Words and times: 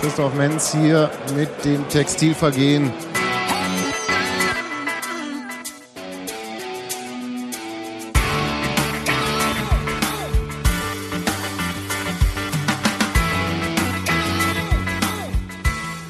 Christoph 0.00 0.34
Menz 0.34 0.72
hier 0.72 1.10
mit 1.34 1.64
dem 1.64 1.88
Textilvergehen. 1.88 2.92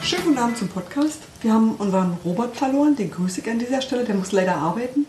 Schönen 0.02 0.24
guten 0.24 0.38
Abend 0.38 0.58
zum 0.58 0.68
Podcast. 0.68 1.20
Wir 1.42 1.52
haben 1.52 1.76
unseren 1.76 2.16
Robert 2.24 2.56
verloren, 2.56 2.96
den 2.96 3.12
grüße 3.12 3.40
ich 3.40 3.48
an 3.48 3.60
dieser 3.60 3.80
Stelle, 3.82 4.04
der 4.04 4.16
muss 4.16 4.32
leider 4.32 4.56
arbeiten. 4.56 5.06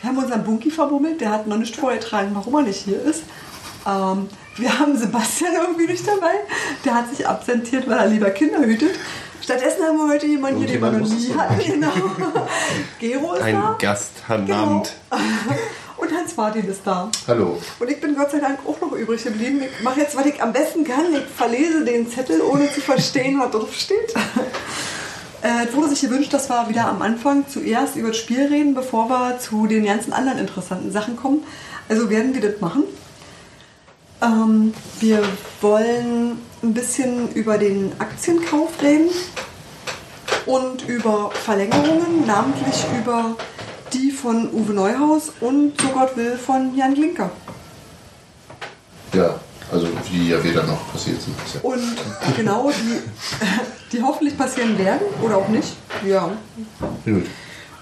Wir 0.00 0.10
haben 0.10 0.18
unseren 0.18 0.44
Bunky 0.44 0.70
verbummelt, 0.70 1.20
der 1.20 1.30
hat 1.30 1.46
noch 1.46 1.56
nicht 1.56 1.74
vorgetragen, 1.74 2.30
warum 2.34 2.54
er 2.56 2.62
nicht 2.62 2.84
hier 2.84 3.00
ist. 3.00 3.22
Ähm, 3.88 4.28
wir 4.56 4.78
haben 4.78 4.96
Sebastian 4.96 5.54
irgendwie 5.54 5.86
nicht 5.86 6.06
dabei, 6.06 6.34
der 6.84 6.94
hat 6.94 7.10
sich 7.14 7.26
absentiert, 7.26 7.88
weil 7.88 7.98
er 7.98 8.06
lieber 8.06 8.30
Kinder 8.30 8.60
hütet. 8.60 8.98
Stattdessen 9.40 9.82
haben 9.82 9.96
wir 9.96 10.12
heute 10.12 10.26
jemanden 10.26 10.58
hier, 10.58 10.66
den 10.68 10.82
wir 10.82 10.90
noch 10.90 11.08
nie 11.08 11.34
hatten. 11.34 11.58
Genau. 11.58 11.92
Gero 13.00 13.34
ist 13.34 13.42
Ein 13.42 13.54
da. 13.54 13.76
Gast, 13.78 14.12
Herr 14.26 14.38
Genau. 14.38 14.82
Und 15.96 16.12
Hans 16.12 16.36
Martin 16.36 16.68
ist 16.68 16.82
da. 16.84 17.10
Hallo. 17.26 17.58
Und 17.78 17.90
ich 17.90 18.00
bin 18.00 18.14
Gott 18.14 18.30
sei 18.30 18.38
Dank 18.38 18.60
auch 18.66 18.80
noch 18.80 18.92
übrig 18.92 19.24
geblieben. 19.24 19.62
Ich 19.62 19.82
mache 19.82 20.00
jetzt, 20.00 20.14
was 20.16 20.26
ich 20.26 20.40
am 20.40 20.52
besten 20.52 20.84
kann. 20.84 21.12
Ich 21.12 21.24
verlese 21.34 21.84
den 21.84 22.08
Zettel, 22.08 22.40
ohne 22.40 22.70
zu 22.72 22.80
verstehen, 22.80 23.40
was 23.40 23.50
drauf 23.50 23.74
steht. 23.74 24.14
Äh, 25.40 25.68
es 25.68 25.72
wurde 25.72 25.90
sich 25.90 26.00
gewünscht, 26.00 26.34
dass 26.34 26.48
wir 26.48 26.68
wieder 26.68 26.88
am 26.88 27.00
Anfang 27.00 27.46
zuerst 27.46 27.94
über 27.94 28.08
das 28.08 28.16
Spiel 28.16 28.46
reden, 28.46 28.74
bevor 28.74 29.08
wir 29.08 29.38
zu 29.38 29.68
den 29.68 29.84
ganzen 29.84 30.12
anderen 30.12 30.36
interessanten 30.36 30.90
Sachen 30.90 31.14
kommen. 31.14 31.44
Also 31.88 32.10
werden 32.10 32.34
wir 32.34 32.40
das 32.40 32.60
machen. 32.60 32.82
Ähm, 34.20 34.74
wir 35.00 35.22
wollen 35.60 36.38
ein 36.62 36.74
bisschen 36.74 37.32
über 37.34 37.58
den 37.58 37.92
Aktienkauf 37.98 38.82
reden 38.82 39.10
und 40.46 40.88
über 40.88 41.30
Verlängerungen, 41.30 42.26
namentlich 42.26 42.84
über 43.00 43.36
die 43.92 44.10
von 44.10 44.50
Uwe 44.52 44.72
Neuhaus 44.72 45.32
und, 45.40 45.80
so 45.80 45.88
Gott 45.88 46.16
will, 46.16 46.36
von 46.36 46.74
Jan 46.76 46.94
Glinker. 46.94 47.30
Ja, 49.14 49.38
also 49.70 49.88
die 50.10 50.28
ja 50.28 50.42
weder 50.42 50.64
noch 50.64 50.92
passiert 50.92 51.20
sind. 51.20 51.36
bisher. 51.42 51.64
Und 51.64 51.96
genau 52.36 52.70
die, 52.70 53.92
die 53.96 54.02
hoffentlich 54.02 54.36
passieren 54.36 54.78
werden 54.78 55.06
oder 55.22 55.36
auch 55.36 55.48
nicht. 55.48 55.74
Ja. 56.06 56.30
Gut. 57.04 57.26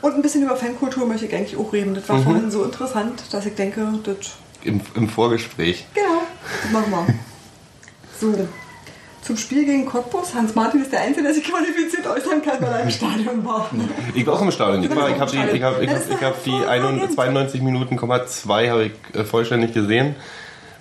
Und 0.03 0.15
ein 0.15 0.23
bisschen 0.23 0.43
über 0.43 0.57
Fankultur 0.57 1.07
möchte 1.07 1.27
ich 1.27 1.35
eigentlich 1.35 1.57
auch 1.57 1.73
reden. 1.73 1.95
Das 1.95 2.09
war 2.09 2.21
vorhin 2.21 2.51
so 2.51 2.63
interessant, 2.65 3.23
dass 3.33 3.47
ich 3.47 3.55
denke, 3.55 3.89
das. 4.05 4.37
Im, 4.67 4.81
Im 4.95 5.09
Vorgespräch. 5.09 5.87
Genau, 5.95 6.23
das 6.63 6.73
machen 6.73 6.91
wir. 6.91 7.15
So. 8.21 8.49
Zum 9.23 9.37
Spiel 9.37 9.65
gegen 9.65 9.87
Cottbus. 9.87 10.35
Hans 10.35 10.55
Martin 10.55 10.83
ist 10.83 10.93
der 10.93 11.01
Einzige, 11.01 11.25
der 11.25 11.35
sich 11.35 11.43
qualifiziert 11.43 12.07
äußern 12.07 12.43
kann, 12.43 12.61
weil 12.61 12.73
er 12.73 12.83
im 12.83 12.91
Stadion 12.91 13.45
war. 13.45 13.69
Ich 14.15 14.25
war 14.25 14.35
auch 14.35 14.43
im 14.43 14.53
Stadion. 14.53 14.85
Ich, 14.85 14.95
war, 14.95 15.11
ich 15.11 15.19
habe 15.19 15.31
die, 15.33 15.57
ich 15.57 15.63
hab, 15.63 15.83
ich 15.83 15.91
hab, 15.91 16.11
ich 16.11 16.23
hab 16.23 16.45
die 16.45 16.51
hervorragend. 16.53 16.69
91 16.69 17.17
92 17.17 17.63
Minuten, 17.63 17.97
2 18.29 18.71
habe 18.71 18.85
ich 18.85 18.93
äh, 19.15 19.25
vollständig 19.25 19.75
gesehen. 19.75 20.15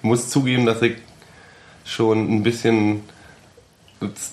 Muss 0.03 0.29
zugeben, 0.29 0.67
dass 0.67 0.81
ich 0.83 0.97
schon 1.85 2.35
ein 2.35 2.43
bisschen 2.43 3.01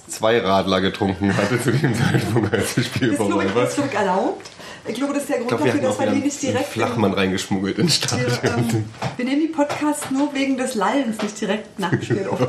zwei 0.08 0.41
Radler 0.41 0.80
getrunken 0.80 1.34
hatte 1.36 1.61
zu 1.61 1.73
dem 1.73 1.95
Zeitpunkt, 1.98 2.53
als 2.53 2.75
das 2.75 2.86
Spiel 2.86 3.14
vorbei 3.14 3.47
war. 3.55 3.64
ist 3.64 3.78
erlaubt? 3.95 4.50
Ich 4.86 4.94
glaube, 4.94 5.12
das 5.14 5.22
ist 5.22 5.28
der 5.28 5.36
Grund 5.36 5.48
glaube, 5.48 5.64
wir 5.64 5.72
dafür, 5.72 5.88
dass 5.88 6.00
wir 6.00 6.06
die 6.11 6.20
nicht 6.20 6.42
direkt. 6.42 6.66
Flachmann 6.66 7.12
reingeschmuggelt 7.14 7.78
ins 7.78 7.97
Stadion. 7.97 8.30
Wir, 8.42 8.50
ähm, 8.50 8.84
wir 9.16 9.24
nehmen 9.24 9.41
die 9.41 9.47
Podcasts 9.48 10.11
nur 10.11 10.34
wegen 10.34 10.56
des 10.56 10.74
Lallens, 10.74 11.22
nicht 11.22 11.41
direkt 11.41 11.78
nach 11.78 11.91
dem 11.91 12.02
Spiel 12.02 12.27
auf. 12.28 12.41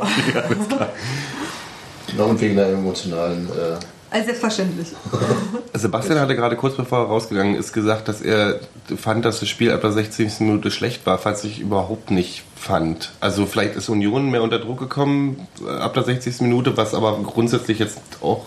Genau 2.07 2.25
und 2.25 2.41
wegen 2.41 2.55
der 2.55 2.69
emotionalen. 2.69 3.47
Äh, 3.49 3.77
Also 4.09 4.25
selbstverständlich. 4.25 4.89
Sebastian 5.73 6.19
hatte 6.19 6.35
gerade 6.35 6.55
kurz 6.55 6.75
bevor 6.75 6.99
er 6.99 7.05
rausgegangen 7.05 7.55
ist 7.55 7.73
gesagt, 7.73 8.07
dass 8.07 8.21
er 8.21 8.59
fand, 8.97 9.25
dass 9.25 9.39
das 9.39 9.49
Spiel 9.49 9.71
ab 9.71 9.81
der 9.81 9.91
60. 9.91 10.39
Minute 10.41 10.69
schlecht 10.71 11.05
war, 11.05 11.17
falls 11.17 11.43
ich 11.43 11.59
überhaupt 11.59 12.11
nicht 12.11 12.43
fand. 12.55 13.11
Also 13.19 13.45
vielleicht 13.45 13.75
ist 13.75 13.89
Union 13.89 14.29
mehr 14.29 14.43
unter 14.43 14.59
Druck 14.59 14.79
gekommen 14.79 15.47
äh, 15.65 15.69
ab 15.69 15.93
der 15.93 16.03
60. 16.03 16.41
Minute, 16.41 16.77
was 16.77 16.93
aber 16.93 17.17
grundsätzlich 17.23 17.79
jetzt 17.79 17.99
auch 18.21 18.45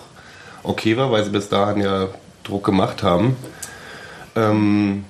okay 0.63 0.97
war, 0.97 1.11
weil 1.11 1.25
sie 1.25 1.31
bis 1.31 1.49
dahin 1.49 1.81
ja 1.83 2.09
Druck 2.45 2.65
gemacht 2.65 3.03
haben. 3.03 3.37
Ähm, 4.37 5.05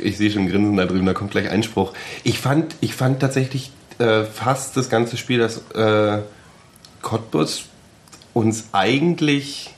ich 0.00 0.16
sehe 0.16 0.30
schon 0.30 0.48
Grinsen 0.48 0.76
da 0.76 0.86
drüben, 0.86 1.06
da 1.06 1.12
kommt 1.14 1.32
gleich 1.32 1.50
Einspruch. 1.50 1.92
Ich 2.24 2.38
fand, 2.38 2.76
ich 2.80 2.94
fand 2.94 3.20
tatsächlich 3.20 3.72
äh, 3.98 4.24
fast 4.24 4.76
das 4.76 4.88
ganze 4.88 5.16
Spiel, 5.16 5.38
dass 5.38 5.58
äh, 5.74 6.22
Cottbus 7.02 7.64
uns 8.32 8.68
eigentlich 8.72 9.70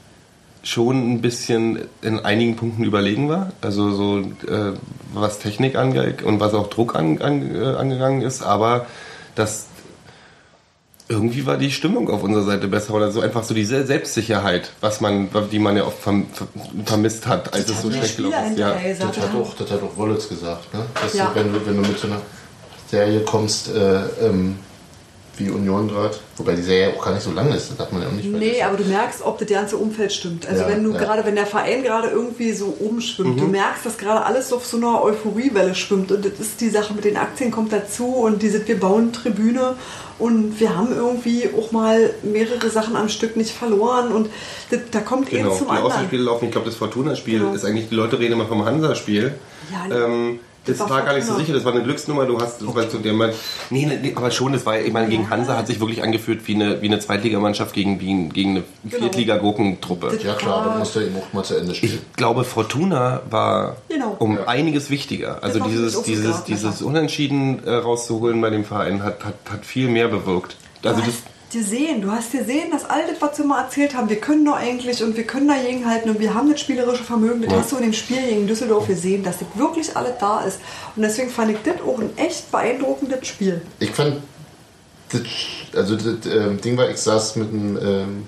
schon 0.62 1.12
ein 1.12 1.20
bisschen 1.20 1.80
in 2.00 2.20
einigen 2.20 2.56
Punkten 2.56 2.84
überlegen 2.84 3.28
war. 3.28 3.52
Also 3.60 3.90
so 3.90 4.20
äh, 4.20 4.72
was 5.12 5.38
Technik 5.38 5.76
angeht 5.76 6.22
und 6.22 6.40
was 6.40 6.54
auch 6.54 6.68
Druck 6.68 6.94
an, 6.94 7.20
an, 7.20 7.54
äh, 7.54 7.74
angegangen 7.74 8.22
ist, 8.22 8.42
aber 8.42 8.86
das 9.34 9.66
irgendwie 11.08 11.44
war 11.44 11.58
die 11.58 11.70
Stimmung 11.70 12.08
auf 12.10 12.22
unserer 12.22 12.44
Seite 12.44 12.66
besser 12.68 12.94
oder 12.94 13.10
so 13.10 13.20
einfach 13.20 13.44
so 13.44 13.52
diese 13.54 13.84
Selbstsicherheit, 13.86 14.70
was 14.80 15.00
man, 15.00 15.28
die 15.52 15.58
man 15.58 15.76
ja 15.76 15.84
oft 15.84 15.98
verm, 15.98 16.26
ver, 16.32 16.46
vermisst 16.86 17.26
hat, 17.26 17.52
als 17.52 17.68
es 17.68 17.82
so 17.82 17.90
schlecht 17.90 18.16
gelaufen 18.16 18.52
ist. 18.52 18.58
Ja. 18.58 18.74
das, 18.98 19.00
hat 19.18 19.34
auch, 19.34 19.54
das 19.54 19.70
hat 19.70 19.82
auch 19.82 19.96
Wollitz 19.96 20.28
gesagt, 20.28 20.72
ne? 20.72 20.80
Dass 21.02 21.12
Ja. 21.14 21.26
du, 21.26 21.34
wenn, 21.40 21.52
du, 21.52 21.66
wenn 21.66 21.82
du 21.82 21.88
mit 21.88 21.98
so 21.98 22.06
einer 22.06 22.22
Serie 22.90 23.20
kommst, 23.20 23.68
äh, 23.68 23.96
ähm, 24.26 24.56
wie 25.36 25.50
Union 25.50 25.88
gerade, 25.88 26.14
wobei 26.36 26.54
die 26.54 26.62
Serie 26.62 26.94
auch 26.96 27.04
gar 27.04 27.12
nicht 27.12 27.22
so 27.24 27.32
lang 27.32 27.52
ist, 27.52 27.70
das 27.70 27.76
darf 27.76 27.90
man 27.92 28.02
ja 28.02 28.08
auch 28.08 28.12
nicht 28.12 28.30
Nee, 28.30 28.62
aber 28.62 28.76
du 28.76 28.84
merkst, 28.84 29.22
ob 29.22 29.38
das 29.38 29.48
ganze 29.48 29.76
Umfeld 29.76 30.12
stimmt. 30.12 30.46
Also 30.46 30.62
Ja, 30.62 30.68
wenn 30.68 30.84
du 30.84 30.92
ja. 30.92 30.98
gerade, 30.98 31.24
wenn 31.24 31.34
der 31.34 31.46
Verein 31.46 31.82
gerade 31.82 32.08
irgendwie 32.08 32.52
so 32.52 32.76
oben 32.80 33.00
schwimmt, 33.00 33.36
Mhm. 33.36 33.40
du 33.40 33.46
merkst, 33.48 33.84
dass 33.84 33.98
gerade 33.98 34.24
alles 34.24 34.52
auf 34.52 34.64
so 34.64 34.76
einer 34.76 35.02
Euphoriewelle 35.02 35.74
schwimmt. 35.74 36.12
Und 36.12 36.24
das 36.24 36.38
ist 36.38 36.60
die 36.60 36.68
Sache 36.70 36.94
mit 36.94 37.04
den 37.04 37.16
Aktien 37.16 37.50
kommt 37.50 37.72
dazu 37.72 38.06
und 38.06 38.42
diese, 38.42 38.66
wir 38.68 38.78
bauen 38.78 39.12
Tribüne 39.12 39.74
und 40.20 40.60
wir 40.60 40.76
haben 40.76 40.94
irgendwie 40.94 41.48
auch 41.58 41.72
mal 41.72 42.10
mehrere 42.22 42.70
Sachen 42.70 42.94
am 42.94 43.08
Stück 43.08 43.36
nicht 43.36 43.50
verloren 43.50 44.12
und 44.12 44.28
das, 44.70 44.80
da 44.92 45.00
kommt 45.00 45.30
Genau, 45.30 45.48
eins 45.50 45.58
zum 45.58 45.66
die 45.66 45.72
anderen. 45.72 45.92
Außenspiele 45.92 46.22
laufen. 46.22 46.44
Ich 46.44 46.50
glaube, 46.52 46.66
das 46.66 46.76
Fortuna-Spiel 46.76 47.40
Genau. 47.40 47.52
ist 47.54 47.64
eigentlich, 47.64 47.88
die 47.88 47.96
Leute 47.96 48.18
reden 48.20 48.34
immer 48.34 48.46
vom 48.46 48.64
Hansa-Spiel. 48.64 49.34
Ja, 49.72 50.04
ähm, 50.04 50.38
das 50.66 50.78
war, 50.80 51.02
gar 51.02 51.14
nicht 51.14 51.22
so 51.24 51.32
Fortuna. 51.32 51.38
sicher, 51.44 51.52
das 51.56 51.64
war 51.64 51.72
eine 51.72 51.82
Glücksnummer. 51.82 52.26
Du 52.26 52.40
hast, 52.40 52.60
so 52.60 52.98
der 52.98 53.12
Mann, 53.12 53.30
nee, 53.70 53.86
nee, 53.86 53.98
nee, 54.00 54.12
aber 54.14 54.30
schon, 54.30 54.52
das 54.52 54.64
war, 54.66 54.78
ich 54.80 54.92
meine, 54.92 55.08
gegen 55.08 55.28
Hansa 55.30 55.56
hat 55.56 55.66
sich 55.66 55.80
wirklich 55.80 56.02
angefühlt 56.02 56.46
wie 56.48 56.54
eine, 56.54 56.80
wie 56.82 56.86
eine 56.86 56.98
Zweitligamannschaft 56.98 57.74
gegen, 57.74 58.00
wie, 58.00 58.28
gegen 58.30 58.50
eine 58.50 58.62
Genau. 58.84 59.02
Viertliga-Gurkentruppe. 59.02 60.18
Ja 60.22 60.34
klar, 60.34 60.64
da 60.64 60.78
musst 60.78 60.94
du 60.96 61.00
eben 61.00 61.16
auch 61.16 61.32
mal 61.32 61.44
zu 61.44 61.56
Ende 61.56 61.74
spielen. 61.74 61.98
Ich 62.10 62.16
glaube, 62.16 62.44
Fortuna 62.44 63.22
war 63.30 63.76
Genau. 63.88 64.16
um 64.18 64.36
Ja. 64.36 64.46
einiges 64.46 64.90
wichtiger. 64.90 65.38
Also 65.42 65.60
dieses, 65.60 66.02
dieses, 66.02 66.44
dieses. 66.44 66.82
Unentschieden 66.82 67.62
äh, 67.64 67.70
rauszuholen 67.74 68.40
bei 68.40 68.50
dem 68.50 68.64
Verein 68.64 69.02
hat, 69.02 69.24
hat, 69.24 69.34
hat 69.50 69.64
viel 69.66 69.88
mehr 69.88 70.08
bewirkt. 70.08 70.56
Also 70.82 71.00
das, 71.00 71.14
gesehen, 71.54 72.02
du 72.02 72.10
hast 72.10 72.32
gesehen, 72.32 72.70
dass 72.70 72.84
all 72.84 73.06
das, 73.06 73.22
was 73.22 73.38
wir 73.38 73.46
mal 73.46 73.62
erzählt 73.62 73.94
haben, 73.94 74.10
wir 74.10 74.20
können 74.20 74.44
doch 74.44 74.56
eigentlich 74.56 75.02
und 75.02 75.16
wir 75.16 75.24
können 75.24 75.48
da 75.48 75.54
gegenhalten 75.54 76.10
und 76.10 76.20
wir 76.20 76.34
haben 76.34 76.50
das 76.50 76.60
spielerische 76.60 77.04
Vermögen, 77.04 77.40
das 77.42 77.52
hast 77.52 77.72
du 77.72 77.76
in 77.76 77.84
dem 77.84 77.92
Spiel 77.94 78.20
gegen 78.20 78.46
Düsseldorf 78.46 78.86
gesehen, 78.86 79.22
dass 79.22 79.38
das 79.38 79.48
wirklich 79.54 79.96
alles 79.96 80.18
da 80.20 80.42
ist. 80.42 80.58
Und 80.94 81.02
deswegen 81.02 81.30
fand 81.30 81.52
ich 81.52 81.58
das 81.64 81.80
auch 81.80 81.98
ein 81.98 82.10
echt 82.18 82.50
beeindruckendes 82.50 83.26
Spiel. 83.26 83.62
Ich 83.78 83.90
fand, 83.90 84.16
das, 85.10 85.22
also 85.74 85.96
das 85.96 86.26
ähm, 86.26 86.60
Ding 86.60 86.76
war, 86.76 86.90
ich 86.90 86.98
saß 86.98 87.36
mit 87.36 87.48
einem 87.48 87.78
ähm, 87.80 88.26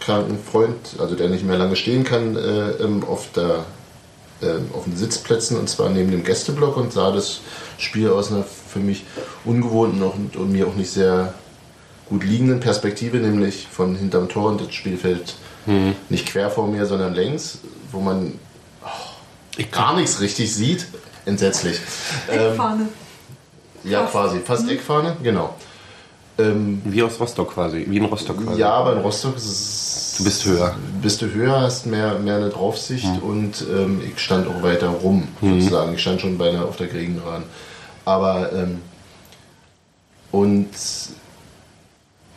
kranken 0.00 0.38
Freund, 0.50 0.96
also 0.98 1.14
der 1.14 1.28
nicht 1.28 1.44
mehr 1.44 1.58
lange 1.58 1.76
stehen 1.76 2.02
kann, 2.02 2.36
äh, 2.36 3.06
auf, 3.06 3.30
der, 3.36 3.66
ähm, 4.42 4.70
auf 4.72 4.84
den 4.84 4.96
Sitzplätzen 4.96 5.58
und 5.58 5.68
zwar 5.68 5.90
neben 5.90 6.10
dem 6.10 6.24
Gästeblock 6.24 6.76
und 6.76 6.92
sah 6.92 7.12
das 7.12 7.40
Spiel 7.76 8.08
aus 8.08 8.32
einer 8.32 8.42
für 8.42 8.80
mich 8.80 9.04
ungewohnten 9.44 10.02
und, 10.02 10.36
und 10.36 10.50
mir 10.50 10.66
auch 10.66 10.74
nicht 10.74 10.90
sehr 10.90 11.34
gut 12.08 12.24
liegenden 12.24 12.60
Perspektive, 12.60 13.18
nämlich 13.18 13.66
von 13.70 13.96
hinterm 13.96 14.28
Tor 14.28 14.50
und 14.50 14.60
das 14.60 14.74
Spielfeld 14.74 15.34
nicht 16.08 16.26
quer 16.26 16.50
vor 16.50 16.66
mir, 16.66 16.86
sondern 16.86 17.14
längs, 17.14 17.58
wo 17.92 18.00
man 18.00 18.32
oh, 18.84 19.62
gar 19.70 19.96
nichts 19.96 20.20
richtig 20.20 20.54
sieht. 20.54 20.86
Entsetzlich. 21.26 21.78
Ähm, 22.30 22.52
Eckfahne. 22.52 22.88
ja, 23.84 24.00
Fast. 24.06 24.12
quasi. 24.12 24.38
Fast 24.40 24.70
Eckfahne, 24.70 25.16
genau. 25.22 25.54
Ähm, 26.38 26.80
wie 26.84 27.02
aus 27.02 27.20
Rostock 27.20 27.52
quasi, 27.52 27.84
wie 27.88 27.98
in 27.98 28.04
Rostock 28.04 28.42
quasi. 28.42 28.60
ja, 28.60 28.70
aber 28.70 28.92
in 28.92 29.00
Rostock 29.00 29.36
ist 29.36 29.44
es. 29.44 30.14
Du 30.18 30.24
bist 30.24 30.46
höher. 30.46 30.74
Bist 31.02 31.20
du 31.20 31.26
höher, 31.26 31.60
hast 31.60 31.86
mehr, 31.86 32.18
mehr 32.18 32.36
eine 32.36 32.48
Draufsicht 32.48 33.22
und 33.22 33.64
ähm, 33.70 34.00
ich 34.04 34.18
stand 34.18 34.48
auch 34.48 34.62
weiter 34.62 34.88
rum, 34.88 35.28
sozusagen. 35.40 35.94
Ich 35.94 36.00
stand 36.00 36.20
schon 36.20 36.38
beinahe 36.38 36.64
auf 36.64 36.76
der 36.76 36.88
Gegenrad. 36.88 37.42
Aber, 38.04 38.52
ähm, 38.52 38.80
und 40.32 40.70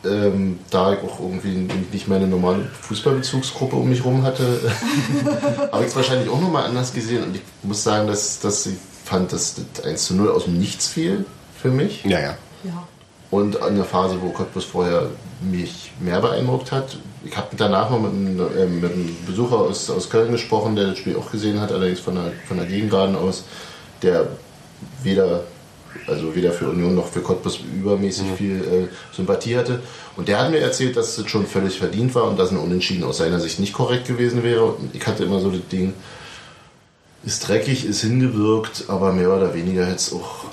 ähm, 0.04 0.58
da 0.70 0.92
ich 0.92 1.00
auch 1.00 1.20
irgendwie 1.20 1.68
nicht 1.92 2.08
meine 2.08 2.26
normale 2.26 2.64
Fußballbezugsgruppe 2.80 3.76
um 3.76 3.88
mich 3.88 4.04
rum 4.04 4.22
hatte, 4.22 4.60
habe 5.72 5.82
ich 5.82 5.90
es 5.90 5.96
wahrscheinlich 5.96 6.28
auch 6.28 6.40
nochmal 6.40 6.64
anders 6.64 6.92
gesehen. 6.92 7.24
Und 7.24 7.36
ich 7.36 7.42
muss 7.62 7.82
sagen, 7.82 8.08
dass, 8.08 8.40
dass 8.40 8.66
ich 8.66 8.76
fand, 9.04 9.32
dass 9.32 9.56
das 9.74 9.84
1 9.84 10.04
zu 10.06 10.14
0 10.14 10.30
aus 10.30 10.44
dem 10.44 10.58
Nichts 10.58 10.88
fiel 10.88 11.24
für 11.60 11.70
mich. 11.70 12.04
Ja, 12.04 12.20
ja. 12.20 12.36
Ja. 12.64 12.86
Und 13.30 13.56
in 13.56 13.76
der 13.76 13.84
Phase, 13.84 14.20
wo 14.20 14.28
Cottbus 14.30 14.64
vorher 14.64 15.08
mich 15.40 15.92
mehr 16.00 16.20
beeindruckt 16.20 16.72
hat. 16.72 16.96
Ich 17.24 17.36
habe 17.36 17.48
danach 17.56 17.90
noch 17.90 18.00
mit 18.00 18.12
einem, 18.12 18.40
äh, 18.56 18.66
mit 18.66 18.92
einem 18.92 19.16
Besucher 19.26 19.56
aus, 19.56 19.90
aus 19.90 20.10
Köln 20.10 20.32
gesprochen, 20.32 20.76
der 20.76 20.88
das 20.88 20.98
Spiel 20.98 21.16
auch 21.16 21.30
gesehen 21.30 21.60
hat, 21.60 21.72
allerdings 21.72 22.00
von 22.00 22.14
der, 22.14 22.32
von 22.46 22.56
der 22.56 22.66
Gegengarten 22.66 23.16
aus, 23.16 23.44
der 24.02 24.28
weder, 25.02 25.44
also 26.06 26.34
weder 26.34 26.52
für 26.52 26.68
Union 26.68 26.94
noch 26.94 27.08
für 27.08 27.20
Cottbus 27.20 27.60
übermäßig 27.74 28.26
viel 28.36 28.56
äh, 28.56 29.14
Sympathie 29.14 29.56
hatte. 29.56 29.80
Und 30.16 30.28
der 30.28 30.40
hat 30.40 30.50
mir 30.50 30.58
erzählt, 30.58 30.96
dass 30.96 31.16
es 31.18 31.28
schon 31.28 31.46
völlig 31.46 31.78
verdient 31.78 32.14
war 32.14 32.24
und 32.24 32.38
dass 32.38 32.50
ein 32.50 32.58
Unentschieden 32.58 33.04
aus 33.04 33.18
seiner 33.18 33.40
Sicht 33.40 33.60
nicht 33.60 33.72
korrekt 33.72 34.06
gewesen 34.06 34.42
wäre. 34.42 34.64
Und 34.64 34.94
ich 34.94 35.06
hatte 35.06 35.24
immer 35.24 35.40
so 35.40 35.50
das 35.50 35.66
Ding, 35.70 35.94
ist 37.24 37.48
dreckig, 37.48 37.86
ist 37.86 38.00
hingewirkt, 38.00 38.84
aber 38.88 39.12
mehr 39.12 39.34
oder 39.34 39.54
weniger 39.54 39.86
hätte 39.86 39.96
es 39.96 40.12
auch 40.12 40.44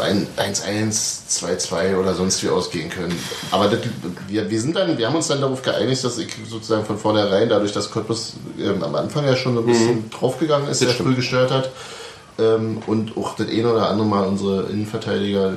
ein 0.00 0.26
1-1, 0.36 1.28
2-2 1.28 1.96
oder 1.96 2.14
sonst 2.14 2.42
wie 2.42 2.48
ausgehen 2.48 2.88
können. 2.88 3.16
Aber 3.50 3.68
das, 3.68 3.80
wir, 4.28 4.50
wir, 4.50 4.60
sind 4.60 4.74
dann, 4.76 4.96
wir 4.96 5.06
haben 5.06 5.16
uns 5.16 5.28
dann 5.28 5.40
darauf 5.40 5.62
geeinigt, 5.62 6.02
dass 6.04 6.16
ich 6.18 6.28
sozusagen 6.48 6.86
von 6.86 6.98
vornherein, 6.98 7.48
dadurch, 7.48 7.72
dass 7.72 7.90
Cottbus 7.90 8.34
ähm, 8.58 8.82
am 8.82 8.94
Anfang 8.94 9.26
ja 9.26 9.36
schon 9.36 9.58
ein 9.58 9.66
bisschen 9.66 10.10
draufgegangen 10.10 10.68
ist, 10.68 10.78
sehr 10.78 10.90
früh 10.90 11.14
gestört 11.14 11.50
hat 11.50 11.70
ähm, 12.38 12.78
und 12.86 13.16
auch 13.16 13.36
das 13.36 13.48
eine 13.48 13.72
oder 13.72 13.88
andere 13.88 14.06
Mal 14.06 14.26
unsere 14.26 14.64
Innenverteidiger 14.64 15.54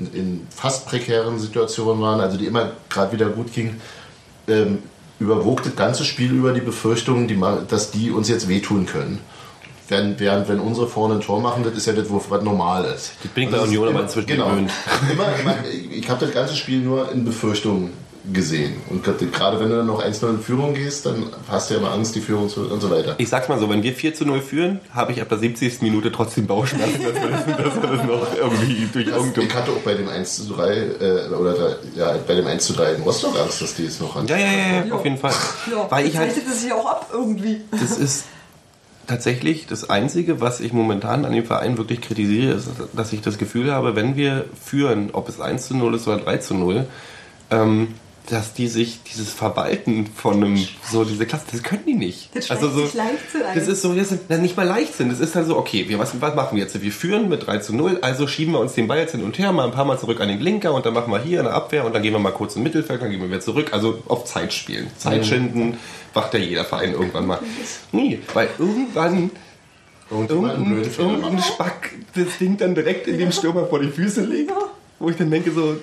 in, 0.00 0.12
in 0.14 0.46
fast 0.54 0.86
prekären 0.86 1.38
Situationen 1.38 2.02
waren, 2.02 2.20
also 2.20 2.36
die 2.36 2.46
immer 2.46 2.72
gerade 2.88 3.12
wieder 3.12 3.26
gut 3.26 3.52
gingen, 3.52 3.80
ähm, 4.48 4.78
überwog 5.18 5.62
das 5.62 5.76
ganze 5.76 6.04
Spiel 6.04 6.32
über 6.32 6.52
die 6.52 6.60
Befürchtung, 6.60 7.26
die, 7.28 7.38
dass 7.68 7.90
die 7.90 8.10
uns 8.10 8.28
jetzt 8.28 8.48
wehtun 8.48 8.86
können. 8.86 9.20
Während, 9.88 10.18
während 10.18 10.48
wenn 10.48 10.58
unsere 10.58 10.88
vorne 10.88 11.14
ein 11.14 11.20
Tor 11.20 11.40
machen, 11.40 11.62
das 11.62 11.74
ist 11.74 11.86
ja 11.86 11.92
das, 11.92 12.06
was 12.10 12.42
normal 12.42 12.84
ist. 12.86 13.12
Das 13.22 13.30
bin 13.32 13.44
ich 13.44 13.50
bei 13.50 13.58
Also 13.58 13.70
ist 13.70 13.78
Union 13.78 13.94
aber 13.94 14.02
inzwischen 14.02 14.26
genau. 14.26 14.48
gewöhnt. 14.48 14.70
Immer, 15.12 15.26
immer, 15.38 15.54
ich 15.92 16.10
habe 16.10 16.24
das 16.24 16.34
ganze 16.34 16.56
Spiel 16.56 16.80
nur 16.80 17.12
in 17.12 17.24
Befürchtung 17.24 17.90
gesehen. 18.32 18.76
Und 18.88 19.04
gerade 19.04 19.60
wenn 19.60 19.70
du 19.70 19.76
dann 19.76 19.86
noch 19.86 20.02
1-0 20.02 20.28
in 20.28 20.40
Führung 20.40 20.74
gehst, 20.74 21.06
dann 21.06 21.26
hast 21.48 21.70
du 21.70 21.74
ja 21.74 21.80
immer 21.80 21.92
Angst, 21.92 22.14
die 22.14 22.20
Führung 22.20 22.48
zu 22.48 22.62
und 22.62 22.80
so 22.80 22.90
weiter. 22.90 23.14
Ich 23.18 23.28
sag's 23.28 23.48
mal 23.48 23.58
so, 23.58 23.68
wenn 23.70 23.82
wir 23.82 23.92
4 23.92 24.14
zu 24.14 24.24
0 24.24 24.40
führen, 24.40 24.80
habe 24.92 25.12
ich 25.12 25.20
ab 25.20 25.28
der 25.28 25.38
70. 25.38 25.82
Minute 25.82 26.10
trotzdem 26.10 26.46
Bauchschmerzen, 26.46 27.02
dass 27.02 27.14
wir 27.14 27.30
das, 27.30 27.44
dass 27.46 27.82
wir 27.82 27.96
das 27.96 28.06
noch 28.06 28.36
irgendwie 28.36 28.88
durch 28.92 29.06
irgendein... 29.06 29.44
Ich 29.44 29.54
hatte 29.54 29.70
auch 29.70 29.80
bei 29.84 29.94
dem 29.94 30.08
1 30.08 30.36
zu 30.36 30.54
3, 30.54 30.76
äh, 30.76 31.28
oder 31.28 31.76
ja, 31.94 32.14
bei 32.26 32.34
dem 32.34 32.46
1 32.46 32.64
zu 32.64 32.72
3 32.72 32.94
in 32.94 33.02
Rostock 33.02 33.38
Angst, 33.38 33.62
dass 33.62 33.74
die 33.74 33.84
jetzt 33.84 34.00
noch 34.00 34.16
an. 34.16 34.26
Ja, 34.26 34.36
ja, 34.36 34.46
ja, 34.46 34.84
ja, 34.84 34.94
auf 34.94 35.04
jeden 35.04 35.18
Fall. 35.18 35.34
Ja, 35.70 35.86
Weil 35.90 36.06
ich 36.06 36.16
halt... 36.16 36.32
es 36.36 36.62
sich 36.62 36.72
auch 36.72 36.86
ab 36.86 37.10
irgendwie. 37.12 37.60
Das 37.70 37.96
ist 37.98 38.24
tatsächlich 39.06 39.66
das 39.66 39.88
Einzige, 39.88 40.40
was 40.40 40.60
ich 40.60 40.72
momentan 40.72 41.24
an 41.24 41.32
dem 41.32 41.44
Verein 41.44 41.78
wirklich 41.78 42.00
kritisiere, 42.00 42.54
ist, 42.54 42.68
dass 42.92 43.12
ich 43.12 43.20
das 43.20 43.38
Gefühl 43.38 43.72
habe, 43.72 43.94
wenn 43.94 44.16
wir 44.16 44.46
führen, 44.60 45.10
ob 45.12 45.28
es 45.28 45.40
1 45.40 45.68
zu 45.68 45.76
0 45.76 45.94
ist 45.94 46.08
oder 46.08 46.18
3 46.18 46.38
zu 46.38 46.54
0, 46.54 46.86
ähm, 47.50 47.94
dass 48.28 48.54
die 48.54 48.66
sich 48.68 49.02
dieses 49.04 49.30
Verwalten 49.30 50.06
von 50.06 50.42
einem, 50.42 50.68
so 50.90 51.04
diese 51.04 51.26
Klasse, 51.26 51.44
das 51.52 51.62
können 51.62 51.84
die 51.86 51.94
nicht. 51.94 52.30
Das 52.34 52.50
also 52.50 52.68
so, 52.68 52.80
Leichtsinn 52.80 53.42
das 53.54 53.68
ist 53.68 53.82
so, 53.82 53.94
das 53.94 54.12
ist 54.12 54.30
nicht 54.30 54.56
mal 54.56 54.66
Leichtsinn, 54.66 55.10
das 55.10 55.20
ist 55.20 55.36
dann 55.36 55.46
so, 55.46 55.56
okay, 55.56 55.88
wir, 55.88 55.98
was, 55.98 56.20
was 56.20 56.34
machen 56.34 56.56
wir 56.56 56.62
jetzt? 56.62 56.80
Wir 56.80 56.92
führen 56.92 57.28
mit 57.28 57.46
3 57.46 57.58
zu 57.58 57.74
0, 57.74 57.98
also 58.02 58.26
schieben 58.26 58.54
wir 58.54 58.60
uns 58.60 58.74
den 58.74 58.88
Ball 58.88 58.98
jetzt 58.98 59.12
hin 59.12 59.22
und 59.22 59.38
her, 59.38 59.52
mal 59.52 59.64
ein 59.64 59.72
paar 59.72 59.84
Mal 59.84 59.98
zurück 59.98 60.20
an 60.20 60.28
den 60.28 60.40
Linker 60.40 60.74
und 60.74 60.84
dann 60.84 60.94
machen 60.94 61.12
wir 61.12 61.20
hier 61.20 61.40
eine 61.40 61.50
Abwehr 61.50 61.84
und 61.84 61.94
dann 61.94 62.02
gehen 62.02 62.12
wir 62.12 62.18
mal 62.18 62.32
kurz 62.32 62.56
im 62.56 62.62
Mittelfeld, 62.64 63.00
dann 63.00 63.10
gehen 63.10 63.20
wir 63.20 63.28
wieder 63.28 63.40
zurück, 63.40 63.72
also 63.72 64.02
auf 64.08 64.24
Zeit 64.24 64.52
spielen. 64.52 64.90
Zeit 64.98 65.24
schinden, 65.24 65.78
macht 66.14 66.34
ja 66.34 66.40
jeder 66.40 66.64
Verein 66.64 66.92
irgendwann 66.92 67.26
mal. 67.26 67.38
Nie, 67.92 68.20
weil 68.34 68.48
irgendwann 68.58 69.12
einen 69.12 69.30
irgendein, 70.10 70.82
irgendein. 70.98 71.42
Spack 71.42 71.92
das 72.14 72.38
Ding 72.38 72.56
dann 72.56 72.74
direkt 72.74 73.06
in 73.06 73.18
dem 73.18 73.32
Stürmer 73.32 73.66
vor 73.66 73.80
die 73.80 73.88
Füße 73.88 74.24
legt, 74.24 74.52
wo 74.98 75.10
ich 75.10 75.16
dann 75.16 75.30
denke 75.30 75.52
so, 75.52 75.76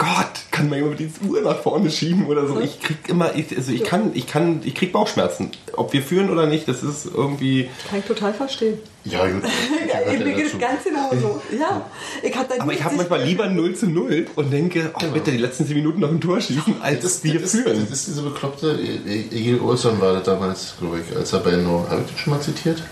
Gott, 0.00 0.30
kann 0.50 0.70
man 0.70 0.78
jemand 0.78 0.98
die 0.98 1.10
Uhr 1.28 1.42
nach 1.42 1.58
vorne 1.60 1.90
schieben 1.90 2.24
oder 2.26 2.46
so. 2.48 2.58
Ich 2.58 2.80
krieg 2.80 2.96
immer, 3.08 3.34
ich, 3.36 3.54
also 3.54 3.70
ich 3.70 3.84
kann, 3.84 4.12
ich 4.14 4.26
kann, 4.26 4.62
ich 4.64 4.74
krieg 4.74 4.92
Bauchschmerzen. 4.92 5.50
Ob 5.74 5.92
wir 5.92 6.02
führen 6.02 6.30
oder 6.30 6.46
nicht, 6.46 6.66
das 6.68 6.82
ist 6.82 7.04
irgendwie. 7.14 7.68
Kann 7.90 7.98
ich 7.98 8.06
total 8.06 8.32
verstehen. 8.32 8.78
Ja, 9.04 9.26
gut. 9.28 9.42
Ja, 9.92 10.12
mir 10.18 10.32
geht 10.34 10.46
es 10.46 10.58
ganz 10.58 10.84
genauso. 10.84 11.42
Ja, 11.58 11.84
ich 12.22 12.34
Aber 12.60 12.72
ich 12.72 12.82
habe 12.82 12.96
manchmal 12.96 13.22
lieber 13.24 13.46
0 13.48 13.74
zu 13.74 13.88
0 13.88 14.26
und 14.36 14.50
denke, 14.50 14.90
oh 14.94 15.06
bitte 15.12 15.32
die 15.32 15.36
letzten 15.38 15.66
10 15.66 15.76
Minuten 15.76 16.00
noch 16.00 16.10
ein 16.10 16.20
Tor 16.20 16.40
schießen, 16.40 16.80
als 16.80 17.02
Das, 17.02 17.22
wir 17.24 17.38
das, 17.38 17.50
führen. 17.50 17.80
das 17.80 17.90
ist 17.98 18.06
diese 18.08 18.22
bekloppte, 18.22 18.78
E- 19.06 19.36
Egil 19.36 19.60
Olsson 19.60 20.00
war 20.00 20.14
das 20.14 20.22
damals, 20.24 20.74
glaube 20.80 21.00
ich, 21.06 21.14
als 21.16 21.32
er 21.34 21.40
bei 21.40 21.56
Norwegen, 21.56 21.90
habe 21.90 22.02
ich 22.06 22.12
das 22.12 22.20
schon 22.20 22.32
mal 22.32 22.40
zitiert? 22.40 22.82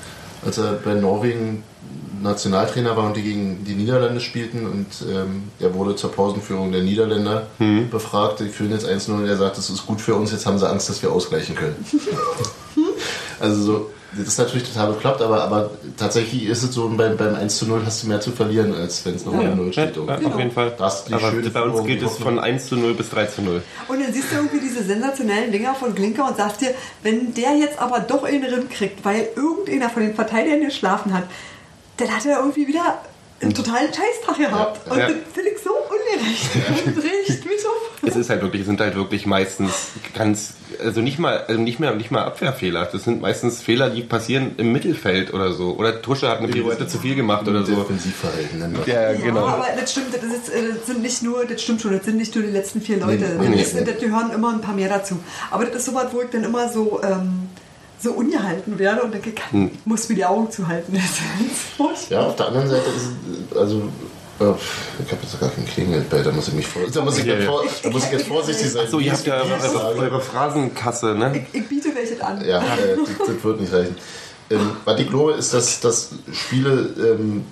Als 0.44 0.58
er 0.58 0.72
bei 0.74 0.92
Norwegen 0.94 1.62
Nationaltrainer 2.22 2.96
war 2.96 3.04
und 3.06 3.16
die 3.16 3.22
gegen 3.22 3.64
die 3.64 3.74
Niederlande 3.74 4.20
spielten 4.20 4.66
und 4.66 4.86
ähm, 5.10 5.44
er 5.60 5.74
wurde 5.74 5.96
zur 5.96 6.12
Pausenführung 6.12 6.72
der 6.72 6.82
Niederländer 6.82 7.46
Hm. 7.58 7.90
befragt, 7.90 8.40
die 8.40 8.48
führen 8.48 8.70
jetzt 8.72 8.86
1-0 8.86 9.10
und 9.12 9.26
er 9.26 9.36
sagt, 9.36 9.58
das 9.58 9.70
ist 9.70 9.86
gut 9.86 10.00
für 10.00 10.14
uns, 10.14 10.32
jetzt 10.32 10.46
haben 10.46 10.58
sie 10.58 10.68
Angst, 10.68 10.88
dass 10.88 11.02
wir 11.02 11.10
ausgleichen 11.12 11.54
können. 11.54 11.76
also 13.40 13.62
so, 13.62 13.90
das 14.16 14.26
ist 14.28 14.38
natürlich 14.38 14.66
total 14.72 14.92
bekloppt, 14.94 15.20
aber, 15.20 15.42
aber 15.44 15.70
tatsächlich 15.98 16.46
ist 16.46 16.62
es 16.62 16.72
so, 16.72 16.88
beim, 16.88 17.16
beim 17.18 17.34
1 17.34 17.62
0 17.62 17.82
hast 17.84 18.02
du 18.02 18.06
mehr 18.08 18.20
zu 18.20 18.32
verlieren, 18.32 18.74
als 18.74 19.04
wenn 19.04 19.14
es 19.14 19.24
noch 19.26 19.34
0 19.34 19.42
Ja, 19.66 19.72
steht. 19.72 19.96
ja, 19.96 20.14
auf 20.14 20.38
jeden 20.38 20.50
Fall. 20.50 20.72
Das 20.78 21.00
ist 21.00 21.08
die 21.08 21.12
Aber 21.14 21.30
schöne 21.30 21.50
bei 21.50 21.62
uns 21.62 21.86
geht 21.86 22.02
es 22.02 22.16
von 22.16 22.38
1 22.38 22.68
zu 22.68 22.76
0 22.76 22.94
bis 22.94 23.10
3 23.10 23.26
zu 23.26 23.42
0. 23.42 23.62
Und 23.88 24.00
dann 24.02 24.12
siehst 24.12 24.32
du 24.32 24.36
irgendwie 24.36 24.60
diese 24.60 24.82
sensationellen 24.82 25.52
Dinger 25.52 25.74
von 25.74 25.94
Glinker 25.94 26.26
und 26.26 26.38
sagst 26.38 26.62
dir, 26.62 26.70
wenn 27.02 27.34
der 27.34 27.54
jetzt 27.58 27.78
aber 27.78 28.00
doch 28.00 28.24
einen 28.24 28.44
Rimm 28.44 28.68
kriegt, 28.70 29.04
weil 29.04 29.28
irgendeiner 29.36 29.90
von 29.90 30.02
den 30.02 30.14
Verteidigern 30.14 30.62
geschlafen 30.62 31.12
hat, 31.12 31.24
dann 31.98 32.14
hat 32.14 32.24
er 32.24 32.38
irgendwie 32.38 32.66
wieder 32.66 33.00
einen 33.40 33.54
totalen 33.54 33.88
Scheißtag 33.88 34.36
gehabt. 34.36 34.86
Ja, 34.86 34.92
und 34.92 34.98
ja. 34.98 35.06
das 35.06 35.16
finde 35.32 35.50
ich 35.50 35.58
so 35.62 35.70
ungerecht. 35.70 36.48
Das 36.96 37.04
riecht 37.04 37.44
mich 37.44 37.66
auf. 37.66 38.08
Es 38.08 38.16
ist 38.16 38.30
halt 38.30 38.42
wirklich, 38.42 38.62
es 38.62 38.66
sind 38.66 38.80
halt 38.80 38.96
wirklich 38.96 39.26
meistens 39.26 39.90
ganz, 40.14 40.54
also 40.82 41.00
nicht 41.00 41.18
mal, 41.18 41.44
also 41.46 41.60
nicht 41.60 41.78
mehr, 41.78 41.94
nicht 41.94 42.10
mal 42.10 42.24
Abwehrfehler. 42.24 42.88
Das 42.90 43.04
sind 43.04 43.20
meistens 43.20 43.62
Fehler, 43.62 43.90
die 43.90 44.02
passieren 44.02 44.54
im 44.56 44.72
Mittelfeld 44.72 45.32
oder 45.32 45.52
so. 45.52 45.76
Oder 45.76 46.02
Tusche 46.02 46.28
hat 46.28 46.38
eine 46.38 46.48
Pirouette 46.48 46.88
zu 46.88 46.98
viel 46.98 47.14
gemacht 47.14 47.46
oder 47.46 47.64
so. 47.64 47.76
Defensivverhalten 47.76 48.76
Ja, 48.86 49.12
Ja, 49.12 49.18
genau. 49.18 49.46
aber 49.46 49.66
das 49.78 49.92
stimmt, 49.92 50.14
das, 50.14 50.22
ist, 50.24 50.48
äh, 50.48 50.74
das 50.74 50.86
sind 50.86 51.02
nicht 51.02 51.22
nur, 51.22 51.44
das 51.44 51.62
stimmt 51.62 51.80
schon, 51.80 51.92
das 51.92 52.04
sind 52.04 52.16
nicht 52.16 52.34
nur 52.34 52.44
die 52.44 52.50
letzten 52.50 52.80
vier 52.80 52.98
Leute. 52.98 53.24
Nee, 53.24 53.38
das, 53.38 53.48
nee, 53.48 53.62
ist, 53.62 53.74
nee. 53.74 53.84
das 53.84 53.98
gehören 53.98 54.32
immer 54.32 54.52
ein 54.52 54.60
paar 54.60 54.74
mehr 54.74 54.88
dazu. 54.88 55.18
Aber 55.50 55.64
das 55.64 55.76
ist 55.76 55.84
so 55.86 55.94
was, 55.94 56.12
wo 56.12 56.22
ich 56.22 56.30
dann 56.30 56.44
immer 56.44 56.68
so, 56.72 57.00
ähm, 57.04 57.48
so 58.00 58.12
ungehalten 58.12 58.78
werde 58.78 59.02
und 59.02 59.12
denke, 59.12 59.30
ich 59.30 59.52
Hm. 59.52 59.70
muss 59.84 60.08
mir 60.08 60.14
die 60.16 60.24
Augen 60.24 60.50
zuhalten. 60.50 60.92
Das 60.94 61.04
ist 61.04 61.60
furchtbar. 61.76 62.20
Ja, 62.20 62.26
auf 62.26 62.36
der 62.36 62.46
anderen 62.48 62.68
Seite 62.68 62.88
ist 62.96 63.10
es, 63.50 63.56
also, 63.56 63.78
äh, 64.40 64.44
ich 65.04 65.12
habe 65.12 65.22
jetzt 65.22 65.40
gar 65.40 65.50
kein 65.50 65.66
Klingelt 65.66 66.08
bei, 66.08 66.22
da 66.22 66.30
muss 66.30 66.48
ich 66.48 66.54
mich 66.54 66.66
vor, 66.66 66.82
da 66.92 67.02
muss 67.02 67.18
ich, 67.18 67.24
ja. 67.24 67.36
vor, 67.40 67.64
da 67.82 67.90
muss 67.90 68.04
ich 68.04 68.12
jetzt 68.12 68.26
vorsichtig 68.26 68.70
sein. 68.70 68.86
So, 68.88 69.00
ihr 69.00 69.12
habt 69.12 69.26
ja 69.26 69.42
eure, 69.42 69.96
eure 69.96 70.20
Phrasenkasse, 70.20 71.14
ne? 71.14 71.44
Ich, 71.52 71.60
ich 71.60 71.68
biete 71.68 71.94
welche 71.94 72.24
an. 72.24 72.44
Ja, 72.44 72.60
äh, 72.60 72.96
das, 72.96 73.26
das 73.26 73.44
wird 73.44 73.60
nicht 73.60 73.72
reichen. 73.72 73.96
Ähm, 74.50 74.70
was 74.84 75.00
ich 75.00 75.08
glaube, 75.08 75.32
ist, 75.32 75.52
dass, 75.52 75.80
dass 75.80 76.10
Spiele, 76.32 76.90
ähm, 76.98 77.44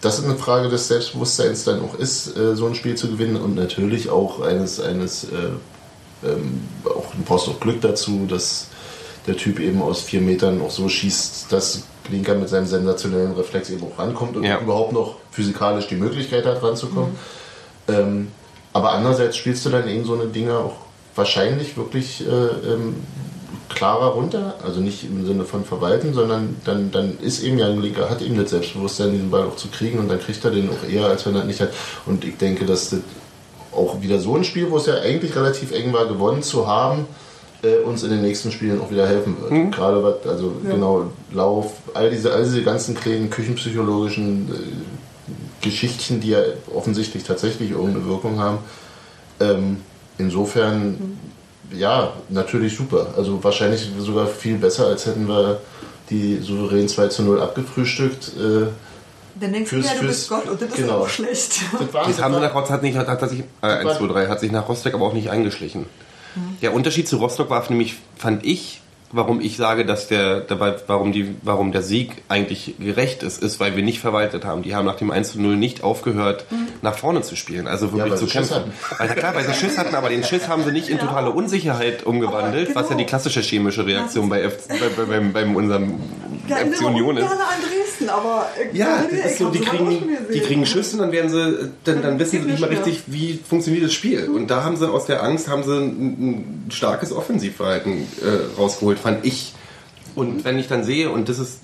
das 0.00 0.18
ist 0.18 0.24
eine 0.26 0.36
Frage 0.36 0.68
des 0.68 0.88
Selbstbewusstseins 0.88 1.64
dann 1.64 1.80
auch 1.80 1.94
ist, 1.98 2.36
äh, 2.36 2.54
so 2.54 2.66
ein 2.66 2.74
Spiel 2.74 2.96
zu 2.96 3.08
gewinnen 3.08 3.36
und 3.36 3.54
natürlich 3.54 4.10
auch 4.10 4.40
eines, 4.40 4.80
eines 4.80 5.24
äh, 5.24 5.26
ähm, 6.24 6.60
auch 6.84 7.12
du 7.14 7.22
brauchst 7.24 7.48
auch 7.48 7.60
Glück 7.60 7.80
dazu, 7.80 8.26
dass 8.28 8.68
der 9.26 9.36
Typ 9.36 9.58
eben 9.60 9.82
aus 9.82 10.02
vier 10.02 10.20
Metern 10.20 10.60
auch 10.62 10.70
so 10.70 10.88
schießt, 10.88 11.52
dass 11.52 11.82
Klinker 12.04 12.34
mit 12.34 12.48
seinem 12.48 12.66
sensationellen 12.66 13.32
Reflex 13.34 13.70
eben 13.70 13.82
auch 13.84 13.98
rankommt 13.98 14.36
und 14.36 14.44
Ja. 14.44 14.60
überhaupt 14.60 14.92
noch 14.92 15.16
physikalisch 15.30 15.88
die 15.88 15.96
Möglichkeit 15.96 16.46
hat, 16.46 16.62
ranzukommen. 16.62 17.12
Ähm, 17.88 18.28
aber 18.72 18.92
andererseits 18.92 19.36
spielst 19.36 19.64
du 19.66 19.70
dann 19.70 19.88
eben 19.88 20.04
so 20.04 20.14
eine 20.14 20.26
Dinge 20.26 20.56
auch 20.58 20.74
wahrscheinlich 21.14 21.76
wirklich 21.76 22.24
äh, 22.26 22.30
ähm, 22.30 22.96
klarer 23.68 24.08
runter. 24.08 24.54
Also 24.64 24.80
nicht 24.80 25.04
im 25.04 25.26
Sinne 25.26 25.44
von 25.44 25.64
verwalten, 25.64 26.14
sondern 26.14 26.56
dann, 26.64 26.90
dann 26.92 27.18
ist 27.20 27.42
eben 27.42 27.58
ja 27.58 27.66
ein 27.66 27.80
Linker, 27.80 28.08
hat 28.10 28.22
eben 28.22 28.36
das 28.36 28.50
Selbstbewusstsein, 28.50 29.12
diesen 29.12 29.30
Ball 29.30 29.44
auch 29.44 29.56
zu 29.56 29.68
kriegen 29.68 29.98
und 29.98 30.08
dann 30.08 30.20
kriegt 30.20 30.44
er 30.44 30.50
den 30.50 30.68
auch 30.70 30.88
eher, 30.88 31.06
als 31.06 31.26
wenn 31.26 31.34
er 31.34 31.42
ihn 31.42 31.48
nicht 31.48 31.60
hat. 31.60 31.70
Und 32.06 32.24
ich 32.24 32.36
denke, 32.36 32.64
dass 32.66 32.90
das 32.90 33.00
auch 33.72 34.00
wieder 34.00 34.18
so 34.20 34.36
ein 34.36 34.44
Spiel, 34.44 34.70
wo 34.70 34.76
es 34.76 34.86
ja 34.86 34.94
eigentlich 35.00 35.34
relativ 35.34 35.72
eng 35.72 35.92
war, 35.92 36.06
gewonnen 36.06 36.42
zu 36.42 36.66
haben, 36.66 37.06
äh, 37.62 37.76
uns 37.78 38.02
in 38.02 38.10
den 38.10 38.22
nächsten 38.22 38.50
Spielen 38.52 38.80
auch 38.80 38.90
wieder 38.90 39.06
helfen 39.06 39.36
wird. 39.40 39.72
Gerade 39.72 40.02
was, 40.02 40.26
also 40.30 40.54
genau, 40.64 41.10
Lauf, 41.32 41.72
all 41.94 42.10
diese, 42.10 42.32
all 42.32 42.44
diese 42.44 42.62
ganzen 42.62 42.94
kleinen 42.94 43.30
küchenpsychologischen 43.30 44.48
äh, 44.52 45.64
Geschichtchen, 45.64 46.20
die 46.20 46.30
ja 46.30 46.40
offensichtlich 46.74 47.24
tatsächlich 47.24 47.70
irgendeine 47.72 48.06
Wirkung 48.06 48.38
haben. 48.38 48.58
Ähm, 49.40 49.78
insofern, 50.18 51.18
ja, 51.72 52.12
natürlich 52.28 52.76
super. 52.76 53.08
Also 53.16 53.42
wahrscheinlich 53.42 53.88
sogar 53.98 54.26
viel 54.26 54.56
besser, 54.58 54.86
als 54.86 55.06
hätten 55.06 55.26
wir 55.28 55.60
die 56.10 56.38
souverän 56.38 56.88
2 56.88 57.08
zu 57.08 57.22
0 57.22 57.40
abgefrühstückt. 57.40 58.28
Äh, 58.38 58.66
Dann 59.40 59.52
denkst 59.52 59.70
du 59.70 59.76
Fürs- 59.76 59.86
ja, 59.86 59.92
du 59.94 59.98
fürs- 59.98 60.06
bist 60.08 60.28
Gott 60.28 60.48
und 60.48 60.62
das 60.62 60.68
ist 60.70 60.76
genau. 60.76 60.98
auch 60.98 61.08
schlecht. 61.08 61.60
das 61.72 61.92
war, 61.92 62.06
Das 62.06 62.18
nach 62.18 62.54
Rostock 62.54 62.70
hat 62.70 62.82
nicht, 62.82 62.96
hat, 62.96 63.08
hat 63.08 63.28
sich, 63.28 63.40
äh, 63.62 63.66
1, 63.66 63.98
2, 63.98 64.06
3, 64.06 64.26
hat 64.28 64.40
sich 64.40 64.52
nach 64.52 64.68
Rostock 64.68 64.94
aber 64.94 65.06
auch 65.06 65.12
nicht 65.14 65.30
eingeschlichen. 65.30 65.86
Der 66.62 66.74
Unterschied 66.74 67.08
zu 67.08 67.16
Rostock 67.16 67.50
war 67.50 67.68
nämlich, 67.70 67.96
fand 68.16 68.44
ich, 68.44 68.80
warum 69.12 69.40
ich 69.40 69.56
sage, 69.56 69.84
dass 69.84 70.08
der, 70.08 70.40
dabei, 70.40 70.74
warum, 70.86 71.12
die, 71.12 71.34
warum 71.42 71.72
der 71.72 71.82
Sieg 71.82 72.10
eigentlich 72.28 72.74
gerecht 72.78 73.22
ist, 73.22 73.42
ist, 73.42 73.60
weil 73.60 73.76
wir 73.76 73.82
nicht 73.82 74.00
verwaltet 74.00 74.44
haben. 74.44 74.62
Die 74.62 74.74
haben 74.74 74.84
nach 74.86 74.96
dem 74.96 75.10
1 75.10 75.32
zu 75.32 75.40
0 75.40 75.56
nicht 75.56 75.82
aufgehört, 75.82 76.44
nach 76.82 76.96
vorne 76.96 77.22
zu 77.22 77.36
spielen, 77.36 77.66
also 77.66 77.92
wirklich 77.92 78.12
weil 78.12 78.18
zu 78.18 78.26
kämpfen. 78.26 78.72
Weil, 78.98 79.08
klar, 79.08 79.34
weil 79.34 79.44
sie 79.46 79.54
Schiss 79.54 79.78
hatten, 79.78 79.94
aber 79.94 80.08
den 80.08 80.24
Schiss 80.24 80.48
haben 80.48 80.64
sie 80.64 80.72
nicht 80.72 80.88
in 80.88 80.98
totale 80.98 81.30
Unsicherheit 81.30 82.04
umgewandelt, 82.04 82.70
Aber 82.70 82.76
was 82.80 82.82
ja 82.84 82.88
genau. 82.90 82.98
die 82.98 83.06
klassische 83.06 83.40
chemische 83.40 83.86
Reaktion 83.86 84.28
bei, 84.28 84.42
F, 84.42 84.68
bei, 84.68 84.76
bei, 84.96 85.04
beim, 85.04 85.32
beim 85.32 85.56
unserem 85.56 85.94
Ja, 86.48 86.56
FC 86.56 86.82
Union 86.84 87.16
ist. 87.16 87.28
gerne 87.28 87.40
an 87.42 87.60
Dresden, 87.62 88.08
aber 88.08 88.48
äh, 88.72 88.76
Ja, 88.76 89.04
das 89.10 89.32
ist 89.32 89.38
so, 89.38 89.48
die 89.50 89.60
kriegen, 89.60 90.08
die 90.32 90.40
kriegen 90.40 90.66
Schüsse 90.66 90.96
und 90.96 91.02
dann 91.02 91.12
werden 91.12 91.30
sie, 91.30 91.70
dann, 91.84 92.02
dann 92.02 92.18
wissen 92.18 92.42
sie 92.42 92.50
nicht 92.50 92.60
mal 92.60 92.68
richtig, 92.68 93.02
wie 93.06 93.38
funktioniert 93.48 93.84
das 93.84 93.92
Spiel. 93.94 94.28
Und 94.28 94.48
da 94.48 94.64
haben 94.64 94.76
sie 94.76 94.88
aus 94.88 95.06
der 95.06 95.22
Angst 95.22 95.48
haben 95.48 95.62
sie 95.64 95.72
ein, 95.76 96.66
ein 96.66 96.70
starkes 96.70 97.12
Offensivverhalten 97.12 97.92
äh, 98.22 98.58
rausgeholt, 98.60 98.95
fand 98.98 99.24
ich. 99.24 99.54
Und 100.14 100.44
wenn 100.44 100.58
ich 100.58 100.68
dann 100.68 100.84
sehe, 100.84 101.10
und 101.10 101.28
das 101.28 101.38
ist 101.38 101.60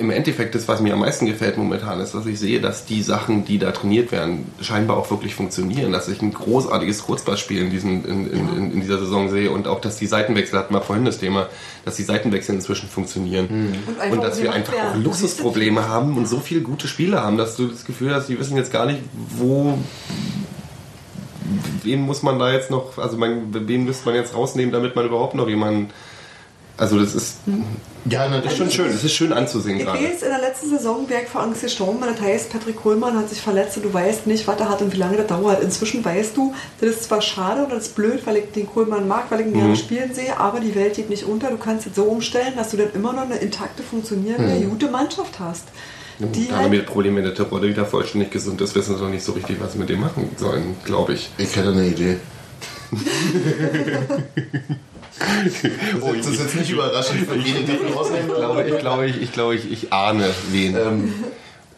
im 0.00 0.10
Endeffekt 0.10 0.54
das, 0.54 0.66
was 0.66 0.80
mir 0.80 0.94
am 0.94 1.00
meisten 1.00 1.26
gefällt 1.26 1.58
momentan, 1.58 2.00
ist, 2.00 2.14
dass 2.14 2.24
ich 2.24 2.40
sehe, 2.40 2.60
dass 2.60 2.86
die 2.86 3.02
Sachen, 3.02 3.44
die 3.44 3.58
da 3.58 3.70
trainiert 3.70 4.10
werden, 4.12 4.50
scheinbar 4.62 4.96
auch 4.96 5.10
wirklich 5.10 5.34
funktionieren. 5.34 5.92
Dass 5.92 6.08
ich 6.08 6.22
ein 6.22 6.32
großartiges 6.32 7.02
Kurzballspiel 7.02 7.60
in, 7.60 7.70
diesen, 7.70 8.04
in, 8.06 8.30
in, 8.30 8.72
in, 8.72 8.80
dieser 8.80 8.98
Saison 8.98 9.28
sehe 9.28 9.50
und 9.50 9.68
auch, 9.68 9.80
dass 9.80 9.98
die 9.98 10.06
Seitenwechsel, 10.06 10.58
hatten 10.58 10.72
wir 10.72 10.80
vorhin 10.80 11.04
das 11.04 11.18
Thema, 11.18 11.48
dass 11.84 11.96
die 11.96 12.02
Seitenwechsel 12.02 12.54
inzwischen 12.54 12.88
funktionieren. 12.88 13.74
Und 13.86 14.00
einfach 14.00 14.16
Und 14.16 14.24
dass 14.24 14.42
wir 14.42 14.52
einfach 14.52 14.72
auch. 14.72 14.96
Luxusprobleme 14.96 15.86
haben 15.88 16.16
und 16.16 16.26
so 16.26 16.40
viele 16.40 16.62
gute 16.62 16.88
Spieler 16.88 17.22
haben, 17.22 17.36
dass 17.36 17.56
du 17.56 17.66
das 17.66 17.84
Gefühl 17.84 18.14
hast, 18.14 18.28
die 18.28 18.38
wissen 18.38 18.56
jetzt 18.56 18.72
gar 18.72 18.86
nicht, 18.86 19.00
wo. 19.36 19.78
Wen 21.82 22.00
muss 22.02 22.22
man 22.22 22.38
da 22.38 22.52
jetzt 22.52 22.70
noch, 22.70 22.96
also 22.98 23.16
man, 23.16 23.52
wen 23.52 23.84
müsste 23.84 24.06
man 24.06 24.14
jetzt 24.14 24.34
rausnehmen, 24.34 24.72
damit 24.72 24.96
man 24.96 25.04
überhaupt 25.04 25.34
noch 25.34 25.48
jemanden. 25.48 25.90
Also 26.80 26.98
das 26.98 27.14
ist, 27.14 27.34
Ja, 28.08 28.26
das 28.26 28.52
ist 28.52 28.56
schon 28.56 28.70
schön, 28.70 28.90
das 28.90 29.04
ist 29.04 29.12
schön 29.12 29.34
anzusehen 29.34 29.76
Ich 29.78 29.84
gerade. 29.84 29.98
in 29.98 30.18
der 30.18 30.38
letzten 30.40 30.70
Saison 30.70 31.06
Berg 31.06 31.28
vor 31.28 31.42
Angst 31.42 31.60
gestorben. 31.60 31.98
Das 32.00 32.18
heißt, 32.18 32.50
Patrick 32.50 32.76
Kohlmann 32.76 33.18
hat 33.18 33.28
sich 33.28 33.42
verletzt 33.42 33.76
und 33.76 33.82
du 33.84 33.92
weißt 33.92 34.26
nicht, 34.26 34.46
was 34.48 34.58
er 34.58 34.70
hat 34.70 34.80
und 34.80 34.90
wie 34.94 34.96
lange 34.96 35.18
das 35.18 35.26
dauert. 35.26 35.62
Inzwischen 35.62 36.02
weißt 36.02 36.34
du, 36.38 36.54
das 36.80 36.88
ist 36.92 37.04
zwar 37.04 37.20
schade 37.20 37.64
und 37.64 37.70
das 37.70 37.88
ist 37.88 37.96
blöd, 37.96 38.22
weil 38.24 38.38
ich 38.38 38.50
den 38.52 38.66
Kohlmann 38.66 39.06
mag, 39.06 39.24
weil 39.30 39.40
ich 39.40 39.46
ihn 39.48 39.52
Mhm. 39.52 39.58
gerne 39.58 39.76
spielen 39.76 40.14
sehe, 40.14 40.40
aber 40.40 40.60
die 40.60 40.74
Welt 40.74 40.94
geht 40.94 41.10
nicht 41.10 41.24
unter. 41.24 41.50
Du 41.50 41.58
kannst 41.58 41.86
es 41.86 41.94
so 41.96 42.04
umstellen, 42.04 42.54
dass 42.56 42.70
du 42.70 42.78
dann 42.78 42.88
immer 42.94 43.12
noch 43.12 43.24
eine 43.24 43.36
intakte, 43.36 43.82
funktionierende, 43.82 44.66
gute 44.66 44.90
Mannschaft 44.90 45.38
hast. 45.38 45.64
Die 46.18 46.48
Da 46.48 46.56
haben 46.56 46.72
wir 46.72 46.78
halt, 46.78 46.86
das 46.88 46.94
Problem, 46.94 47.16
wenn 47.16 47.24
der 47.24 47.34
Terodde 47.34 47.68
wieder 47.68 47.84
vollständig 47.84 48.30
gesund 48.30 48.58
ist, 48.62 48.74
wissen 48.74 48.96
sie 48.96 49.02
noch 49.02 49.10
nicht 49.10 49.22
so 49.24 49.32
richtig, 49.32 49.60
was 49.60 49.72
sie 49.74 49.78
mit 49.78 49.90
dem 49.90 50.00
machen 50.00 50.30
sollen, 50.38 50.76
glaube 50.86 51.12
ich. 51.12 51.28
Ich 51.36 51.54
hätte 51.54 51.68
eine 51.72 51.86
Idee. 51.86 52.16
Oh, 56.00 56.12
Das 56.16 56.26
ist 56.26 56.40
jetzt 56.40 56.56
nicht 56.56 56.70
überraschend, 56.70 57.28
für 57.28 57.36
jeden 57.36 57.66
Titel 57.66 57.92
rausnehmen 57.94 58.30
Ich 58.30 58.36
glaube, 58.36 58.62
ich, 58.64 58.78
glaube, 58.78 59.06
ich, 59.06 59.22
ich, 59.22 59.32
glaube, 59.32 59.54
ich, 59.54 59.70
ich 59.70 59.92
ahne 59.92 60.28
wen. 60.50 60.76
Ähm, 60.76 61.14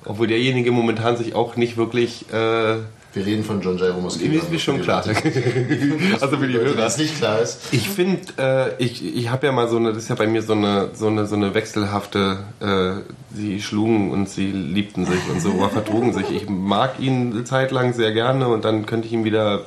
Obwohl 0.04 0.26
derjenige 0.26 0.72
momentan 0.72 1.16
sich 1.16 1.34
auch 1.34 1.56
nicht 1.56 1.76
wirklich. 1.76 2.26
Äh, 2.32 2.78
wir 3.14 3.26
reden 3.26 3.44
von 3.44 3.61
John 3.61 3.76
Jairo 3.76 4.00
Mosquito. 4.00 4.38
ist 4.38 4.50
mir 4.50 4.58
schon 4.58 4.80
klar. 4.80 5.04
also 6.20 6.38
für 6.38 6.49
die 6.49 6.54
Hörer. 6.54 6.75
das 6.75 6.96
nicht 6.96 7.18
klar 7.18 7.40
ist. 7.40 7.58
Ich 7.70 7.88
finde, 7.88 8.22
äh, 8.38 8.82
ich, 8.82 9.04
ich 9.04 9.28
habe 9.28 9.46
ja 9.46 9.52
mal 9.52 9.68
so 9.68 9.76
eine, 9.76 9.92
das 9.92 10.04
ist 10.04 10.08
ja 10.08 10.14
bei 10.14 10.26
mir 10.26 10.40
so 10.40 10.54
eine, 10.54 10.90
so 10.94 11.08
eine, 11.08 11.26
so 11.26 11.34
eine 11.37 11.52
wechselhafte, 11.54 12.38
äh, 12.61 13.37
sie 13.37 13.61
schlugen 13.61 14.12
und 14.12 14.30
sie 14.30 14.50
liebten 14.50 15.04
sich 15.04 15.20
und 15.30 15.42
so, 15.42 15.50
aber 15.50 15.68
vertrugen 15.68 16.14
sich. 16.14 16.30
Ich 16.30 16.49
mag 16.49 16.99
ihn 17.00 17.32
eine 17.32 17.44
Zeit 17.44 17.70
lang 17.70 17.92
sehr 17.92 18.12
gerne 18.12 18.49
und 18.49 18.64
dann 18.64 18.87
könnte 18.87 19.08
ich 19.08 19.12
ihn 19.12 19.25
wieder 19.25 19.66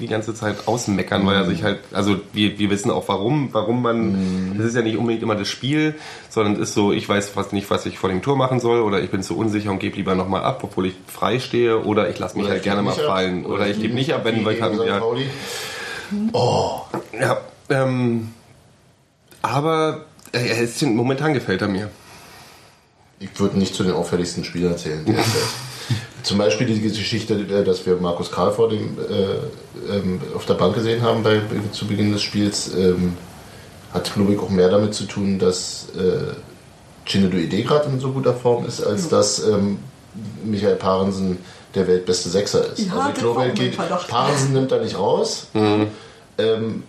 die 0.00 0.08
ganze 0.08 0.34
Zeit 0.34 0.66
ausmeckern, 0.66 1.24
weil 1.26 1.36
er 1.36 1.46
sich 1.46 1.62
halt, 1.62 1.78
also 1.92 2.16
wir, 2.32 2.58
wir 2.58 2.70
wissen 2.70 2.90
auch 2.90 3.06
warum, 3.08 3.50
warum 3.52 3.82
man, 3.82 4.54
das 4.56 4.66
ist 4.66 4.76
ja 4.76 4.82
nicht 4.82 4.96
unbedingt 4.96 5.22
immer 5.22 5.36
das 5.36 5.48
Spiel, 5.48 5.94
sondern 6.28 6.54
es 6.54 6.70
ist 6.70 6.74
so, 6.74 6.92
ich 6.92 7.08
weiß 7.08 7.28
fast 7.28 7.52
nicht, 7.52 7.70
was 7.70 7.86
ich 7.86 7.98
vor 7.98 8.08
dem 8.10 8.22
Tor 8.22 8.36
machen 8.36 8.58
soll 8.60 8.80
oder 8.80 9.00
ich 9.02 9.10
bin 9.10 9.22
zu 9.22 9.36
unsicher 9.36 9.70
und 9.70 9.78
gebe 9.78 9.96
lieber 9.96 10.14
nochmal 10.14 10.42
ab, 10.42 10.60
obwohl 10.64 10.86
ich 10.86 10.94
frei 11.06 11.38
stehe 11.38 11.84
oder 11.84 12.08
ich 12.10 12.18
lasse 12.18 12.36
mich 12.36 12.44
Oder 12.44 12.52
halt 12.54 12.60
ich 12.60 12.64
gerne 12.64 12.82
mal 12.82 12.92
ab. 12.92 13.00
fallen 13.00 13.46
oder 13.46 13.68
ich 13.68 13.80
gebe 13.80 13.94
nicht 13.94 14.12
ab, 14.12 14.24
wenn 14.24 14.44
wir 14.44 14.60
haben, 14.60 14.78
St. 14.78 14.86
ja, 14.86 14.98
Pauli. 14.98 15.26
Oh, 16.32 16.80
ja, 17.18 17.40
ähm, 17.68 18.32
aber 19.42 20.04
äh, 20.32 20.64
ist, 20.64 20.82
momentan 20.82 21.34
gefällt 21.34 21.62
er 21.62 21.68
mir. 21.68 21.90
ich 23.20 23.38
würde 23.38 23.58
nicht 23.58 23.74
zu 23.74 23.84
den 23.84 23.92
auffälligsten 23.92 24.44
Spielern 24.44 24.76
zählen. 24.76 25.04
Zum 26.22 26.38
Beispiel 26.38 26.66
die 26.66 26.80
Geschichte, 26.80 27.34
äh, 27.34 27.64
dass 27.64 27.84
wir 27.86 27.96
Markus 27.96 28.30
Karl 28.30 28.52
vor 28.52 28.68
dem, 28.68 28.98
äh, 28.98 29.94
ähm, 29.96 30.20
auf 30.34 30.46
der 30.46 30.54
Bank 30.54 30.74
gesehen 30.74 31.02
haben 31.02 31.22
bei, 31.22 31.40
zu 31.72 31.86
Beginn 31.86 32.12
des 32.12 32.22
Spiels, 32.22 32.72
ähm, 32.74 33.16
hat, 33.92 34.12
glaube 34.14 34.34
ich, 34.34 34.38
auch 34.38 34.50
mehr 34.50 34.68
damit 34.68 34.94
zu 34.94 35.04
tun, 35.04 35.38
dass 35.38 35.86
äh, 35.96 36.34
Chinedu 37.04 37.36
Ide 37.36 37.62
gerade 37.62 37.88
in 37.88 37.98
so 37.98 38.12
guter 38.12 38.34
Form 38.34 38.64
ist, 38.66 38.82
als 38.82 39.08
dass 39.08 39.44
ähm, 39.46 39.78
Michael 40.44 40.76
Parensen 40.76 41.38
der 41.74 41.86
weltbeste 41.86 42.28
Sechser 42.28 42.72
ist. 42.72 42.86
Ja, 42.86 42.94
also 42.94 43.08
ich 43.10 43.14
glaube, 43.16 43.50
geht. 43.54 43.76
Parensen 44.08 44.52
nimmt 44.52 44.72
er 44.72 44.82
nicht 44.82 44.98
raus. 44.98 45.48
Ähm, 45.54 46.82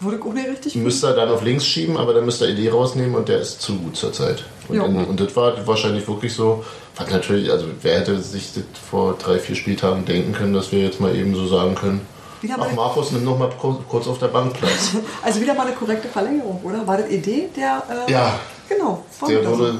wurde 0.00 0.16
ich 0.16 0.22
auch 0.22 0.32
nicht 0.32 0.48
richtig 0.48 0.74
müsste 0.76 1.08
er 1.08 1.14
dann 1.14 1.28
auf 1.30 1.42
links 1.42 1.64
schieben, 1.64 1.96
aber 1.96 2.14
dann 2.14 2.24
müsste 2.24 2.46
er 2.46 2.52
Idee 2.52 2.70
rausnehmen 2.70 3.14
und 3.14 3.28
der 3.28 3.40
ist 3.40 3.60
zu 3.60 3.76
gut 3.76 3.96
zurzeit. 3.96 4.44
Und, 4.68 4.76
Ja. 4.76 4.84
in, 4.84 4.96
und 5.04 5.20
das 5.20 5.34
war 5.36 5.66
wahrscheinlich 5.66 6.06
wirklich 6.08 6.34
so, 6.34 6.64
was 6.96 7.10
natürlich, 7.10 7.50
also 7.50 7.66
wer 7.82 7.98
hätte 8.00 8.20
sich 8.20 8.52
das 8.54 8.64
vor 8.88 9.14
drei, 9.14 9.38
vier 9.38 9.56
Spieltagen 9.56 10.04
denken 10.04 10.32
können, 10.32 10.52
dass 10.54 10.70
wir 10.72 10.80
jetzt 10.80 11.00
mal 11.00 11.14
eben 11.14 11.34
so 11.34 11.46
sagen 11.46 11.74
können, 11.74 12.00
Wieder 12.40 12.54
ach 12.54 12.66
mal- 12.66 12.74
Markus, 12.74 13.10
nimm 13.12 13.24
noch 13.24 13.38
mal 13.38 13.50
kurz, 13.88 14.06
auf 14.06 14.18
der 14.18 14.28
Bank 14.28 14.52
Platz. 14.54 14.92
Also 15.22 15.40
wieder 15.40 15.54
mal 15.54 15.66
eine 15.66 15.74
korrekte 15.76 16.08
Verlängerung, 16.08 16.60
oder? 16.62 16.86
War 16.86 16.98
das 16.98 17.08
Idee 17.10 17.48
der. 17.56 17.82
Äh, 18.06 18.12
Ja. 18.12 18.38
Genau. 18.68 19.04
Der 19.28 19.46
wurde 19.46 19.74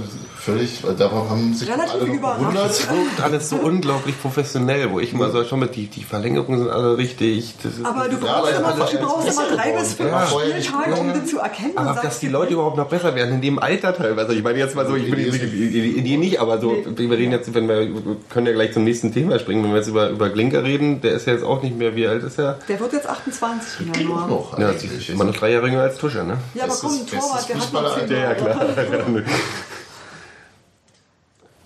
völlig, 0.45 0.83
darauf 0.99 1.31
haben 1.31 1.55
sich 1.55 1.69
Relativ 1.69 1.95
alle 1.95 2.05
gewundert. 2.07 2.71
Es 2.71 2.89
wirkt 2.89 3.21
alles 3.23 3.49
so 3.49 3.57
unglaublich 3.57 4.21
professionell, 4.21 4.91
wo 4.91 5.01
ich 5.01 5.13
immer 5.13 5.31
so 5.31 5.45
schon 5.45 5.61
mit, 5.61 5.75
die, 5.75 5.87
die 5.87 6.05
Verlängerungen 6.05 6.59
sind 6.61 6.71
alle 6.71 6.97
richtig. 6.99 7.55
Das 7.63 7.73
ist, 7.75 7.85
Aber 7.85 8.09
du 8.09 8.17
Ja, 8.25 8.41
brauchst 8.41 8.53
er 8.53 8.59
immer, 8.61 8.73
du 8.73 8.99
brauchst 8.99 9.29
immer 9.29 9.57
drei 9.57 9.73
bis 9.73 9.95
fünf 9.95 10.11
Ja, 10.11 10.27
Spieltage, 10.27 11.01
um 11.01 11.09
das 11.15 11.27
zu 11.27 11.39
erkennen. 11.39 11.73
und 11.73 11.79
aber 11.79 12.01
dass 12.03 12.21
die 12.21 12.29
Leute 12.29 12.53
überhaupt 12.55 12.77
noch 12.77 12.89
besser 12.89 13.15
werden, 13.15 13.35
in 13.37 13.41
dem 13.41 13.59
Alter 13.59 13.97
teilweise. 13.97 14.35
Ich 14.35 14.43
meine 14.43 14.59
jetzt 14.59 14.75
mal 14.77 14.87
so, 14.87 14.95
ich 14.97 15.11
will 15.11 15.31
die, 15.31 16.03
die 16.03 16.17
nicht, 16.17 16.41
aber 16.41 16.61
so, 16.61 16.77
wir 16.97 17.11
reden 17.19 17.33
jetzt, 17.33 17.53
wenn 17.55 17.69
wir, 17.69 17.89
können 18.31 18.47
ja 18.47 18.53
gleich 18.53 18.73
zum 18.73 18.85
nächsten 18.85 19.13
Thema 19.13 19.39
springen, 19.39 19.65
wenn 19.65 19.71
wir 19.71 19.79
jetzt 19.79 19.89
über, 19.89 20.11
über 20.11 20.29
Glinker 20.31 20.63
reden, 20.63 21.01
der 21.01 21.13
ist 21.13 21.27
ja 21.27 21.33
jetzt 21.33 21.45
auch 21.45 21.63
nicht 21.63 21.77
mehr, 21.79 21.97
wie 21.97 22.07
alt 22.07 22.23
ist 22.23 22.39
er? 22.39 22.59
Der 22.69 22.79
wird 22.81 22.93
jetzt 22.93 23.09
28 23.09 23.87
im 23.87 23.95
Januar. 23.95 24.29
noch. 24.29 24.59
Ja, 24.59 24.71
ist 24.71 25.09
immer 25.09 25.25
noch 25.25 25.35
drei 25.35 25.53
Jahre 25.53 25.69
jünger 25.69 25.83
als 25.83 25.97
Tuscher, 25.99 26.25
ne? 26.25 26.37
Ja, 26.55 26.65
aber 26.65 26.75
komm, 26.75 26.93
ein 26.93 27.07
Torwart, 27.07 27.49
der 27.49 27.57
hat 27.57 27.73
noch 27.73 27.95
zehn 27.97 28.09
Fußballeralter. 28.09 28.93
Jahre. 28.99 29.25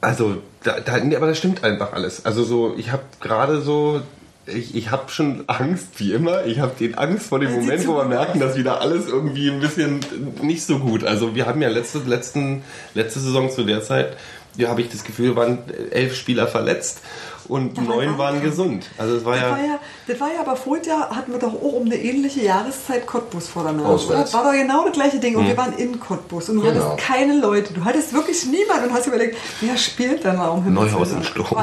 Also, 0.00 0.36
da, 0.62 0.80
da, 0.80 0.98
nee, 0.98 1.16
aber 1.16 1.26
das 1.26 1.38
stimmt 1.38 1.64
einfach 1.64 1.92
alles. 1.92 2.24
Also 2.24 2.44
so, 2.44 2.74
ich 2.76 2.92
habe 2.92 3.02
gerade 3.20 3.60
so, 3.60 4.00
ich, 4.46 4.74
ich 4.74 4.90
habe 4.90 5.10
schon 5.10 5.44
Angst, 5.48 5.98
wie 5.98 6.12
immer. 6.12 6.46
Ich 6.46 6.60
habe 6.60 6.72
den 6.78 6.96
Angst 6.96 7.26
vor 7.26 7.40
dem 7.40 7.52
Moment, 7.52 7.86
wo 7.86 7.96
wir 7.96 8.04
merken, 8.04 8.40
dass 8.40 8.56
wieder 8.56 8.80
alles 8.80 9.08
irgendwie 9.08 9.50
ein 9.50 9.60
bisschen 9.60 10.00
nicht 10.42 10.64
so 10.64 10.78
gut. 10.78 11.04
Also 11.04 11.34
wir 11.34 11.46
haben 11.46 11.60
ja 11.60 11.68
letzte, 11.68 11.98
letzten, 11.98 12.62
letzte 12.94 13.20
Saison 13.20 13.50
zu 13.50 13.64
der 13.64 13.82
Zeit, 13.82 14.16
ja, 14.56 14.68
habe 14.68 14.80
ich 14.80 14.88
das 14.88 15.04
Gefühl, 15.04 15.36
waren 15.36 15.58
elf 15.90 16.16
Spieler 16.16 16.46
verletzt 16.46 17.00
und 17.48 17.76
Ja, 17.76 17.82
neun 17.84 18.10
war 18.10 18.18
waren 18.18 18.34
ja. 18.36 18.40
gesund. 18.42 18.86
Also 18.98 19.16
es 19.16 19.24
war 19.24 19.34
Das 19.36 19.50
war, 19.50 19.58
ja, 19.58 19.64
ja, 19.66 19.78
das 20.06 20.20
war 20.20 20.28
ja 20.32 20.40
aber 20.40 20.56
vorher 20.56 20.84
Jahr 20.84 21.10
hatten 21.16 21.32
wir 21.32 21.38
doch 21.38 21.54
auch 21.54 21.72
um 21.72 21.86
eine 21.86 21.96
ähnliche 21.96 22.42
Jahreszeit 22.42 23.06
Cottbus 23.06 23.48
vor 23.48 23.62
der 23.64 23.72
Nase. 23.72 23.86
Auswärts. 23.88 24.32
War 24.34 24.44
doch 24.44 24.52
genau 24.52 24.84
das 24.84 24.92
gleiche 24.92 25.18
Ding. 25.18 25.36
Und 25.36 25.46
wir 25.46 25.56
waren 25.56 25.72
in 25.76 25.98
Cottbus 25.98 26.48
und 26.48 26.56
du 26.56 26.62
Genau. 26.62 26.92
hattest 26.92 27.06
keine 27.06 27.38
Leute. 27.40 27.72
Du 27.74 27.84
hattest 27.84 28.12
wirklich 28.12 28.44
niemanden 28.46 28.88
und 28.88 28.92
hast 28.94 29.06
überlegt, 29.06 29.36
wer 29.60 29.76
spielt 29.76 30.24
denn 30.24 30.36
mal 30.36 30.48
um 30.48 30.62
Himmels 30.64 30.92
Neuhaus 30.92 31.12
im 31.12 31.22
Sturm. 31.22 31.56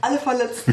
Alle 0.00 0.18
verletzt. 0.18 0.64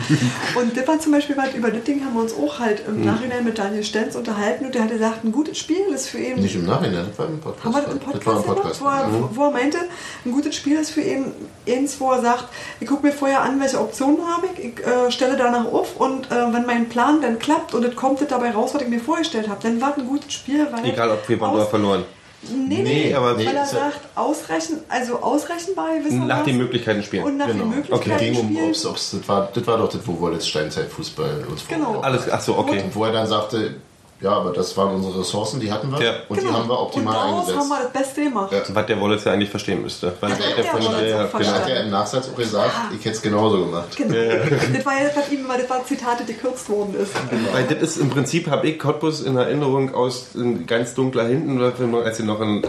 Und 0.56 0.76
das 0.78 0.88
war 0.88 1.00
zum 1.00 1.12
Beispiel, 1.14 1.38
was, 1.38 1.54
über 1.54 1.72
das 1.72 1.84
Ding 1.84 2.04
haben 2.04 2.14
wir 2.16 2.22
uns 2.22 2.34
auch 2.34 2.60
halt 2.60 2.84
im 2.88 3.06
Nachhinein 3.06 3.44
mit 3.44 3.58
Daniel 3.58 3.84
Stenz 3.84 4.16
unterhalten 4.16 4.66
und 4.66 4.76
der 4.76 4.84
hat 4.84 4.92
gesagt, 4.92 5.24
ein 5.24 5.32
gutes 5.32 5.58
Spiel 5.58 5.82
ist 5.94 6.10
für 6.10 6.20
ihn 6.20 6.36
Nicht 6.42 6.56
im 6.56 6.66
Nachhinein, 6.66 7.08
das 7.10 7.18
war 7.18 7.28
im 7.28 7.40
Podcast. 7.40 7.64
haben 7.66 7.74
wir 7.74 7.82
das 7.82 7.92
im 7.94 8.00
Podcast, 8.00 8.26
Das 8.26 8.26
war 8.26 8.36
im 8.36 8.44
gemacht, 8.44 8.62
Podcast. 8.64 8.82
wo, 8.82 8.86
er, 8.88 9.30
wo 9.36 9.44
er 9.46 9.52
meinte, 9.52 9.78
ein 10.26 10.32
gutes 10.32 10.56
Spiel 10.56 10.78
ist 10.78 10.92
für 10.92 11.02
ihn 11.02 11.32
eins, 11.68 12.00
wo 12.00 12.12
er 12.12 12.22
sagt, 12.22 12.46
ich 12.80 12.88
gucke 12.88 13.06
mir 13.06 13.14
vorher 13.14 13.42
an, 13.42 13.60
welche 13.62 13.80
Optionen 13.80 14.18
habe 14.28 14.48
ich, 14.54 14.66
ich 14.66 14.86
äh, 14.86 15.12
stelle 15.12 15.38
danach 15.38 15.66
auf 15.66 15.96
und 15.98 16.30
äh, 16.32 16.54
wenn 16.54 16.66
mein 16.66 16.90
Plan 16.90 17.22
dann 17.22 17.40
klappt 17.40 17.74
und 17.74 17.84
es 17.86 17.96
kommt 17.96 18.20
das 18.22 18.28
dabei 18.28 18.52
raus, 18.52 18.74
was 18.74 18.82
ich 18.82 18.88
mir 18.90 19.00
vorgestellt 19.00 19.48
habe, 19.48 19.60
dann 19.64 19.80
war 19.80 19.92
es 19.92 19.98
ein 19.98 20.08
gutes 20.08 20.34
Spiel. 20.34 20.68
Weil 20.72 20.86
egal 20.90 21.10
ob 21.12 21.28
wir 21.30 21.42
oder 21.42 21.66
verloren. 21.66 22.04
Nee, 22.44 22.78
nee, 22.82 22.84
Nee, 22.84 23.14
aber- 23.14 23.38
weil 23.38 23.46
er 23.46 23.52
Nee, 23.52 23.56
ja- 23.58 23.66
sagt, 23.66 24.00
ausreichen, 24.16 24.80
also 24.90 25.20
ausrechenbar 25.22 25.90
gewissermaßen. 26.00 26.28
Nach 26.28 26.44
den 26.44 26.58
Möglichkeiten 26.58 27.04
spielen. 27.04 27.24
Und 27.24 27.38
nach 27.38 27.46
Genau. 27.46 27.66
den 27.66 27.70
Möglichkeiten 27.76 28.12
Okay, 28.16 28.32
ging 28.32 28.40
um, 28.40 28.48
spielen. 28.48 28.70
ob's, 28.70 28.86
ob's, 28.88 29.12
das, 29.12 29.30
war, 29.30 29.50
das 29.54 29.68
war 29.68 29.78
doch 29.78 29.90
das, 29.90 30.02
wo 30.08 30.20
Wollitz 30.20 30.48
Steinzeitfußball 30.48 31.46
uns 31.50 31.68
Genau. 31.68 32.00
Alles, 32.02 32.28
ach 32.32 32.42
so, 32.42 32.58
okay. 32.58 32.82
Und 32.84 32.96
wo 32.96 33.06
er 33.06 33.12
dann 33.12 33.28
sagte, 33.28 33.76
Ja, 34.22 34.34
aber 34.34 34.52
das 34.52 34.78
waren 34.78 34.94
unsere 34.96 35.20
Ressourcen, 35.22 35.60
die 35.60 35.72
hatten 35.72 35.92
wir. 35.92 36.00
Ja. 36.00 36.14
Und 36.30 36.40
die 36.42 36.48
haben 36.48 36.70
wir 36.70 36.80
optimal 36.80 37.14
Genau. 37.14 37.28
Und 37.28 37.40
eingesetzt. 37.40 37.58
haben 37.60 37.70
wir 37.70 37.80
das 37.84 37.92
Beste 37.92 38.24
gemacht. 38.24 38.52
Ja. 38.52 38.62
Was 38.76 38.86
der 38.86 39.00
Wollitz 39.02 39.24
ja 39.24 39.32
eigentlich 39.34 39.50
verstehen 39.50 39.82
müsste. 39.82 40.14
Weil 40.20 40.30
Ja, 40.30 40.36
der, 40.36 40.56
der 40.58 40.66
von 40.66 40.82
der, 40.82 41.08
Er 41.08 41.28
verstanden. 41.28 41.60
hat 41.62 41.70
ja 41.70 41.76
im 41.82 41.90
Nachsatz 41.90 42.30
auch 42.30 42.36
gesagt, 42.36 42.72
ich 42.94 43.00
hätte 43.04 43.16
es 43.16 43.22
genauso 43.24 43.66
gemacht. 43.66 43.96
Genau. 43.98 44.14
Das 44.74 44.86
war 44.86 44.94
ja 44.94 45.08
das, 45.08 45.18
was 45.18 45.32
ihm, 45.32 45.48
weil 45.48 45.60
das 45.62 45.70
war 45.72 45.78
ein 45.78 45.86
Zitat, 45.86 46.20
das 46.20 46.28
gekürzt 46.28 46.70
worden 46.70 46.96
ist. 47.02 47.12
Weil 47.52 47.64
das 47.64 47.82
ist 47.82 47.98
im 47.98 48.10
Prinzip, 48.12 48.48
habe 48.50 48.68
ich 48.68 48.78
Cottbus 48.78 49.22
in 49.22 49.36
Erinnerung 49.38 49.94
aus 49.96 50.28
ganz 50.68 50.94
dunkler 50.94 51.26
Hinten, 51.28 51.60
als 51.62 51.80
wir 52.20 52.26
noch 52.26 52.42
in, 52.42 52.64
äh, 52.64 52.68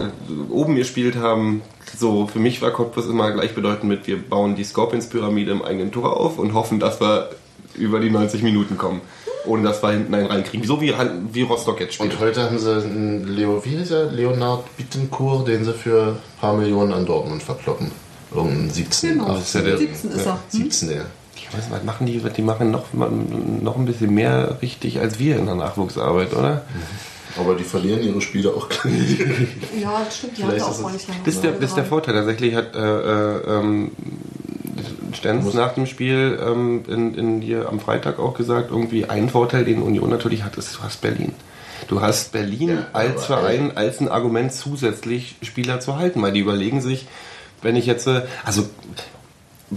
oben 0.49 0.75
gespielt 0.75 1.17
haben. 1.17 1.61
So, 1.95 2.25
für 2.25 2.39
mich 2.39 2.63
war 2.63 2.71
Cottbus 2.71 3.05
immer 3.05 3.31
gleichbedeutend 3.31 3.83
mit, 3.83 4.07
wir 4.07 4.19
bauen 4.19 4.55
die 4.55 4.63
Scorpions-Pyramide 4.63 5.51
im 5.51 5.61
eigenen 5.61 5.91
Tor 5.91 6.17
auf 6.19 6.39
und 6.39 6.55
hoffen, 6.55 6.79
dass 6.79 6.99
wir 6.99 7.29
über 7.75 7.99
die 7.99 8.09
90 8.09 8.41
Minuten 8.41 8.75
kommen. 8.77 9.01
Ohne 9.45 9.63
dass 9.63 9.81
wir 9.83 9.91
hinten 9.91 10.13
einen 10.13 10.27
reinkriegen. 10.27 10.65
So 10.65 10.79
wie, 10.81 10.93
wie 11.31 11.41
Rostock 11.41 11.79
jetzt 11.81 11.95
spielt. 11.95 12.13
Und 12.13 12.19
heute 12.19 12.43
haben 12.43 12.57
sie 12.59 12.71
einen 12.73 13.27
Leo, 13.27 13.63
wie 13.65 13.69
hieß 13.77 13.91
er? 13.91 14.05
Leonard 14.11 14.63
Bittencourt, 14.77 15.47
den 15.47 15.65
sie 15.65 15.73
für 15.73 16.07
ein 16.13 16.39
paar 16.39 16.55
Millionen 16.55 16.93
an 16.93 17.05
Dortmund 17.05 17.43
verkloppen. 17.43 17.91
Irgendein 18.33 18.69
17. 18.69 19.09
Genau. 19.19 19.27
18. 19.35 19.77
17 19.77 20.11
ist 20.11 20.25
er. 20.25 20.25
Ja, 20.25 20.39
17. 20.49 20.89
Ja. 20.91 20.95
Ich 21.35 21.53
weiß, 21.53 21.65
was 21.69 21.83
machen 21.83 22.07
die? 22.07 22.19
Die 22.19 22.41
machen 22.41 22.71
noch, 22.71 22.85
noch 22.93 23.75
ein 23.77 23.85
bisschen 23.85 24.13
mehr 24.13 24.57
richtig 24.61 24.99
als 24.99 25.19
wir 25.19 25.37
in 25.37 25.45
der 25.45 25.55
Nachwuchsarbeit, 25.55 26.33
oder? 26.33 26.63
Aber 27.37 27.55
die 27.55 27.63
verlieren 27.63 28.01
ihre 28.03 28.21
Spiele 28.21 28.49
auch 28.51 28.69
gleich. 28.69 29.19
Ja, 29.81 30.01
das 30.05 30.17
stimmt. 30.17 30.37
Die 30.37 30.43
haben 30.43 30.51
Vielleicht 30.51 30.65
ja 30.67 30.71
ist 30.71 30.83
auch 30.83 30.87
es- 30.87 30.93
nicht 30.93 31.07
lange. 31.09 31.19
Das 31.25 31.33
ist 31.35 31.43
der, 31.43 31.51
das 31.53 31.69
ist 31.71 31.75
der 31.75 31.85
Vorteil. 31.85 32.13
Tatsächlich 32.13 32.55
hat 32.55 32.75
äh, 32.75 32.79
äh, 32.79 33.41
ähm, 33.59 33.91
Stenz 35.15 35.53
nach 35.53 35.73
dem 35.73 35.85
Spiel 35.85 36.39
ähm, 36.45 36.83
in, 36.87 37.15
in 37.15 37.41
hier 37.41 37.69
am 37.69 37.79
Freitag 37.79 38.19
auch 38.19 38.33
gesagt, 38.33 38.71
irgendwie 38.71 39.05
ein 39.05 39.29
Vorteil, 39.29 39.65
den 39.65 39.81
Union 39.81 40.09
natürlich 40.09 40.43
hat, 40.43 40.57
ist, 40.57 40.75
du 40.77 40.83
hast 40.83 41.01
Berlin. 41.01 41.33
Du 41.87 42.01
hast 42.01 42.31
Berlin 42.31 42.69
Ja, 42.69 42.85
als 42.93 43.25
Verein, 43.25 43.75
als 43.75 43.99
ein 43.99 44.07
Argument 44.07 44.53
zusätzlich 44.53 45.35
Spieler 45.41 45.79
zu 45.79 45.97
halten, 45.97 46.21
weil 46.21 46.31
die 46.31 46.39
überlegen 46.39 46.81
sich, 46.81 47.07
wenn 47.61 47.75
ich 47.75 47.85
jetzt, 47.85 48.07
äh, 48.07 48.21
also 48.45 48.63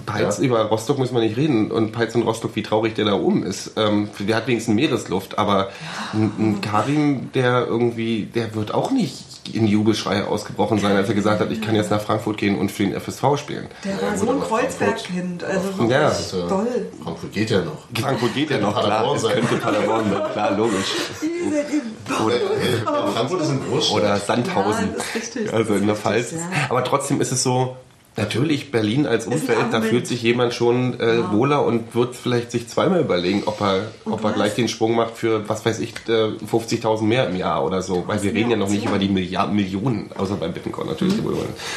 Peitz 0.05 0.38
Ja. 0.38 0.45
über 0.45 0.61
Rostock 0.62 0.99
muss 0.99 1.11
man 1.11 1.23
nicht 1.23 1.37
reden 1.37 1.71
und 1.71 1.93
Peitz 1.93 2.14
und 2.14 2.23
Rostock, 2.23 2.55
wie 2.55 2.62
traurig 2.62 2.95
der 2.95 3.07
da 3.07 3.14
oben 3.14 3.43
ist. 3.45 3.73
Ähm, 3.76 4.09
der 4.19 4.37
hat 4.37 4.47
wenigstens 4.47 4.75
Meeresluft, 4.75 5.38
aber 5.38 5.71
ein, 6.12 6.33
ein 6.38 6.61
Karim, 6.61 7.31
der 7.33 7.66
irgendwie, 7.66 8.25
der 8.26 8.55
wird 8.55 8.75
auch 8.75 8.90
nicht 8.90 9.25
in 9.55 9.67
Jubelschreie 9.67 10.26
ausgebrochen 10.26 10.79
sein, 10.79 10.97
als 10.97 11.09
er 11.09 11.15
gesagt 11.15 11.41
hat, 11.41 11.50
ich 11.50 11.61
kann 11.62 11.75
jetzt 11.75 11.91
nach 11.91 12.00
Frankfurt 12.00 12.38
gehen 12.38 12.59
und 12.59 12.71
für 12.73 12.85
den 12.85 12.95
FSV 13.00 13.37
spielen. 13.38 13.69
Der 13.85 14.00
war 14.03 14.11
Ja, 14.12 14.17
so 14.17 14.31
ein 14.31 14.41
Kreuzberg-Kind. 14.41 15.45
Also 15.45 15.85
Ja. 15.88 16.09
Ist, 16.09 16.33
äh, 16.33 16.49
toll. 16.49 16.67
Frankfurt 17.03 17.33
geht 17.33 17.50
ja 17.50 17.62
noch. 17.62 17.79
Frankfurt 18.00 18.35
geht 18.35 18.50
ja 18.50 18.59
noch, 18.59 18.81
klar, 18.83 19.15
es 19.15 19.23
könnte 19.23 19.57
Paderborn 19.57 20.11
sein, 20.11 20.23
klar, 20.33 20.50
logisch. 20.57 20.95
Ihr 21.23 21.53
seid 21.53 21.71
eben- 21.71 21.97
Äh, 22.31 23.11
Frankfurt 23.15 23.41
ist 23.43 23.50
ein 23.50 23.61
Großstadt. 23.69 23.97
Oder 23.99 24.17
Sandhausen. 24.19 24.87
Ja, 24.91 24.93
das 24.97 25.07
ist 25.07 25.15
richtig. 25.37 25.53
Also 25.53 25.75
in 25.75 25.87
der 25.87 25.97
Pfalz. 25.97 26.33
richtig, 26.33 26.41
Aber 26.69 26.85
trotzdem 26.85 27.21
ist 27.21 27.33
es 27.33 27.43
so, 27.43 27.76
natürlich 28.17 28.71
Berlin 28.71 29.07
als 29.07 29.27
Umfeld, 29.27 29.59
da 29.73 29.81
fühlt 29.81 30.07
sich 30.07 30.23
jemand 30.23 30.55
schon 30.55 30.99
äh, 31.01 31.31
wohler 31.33 31.65
und 31.65 31.95
wird 31.95 32.17
vielleicht 32.17 32.51
sich 32.51 32.69
zweimal 32.69 33.01
überlegen, 33.01 33.43
ob 33.47 33.61
er, 33.61 33.93
ob 34.05 34.25
er 34.25 34.33
gleich 34.33 34.55
den 34.55 34.69
Sprung 34.69 34.95
macht 34.95 35.17
für, 35.17 35.49
was 35.49 35.65
weiß 35.67 35.81
ich, 35.81 35.93
äh, 36.09 36.31
50.000 36.51 37.03
mehr 37.03 37.29
im 37.29 37.37
Jahr 37.37 37.65
oder 37.65 37.83
so. 37.83 38.05
Weil 38.07 38.23
wir 38.23 38.33
reden 38.33 38.51
ja 38.51 38.57
noch 38.57 38.69
nicht 38.71 38.87
über 38.87 38.99
die 38.99 39.09
Milliarden, 39.09 39.55
Millionen, 39.55 40.11
außer 40.17 40.37
bei 40.37 40.49
Bittencoin 40.49 40.87
natürlich. 40.87 41.17
Mhm. 41.23 41.37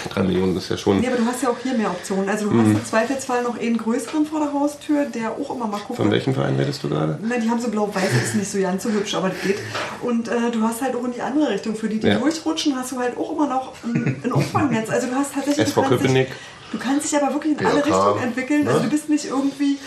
Drei 0.09 0.23
Millionen 0.23 0.55
ist 0.57 0.69
ja 0.69 0.77
schon. 0.77 0.99
Nee, 1.01 1.07
aber 1.07 1.17
du 1.17 1.25
hast 1.25 1.43
ja 1.43 1.49
auch 1.49 1.57
hier 1.61 1.73
mehr 1.73 1.89
Optionen. 1.91 2.29
Also 2.29 2.45
du 2.49 2.51
Mhm. 2.55 2.61
hast 2.61 2.69
im 2.79 2.85
Zweifelsfall 2.85 3.43
noch 3.43 3.59
einen 3.59 3.77
größeren 3.77 4.25
vor 4.25 4.39
der 4.39 4.53
Haustür, 4.53 5.05
der 5.05 5.31
auch 5.31 5.53
immer 5.55 5.67
mal 5.67 5.79
guckt. 5.85 5.97
Von 5.97 6.11
welchem 6.11 6.33
Verein 6.33 6.55
redest 6.55 6.83
du 6.83 6.89
gerade? 6.89 7.19
Na, 7.21 7.37
die 7.37 7.49
haben 7.49 7.59
so 7.59 7.69
blau-weiß, 7.69 8.11
ist 8.23 8.35
nicht 8.35 8.49
so 8.49 8.59
ganz 8.59 8.83
so 8.83 8.89
hübsch, 8.89 9.13
aber 9.15 9.29
das 9.29 9.41
geht. 9.41 9.57
Und 10.01 10.27
äh, 10.27 10.51
du 10.51 10.61
hast 10.61 10.81
halt 10.81 10.95
auch 10.95 11.03
in 11.03 11.11
die 11.13 11.21
andere 11.21 11.49
Richtung. 11.49 11.75
Für 11.75 11.89
die, 11.89 11.99
die 11.99 12.07
Ja. 12.07 12.15
durchrutschen, 12.19 12.75
hast 12.75 12.91
du 12.93 12.97
halt 12.99 13.17
auch 13.17 13.31
immer 13.33 13.47
noch 13.47 13.73
ein, 13.83 14.15
ein 14.23 14.31
Auffangnetz. 14.31 14.89
Also 14.89 15.07
du 15.07 15.15
hast 15.15 15.33
tatsächlich... 15.33 15.67
SV 15.67 15.81
Köpenick. 15.83 16.28
Dich, 16.29 16.71
du 16.71 16.77
kannst 16.79 17.11
dich 17.11 17.21
aber 17.21 17.33
wirklich 17.33 17.59
in 17.59 17.65
alle 17.65 17.85
Richtungen 17.85 18.23
entwickeln. 18.23 18.67
Also 18.67 18.79
ne? 18.79 18.85
du 18.85 18.91
bist 18.91 19.09
nicht 19.09 19.25
irgendwie... 19.25 19.77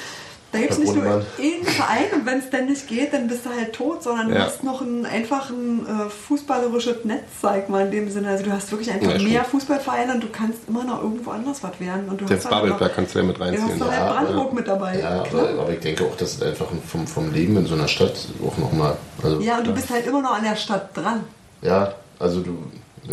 Da 0.51 0.59
gibt 0.59 0.73
es 0.73 0.79
nicht 0.81 0.95
nur 0.95 1.05
einen 1.05 1.65
Verein 1.65 2.05
und 2.15 2.27
wenn 2.27 2.39
es 2.41 2.51
dann 2.51 2.67
nicht 2.67 2.87
geht, 2.87 3.15
dann 3.15 3.27
bist 3.27 3.47
du 3.47 3.49
halt 3.49 3.73
tot, 3.73 4.03
sondern 4.03 4.29
du 4.29 4.35
Ja. 4.35 4.41
hast 4.45 4.63
noch 4.63 4.83
ein 4.83 5.07
einfach 5.07 5.49
ein 5.49 5.87
äh, 5.87 6.11
fußballerisches 6.11 7.07
Netz, 7.07 7.23
sag 7.41 7.71
mal 7.71 7.87
in 7.87 7.91
dem 7.91 8.11
Sinne. 8.11 8.29
Also 8.29 8.45
du 8.45 8.53
hast 8.53 8.71
wirklich 8.71 8.91
einfach 8.93 9.13
Ja, 9.19 9.27
mehr 9.27 9.45
Fußballvereine 9.45 10.13
und 10.13 10.23
du 10.23 10.29
kannst 10.29 10.69
immer 10.69 10.85
noch 10.85 11.03
irgendwo 11.03 11.31
anders 11.31 11.63
was 11.63 11.81
werden. 11.81 12.07
Und 12.11 12.21
du 12.21 12.27
Selbst 12.29 12.51
hast 12.51 12.55
halt 12.55 12.93
kannst 12.95 13.15
du 13.15 13.21
ja 13.21 13.25
mit 13.25 13.41
reinziehen. 13.41 13.67
hast 13.67 13.81
du 13.81 13.85
halt 13.87 13.95
Ja, 13.99 14.13
Brandenburg 14.13 14.47
aber- 14.49 14.55
mit 14.55 14.69
dabei. 14.69 14.99
Ja, 15.01 15.25
aber, 15.25 15.49
aber 15.59 15.71
ich 15.71 15.81
denke 15.81 16.05
auch, 16.05 16.17
dass 16.19 16.35
es 16.35 16.43
einfach 16.43 16.67
vom, 16.87 17.07
vom 17.07 17.33
Leben 17.33 17.57
in 17.57 17.65
so 17.65 17.73
einer 17.73 17.89
Stadt 17.89 18.13
auch 18.47 18.59
nochmal. 18.59 18.99
Also, 19.23 19.41
Ja, 19.41 19.57
und 19.57 19.67
du 19.67 19.73
bist 19.73 19.89
halt 19.89 20.07
immer 20.07 20.21
noch 20.21 20.37
an 20.37 20.45
der 20.45 20.57
Stadt 20.57 20.95
dran. 20.95 21.25
Ja, 21.63 21.95
also 22.19 22.41
du. 22.41 22.59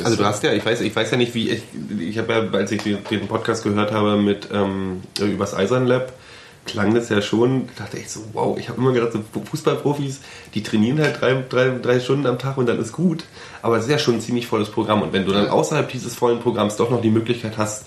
Also 0.04 0.18
du 0.18 0.26
hast 0.26 0.44
ja, 0.44 0.54
ich 0.54 0.66
weiß, 0.66 0.82
ich 0.82 0.96
weiß 0.96 1.12
ja 1.12 1.18
nicht, 1.18 1.34
wie 1.34 1.50
ich, 1.50 1.64
ich 2.00 2.18
habe 2.18 2.34
ja, 2.34 2.58
als 2.58 2.72
ich 2.72 2.84
den 2.84 3.28
Podcast 3.28 3.64
gehört 3.64 3.92
habe 3.92 4.18
mit 4.18 4.50
ähm, 4.54 5.02
übers 5.20 5.56
Eisern 5.56 5.88
Lab, 5.88 6.14
klang 6.66 6.94
das 6.94 7.10
ja 7.10 7.22
schon, 7.22 7.68
dachte 7.78 7.98
ich 7.98 8.10
so, 8.10 8.22
wow, 8.34 8.58
ich 8.58 8.70
habe 8.70 8.80
immer 8.80 8.92
gedacht, 8.92 9.14
so 9.14 9.22
Fußballprofis, 9.42 10.22
die 10.54 10.62
trainieren 10.62 11.00
halt 11.00 11.20
drei, 11.20 11.44
drei, 11.48 11.70
drei 11.82 12.00
Stunden 12.00 12.28
am 12.28 12.38
Tag 12.38 12.58
und 12.58 12.68
dann 12.68 12.80
ist 12.80 12.92
gut. 12.92 13.24
Aber 13.62 13.78
es 13.78 13.86
ist 13.86 13.92
ja 13.92 13.98
schon 13.98 14.16
ein 14.16 14.22
ziemlich 14.22 14.46
volles 14.46 14.70
Programm. 14.70 15.02
Und 15.02 15.12
wenn 15.12 15.26
du 15.26 15.32
dann 15.32 15.48
außerhalb 15.48 15.90
dieses 15.90 16.16
vollen 16.16 16.40
Programms 16.40 16.76
doch 16.76 16.92
noch 16.92 17.02
die 17.02 17.10
Möglichkeit 17.10 17.58
hast, 17.58 17.86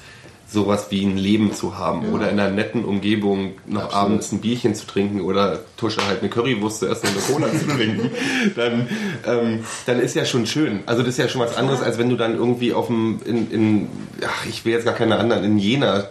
sowas 0.52 0.86
wie 0.90 1.04
ein 1.04 1.16
Leben 1.16 1.52
zu 1.52 1.78
haben 1.78 2.12
oder 2.12 2.30
in 2.30 2.38
einer 2.38 2.50
netten 2.50 2.84
Umgebung 2.84 3.52
noch 3.66 3.84
Absolut. 3.84 4.04
abends 4.04 4.32
ein 4.32 4.40
Bierchen 4.40 4.74
zu 4.74 4.86
trinken 4.86 5.20
oder 5.20 5.60
Tusche 5.76 6.06
halt 6.06 6.20
eine 6.20 6.28
Currywurst 6.28 6.80
zu 6.80 6.88
essen 6.88 7.08
und 7.08 7.16
eine 7.16 7.22
Cola 7.22 7.58
zu 7.58 7.66
trinken, 7.66 8.10
dann, 8.56 8.88
ähm, 9.26 9.64
dann 9.86 10.00
ist 10.00 10.14
ja 10.14 10.24
schon 10.24 10.46
schön. 10.46 10.80
Also 10.86 11.02
das 11.02 11.12
ist 11.12 11.18
ja 11.18 11.28
schon 11.28 11.40
was 11.40 11.56
anderes, 11.56 11.82
als 11.82 11.98
wenn 11.98 12.10
du 12.10 12.16
dann 12.16 12.36
irgendwie 12.36 12.72
auf 12.72 12.86
dem, 12.86 13.20
in, 13.24 13.50
in 13.50 13.88
ach, 14.26 14.46
ich 14.46 14.64
will 14.64 14.72
jetzt 14.72 14.84
gar 14.84 14.94
keine 14.94 15.18
anderen, 15.18 15.44
in 15.44 15.58
Jena, 15.58 16.04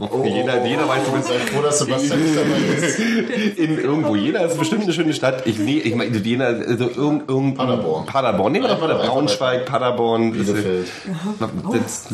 Oh, 0.00 0.24
Jena, 0.24 0.64
Jena 0.64 0.88
weiß 0.88 1.02
du, 1.04 1.22
Sei 1.22 1.38
froh, 1.38 1.62
dass 1.62 1.80
Sebastian 1.80 2.20
nicht 2.20 2.36
dabei 2.36 2.86
ist. 2.86 2.98
in 3.58 3.78
irgendwo. 3.78 4.14
Jena 4.16 4.40
ist 4.40 4.58
bestimmt 4.58 4.82
eine 4.82 4.92
schöne 4.92 5.12
Stadt. 5.12 5.46
Ich, 5.46 5.58
nee, 5.58 5.78
ich 5.78 5.94
meine, 5.94 6.16
Jena, 6.16 6.46
also 6.46 6.88
irgend, 6.88 7.28
irgend, 7.28 7.56
Paderborn. 7.56 8.06
Paderborn, 8.06 8.52
nehmen 8.52 8.64
wir 8.64 8.74
doch 8.74 8.80
mal 8.80 8.94
Braunschweig, 8.94 9.66
Paderborn. 9.66 10.36
das 10.36 10.46
Bielefeld. 10.46 10.88
Das, 11.72 12.08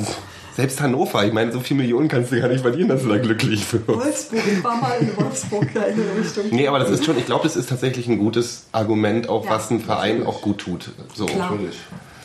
selbst 0.56 0.80
Hannover, 0.80 1.24
ich 1.24 1.32
meine, 1.32 1.50
so 1.52 1.60
viele 1.60 1.80
Millionen 1.80 2.08
kannst 2.08 2.30
du 2.32 2.40
gar 2.40 2.48
nicht 2.48 2.60
verlieren, 2.60 2.88
dass 2.88 3.02
du 3.02 3.08
da 3.08 3.18
glücklich 3.18 3.60
wirst. 3.72 3.88
Wolfsburg, 3.88 4.42
ich 4.46 4.62
war 4.64 4.76
mal 4.76 4.96
in 5.00 5.16
Wolfsburg 5.16 5.66
da 5.74 5.82
in 5.82 5.96
der 5.96 6.16
Richtung. 6.24 6.44
Nee, 6.50 6.68
aber 6.68 6.78
das 6.78 6.90
ist 6.90 7.04
schon, 7.04 7.18
ich 7.18 7.26
glaube, 7.26 7.42
das 7.44 7.56
ist 7.56 7.68
tatsächlich 7.68 8.06
ein 8.08 8.18
gutes 8.18 8.64
Argument, 8.72 9.28
auch 9.28 9.44
Ja. 9.44 9.50
was 9.50 9.70
ein 9.70 9.80
Verein 9.80 10.24
auch 10.24 10.40
gut 10.42 10.58
tut. 10.58 10.90
So. 11.14 11.26
Klar. 11.26 11.50
Natürlich. 11.50 11.76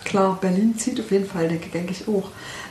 Klar, 0.06 0.38
Berlin 0.40 0.78
zieht 0.78 1.00
auf 1.00 1.12
jeden 1.12 1.26
Fall, 1.26 1.48
denke, 1.48 1.92
ich 1.92 2.08
auch. 2.08 2.30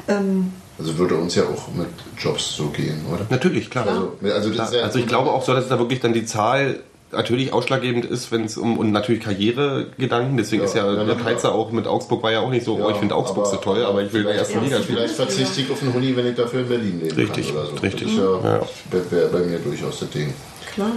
Ähm, 0.09 0.53
Also 0.79 0.97
würde 0.97 1.17
uns 1.17 1.35
ja 1.35 1.43
auch 1.45 1.69
mit 1.75 1.89
Jobs 2.17 2.55
so 2.57 2.69
gehen, 2.69 3.01
oder? 3.13 3.27
Natürlich, 3.29 3.69
klar. 3.69 3.87
Also, 3.87 4.13
also, 4.33 4.51
Klar. 4.51 4.73
ja, 4.75 4.83
Also 4.83 4.99
ich 5.01 5.07
glaube 5.07 5.31
auch 5.31 5.45
so, 5.45 5.53
dass 5.55 5.69
da 5.69 5.79
wirklich 5.79 6.01
dann 6.01 6.13
die 6.13 6.25
Zahl 6.25 6.81
natürlich 7.13 7.53
ausschlaggebend 7.53 8.05
ist, 8.05 8.31
wenn 8.33 8.45
es 8.45 8.57
um 8.57 8.79
und 8.79 8.93
natürlich 8.93 9.23
Karrieregedanken, 9.23 10.37
deswegen 10.37 10.63
Ja, 10.63 10.69
ist 10.69 10.75
ja, 10.75 10.87
ja, 10.93 11.05
der 11.05 11.15
ja. 11.17 11.23
Peizer 11.23 11.55
auch 11.55 11.71
mit 11.73 11.87
Augsburg 11.87 12.23
war 12.23 12.33
ja 12.33 12.41
auch 12.41 12.51
nicht 12.51 12.65
so, 12.65 12.77
oh, 12.77 12.91
ich 12.91 12.97
finde 12.97 13.15
Augsburg 13.15 13.47
so 13.47 13.57
toll, 13.57 13.85
aber 13.85 14.03
ich 14.03 14.13
will 14.13 14.21
in 14.23 14.27
der 14.29 14.37
ersten 14.37 14.63
Liga 14.63 14.77
spielen. 14.83 14.99
Vielleicht 14.99 15.15
verzichte 15.15 15.61
ich 15.63 15.71
auf 15.71 15.83
einen 15.83 15.95
Huni, 15.95 16.17
wenn 16.17 16.27
ich 16.27 16.35
dafür 16.37 16.61
in 16.61 16.69
Berlin 16.69 17.01
leben 17.01 17.17
Richtig, 17.17 17.49
kann 17.49 17.57
oder 17.57 17.67
so. 17.67 17.77
richtig. 17.77 18.17
Das 18.17 18.17
ja, 18.17 18.59
Ja. 18.61 19.11
wäre 19.11 19.29
bei 19.29 19.39
mir 19.41 19.59
durchaus 19.59 20.01
das 20.01 20.11
Ding. 20.11 20.33
klar. 20.75 20.93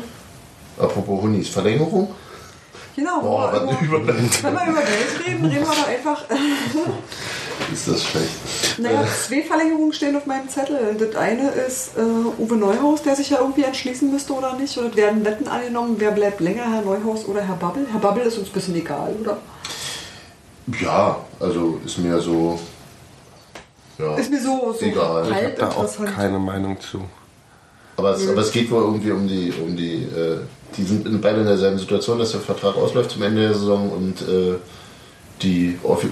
Apropos 0.77 1.21
Hunis, 1.21 1.49
Verlängerung? 1.49 2.09
Genau, 2.95 3.21
Boah, 3.21 3.53
wenn, 3.53 3.67
wir 3.67 3.81
über, 3.87 4.07
wenn 4.07 4.17
wir 4.17 4.67
über 4.67 4.81
Geld 4.81 5.27
reden, 5.27 5.45
reden 5.45 5.65
wir 5.65 5.75
doch 5.75 5.87
einfach. 5.87 6.23
Ist 7.71 7.87
das 7.87 8.03
schlecht? 8.03 8.79
Naja, 8.79 9.05
zwei 9.05 9.43
Verlängerungen 9.43 9.93
stehen 9.93 10.15
auf 10.15 10.25
meinem 10.25 10.49
Zettel. 10.49 10.95
Das 10.97 11.15
eine 11.15 11.49
ist 11.51 11.91
äh, 11.97 12.01
Uwe 12.01 12.55
Neuhaus, 12.55 13.03
der 13.03 13.15
sich 13.15 13.29
ja 13.29 13.39
irgendwie 13.39 13.63
entschließen 13.63 14.11
müsste 14.11 14.33
oder 14.33 14.55
nicht. 14.55 14.77
Oder 14.77 14.93
werden 14.95 15.23
Wetten 15.23 15.47
angenommen, 15.47 15.95
wer 15.99 16.11
bleibt 16.11 16.41
länger, 16.41 16.69
Herr 16.69 16.81
Neuhaus 16.81 17.25
oder 17.25 17.41
Herr 17.41 17.55
Babbel? 17.55 17.85
Herr 17.89 17.99
Babbel 17.99 18.23
ist 18.23 18.37
uns 18.37 18.49
ein 18.49 18.53
bisschen 18.53 18.75
egal, 18.75 19.15
oder? 19.21 19.37
Ja, 20.81 21.17
also 21.39 21.79
ist 21.85 21.97
mir 21.99 22.19
so. 22.19 22.59
Ja, 23.97 24.15
Ist 24.15 24.31
mir 24.31 24.41
so, 24.41 24.75
so 24.77 24.85
Egal. 24.85 25.25
Ich 25.27 25.33
halb 25.33 25.59
Da 25.59 25.69
auch 25.69 26.05
keine 26.15 26.39
Meinung 26.39 26.79
zu. 26.79 27.01
Aber 27.97 28.11
es, 28.15 28.27
aber 28.27 28.41
es 28.41 28.51
geht 28.51 28.71
wohl 28.71 28.83
irgendwie 28.83 29.11
um 29.11 29.27
die, 29.27 29.53
um 29.61 29.75
die, 29.75 30.03
äh, 30.03 30.39
die 30.77 30.83
sind 30.83 31.21
beide 31.21 31.41
in 31.41 31.45
derselben 31.45 31.77
Situation, 31.77 32.19
dass 32.19 32.31
der 32.31 32.41
Vertrag 32.41 32.75
ausläuft 32.75 33.11
zum 33.11 33.23
Ende 33.23 33.41
der 33.41 33.53
Saison 33.53 33.89
und 33.91 34.21
äh, 34.21 34.55
die, 35.41 35.77
äh, 35.83 36.07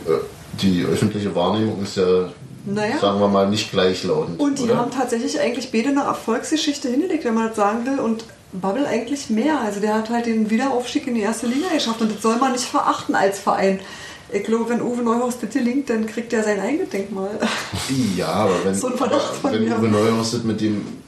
die 0.62 0.84
öffentliche 0.86 1.34
Wahrnehmung 1.36 1.82
ist 1.84 1.98
ja, 1.98 2.30
Naja. 2.66 2.98
sagen 3.00 3.20
wir 3.20 3.28
mal, 3.28 3.50
nicht 3.50 3.72
gleichlautend. 3.72 4.40
Und 4.40 4.60
die 4.60 4.64
oder? 4.64 4.78
haben 4.78 4.92
tatsächlich 4.92 5.40
eigentlich 5.40 5.72
beide 5.72 5.90
eine 5.90 6.02
Erfolgsgeschichte 6.02 6.90
hingelegt, 6.90 7.26
wenn 7.26 7.34
man 7.36 7.48
das 7.48 7.56
sagen 7.56 7.86
will. 7.86 8.00
Und 8.00 8.26
Bubble 8.52 8.88
eigentlich 8.88 9.30
mehr. 9.30 9.60
Also 9.62 9.80
der 9.80 9.94
hat 9.94 10.10
halt 10.10 10.26
den 10.26 10.50
Wiederaufstieg 10.50 11.08
in 11.08 11.16
die 11.16 11.22
erste 11.22 11.48
Liga 11.48 11.68
geschafft. 11.74 12.02
Und 12.02 12.14
das 12.14 12.22
soll 12.22 12.38
man 12.38 12.52
nicht 12.54 12.66
verachten 12.66 13.16
als 13.16 13.40
Verein. 13.40 13.80
Ich 14.32 14.44
glaube, 14.44 14.70
wenn 14.70 14.82
Uwe 14.82 15.02
Neuhaus 15.02 15.40
das 15.40 15.52
gelingt, 15.52 15.90
dann 15.90 16.06
kriegt 16.06 16.34
er 16.34 16.44
sein 16.44 16.60
eigenes 16.60 16.90
Denkmal. 16.90 17.30
Ja, 18.16 18.28
aber 18.28 18.64
wenn, 18.64 18.76
So 18.76 18.88
ein 18.88 18.98
Verdacht 18.98 19.36
von 19.36 19.52
wenn 19.52 19.64
mir. 19.66 19.78
Uwe 19.78 19.88
Neuhaus 19.88 20.32
das 20.32 20.44
mit 20.44 20.62
den 20.62 20.99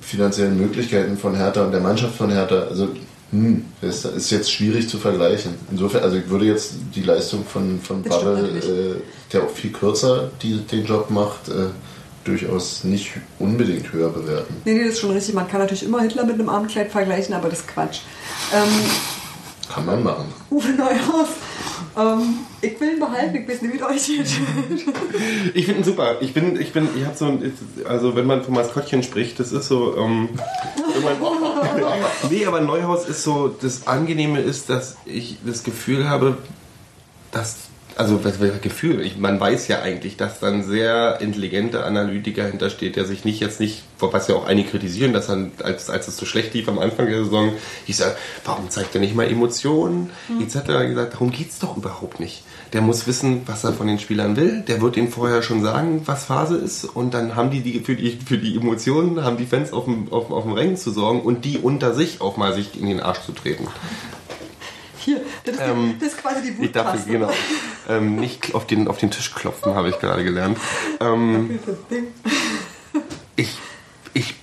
finanziellen 0.00 0.58
Möglichkeiten 0.58 1.16
von 1.16 1.34
Hertha 1.34 1.64
und 1.64 1.72
der 1.72 1.80
Mannschaft 1.80 2.16
von 2.16 2.30
Hertha, 2.30 2.62
also 2.68 2.88
Hm, 3.32 3.64
ist, 3.80 4.04
ist 4.04 4.30
jetzt 4.30 4.50
schwierig 4.50 4.88
zu 4.88 4.98
vergleichen. 4.98 5.54
Insofern, 5.70 6.02
also 6.02 6.16
ich 6.16 6.28
würde 6.28 6.46
jetzt 6.46 6.74
die 6.94 7.02
Leistung 7.02 7.44
von, 7.44 7.80
von 7.80 8.02
natürlich. 8.02 8.64
äh, 8.64 8.94
der 9.32 9.44
auch 9.44 9.50
viel 9.50 9.70
kürzer 9.70 10.30
die, 10.42 10.58
den 10.58 10.84
Job 10.84 11.10
macht, 11.10 11.48
äh, 11.48 11.68
durchaus 12.24 12.82
nicht 12.82 13.12
unbedingt 13.38 13.92
höher 13.92 14.10
bewerten. 14.10 14.56
Nee, 14.64 14.74
nee, 14.74 14.84
das 14.84 14.94
ist 14.94 15.00
schon 15.00 15.12
richtig. 15.12 15.34
Man 15.34 15.48
kann 15.48 15.60
natürlich 15.60 15.84
immer 15.84 16.00
Hitler 16.00 16.24
mit 16.24 16.34
einem 16.34 16.48
Abendkleid 16.48 16.90
vergleichen, 16.90 17.32
aber 17.34 17.48
das 17.48 17.60
ist 17.60 17.68
Quatsch. 17.68 18.00
Ähm, 18.52 18.68
Kann 19.72 19.86
man 19.86 20.02
machen. 20.02 20.24
Uwe 20.50 20.68
Neuhaus, 20.70 21.28
ähm, 21.98 22.38
ich 22.60 22.80
will 22.80 22.92
ihn 22.92 23.00
behalten, 23.00 23.36
ich 23.36 23.48
weiß 23.48 23.62
nicht, 23.62 23.74
wie 23.74 23.78
es 23.78 23.82
euch 23.82 24.06
geht. 24.06 24.26
Ich 25.54 25.64
finde 25.66 25.80
ihn 25.80 25.84
super. 25.84 26.16
Ich 26.20 26.32
bin, 26.32 26.60
ich 26.60 26.72
bin, 26.72 26.88
ich 26.96 27.04
habe 27.04 27.16
so 27.16 27.26
ein, 27.26 27.52
also 27.88 28.14
wenn 28.14 28.26
man 28.26 28.44
vom 28.44 28.54
Maskottchen 28.54 29.02
spricht, 29.02 29.40
das 29.40 29.52
ist 29.52 29.68
so, 29.68 29.96
ähm, 29.96 30.28
nee, 32.30 32.46
aber 32.46 32.60
Neuhaus 32.60 33.08
ist 33.08 33.24
so, 33.24 33.48
das 33.48 33.86
Angenehme 33.86 34.40
ist, 34.40 34.70
dass 34.70 34.96
ich 35.04 35.38
das 35.44 35.64
Gefühl 35.64 36.08
habe, 36.08 36.38
dass, 37.32 37.56
also 37.96 38.24
was 38.24 38.40
was 38.40 38.60
Gefühl, 38.60 39.00
ich, 39.00 39.18
man 39.18 39.38
weiß 39.38 39.68
ja 39.68 39.82
eigentlich, 39.82 40.16
dass 40.16 40.40
da 40.40 40.48
ein 40.48 40.64
sehr 40.64 41.20
intelligenter 41.20 41.84
Analytiker 41.84 42.46
hintersteht, 42.46 42.96
der 42.96 43.04
sich 43.04 43.24
nicht 43.24 43.40
jetzt 43.40 43.60
nicht, 43.60 43.82
was 43.98 44.28
ja 44.28 44.34
auch 44.34 44.46
einige 44.46 44.70
kritisieren, 44.70 45.12
dass 45.12 45.28
er, 45.28 45.50
als, 45.62 45.90
als 45.90 46.08
es 46.08 46.16
so 46.16 46.26
schlecht 46.26 46.54
lief 46.54 46.68
am 46.68 46.78
Anfang 46.78 47.06
der 47.06 47.24
Saison, 47.24 47.52
ich 47.86 47.96
sage, 47.96 48.16
warum 48.44 48.70
zeigt 48.70 48.94
er 48.94 49.00
nicht 49.00 49.14
mal 49.14 49.30
Emotionen, 49.30 50.10
etc. 50.40 50.56
Ich 50.56 50.88
gesagt, 50.88 51.14
darum 51.14 51.30
geht's 51.30 51.58
doch 51.58 51.76
überhaupt 51.76 52.20
nicht. 52.20 52.42
Der 52.72 52.82
muss 52.82 53.06
wissen, 53.06 53.42
was 53.46 53.64
er 53.64 53.72
von 53.72 53.86
den 53.86 53.98
Spielern 53.98 54.36
will. 54.36 54.62
Der 54.62 54.80
wird 54.80 54.96
ihnen 54.96 55.08
vorher 55.08 55.42
schon 55.42 55.62
sagen, 55.62 56.02
was 56.06 56.24
Phase 56.24 56.56
ist. 56.56 56.84
Und 56.84 57.14
dann 57.14 57.34
haben 57.34 57.50
die, 57.50 57.60
die 57.60 57.80
für 57.80 57.96
die 57.96 58.16
für 58.24 58.38
die 58.38 58.56
Emotionen, 58.56 59.24
haben 59.24 59.36
die 59.36 59.46
Fans 59.46 59.72
auf 59.72 59.84
dem, 59.84 60.12
auf, 60.12 60.30
auf 60.30 60.44
dem 60.44 60.52
Rängen 60.52 60.76
zu 60.76 60.92
sorgen 60.92 61.22
und 61.22 61.44
die 61.44 61.58
unter 61.58 61.94
sich 61.94 62.20
auch 62.20 62.36
mal 62.36 62.54
sich 62.54 62.80
in 62.80 62.86
den 62.86 63.00
Arsch 63.00 63.22
zu 63.22 63.32
treten. 63.32 63.66
Hier, 65.10 65.20
das 65.44 65.54
ist, 65.56 65.60
Ähm, 65.62 65.94
die, 65.94 65.98
das 66.04 66.08
ist 66.14 66.22
quasi 66.22 66.42
die 66.56 66.64
Ich 66.64 66.72
darf 66.72 66.86
Wutpaste. 66.92 67.10
genau 67.10 67.30
ähm, 67.88 68.16
nicht 68.16 68.54
auf 68.54 68.66
den, 68.66 68.86
auf 68.86 68.98
den 68.98 69.10
Tisch 69.10 69.34
klopfen, 69.34 69.74
habe 69.74 69.88
ich 69.88 69.98
gerade 69.98 70.22
gelernt. 70.22 70.56
Ähm, 71.00 71.58
ich, 73.36 73.58
ich 74.14 74.34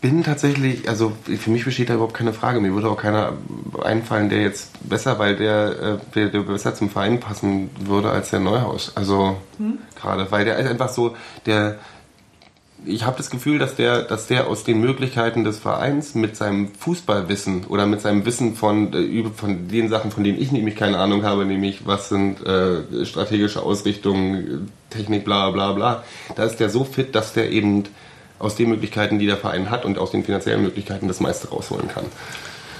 bin 0.00 0.22
tatsächlich, 0.24 0.88
also 0.88 1.12
für 1.24 1.50
mich 1.50 1.64
besteht 1.64 1.88
da 1.90 1.94
überhaupt 1.94 2.14
keine 2.14 2.32
Frage. 2.32 2.60
Mir 2.60 2.72
würde 2.74 2.88
auch 2.88 2.96
keiner 3.00 3.32
einfallen, 3.82 4.28
der 4.28 4.42
jetzt 4.42 4.70
besser, 4.88 5.18
weil 5.18 5.36
der, 5.36 5.80
äh, 5.80 5.98
der, 6.14 6.28
der 6.30 6.40
besser 6.40 6.74
zum 6.74 6.90
Verein 6.90 7.20
passen 7.20 7.70
würde 7.80 8.10
als 8.10 8.30
der 8.30 8.40
Neuhaus. 8.40 8.92
Also 8.96 9.36
gerade, 10.00 10.30
weil 10.30 10.44
der 10.44 10.58
ist 10.58 10.68
einfach 10.68 10.88
so, 10.88 11.16
der 11.46 11.78
ich 12.84 13.04
habe 13.04 13.16
das 13.16 13.30
Gefühl, 13.30 13.58
dass 13.58 13.76
der, 13.76 14.02
dass 14.02 14.26
der 14.26 14.46
aus 14.46 14.64
den 14.64 14.80
Möglichkeiten 14.80 15.44
des 15.44 15.58
Vereins 15.58 16.14
mit 16.14 16.36
seinem 16.36 16.72
Fußballwissen 16.74 17.66
oder 17.66 17.86
mit 17.86 18.00
seinem 18.00 18.24
Wissen 18.24 18.54
von, 18.54 18.92
äh, 18.92 19.24
von 19.34 19.68
den 19.68 19.88
Sachen, 19.88 20.10
von 20.10 20.24
denen 20.24 20.40
ich 20.40 20.52
nämlich 20.52 20.76
keine 20.76 20.98
Ahnung 20.98 21.24
habe, 21.24 21.44
nämlich 21.44 21.86
was 21.86 22.08
sind 22.08 22.44
äh, 22.46 23.04
strategische 23.04 23.62
Ausrichtungen, 23.62 24.70
Technik, 24.90 25.24
bla 25.24 25.50
bla 25.50 25.72
bla, 25.72 26.04
da 26.36 26.44
ist 26.44 26.56
der 26.60 26.70
so 26.70 26.84
fit, 26.84 27.14
dass 27.14 27.32
der 27.32 27.50
eben 27.50 27.84
aus 28.38 28.54
den 28.54 28.68
Möglichkeiten, 28.68 29.18
die 29.18 29.26
der 29.26 29.36
Verein 29.36 29.70
hat 29.70 29.84
und 29.84 29.98
aus 29.98 30.12
den 30.12 30.24
finanziellen 30.24 30.62
Möglichkeiten 30.62 31.08
das 31.08 31.20
meiste 31.20 31.48
rausholen 31.48 31.88
kann. 31.88 32.04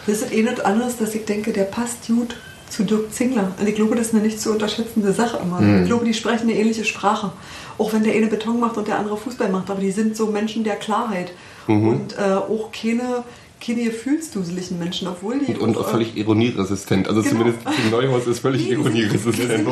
Das 0.06 0.22
ist 0.22 0.32
eh 0.32 0.42
nicht 0.42 0.64
anderes, 0.64 0.96
dass 0.96 1.14
ich 1.14 1.24
denke, 1.24 1.52
der 1.52 1.64
passt 1.64 2.06
gut 2.06 2.36
zu 2.70 2.84
Dirk 2.84 3.12
Zingler. 3.12 3.52
Und 3.58 3.68
ich 3.68 3.74
glaube, 3.74 3.96
das 3.96 4.08
ist 4.08 4.14
eine 4.14 4.22
nicht 4.22 4.40
zu 4.40 4.52
unterschätzende 4.52 5.12
Sache 5.12 5.38
immer. 5.42 5.60
Ich 5.80 5.86
glaube, 5.86 6.04
die 6.04 6.14
sprechen 6.14 6.48
eine 6.48 6.54
ähnliche 6.54 6.84
Sprache. 6.84 7.32
Auch 7.78 7.92
wenn 7.92 8.02
der 8.02 8.14
eine 8.14 8.26
Beton 8.26 8.60
macht 8.60 8.76
und 8.76 8.88
der 8.88 8.98
andere 8.98 9.16
Fußball 9.16 9.48
macht. 9.48 9.70
Aber 9.70 9.80
die 9.80 9.92
sind 9.92 10.16
so 10.16 10.26
Menschen 10.26 10.64
der 10.64 10.76
Klarheit. 10.76 11.32
Und 11.74 12.18
äh, 12.18 12.32
auch 12.32 12.70
keine, 12.72 13.24
keine 13.60 13.84
gefühlsduseligen 13.84 14.78
Menschen. 14.78 15.08
Obwohl 15.08 15.38
die 15.40 15.52
Und, 15.54 15.60
und 15.60 15.76
auch 15.78 15.88
völlig 15.90 16.16
ironieresistent. 16.16 17.08
Also 17.08 17.22
Genau. 17.22 17.32
zumindest 17.36 17.58
Tim 17.66 17.90
Neuhaus 17.90 18.26
ist 18.26 18.40
völlig 18.40 18.64
Nee, 18.66 18.72
ironieresistent. 18.74 19.66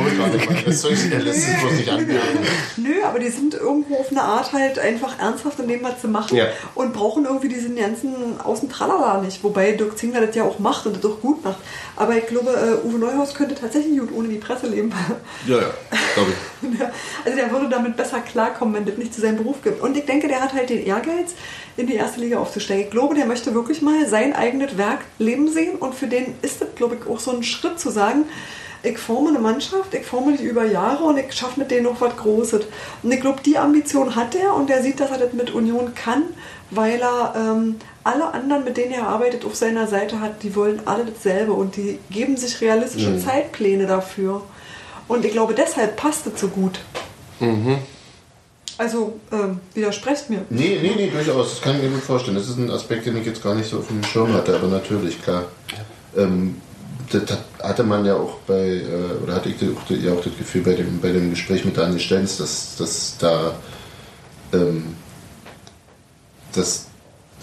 Das 0.66 0.80
soll 0.82 0.92
ich 0.92 1.08
der 1.10 1.20
letzten 1.20 1.60
bloß 1.60 1.72
nicht 1.72 1.88
anmerken. 1.88 2.38
Nö, 2.76 2.90
aber 3.04 3.18
die 3.18 3.28
sind 3.28 3.54
irgendwo 3.54 3.96
auf 3.96 4.10
eine 4.10 4.22
Art 4.22 4.52
halt 4.52 4.78
einfach 4.78 5.18
ernsthaft 5.18 5.58
in 5.60 5.68
dem, 5.68 5.82
was 5.82 6.02
sie 6.02 6.08
machen 6.08 6.36
Ja. 6.36 6.46
und 6.74 6.92
brauchen 6.92 7.24
irgendwie 7.24 7.48
diesen 7.48 7.76
ganzen 7.76 8.40
Außentralala 8.42 9.20
nicht. 9.22 9.42
Wobei 9.44 9.72
Dirk 9.72 9.96
Zingler 9.98 10.26
das 10.26 10.34
ja 10.34 10.44
auch 10.44 10.58
macht 10.58 10.86
und 10.86 10.96
das 10.96 11.04
auch 11.10 11.20
gut 11.20 11.44
macht. 11.44 11.58
Aber 11.96 12.16
ich 12.16 12.26
glaube, 12.26 12.50
äh, 12.50 12.86
Uwe 12.86 12.98
Neuhaus 12.98 13.34
könnte 13.34 13.54
tatsächlich 13.54 13.98
gut 13.98 14.10
ohne 14.12 14.28
die 14.28 14.36
Presse 14.38 14.66
leben. 14.66 14.92
Ja, 15.46 15.56
ja, 15.58 15.70
glaube 16.14 16.30
ich. 16.30 16.36
Also 17.24 17.36
der 17.38 17.50
würde 17.50 17.68
damit 17.68 17.96
besser 17.96 18.20
klarkommen, 18.20 18.74
wenn 18.74 18.84
das 18.86 18.96
nicht 18.96 19.14
zu 19.14 19.20
seinem 19.20 19.36
Beruf 19.36 19.62
gibt. 19.62 19.80
Und 19.82 19.96
ich 19.96 20.04
denke, 20.04 20.26
der 20.28 20.40
hat 20.40 20.52
halt 20.52 20.70
den 20.70 20.84
Ehrgeiz, 20.84 21.34
in 21.76 21.86
die 21.86 21.94
erste 21.94 22.20
Liga 22.20 22.38
aufzusteigen. 22.38 22.84
Ich 22.84 22.90
glaube, 22.90 23.14
der 23.14 23.26
möchte 23.26 23.54
wirklich 23.54 23.82
mal 23.82 24.06
sein 24.06 24.34
eigenes 24.34 24.78
Werk 24.78 25.00
leben 25.18 25.48
sehen 25.50 25.76
und 25.76 25.94
für 25.94 26.06
den 26.06 26.34
ist 26.42 26.60
das, 26.60 26.68
glaube 26.74 26.96
ich, 26.96 27.08
auch 27.08 27.20
so 27.20 27.30
ein 27.30 27.42
Schritt 27.42 27.78
zu 27.78 27.90
sagen, 27.90 28.24
ich 28.82 28.98
forme 28.98 29.30
eine 29.30 29.38
Mannschaft, 29.38 29.94
ich 29.94 30.06
forme 30.06 30.36
die 30.36 30.44
über 30.44 30.64
Jahre 30.64 31.04
und 31.04 31.18
ich 31.18 31.32
schaffe 31.32 31.60
mit 31.60 31.70
denen 31.70 31.84
noch 31.84 32.00
was 32.00 32.16
Großes. 32.16 32.66
Und 33.02 33.12
ich 33.12 33.20
glaube, 33.20 33.40
die 33.44 33.58
Ambition 33.58 34.14
hat 34.14 34.34
er 34.34 34.54
und 34.54 34.70
er 34.70 34.82
sieht, 34.82 35.00
dass 35.00 35.10
er 35.10 35.18
das 35.18 35.32
mit 35.32 35.50
Union 35.52 35.94
kann, 35.94 36.22
weil 36.70 37.00
er 37.00 37.34
ähm, 37.36 37.76
alle 38.04 38.32
anderen, 38.32 38.64
mit 38.64 38.76
denen 38.76 38.92
er 38.92 39.08
arbeitet, 39.08 39.44
auf 39.44 39.56
seiner 39.56 39.86
Seite 39.86 40.20
hat, 40.20 40.42
die 40.42 40.54
wollen 40.54 40.82
alle 40.84 41.04
dasselbe 41.04 41.52
und 41.52 41.76
die 41.76 41.98
geben 42.10 42.36
sich 42.36 42.60
realistische 42.60 43.18
Zeitpläne 43.18 43.86
dafür. 43.86 44.42
Und 45.08 45.24
ich 45.24 45.32
glaube, 45.32 45.54
deshalb 45.54 45.96
passt 45.96 46.26
es 46.26 46.40
so 46.40 46.48
gut. 46.48 46.80
Also, 48.78 49.18
ähm, 49.32 49.60
widersprecht 49.74 50.28
mir. 50.28 50.42
Nee, 50.50 50.78
nee, 50.82 50.92
nee, 50.96 51.10
durchaus. 51.10 51.50
Das 51.54 51.60
kann 51.62 51.76
ich 51.76 51.82
mir 51.82 51.88
gut 51.90 52.02
vorstellen. 52.02 52.36
Das 52.36 52.48
ist 52.48 52.58
ein 52.58 52.70
Aspekt, 52.70 53.06
den 53.06 53.16
ich 53.16 53.24
jetzt 53.26 53.42
gar 53.42 53.54
nicht 53.54 53.68
so 53.70 53.78
auf 53.78 53.88
dem 53.88 54.02
Schirm 54.04 54.32
hatte, 54.34 54.54
aber 54.54 54.66
natürlich, 54.68 55.22
klar. 55.22 55.44
Ähm, 56.16 56.56
das 57.10 57.22
hat- 57.22 57.44
hatte 57.62 57.84
man 57.84 58.04
ja 58.04 58.16
auch 58.16 58.38
bei, 58.46 58.66
äh, 58.68 59.22
oder 59.22 59.34
hatte 59.36 59.48
ich 59.48 59.56
auch, 59.56 59.90
ja 59.90 60.12
auch 60.12 60.22
das 60.22 60.36
Gefühl 60.36 60.62
bei 60.62 60.74
dem, 60.74 61.00
bei 61.00 61.12
dem 61.12 61.30
Gespräch 61.30 61.64
mit 61.64 61.76
Daniel 61.76 62.00
Stenz, 62.00 62.36
dass, 62.36 62.76
dass 62.76 63.16
da 63.18 63.52
ähm, 64.52 64.84
dass 66.54 66.86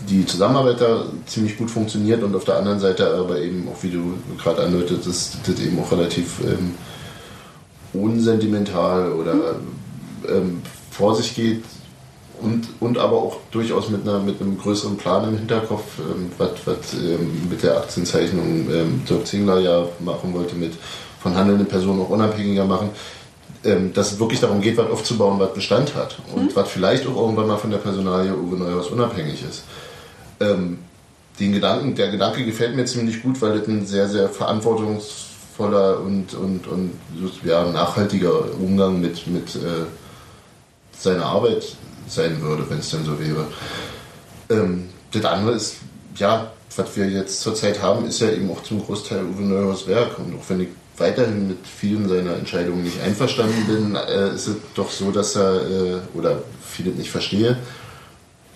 die 0.09 0.25
Zusammenarbeit 0.25 0.81
da 0.81 1.05
ziemlich 1.27 1.57
gut 1.57 1.69
funktioniert 1.71 2.23
und 2.23 2.35
auf 2.35 2.43
der 2.45 2.57
anderen 2.57 2.79
Seite 2.79 3.13
aber 3.15 3.39
eben 3.39 3.67
auch, 3.69 3.81
wie 3.83 3.91
du 3.91 4.13
gerade 4.41 4.63
andeutet, 4.63 5.05
dass 5.05 5.37
das 5.45 5.59
eben 5.59 5.79
auch 5.79 5.91
relativ 5.91 6.39
ähm, 6.41 6.73
unsentimental 7.93 9.11
oder 9.13 9.55
ähm, 10.27 10.61
vor 10.93 11.15
sich 11.15 11.35
geht 11.35 11.63
und, 12.41 12.67
und 12.79 12.97
aber 12.97 13.17
auch 13.17 13.37
durchaus 13.51 13.89
mit, 13.89 14.07
einer, 14.07 14.19
mit 14.19 14.39
einem 14.41 14.57
größeren 14.57 14.97
Plan 14.97 15.27
im 15.27 15.37
Hinterkopf, 15.37 15.83
ähm, 15.99 16.31
was, 16.37 16.51
was 16.65 16.93
ähm, 16.93 17.47
mit 17.49 17.63
der 17.63 17.77
Aktienzeichnung 17.77 18.67
ähm, 18.71 19.01
Dirk 19.09 19.25
Zingler 19.25 19.59
ja 19.59 19.85
machen 19.99 20.33
wollte, 20.33 20.55
mit 20.55 20.73
von 21.19 21.35
handelnden 21.35 21.67
Personen 21.67 22.01
auch 22.01 22.09
unabhängiger 22.09 22.65
machen, 22.65 22.89
ähm, 23.63 23.93
dass 23.93 24.11
es 24.11 24.19
wirklich 24.19 24.41
darum 24.41 24.61
geht, 24.61 24.77
was 24.77 24.89
aufzubauen, 24.91 25.39
was 25.39 25.53
Bestand 25.53 25.95
hat 25.95 26.17
und 26.35 26.55
was 26.55 26.69
vielleicht 26.69 27.07
auch 27.07 27.15
irgendwann 27.15 27.47
mal 27.47 27.57
von 27.57 27.71
der 27.71 27.77
Personalie 27.77 28.35
Uwe 28.35 28.57
Neuhaus 28.57 28.87
unabhängig 28.87 29.43
ist. 29.49 29.63
Ähm, 30.39 30.79
den 31.39 31.53
Gedanken, 31.53 31.95
der 31.95 32.11
Gedanke 32.11 32.45
gefällt 32.45 32.75
mir 32.75 32.85
ziemlich 32.85 33.23
gut, 33.23 33.41
weil 33.41 33.57
das 33.57 33.67
ein 33.67 33.85
sehr, 33.87 34.07
sehr 34.07 34.29
verantwortungsvoller 34.29 36.01
und, 36.01 36.33
und, 36.35 36.67
und 36.67 36.91
ja, 37.43 37.65
nachhaltiger 37.71 38.53
Umgang 38.59 39.01
mit, 39.01 39.25
mit 39.27 39.55
äh, 39.55 39.85
seiner 41.03 41.25
Arbeit 41.25 41.63
sein 42.07 42.41
würde, 42.41 42.69
wenn 42.69 42.79
es 42.79 42.89
denn 42.89 43.05
so 43.05 43.19
wäre. 43.19 43.47
Ähm, 44.49 44.89
das 45.11 45.25
andere 45.25 45.55
ist, 45.55 45.75
ja, 46.15 46.51
was 46.75 46.95
wir 46.95 47.07
jetzt 47.07 47.41
zurzeit 47.41 47.81
haben, 47.81 48.05
ist 48.07 48.19
ja 48.19 48.29
eben 48.29 48.49
auch 48.49 48.63
zum 48.63 48.83
Großteil 48.83 49.23
Uwe 49.23 49.43
Neuhaus 49.43 49.87
Werk. 49.87 50.17
Und 50.19 50.35
auch 50.35 50.49
wenn 50.49 50.61
ich 50.61 50.69
weiterhin 50.97 51.47
mit 51.47 51.59
vielen 51.67 52.07
seiner 52.07 52.35
Entscheidungen 52.35 52.83
nicht 52.83 53.01
einverstanden 53.01 53.65
bin, 53.67 53.95
äh, 53.95 54.33
ist 54.33 54.47
es 54.47 54.55
doch 54.75 54.89
so, 54.89 55.11
dass 55.11 55.35
er, 55.35 55.55
äh, 55.55 55.99
oder 56.13 56.41
vieles 56.61 56.95
nicht 56.95 57.11
verstehe, 57.11 57.57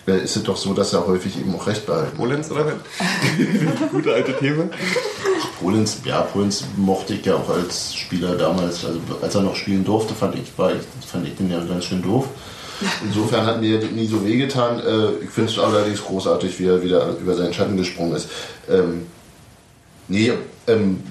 äh, 0.06 0.18
ist 0.22 0.36
es 0.36 0.42
doch 0.42 0.56
so, 0.56 0.72
dass 0.72 0.92
er 0.92 1.06
häufig 1.06 1.38
eben 1.38 1.54
auch 1.54 1.66
recht 1.66 1.86
behalten. 1.86 2.16
Polens 2.16 2.50
oder 2.50 2.72
Gute 3.92 4.14
alte 4.14 4.36
Thema. 4.36 4.64
Polens, 5.60 5.98
ja, 6.04 6.20
Polens 6.22 6.64
mochte 6.76 7.14
ich 7.14 7.24
ja 7.24 7.34
auch 7.36 7.48
als 7.48 7.94
Spieler 7.94 8.36
damals, 8.36 8.84
also 8.84 9.00
als 9.20 9.34
er 9.34 9.42
noch 9.42 9.56
spielen 9.56 9.84
durfte, 9.84 10.14
fand 10.14 10.34
ich, 10.36 10.56
war 10.56 10.72
ich, 10.72 10.82
fand 11.06 11.26
ich 11.26 11.34
den 11.36 11.50
ja 11.50 11.58
ganz 11.64 11.84
schön 11.84 12.02
doof. 12.02 12.26
Insofern 13.04 13.44
hat 13.44 13.60
mir 13.60 13.80
das 13.80 13.90
nie 13.90 14.06
so 14.06 14.24
wehgetan. 14.24 14.78
Äh, 14.78 15.24
Ich 15.24 15.30
finde 15.30 15.50
es 15.50 15.58
allerdings 15.58 16.00
großartig, 16.02 16.58
wie 16.60 16.66
er 16.66 16.80
wieder 16.82 17.08
über 17.20 17.34
seinen 17.34 17.52
Schatten 17.52 17.76
gesprungen 17.76 18.14
ist. 18.14 18.28
Ähm, 18.70 19.06
nee, 20.06 20.32
ähm, 20.68 21.02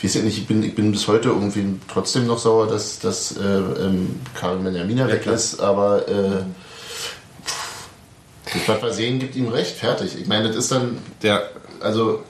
weiß 0.00 0.14
ich 0.16 0.22
nicht, 0.22 0.38
ich 0.38 0.46
bin, 0.46 0.62
ich 0.62 0.74
bin 0.76 0.92
bis 0.92 1.08
heute 1.08 1.30
irgendwie 1.30 1.64
trotzdem 1.92 2.26
noch 2.28 2.38
sauer, 2.38 2.68
dass, 2.68 3.00
dass 3.00 3.36
äh, 3.36 3.42
ähm, 3.44 4.20
Karl 4.34 4.58
Benjamina 4.58 5.08
weg 5.08 5.22
klar. 5.22 5.34
ist, 5.34 5.58
aber 5.60 6.06
äh, 6.08 6.44
das, 8.44 8.68
was 8.68 8.82
wir 8.82 8.92
sehen, 8.92 9.18
gibt 9.18 9.34
ihm 9.34 9.48
recht, 9.48 9.76
fertig. 9.76 10.16
Ich 10.20 10.28
meine, 10.28 10.46
das 10.48 10.56
ist 10.56 10.70
dann 10.70 10.98
Der, 11.22 11.50
also 11.80 12.22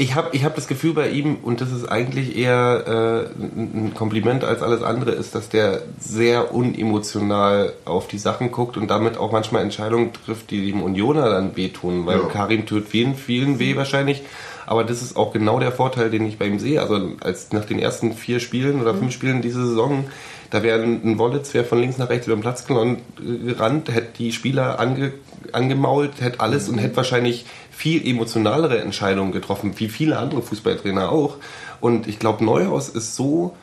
Ich 0.00 0.14
habe 0.14 0.28
ich 0.30 0.44
hab 0.44 0.54
das 0.54 0.68
Gefühl 0.68 0.92
bei 0.94 1.08
ihm, 1.10 1.38
und 1.42 1.60
das 1.60 1.72
ist 1.72 1.86
eigentlich 1.86 2.36
eher 2.38 3.28
äh, 3.34 3.42
ein 3.42 3.94
Kompliment 3.96 4.44
als 4.44 4.62
alles 4.62 4.84
andere, 4.84 5.10
ist, 5.10 5.34
dass 5.34 5.48
der 5.48 5.82
sehr 5.98 6.54
unemotional 6.54 7.72
auf 7.84 8.06
die 8.06 8.18
Sachen 8.18 8.52
guckt 8.52 8.76
und 8.76 8.88
damit 8.88 9.18
auch 9.18 9.32
manchmal 9.32 9.62
Entscheidungen 9.62 10.12
trifft, 10.12 10.52
die 10.52 10.70
dem 10.70 10.82
Unioner 10.84 11.28
dann 11.30 11.56
wehtun. 11.56 12.06
Weil 12.06 12.18
Ja. 12.20 12.26
Karim 12.26 12.64
tut 12.64 12.86
vielen, 12.86 13.16
vielen 13.16 13.58
weh 13.58 13.74
wahrscheinlich. 13.74 14.22
Aber 14.66 14.84
das 14.84 15.02
ist 15.02 15.16
auch 15.16 15.32
genau 15.32 15.58
der 15.58 15.72
Vorteil, 15.72 16.10
den 16.10 16.26
ich 16.26 16.38
bei 16.38 16.46
ihm 16.46 16.60
sehe. 16.60 16.80
Also 16.80 17.12
als 17.20 17.52
nach 17.52 17.64
den 17.64 17.80
ersten 17.80 18.12
vier 18.12 18.38
Spielen 18.38 18.80
oder 18.80 18.94
fünf 18.94 19.12
Spielen 19.12 19.42
diese 19.42 19.66
Saison, 19.66 20.04
da 20.50 20.62
wäre 20.62 20.80
ein 20.80 21.18
Wollitz 21.18 21.54
wär 21.54 21.64
von 21.64 21.80
links 21.80 21.98
nach 21.98 22.08
rechts 22.08 22.26
über 22.28 22.36
den 22.36 22.42
Platz 22.42 22.66
gelon- 22.68 22.98
gerannt, 23.16 23.92
hätte 23.92 24.18
die 24.18 24.30
Spieler 24.30 24.78
ange, 24.78 25.12
angemault, 25.52 26.20
hätte 26.20 26.40
alles 26.40 26.68
und 26.68 26.78
hätte 26.78 26.96
wahrscheinlich 26.96 27.46
viel 27.78 28.04
emotionalere 28.04 28.80
Entscheidungen 28.80 29.30
getroffen, 29.30 29.72
wie 29.76 29.88
viele 29.88 30.18
andere 30.18 30.42
Fußballtrainer 30.42 31.12
auch. 31.12 31.36
Und 31.80 32.08
ich 32.08 32.18
glaube, 32.18 32.44
Neuhaus 32.44 32.88
ist 32.88 33.14
so, 33.14 33.56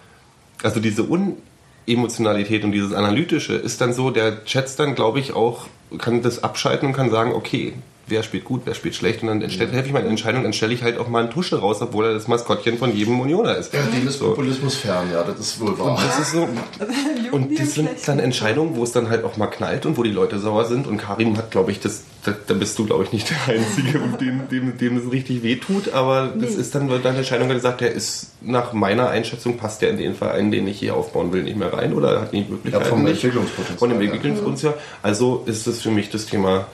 also 0.63 0.80
diese 0.80 1.04
Unemotionalität 1.04 2.63
und 2.63 2.71
dieses 2.71 2.93
Analytische 2.93 3.56
ist 3.56 3.82
dann 3.82 3.91
so, 3.91 4.12
der 4.12 4.38
schätzt 4.45 4.80
dann, 4.80 4.95
glaube 4.95 5.19
ich, 5.19 5.34
auch, 5.34 5.67
kann 5.97 6.21
das 6.21 6.45
abschalten 6.45 6.88
und 6.88 6.93
kann 6.93 7.12
sagen, 7.12 7.34
okay, 7.34 7.73
wer 8.08 8.24
spielt 8.24 8.44
gut, 8.46 8.62
wer 8.65 8.74
spielt 8.76 8.96
schlecht 8.96 9.24
und 9.24 9.28
dann 9.28 9.50
stelle 9.50 9.72
helfe 9.72 9.88
ich 9.88 9.94
meine 9.94 10.08
Entscheidung, 10.08 10.44
dann 10.44 10.54
stelle 10.54 10.74
ich 10.74 10.84
halt 10.84 10.98
auch 11.00 11.08
mal 11.08 11.22
einen 11.24 11.32
Tusche 11.32 11.60
raus, 11.60 11.82
obwohl 11.82 12.06
er 12.06 12.13
das 12.13 12.28
Maskottchen 12.28 12.78
von 12.78 12.96
jedem 12.96 13.20
Unioner 13.20 13.56
ist. 13.58 13.74
Ja, 13.74 13.80
dem 13.82 14.08
ist 14.08 14.20
So. 14.20 14.30
Populismus 14.30 14.76
fern, 14.76 15.08
ja, 15.12 15.24
das 15.24 15.39
ist 15.39 15.60
wohl 15.60 15.78
wahr. 15.80 16.00
Das 16.06 16.20
ist 16.20 16.32
so. 16.34 16.48
Und 17.32 17.60
das 17.60 17.74
sind 17.74 17.89
dann 18.06 18.20
Entscheidungen, 18.20 18.76
wo 18.76 18.84
es 18.84 18.91
dann 18.91 19.10
halt 19.10 19.24
auch 19.26 19.36
mal 19.38 19.48
knallt 19.48 19.86
und 19.86 19.98
wo 19.98 20.04
die 20.04 20.12
Leute 20.12 20.39
sauer 20.39 20.65
sind. 20.65 20.88
Und 20.88 20.98
Karim 20.98 21.36
hat, 21.38 21.52
glaube 21.52 21.72
ich, 21.72 21.80
das, 21.80 22.04
da, 22.24 22.34
da 22.48 22.54
bist 22.54 22.78
du, 22.80 22.86
glaube 22.86 23.04
ich, 23.04 23.12
nicht 23.12 23.30
der 23.30 23.56
Einzige, 23.56 24.00
dem, 24.22 24.48
dem, 24.50 24.78
dem 24.78 25.02
das 25.04 25.12
richtig 25.12 25.44
wehtut. 25.44 25.91
Aber 25.94 26.32
das 26.39 26.56
Nee. 26.56 26.62
ist 26.62 26.76
dann 26.76 26.89
wird 26.89 27.04
dann 27.04 27.15
Entscheidung 27.15 27.50
gesagt, 27.50 27.82
der 27.82 27.91
ist 27.91 28.28
nach 28.41 28.72
meiner 28.74 29.10
Einschätzung 29.10 29.58
passt 29.58 29.82
der 29.82 29.89
in 29.89 29.98
den 29.98 30.15
Verein, 30.15 30.52
den 30.52 30.68
ich 30.68 30.80
hier 30.80 30.96
aufbauen 30.96 31.34
will, 31.34 31.44
nicht 31.44 31.58
mehr 31.58 31.74
rein 31.74 31.94
oder 31.94 32.22
hat 32.22 32.32
nicht 32.32 32.50
Möglichkeiten. 32.50 32.84
Ja, 32.84 32.89
vom 32.89 33.04
nicht. 33.04 33.15
Entwicklungspotenzial, 33.15 33.78
Von 33.80 33.89
dem 33.89 34.00
ja. 34.00 34.06
Entwicklungspotenzial. 34.06 34.74
Also 35.02 35.44
ist 35.46 35.68
es 35.68 35.82
für 35.82 35.91
mich 35.91 36.10
das 36.12 36.28
Thema 36.28 36.68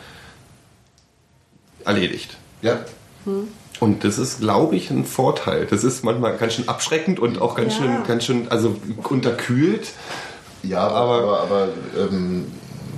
erledigt. 1.85 2.37
Ja, 2.61 2.79
Und 3.79 4.03
das 4.03 4.17
ist, 4.19 4.39
glaube 4.41 4.75
ich, 4.75 4.89
ein 4.91 5.05
Vorteil. 5.05 5.65
Das 5.69 5.83
ist 5.83 6.03
manchmal 6.03 6.37
ganz 6.37 6.53
schön 6.53 6.67
abschreckend 6.69 7.19
und 7.19 7.41
auch 7.41 7.55
ganz 7.55 7.73
Ja. 7.73 7.79
schön, 7.81 8.03
ganz 8.07 8.25
schön, 8.25 8.47
also 8.49 8.75
unterkühlt. 9.09 9.87
ja 10.63 10.87
aber, 10.87 11.15
Aber- 11.23 11.39
aber, 11.41 11.67
ähm, 11.97 12.45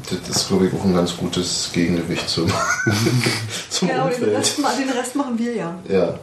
das 0.09 0.35
ist, 0.37 0.47
glaube 0.49 0.67
ich, 0.67 0.73
auch 0.73 0.83
ein 0.83 0.93
ganz 0.93 1.15
gutes 1.15 1.69
Gegengewicht 1.73 2.27
zum, 2.29 2.47
zum 3.69 3.87
Genau, 3.87 4.07
den 4.07 4.13
Umfeld. 4.15 4.37
Rest, 4.37 4.57
den 4.57 4.89
Rest 4.89 5.15
machen 5.15 5.39
wir 5.39 5.55
ja. 5.55 5.75
Ja. 5.89 6.19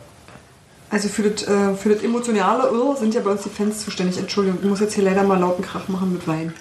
Also 0.90 1.08
für 1.08 1.22
das, 1.30 1.44
äh, 1.48 1.74
für 1.74 1.94
das 1.94 2.02
emotionale 2.02 2.70
oh, 2.72 2.94
sind 2.96 3.14
ja 3.14 3.20
bei 3.22 3.30
uns 3.30 3.42
die 3.44 3.48
Fans 3.48 3.82
zuständig. 3.84 4.18
Entschuldigung, 4.18 4.58
ich 4.62 4.68
muss 4.68 4.80
jetzt 4.80 4.94
hier 4.94 5.04
leider 5.04 5.22
mal 5.22 5.38
lauten 5.38 5.62
Krach 5.62 5.88
machen 5.88 6.12
mit 6.12 6.26
Wein. 6.28 6.52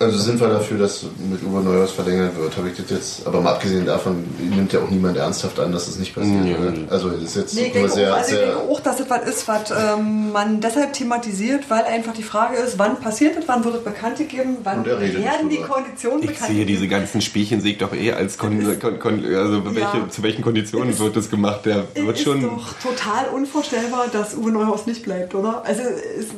Also 0.00 0.16
sind 0.16 0.40
wir 0.40 0.48
dafür, 0.48 0.78
dass 0.78 1.04
mit 1.30 1.42
Uwe 1.42 1.60
Neuhaus 1.60 1.90
verlängert 1.90 2.34
wird, 2.34 2.56
habe 2.56 2.70
ich 2.70 2.76
das 2.78 2.88
jetzt, 2.88 3.26
aber 3.26 3.42
mal 3.42 3.52
abgesehen 3.52 3.84
davon 3.84 4.24
nimmt 4.38 4.72
ja 4.72 4.80
auch 4.80 4.88
niemand 4.88 5.18
ernsthaft 5.18 5.60
an, 5.60 5.72
dass 5.72 5.84
das 5.84 5.98
nicht 5.98 6.14
passiert. 6.14 6.42
Nee. 6.42 6.52
ne? 6.54 6.86
Also 6.88 7.10
das 7.10 7.22
ist 7.22 7.36
jetzt 7.36 7.54
Nee, 7.54 7.66
ich 7.66 7.72
denke, 7.72 7.90
sehr, 7.90 8.10
auch, 8.10 8.16
also 8.16 8.30
ich 8.30 8.36
sehr 8.38 8.46
denke 8.46 8.62
auch, 8.62 8.80
dass 8.80 8.96
das 8.96 9.10
was 9.10 9.28
ist, 9.28 9.46
was 9.46 9.70
ähm, 9.70 10.32
man 10.32 10.62
deshalb 10.62 10.94
thematisiert, 10.94 11.68
weil 11.68 11.84
einfach 11.84 12.14
die 12.14 12.22
Frage 12.22 12.56
ist, 12.56 12.78
wann 12.78 12.98
passiert 12.98 13.36
das, 13.36 13.44
wann 13.46 13.62
wird 13.62 13.74
es 13.74 13.84
bekannt 13.84 14.16
gegeben, 14.16 14.56
wann 14.64 14.86
er 14.86 15.00
werden 15.00 15.50
die. 15.50 15.58
Konditionen 15.58 16.22
Ich 16.22 16.30
bekannt 16.30 16.50
sehe 16.50 16.64
diese 16.64 16.88
ganzen 16.88 17.20
Spielchen 17.20 17.60
sehe 17.60 17.72
ich 17.72 17.78
doch 17.78 17.92
eh 17.92 18.12
als 18.14 18.38
kon, 18.38 18.80
kon, 18.80 18.98
kon, 18.98 19.22
also 19.22 19.62
welche, 19.66 19.80
Ja. 19.80 20.08
zu 20.08 20.22
welchen 20.22 20.40
Konditionen 20.40 20.98
wird 20.98 21.14
das 21.14 21.28
gemacht? 21.28 21.66
Der 21.66 21.84
wird 21.94 22.16
ist 22.16 22.24
schon, 22.24 22.40
doch 22.40 22.72
total 22.82 23.26
unvorstellbar, 23.34 24.06
dass 24.10 24.34
Uwe 24.34 24.50
Neuhaus 24.50 24.86
nicht 24.86 25.02
bleibt, 25.02 25.34
oder? 25.34 25.62
Also 25.66 25.82
ist, 25.82 26.30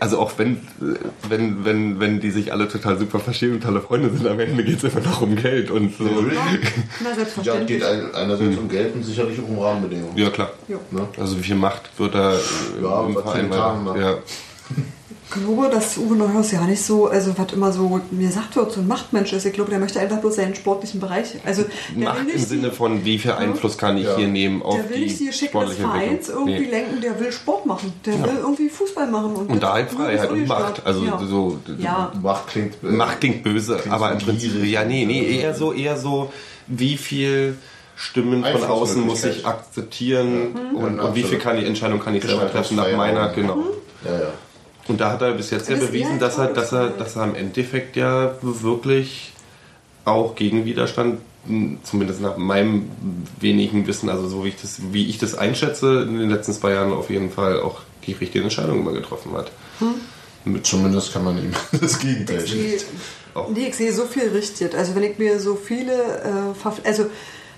also 0.00 0.18
auch 0.18 0.32
wenn, 0.38 0.60
wenn, 1.28 1.64
wenn, 1.64 2.00
wenn 2.00 2.20
die 2.20 2.30
sich 2.30 2.52
alle 2.52 2.68
total 2.68 2.98
super 2.98 3.20
verstehen 3.20 3.54
und 3.54 3.62
tolle 3.62 3.80
Freunde 3.80 4.10
sind, 4.10 4.26
am 4.26 4.40
Ende 4.40 4.64
geht 4.64 4.82
es 4.82 4.92
immer 4.92 5.04
noch 5.04 5.22
um 5.22 5.36
Geld 5.36 5.70
und 5.70 5.96
so. 5.96 6.04
na 6.04 7.10
ja, 7.10 7.14
selbstverständlich. 7.14 7.78
geht 7.78 7.84
ein, 7.84 8.14
einerseits 8.14 8.56
um 8.56 8.68
Geld 8.68 8.94
und 8.94 9.04
sicherlich 9.04 9.38
auch 9.40 9.48
um 9.48 9.58
Rahmenbedingungen. 9.58 10.16
Ja 10.16 10.30
klar. 10.30 10.50
Jo. 10.66 10.80
Ne? 10.90 11.06
Also 11.18 11.38
wie 11.38 11.42
viel 11.42 11.56
Macht 11.56 11.90
wird 11.98 12.14
da 12.14 12.32
Ja, 12.82 13.06
im 13.06 13.12
Verein. 13.12 13.50
Ja. 13.52 14.18
Ich 15.28 15.32
glaube, 15.42 15.68
dass 15.68 15.98
Uwe 15.98 16.14
Neuhaus 16.14 16.52
ja 16.52 16.60
nicht 16.62 16.80
so, 16.82 17.06
also 17.08 17.36
was 17.36 17.52
immer 17.52 17.72
so 17.72 18.00
mir 18.12 18.30
sagt 18.30 18.54
wird, 18.54 18.70
so 18.70 18.80
ein 18.80 18.86
Machtmensch 18.86 19.32
ist. 19.32 19.44
Ich 19.44 19.52
glaube, 19.52 19.70
der 19.70 19.80
möchte 19.80 19.98
einfach 19.98 20.18
bloß 20.18 20.36
seinen 20.36 20.54
sportlichen 20.54 21.00
Bereich. 21.00 21.34
Also 21.44 21.64
Macht 21.96 22.28
im 22.32 22.38
Sinne 22.40 22.70
von, 22.70 23.04
wie 23.04 23.18
viel 23.18 23.32
Einfluss 23.32 23.76
kann 23.76 23.96
ich 23.98 24.04
Ja. 24.04 24.16
hier 24.16 24.28
nehmen 24.28 24.62
auf 24.62 24.76
der 24.76 24.88
will 24.88 25.00
nicht 25.00 25.18
die 25.18 25.26
Geschicke 25.26 25.58
des 25.58 25.74
Vereins 25.74 26.28
irgendwie 26.28 26.60
Nee. 26.60 26.70
lenken, 26.70 27.00
der 27.00 27.18
will 27.18 27.32
Sport 27.32 27.66
machen. 27.66 27.92
Der 28.06 28.14
will 28.22 28.36
irgendwie 28.40 28.68
Fußball 28.68 29.08
machen. 29.08 29.34
Und, 29.34 29.50
Und 29.50 29.62
da 29.62 29.72
halt 29.72 29.90
Freiheit 29.90 30.30
und. 30.30 30.46
Macht. 30.46 30.86
Also 30.86 31.04
ja. 31.04 31.20
so 31.28 31.58
Ja, 31.76 32.12
Macht 32.22 32.46
klingt. 32.46 32.74
äh, 32.84 32.86
Macht 32.86 33.18
klingt 33.20 33.42
böse, 33.42 33.76
Klingt 33.78 33.92
aber 33.94 34.08
so 34.08 34.12
im 34.14 34.18
Prinzip, 34.20 34.52
gierig. 34.52 34.70
ja, 34.70 34.84
nee, 34.84 35.04
nee, 35.06 35.40
eher 35.40 35.54
so, 35.54 35.72
eher 35.72 35.96
so, 35.96 36.32
wie 36.68 36.96
viel 36.96 37.56
Stimmen 37.96 38.44
von 38.44 38.62
außen 38.62 39.04
muss 39.04 39.24
ich 39.24 39.44
akzeptieren 39.44 40.54
Ja, 40.54 40.78
und, 40.78 41.00
und 41.00 41.14
wie 41.16 41.24
viel 41.24 41.38
kann 41.38 41.58
ich 41.58 41.64
Entscheidung 41.66 41.98
kann 41.98 42.14
ich 42.14 42.22
selber 42.22 42.48
treffen 42.50 42.76
nach 42.76 42.92
meiner, 42.96 43.30
genau. 43.30 43.58
Ja, 44.04 44.12
ja. 44.12 44.28
Und 44.88 45.00
da 45.00 45.12
hat 45.12 45.22
er 45.22 45.32
bis 45.32 45.50
jetzt 45.50 45.68
ja 45.68 45.76
Das 45.76 45.86
bewiesen, 45.86 46.18
dass 46.18 46.38
er, 46.38 46.48
dass 46.48 46.72
er, 46.72 46.88
dass 46.90 47.16
er 47.16 47.24
im 47.24 47.34
Endeffekt 47.34 47.96
ja 47.96 48.34
wirklich 48.42 49.32
auch 50.04 50.34
gegen 50.34 50.64
Widerstand, 50.64 51.20
zumindest 51.82 52.20
nach 52.20 52.36
meinem 52.36 52.90
wenigen 53.40 53.86
Wissen, 53.86 54.08
also 54.08 54.28
so 54.28 54.44
wie 54.44 54.48
ich 54.48 54.60
das, 54.60 54.80
wie 54.92 55.06
ich 55.06 55.18
das 55.18 55.36
einschätze, 55.36 56.02
in 56.02 56.18
den 56.18 56.30
letzten 56.30 56.52
zwei 56.52 56.72
Jahren 56.72 56.92
auf 56.92 57.10
jeden 57.10 57.30
Fall 57.30 57.60
auch 57.60 57.80
die 58.06 58.12
richtige 58.12 58.44
Entscheidung 58.44 58.80
immer 58.80 58.92
getroffen 58.92 59.32
hat. 59.32 59.50
Mit 60.44 60.64
Zumindest 60.64 61.12
kann 61.12 61.24
man 61.24 61.38
ihm 61.38 61.52
das 61.80 61.98
Gegenteil 61.98 62.44
ich 62.44 62.50
sehe, 62.50 62.78
nee, 63.52 63.66
ich 63.68 63.74
sehe 63.74 63.92
so 63.92 64.04
viel 64.04 64.28
richtig. 64.28 64.76
Also 64.76 64.94
wenn 64.94 65.02
ich 65.02 65.18
mir 65.18 65.40
so 65.40 65.56
viele, 65.56 65.92
äh, 65.92 66.88
also 66.88 67.06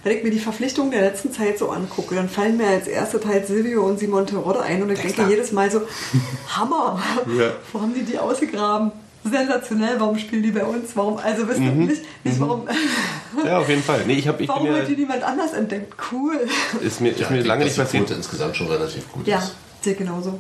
wenn 0.04 0.16
ich 0.16 0.22
mir 0.24 0.30
die 0.30 0.38
Verpflichtungen 0.38 0.90
der 0.90 1.00
letzten 1.02 1.32
Zeit 1.32 1.58
so 1.58 1.70
angucke, 1.70 2.14
dann 2.14 2.28
fallen 2.28 2.56
mir 2.56 2.66
als 2.68 2.86
erste 2.86 3.20
Teil 3.20 3.44
Silvio 3.46 3.84
und 3.84 3.98
Simon 3.98 4.26
Terodde 4.26 4.60
ein 4.62 4.82
und 4.82 4.90
ich 4.90 5.00
denke 5.00 5.26
jedes 5.28 5.52
Mal 5.52 5.70
so, 5.70 5.82
Hammer, 6.48 7.00
Ja. 7.38 7.50
wo 7.72 7.80
haben 7.80 7.94
die 7.94 8.02
die 8.04 8.18
ausgegraben? 8.18 8.92
Sensationell, 9.24 9.96
warum 9.98 10.16
spielen 10.16 10.42
die 10.44 10.52
bei 10.52 10.64
uns? 10.64 10.92
Warum, 10.94 11.18
also 11.18 11.46
wisst 11.48 11.60
ihr 11.60 11.72
nicht, 11.72 12.02
nicht 12.24 12.40
warum, 12.40 12.66
Ja, 13.44 13.58
auf 13.58 13.68
jeden 13.68 13.82
Fall. 13.82 14.04
Nee, 14.06 14.14
ich 14.14 14.28
habe 14.28 14.42
ich 14.42 14.48
warum 14.48 14.70
hat 14.70 14.88
die 14.88 14.96
niemand 14.96 15.22
anders 15.22 15.52
entdeckt? 15.52 15.92
Cool. 16.12 16.38
ist 16.80 17.00
mir, 17.00 17.10
ist 17.10 17.20
Ja, 17.20 17.30
mir 17.30 17.40
ich 17.40 17.46
lange 17.46 17.64
nicht 17.64 17.76
dass 17.76 17.90
die 17.90 17.98
passiert. 17.98 18.16
Insgesamt 18.16 18.56
schon 18.56 18.68
relativ 18.68 19.10
gut 19.12 19.26
Ja, 19.26 19.38
ist. 19.38 19.54
sehe 19.82 19.94
genauso. 19.96 20.38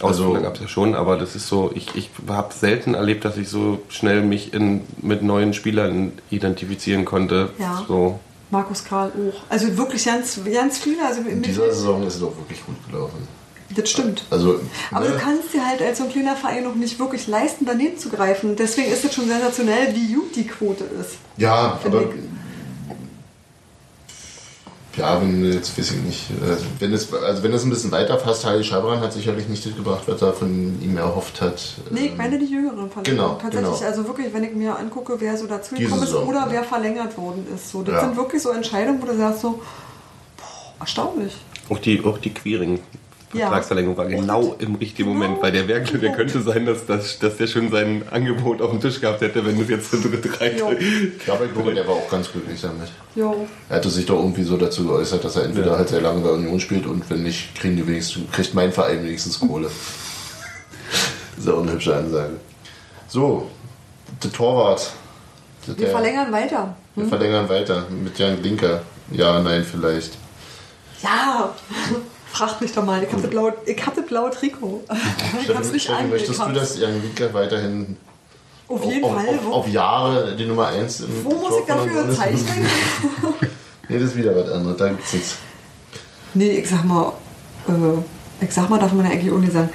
Ausflüge 0.00 0.30
Also- 0.34 0.42
gab 0.42 0.54
es 0.56 0.60
ja 0.62 0.68
schon, 0.68 0.94
aber 0.94 1.16
das 1.16 1.36
ist 1.36 1.46
so, 1.46 1.70
ich, 1.74 1.94
ich 1.94 2.10
habe 2.28 2.52
selten 2.52 2.94
erlebt, 2.94 3.24
dass 3.24 3.36
ich 3.36 3.48
so 3.48 3.80
schnell 3.88 4.22
mich 4.22 4.52
in, 4.52 4.82
mit 5.00 5.22
neuen 5.22 5.54
Spielern 5.54 6.12
identifizieren 6.30 7.04
konnte. 7.04 7.50
Ja. 7.58 7.84
So. 7.86 8.18
Markus 8.52 8.84
Karl 8.84 9.08
auch. 9.10 9.42
Also 9.48 9.76
wirklich 9.76 10.04
ganz, 10.04 10.38
ganz 10.52 10.78
viele. 10.78 11.04
Also 11.04 11.22
In 11.22 11.42
dieser 11.42 11.72
Saison 11.72 12.06
ist 12.06 12.16
es 12.16 12.22
auch 12.22 12.36
wirklich 12.36 12.64
gut 12.64 12.76
gelaufen. 12.88 13.26
das 13.74 13.90
stimmt. 13.90 14.24
Also, 14.30 14.60
Aber 14.90 15.06
ne, 15.06 15.12
du 15.12 15.18
kannst 15.18 15.54
dir 15.54 15.66
halt 15.66 15.80
als 15.80 15.98
so 15.98 16.04
ein 16.04 16.10
kleiner 16.12 16.36
Verein 16.36 16.64
noch 16.64 16.74
nicht 16.74 16.98
wirklich 16.98 17.26
leisten, 17.26 17.64
daneben 17.64 17.96
zu 17.98 18.10
greifen. 18.10 18.54
Deswegen 18.54 18.92
ist 18.92 19.04
es 19.04 19.14
schon 19.14 19.26
sensationell, 19.26 19.94
wie 19.96 20.12
gut 20.12 20.36
die 20.36 20.46
Quote 20.46 20.84
ist. 20.84 21.16
ja, 21.38 21.80
aber 21.82 22.04
ja, 24.96 25.20
wenn 25.20 25.52
jetzt 25.52 25.78
weiß 25.78 25.92
ich 25.92 26.02
nicht, 26.02 26.26
also 26.42 26.64
wenn 26.78 26.92
es 26.92 27.12
also 27.12 27.42
wenn 27.42 27.52
es 27.52 27.64
ein 27.64 27.70
bisschen 27.70 27.90
weiter 27.92 28.18
fasst, 28.18 28.44
Heidi 28.44 28.62
Schabran 28.64 29.00
hat 29.00 29.12
sicherlich 29.12 29.48
nicht 29.48 29.64
das 29.64 29.74
gebracht, 29.74 30.02
was 30.06 30.20
er 30.20 30.32
von 30.34 30.80
ihm 30.82 30.96
erhofft 30.96 31.40
hat. 31.40 31.62
Nee, 31.90 32.00
ich 32.06 32.10
Ähm, 32.12 32.16
meine 32.18 32.38
die 32.38 32.44
Jüngeren 32.46 32.90
von 32.90 33.02
Genau, 33.02 33.38
Tatsächlich, 33.40 33.78
genau. 33.78 33.86
also 33.86 34.06
wirklich, 34.06 34.34
wenn 34.34 34.44
ich 34.44 34.54
mir 34.54 34.76
angucke, 34.78 35.16
wer 35.18 35.36
so 35.36 35.46
dazu 35.46 35.74
Diese 35.74 35.88
gekommen 35.88 36.02
ist 36.06 36.14
oder 36.14 36.40
ja. 36.40 36.46
wer 36.50 36.64
verlängert 36.64 37.16
worden 37.16 37.46
ist. 37.54 37.70
So, 37.70 37.82
das 37.82 37.94
Ja. 37.94 38.00
sind 38.02 38.16
wirklich 38.16 38.42
so 38.42 38.50
Entscheidungen, 38.50 39.00
wo 39.00 39.06
du 39.06 39.16
sagst 39.16 39.40
so, 39.40 39.60
boah, 40.36 40.74
erstaunlich. 40.80 41.36
Auch 41.70 41.78
die, 41.78 42.04
auch 42.04 42.18
die 42.18 42.34
Queering. 42.34 42.80
Ja. 43.32 43.46
Vertragsverlängerung 43.46 43.96
war 43.96 44.06
genau 44.06 44.54
im 44.58 44.74
richtigen. 44.74 45.08
Moment, 45.08 45.40
weil 45.40 45.52
der 45.52 45.66
wäre, 45.66 45.80
der 45.80 46.12
könnte 46.12 46.42
sein, 46.42 46.66
dass, 46.66 46.84
dass, 46.84 47.18
dass 47.18 47.36
der 47.38 47.46
schon 47.46 47.70
sein 47.70 48.02
Angebot 48.10 48.60
auf 48.60 48.70
dem 48.70 48.80
Tisch 48.80 49.00
gehabt 49.00 49.22
hätte, 49.22 49.44
wenn 49.46 49.58
es 49.60 49.68
jetzt 49.70 49.90
zu 49.90 49.96
dritt 50.00 50.38
reicht. 50.40 50.56
Ich 50.56 51.24
glaube, 51.24 51.46
ich 51.46 51.52
glaube, 51.54 51.72
der 51.74 51.86
war 51.86 51.94
auch 51.94 52.10
ganz 52.10 52.30
glücklich 52.30 52.60
damit. 52.60 52.88
Jo. 53.14 53.46
Er 53.70 53.76
hatte 53.76 53.88
sich 53.88 54.04
doch 54.04 54.18
irgendwie 54.18 54.42
so 54.42 54.56
dazu 54.58 54.86
geäußert, 54.86 55.24
dass 55.24 55.36
er 55.36 55.44
entweder 55.46 55.72
Ja. 55.72 55.78
halt 55.78 55.88
sehr 55.88 56.02
lange 56.02 56.20
bei 56.20 56.30
Union 56.30 56.60
spielt 56.60 56.86
und 56.86 57.08
wenn 57.08 57.22
nicht, 57.22 57.54
kriegen 57.54 57.76
die 57.76 57.86
wenigstens, 57.86 58.30
kriegt 58.32 58.52
mein 58.54 58.70
Verein 58.72 59.02
wenigstens 59.02 59.40
Kohle. 59.40 59.68
ist 61.38 61.48
auch 61.48 61.62
eine 61.62 61.72
hübsche 61.72 61.96
Ansage. 61.96 62.34
So, 63.08 63.50
der 64.22 64.32
Torwart. 64.32 64.90
Der, 65.66 65.78
Wir 65.78 65.88
verlängern 65.88 66.30
weiter. 66.32 66.76
Wir 66.96 67.06
verlängern 67.06 67.48
weiter 67.48 67.86
mit 67.90 68.18
Jan 68.18 68.42
Linker. 68.42 68.82
Ja, 69.10 69.40
nein, 69.40 69.64
vielleicht. 69.64 70.18
Ja, 71.02 71.54
fragt 72.32 72.60
mich 72.60 72.72
doch 72.72 72.84
mal. 72.84 73.02
Ich 73.02 73.10
habe 73.12 73.22
das, 73.22 73.30
blaue- 73.30 73.54
ich 73.66 73.86
hab 73.86 73.94
das 73.94 74.06
blaue 74.06 74.30
Trikot. 74.30 74.82
Ich 75.42 75.54
hab's 75.54 75.72
nicht 75.72 75.82
Steffi, 75.84 76.02
an. 76.04 76.10
möchtest 76.10 76.40
du, 76.40 76.52
dass 76.52 76.78
Jan 76.78 77.00
Linker 77.02 77.32
weiterhin 77.34 77.96
Auf 78.68 78.84
jeden 78.84 79.04
auf, 79.04 79.14
Fall. 79.14 79.28
auf, 79.28 79.52
auf 79.52 79.68
Jahre 79.68 80.34
die 80.36 80.46
Nummer 80.46 80.68
1 80.68 81.00
im 81.00 81.24
wo 81.24 81.30
muss 81.30 81.58
ich 81.60 81.66
dafür 81.66 82.10
zeichnen? 82.14 82.66
Nee, 83.88 83.98
das 83.98 84.10
ist 84.10 84.16
wieder 84.16 84.34
was 84.34 84.48
anderes, 84.50 84.76
da 84.78 84.88
gibt's 84.88 85.12
nichts. 85.12 85.36
Nee, 86.34 86.50
ich 86.52 86.68
sag 86.68 86.84
mal, 86.84 87.12
äh, 87.68 88.44
ich 88.44 88.50
sag 88.52 88.70
mal, 88.70 88.78
darf 88.78 88.92
man 88.92 89.04
ja 89.04 89.10
eigentlich 89.12 89.32
ohne 89.32 89.50
sagen. 89.50 89.70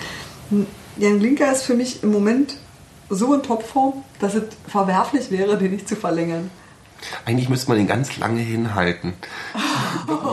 Jan 0.98 1.20
Linker 1.20 1.52
ist 1.52 1.63
für 1.63 1.76
mich 1.76 2.02
im 2.02 2.12
Moment 2.13 2.56
so 3.10 3.34
in 3.36 3.43
Topform, 3.43 4.04
dass 4.20 4.34
es 4.34 4.43
verwerflich 4.67 5.30
wäre, 5.30 5.58
den 5.58 5.72
nicht 5.74 5.88
zu 5.88 5.96
verlängern. 5.96 6.50
Eigentlich 7.25 7.49
müsste 7.49 7.69
man 7.69 7.77
den 7.77 7.88
ganz 7.88 8.17
lange 8.17 8.41
hinhalten. 8.41 9.13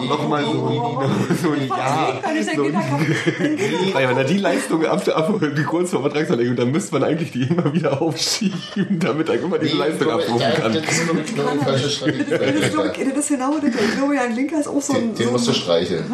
Nochmal 0.09 0.44
so, 0.44 1.03
so 1.42 1.53
ein 1.53 1.66
Jahr. 1.68 2.20
Dann 2.22 3.94
weil 3.94 4.09
wenn 4.09 4.16
er 4.16 4.24
die 4.24 4.38
Leistung 4.38 4.85
ab, 4.87 5.07
ab 5.09 5.40
die 5.57 5.62
kurz 5.64 5.90
vor 5.90 6.03
Vertragsverlängerung, 6.03 6.57
dann 6.57 6.70
müsste 6.70 6.92
man 6.94 7.05
eigentlich 7.05 7.33
die 7.33 7.42
immer 7.44 7.72
wieder 7.72 8.00
aufschieben, 8.00 8.98
damit 8.98 9.29
er 9.29 9.40
immer 9.40 9.59
diese 9.59 9.77
Leistung 9.77 10.11
abrufen 10.11 10.40
Ja, 10.40 10.50
kann. 10.53 10.74
Das 10.74 10.85
ist 10.85 11.37
nur 11.37 11.50
eine 11.50 11.61
falsche 11.61 11.90
Strategie. 11.90 12.24
das, 12.31 12.40
ist, 12.40 13.29
genau 13.29 13.59
das. 13.59 13.70
Ich 13.74 13.92
glaube, 13.96 14.14
Jan 14.16 14.35
Linker 14.35 14.61
ist 14.61 14.68
auch 14.68 14.81
so 14.83 14.92
Den, 14.92 15.11
ein. 15.11 15.14
den 15.14 15.27
so 15.27 15.33
musst 15.33 15.48
du 15.48 15.53
streicheln, 15.53 16.05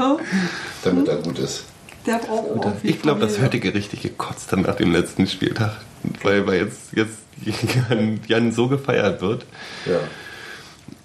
damit 0.83 1.09
er 1.09 1.17
gut 1.17 1.39
ist. 1.39 1.65
der 2.07 2.19
braucht 2.19 2.67
auch 2.67 2.75
viel 2.81 2.91
Ich 2.91 3.03
glaube, 3.03 3.21
das. 3.21 3.39
Höttige 3.41 3.75
richtig 3.75 4.03
gekotzt 4.03 4.53
hat 4.53 4.61
nach 4.61 4.77
dem 4.77 4.93
letzten 4.93 5.27
Spieltag. 5.27 5.73
Weil, 6.23 6.47
weil 6.47 6.61
jetzt, 6.63 6.93
jetzt 6.95 7.19
Jan, 7.91 8.21
Jan 8.27 8.53
so 8.53 8.69
gefeiert 8.69 9.21
wird. 9.21 9.45
Ja. 9.87 10.01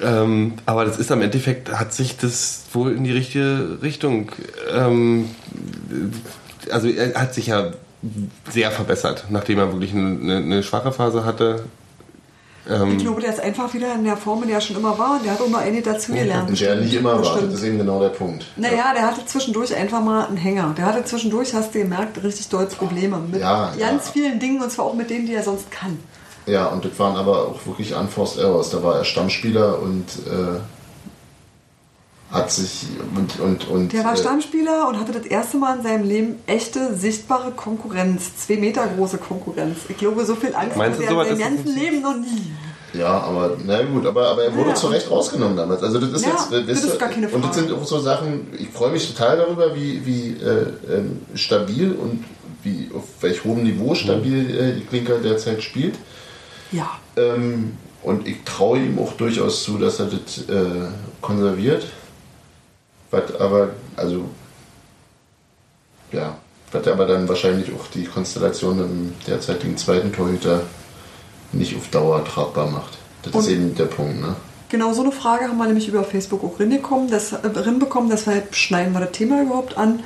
Ähm, 0.01 0.53
aber 0.65 0.85
das 0.85 0.97
ist 0.97 1.11
am 1.11 1.21
Endeffekt, 1.21 1.71
hat 1.71 1.93
sich 1.93 2.17
das 2.17 2.63
wohl 2.73 2.91
in 2.93 3.03
die 3.03 3.11
richtige 3.13 3.79
Richtung. 3.81 4.31
Ähm, 4.73 5.29
also 6.71 6.87
er 6.87 7.13
hat 7.19 7.33
sich 7.33 7.47
ja 7.47 7.71
sehr 8.49 8.71
verbessert, 8.71 9.25
nachdem 9.29 9.59
er 9.59 9.71
wirklich 9.71 9.93
eine, 9.93 10.37
eine 10.37 10.63
schwache 10.63 10.91
Phase 10.91 11.23
hatte. 11.25 11.63
Ähm, 12.69 12.97
Ich 12.97 13.03
glaube, 13.03 13.21
der 13.21 13.31
ist 13.31 13.39
einfach 13.39 13.73
wieder 13.73 13.93
in 13.95 14.03
der 14.03 14.17
Form, 14.17 14.41
in 14.43 14.49
der 14.49 14.57
er 14.57 14.61
schon 14.61 14.75
immer 14.75 14.97
war. 14.97 15.19
Der 15.23 15.31
hat 15.33 15.41
auch 15.41 15.49
noch 15.49 15.59
eine 15.59 15.81
dazugelernt. 15.81 16.49
Und 16.49 16.59
der 16.59 16.75
nicht 16.75 16.93
immer 16.93 17.13
war, 17.13 17.19
Bestimmt. 17.19 17.53
das 17.53 17.59
ist 17.61 17.65
eben 17.65 17.77
genau 17.77 17.99
der 18.01 18.09
Punkt. 18.09 18.45
Naja, 18.57 18.93
der 18.93 19.03
hatte 19.07 19.25
zwischendurch 19.25 19.73
einfach 19.75 20.01
mal 20.01 20.25
einen 20.27 20.37
Hänger. 20.37 20.73
Der 20.77 20.85
hatte 20.85 21.05
zwischendurch, 21.05 21.53
hast 21.53 21.73
du 21.73 21.79
gemerkt, 21.79 22.21
richtig 22.23 22.49
doll 22.49 22.65
Probleme 22.65 23.19
mit 23.31 23.41
Ja, 23.41 23.71
ganz 23.79 24.07
ja. 24.07 24.11
vielen 24.13 24.39
Dingen 24.39 24.61
und 24.61 24.71
zwar 24.71 24.85
auch 24.85 24.93
mit 24.95 25.09
denen, 25.09 25.25
die 25.25 25.33
er 25.33 25.43
sonst 25.43 25.71
kann. 25.71 25.99
Ja, 26.47 26.67
und 26.67 26.85
das 26.85 26.97
waren 26.99 27.15
aber 27.15 27.47
auch 27.47 27.65
wirklich 27.65 27.95
Unforced 27.95 28.37
Errors. 28.39 28.69
Da 28.69 28.83
war 28.83 28.97
er 28.97 29.03
Stammspieler 29.05 29.79
und 29.81 30.05
äh, 30.27 30.59
hat 32.31 32.51
sich 32.51 32.87
und 33.15 33.39
und 33.39 33.67
und 33.69 33.93
Der 33.93 34.03
war 34.03 34.13
äh, 34.13 34.17
Stammspieler 34.17 34.87
und 34.89 34.99
hatte 34.99 35.11
das 35.11 35.25
erste 35.25 35.57
Mal 35.57 35.77
in 35.77 35.83
seinem 35.83 36.07
Leben 36.07 36.35
echte, 36.47 36.95
sichtbare 36.95 37.51
Konkurrenz. 37.51 38.35
Zwei 38.37 38.57
Meter 38.57 38.87
große 38.95 39.17
Konkurrenz. 39.17 39.77
Ich 39.89 39.97
glaube, 39.97 40.25
so 40.25 40.35
viel 40.35 40.53
Angst 40.55 40.77
hatte 40.77 41.03
er 41.03 41.09
so 41.09 41.21
in 41.21 41.37
seinem 41.37 41.55
ganzen? 41.57 41.75
Leben 41.75 42.01
noch 42.01 42.15
nie. 42.17 42.51
Ja, 42.93 43.09
aber 43.21 43.57
na 43.65 43.83
gut, 43.83 44.05
aber, 44.05 44.27
aber 44.29 44.43
er 44.45 44.55
wurde 44.55 44.69
Ja. 44.69 44.75
zu 44.75 44.87
Recht 44.87 45.09
rausgenommen 45.11 45.57
damals. 45.57 45.83
Also 45.83 45.99
das 45.99 46.11
ist 46.13 46.25
Ja, 46.25 46.47
jetzt, 46.51 46.69
das 46.69 46.83
ist 46.83 46.99
gar 46.99 47.09
keine 47.09 47.27
und 47.27 47.43
das 47.43 47.55
Frage. 47.55 47.67
sind 47.67 47.77
auch 47.77 47.85
so 47.85 47.99
Sachen. 47.99 48.47
Ich 48.57 48.69
freue 48.69 48.91
mich 48.91 49.11
total 49.13 49.37
darüber, 49.37 49.75
wie 49.75 50.05
wie 50.05 50.29
äh, 50.41 50.67
ähm, 50.93 51.21
stabil 51.35 51.91
und 51.91 52.23
wie 52.63 52.89
auf 52.95 53.03
welch 53.21 53.43
hohem 53.43 53.63
Niveau 53.63 53.93
stabil 53.95 54.79
äh, 54.79 54.81
Klinker 54.89 55.17
derzeit 55.19 55.61
spielt. 55.61 55.95
Ja. 56.75 56.89
Ähm, 57.15 57.77
und 58.03 58.27
ich 58.27 58.43
traue 58.43 58.79
ihm 58.79 58.99
auch 58.99 59.13
durchaus 59.13 59.63
zu, 59.63 59.77
dass 59.77 59.99
er 59.99 60.07
das 60.07 60.49
äh, 60.49 60.87
konserviert. 61.21 61.85
Was 63.11 63.33
aber, 63.39 63.69
also, 63.95 64.25
ja, 66.11 66.35
was 66.71 66.87
aber 66.87 67.05
dann 67.05 67.27
wahrscheinlich 67.27 67.71
auch 67.73 67.87
die 67.93 68.05
Konstellation 68.05 68.77
dem 68.77 69.13
derzeitigen 69.25 69.77
zweiten 69.77 70.11
Torhüter 70.11 70.61
nicht 71.51 71.75
auf 71.77 71.87
Dauer 71.89 72.23
tragbar 72.25 72.69
macht. 72.69 72.97
Das 73.23 73.33
ist 73.33 73.47
Und- 73.47 73.53
eben 73.53 73.75
der 73.75 73.85
Punkt, 73.85 74.19
ne? 74.21 74.35
Genau 74.67 74.91
so 74.93 75.03
eine 75.03 75.11
Frage 75.11 75.47
haben 75.47 75.57
wir 75.57 75.67
nämlich 75.67 75.87
über 75.87 76.03
Facebook 76.03 76.43
auch 76.43 76.59
reinbekommen, 76.59 77.09
das, 77.09 77.31
äh, 77.33 77.39
deshalb 78.09 78.55
schneiden 78.55 78.93
wir 78.93 78.99
das 78.99 79.11
Thema 79.11 79.41
überhaupt 79.41 79.77
an. 79.77 80.01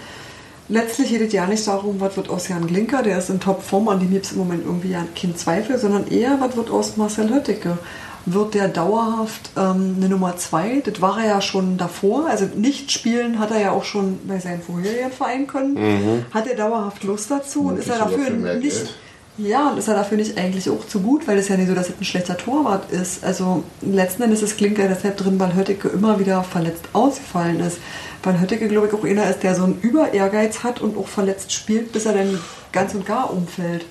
Letztlich 0.69 1.10
geht 1.10 1.21
es 1.21 1.34
ja 1.34 1.47
nicht 1.47 1.67
darum, 1.67 1.99
was 1.99 2.15
wird 2.15 2.29
aus 2.29 2.47
Jan 2.47 2.67
Glinker, 2.67 3.01
der 3.01 3.17
ist 3.17 3.32
in 3.32 3.39
Topform, 3.39 3.88
an 3.88 3.99
dem 3.99 4.12
gibt 4.12 4.25
es 4.25 4.34
im 4.34 4.38
Moment 4.38 4.65
irgendwie 4.65 4.91
ja 4.91 5.03
keinen 5.19 5.36
Zweifel, 5.36 5.79
sondern 5.79 6.08
eher, 6.08 6.38
was 6.39 6.55
wird 6.55 6.69
aus 6.69 6.95
Marcel 6.95 7.34
Hötticke. 7.34 7.79
Wird 8.25 8.53
der 8.53 8.67
dauerhaft 8.67 9.49
ähm, 9.58 9.95
eine 9.97 10.10
Nummer 10.10 10.38
zwei? 10.38 10.84
Das 10.86 11.01
war 11.01 11.19
er 11.19 11.27
ja 11.27 11.41
schon 11.41 11.77
davor. 11.77 12.27
Also 12.27 12.45
nicht 12.55 12.91
spielen 12.91 13.39
hat 13.39 13.49
er 13.49 13.60
ja 13.60 13.71
auch 13.71 13.86
schon 13.86 14.19
bei 14.27 14.38
seinem 14.39 14.62
vorherigen 14.62 15.12
Verein 15.12 15.47
können. 15.47 16.25
Hat 16.32 16.45
er 16.45 16.55
dauerhaft 16.55 17.03
Lust 17.03 17.32
dazu 17.32 17.69
und 17.69 17.79
ist 17.79 17.89
er 17.89 17.97
dafür 17.97 18.29
nicht. 18.29 18.62
Geld. 18.62 18.95
Ja, 19.39 19.69
und 19.69 19.77
ist 19.77 19.88
er 19.88 19.95
dafür 19.95 20.17
nicht 20.17 20.38
eigentlich 20.38 20.69
auch 20.69 20.86
zu 20.86 20.99
gut, 20.99 21.25
weil 21.25 21.38
es 21.38 21.47
ja 21.47 21.55
nicht 21.55 21.69
so, 21.69 21.73
dass 21.73 21.88
es 21.88 21.95
ein 21.97 22.03
schlechter 22.03 22.38
Torwart 22.38 22.91
ist. 22.91 23.23
Also 23.23 23.63
letzten 23.82 24.23
Endes 24.23 24.41
ist 24.41 24.58
Klinker 24.58 24.88
deshalb 24.89 25.15
drin, 25.15 25.39
weil 25.39 25.55
Höttike 25.55 25.88
immer 25.88 26.19
wieder 26.19 26.43
verletzt 26.43 26.84
ausgefallen 26.91 27.62
ist. 27.62 27.77
Weil 28.23 28.39
Höttike, 28.39 28.67
glaube 28.67 28.88
ich, 28.88 28.93
auch 28.93 29.03
einer 29.03 29.29
ist, 29.29 29.43
der 29.43 29.55
so 29.55 29.63
einen 29.63 29.79
Über-Ehrgeiz 29.82 30.63
hat 30.63 30.82
und 30.82 30.97
auch 30.97 31.08
verletzt 31.08 31.53
spielt, 31.53 31.91
bis 31.93 32.05
er 32.05 32.13
dann 32.13 32.39
ganz 32.71 32.93
und 32.93 33.05
gar 33.05 33.32
umfällt. 33.32 33.86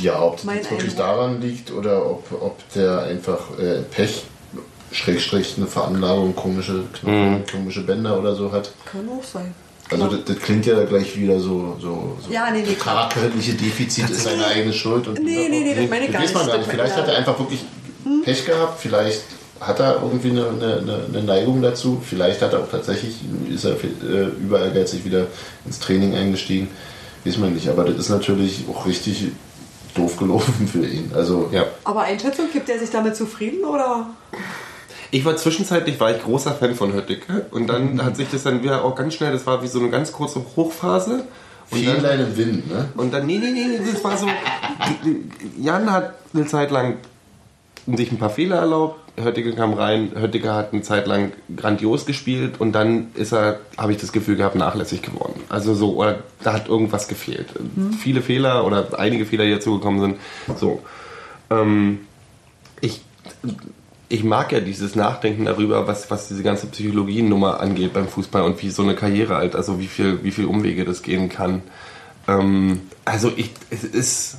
Ja, 0.00 0.20
ob 0.22 0.36
das 0.36 0.46
wirklich 0.46 0.72
Eindruck. 0.82 0.96
daran 0.96 1.40
liegt 1.40 1.70
oder 1.72 2.04
ob, 2.08 2.24
ob 2.40 2.72
der 2.74 3.02
einfach 3.04 3.58
äh, 3.58 3.82
Pech, 3.82 4.24
Schrägstrich, 4.92 5.54
eine 5.56 5.66
Veranlagung, 5.66 6.34
komische 6.36 6.84
Knochen, 6.92 7.44
komische 7.50 7.82
Bänder 7.82 8.18
oder 8.18 8.34
so 8.34 8.52
hat. 8.52 8.72
Kann 8.84 9.08
auch 9.08 9.24
sein. 9.24 9.54
Also 9.90 10.08
das, 10.08 10.24
das 10.24 10.38
klingt 10.40 10.66
ja 10.66 10.82
gleich 10.84 11.16
wieder 11.16 11.38
so, 11.38 11.76
so, 11.80 12.16
so 12.20 12.32
Ja, 12.32 12.50
nee, 12.50 12.62
nee, 12.66 12.74
charakterliche 12.74 13.54
Defizit 13.54 14.10
ist 14.10 14.24
seine 14.24 14.46
eigene 14.46 14.72
Schuld. 14.72 15.06
Und 15.06 15.22
Nee, 15.22 15.48
nee, 15.48 15.60
nee, 15.62 15.74
das 15.74 15.88
meine 15.90 16.06
ich 16.06 16.12
gar 16.12 16.22
weiß 16.22 16.34
man 16.34 16.42
nicht. 16.42 16.52
gar 16.52 16.58
nicht. 16.58 16.70
Vielleicht 16.70 16.96
hat 16.96 17.08
er 17.08 17.16
einfach 17.18 17.38
wirklich 17.38 17.64
Pech 18.24 18.44
gehabt, 18.44 18.80
vielleicht 18.80 19.22
hat 19.60 19.80
er 19.80 20.02
irgendwie 20.02 20.30
eine, 20.30 20.48
eine, 20.48 21.00
eine 21.08 21.22
Neigung 21.22 21.62
dazu, 21.62 22.02
vielleicht 22.04 22.42
hat 22.42 22.52
er 22.52 22.60
auch 22.60 22.70
tatsächlich, 22.70 23.16
ist 23.52 23.64
er 23.64 23.72
äh, 23.72 24.26
über 24.40 24.60
ehrgeizig 24.60 25.04
wieder 25.04 25.26
ins 25.64 25.78
Training 25.78 26.14
eingestiegen, 26.14 26.68
weiß 27.24 27.38
man 27.38 27.54
nicht. 27.54 27.68
Aber 27.68 27.84
das 27.84 27.96
ist 27.96 28.08
natürlich 28.10 28.64
auch 28.70 28.86
richtig 28.86 29.28
doof 29.94 30.16
gelaufen 30.16 30.68
für 30.72 30.86
ihn. 30.86 31.10
Also 31.14 31.48
ja. 31.52 31.64
Aber 31.84 32.02
Einschätzung, 32.02 32.46
gibt 32.52 32.68
er 32.68 32.78
sich 32.78 32.90
damit 32.90 33.16
zufrieden 33.16 33.64
oder? 33.64 34.08
Ich 35.10 35.24
war 35.24 35.36
zwischenzeitlich 35.36 35.98
war 36.00 36.14
ich 36.14 36.22
großer 36.22 36.52
Fan 36.52 36.74
von 36.74 36.92
Höttike 36.92 37.46
und 37.50 37.68
dann 37.68 38.04
hat 38.04 38.16
sich 38.16 38.28
das 38.30 38.42
dann 38.42 38.62
wieder 38.62 38.84
auch 38.84 38.94
ganz 38.94 39.14
schnell, 39.14 39.32
das 39.32 39.46
war 39.46 39.62
wie 39.62 39.68
so 39.68 39.78
eine 39.78 39.88
ganz 39.88 40.12
kurze 40.12 40.44
Hochphase. 40.56 41.24
Und 41.70 41.84
dann, 41.84 41.94
Fähnlein 41.96 42.20
im 42.20 42.36
Wind, 42.36 42.70
ne? 42.70 42.88
und 42.96 43.12
dann, 43.12 43.26
nee, 43.26 43.38
nee, 43.38 43.50
nee, 43.50 43.80
das 43.92 44.04
war 44.04 44.16
so, 44.16 44.28
Jan 45.60 45.90
hat 45.90 46.14
eine 46.32 46.46
Zeit 46.46 46.70
lang 46.70 46.98
sich 47.92 48.12
ein 48.12 48.18
paar 48.18 48.30
Fehler 48.30 48.58
erlaubt, 48.58 49.00
Höttike 49.16 49.54
kam 49.54 49.72
rein, 49.72 50.12
Höttike 50.14 50.52
hat 50.52 50.72
eine 50.72 50.82
Zeit 50.82 51.06
lang 51.06 51.32
grandios 51.54 52.06
gespielt 52.06 52.60
und 52.60 52.72
dann 52.72 53.08
ist 53.14 53.32
er, 53.32 53.60
habe 53.78 53.92
ich 53.92 53.98
das 53.98 54.12
Gefühl 54.12 54.36
gehabt, 54.36 54.56
nachlässig 54.56 55.02
geworden. 55.02 55.40
Also 55.48 55.74
so, 55.74 55.94
oder 55.96 56.20
da 56.42 56.52
hat 56.52 56.68
irgendwas 56.68 57.08
gefehlt. 57.08 57.48
Viele 58.00 58.20
Fehler 58.20 58.66
oder 58.66 58.98
einige 58.98 59.24
Fehler, 59.24 59.44
die 59.44 59.52
dazugekommen 59.52 60.00
sind. 60.00 60.16
So. 60.58 60.82
Ähm, 61.50 62.00
ich, 62.80 63.00
ich 64.08 64.22
mag 64.22 64.52
ja 64.52 64.60
dieses 64.60 64.94
Nachdenken 64.94 65.46
darüber, 65.46 65.86
was, 65.86 66.10
was 66.10 66.28
diese 66.28 66.42
ganze 66.42 66.66
Psychologienummer 66.66 67.60
angeht 67.60 67.94
beim 67.94 68.08
Fußball 68.08 68.42
und 68.42 68.62
wie 68.62 68.70
so 68.70 68.82
eine 68.82 68.94
Karriere 68.94 69.36
halt, 69.36 69.56
also 69.56 69.80
wie 69.80 69.86
viel, 69.86 70.22
wie 70.24 70.30
viel 70.30 70.44
Umwege 70.44 70.84
das 70.84 71.02
gehen 71.02 71.28
kann. 71.28 71.62
Ähm, 72.28 72.82
also 73.04 73.32
ich, 73.34 73.50
es 73.70 73.84
ist 73.84 74.36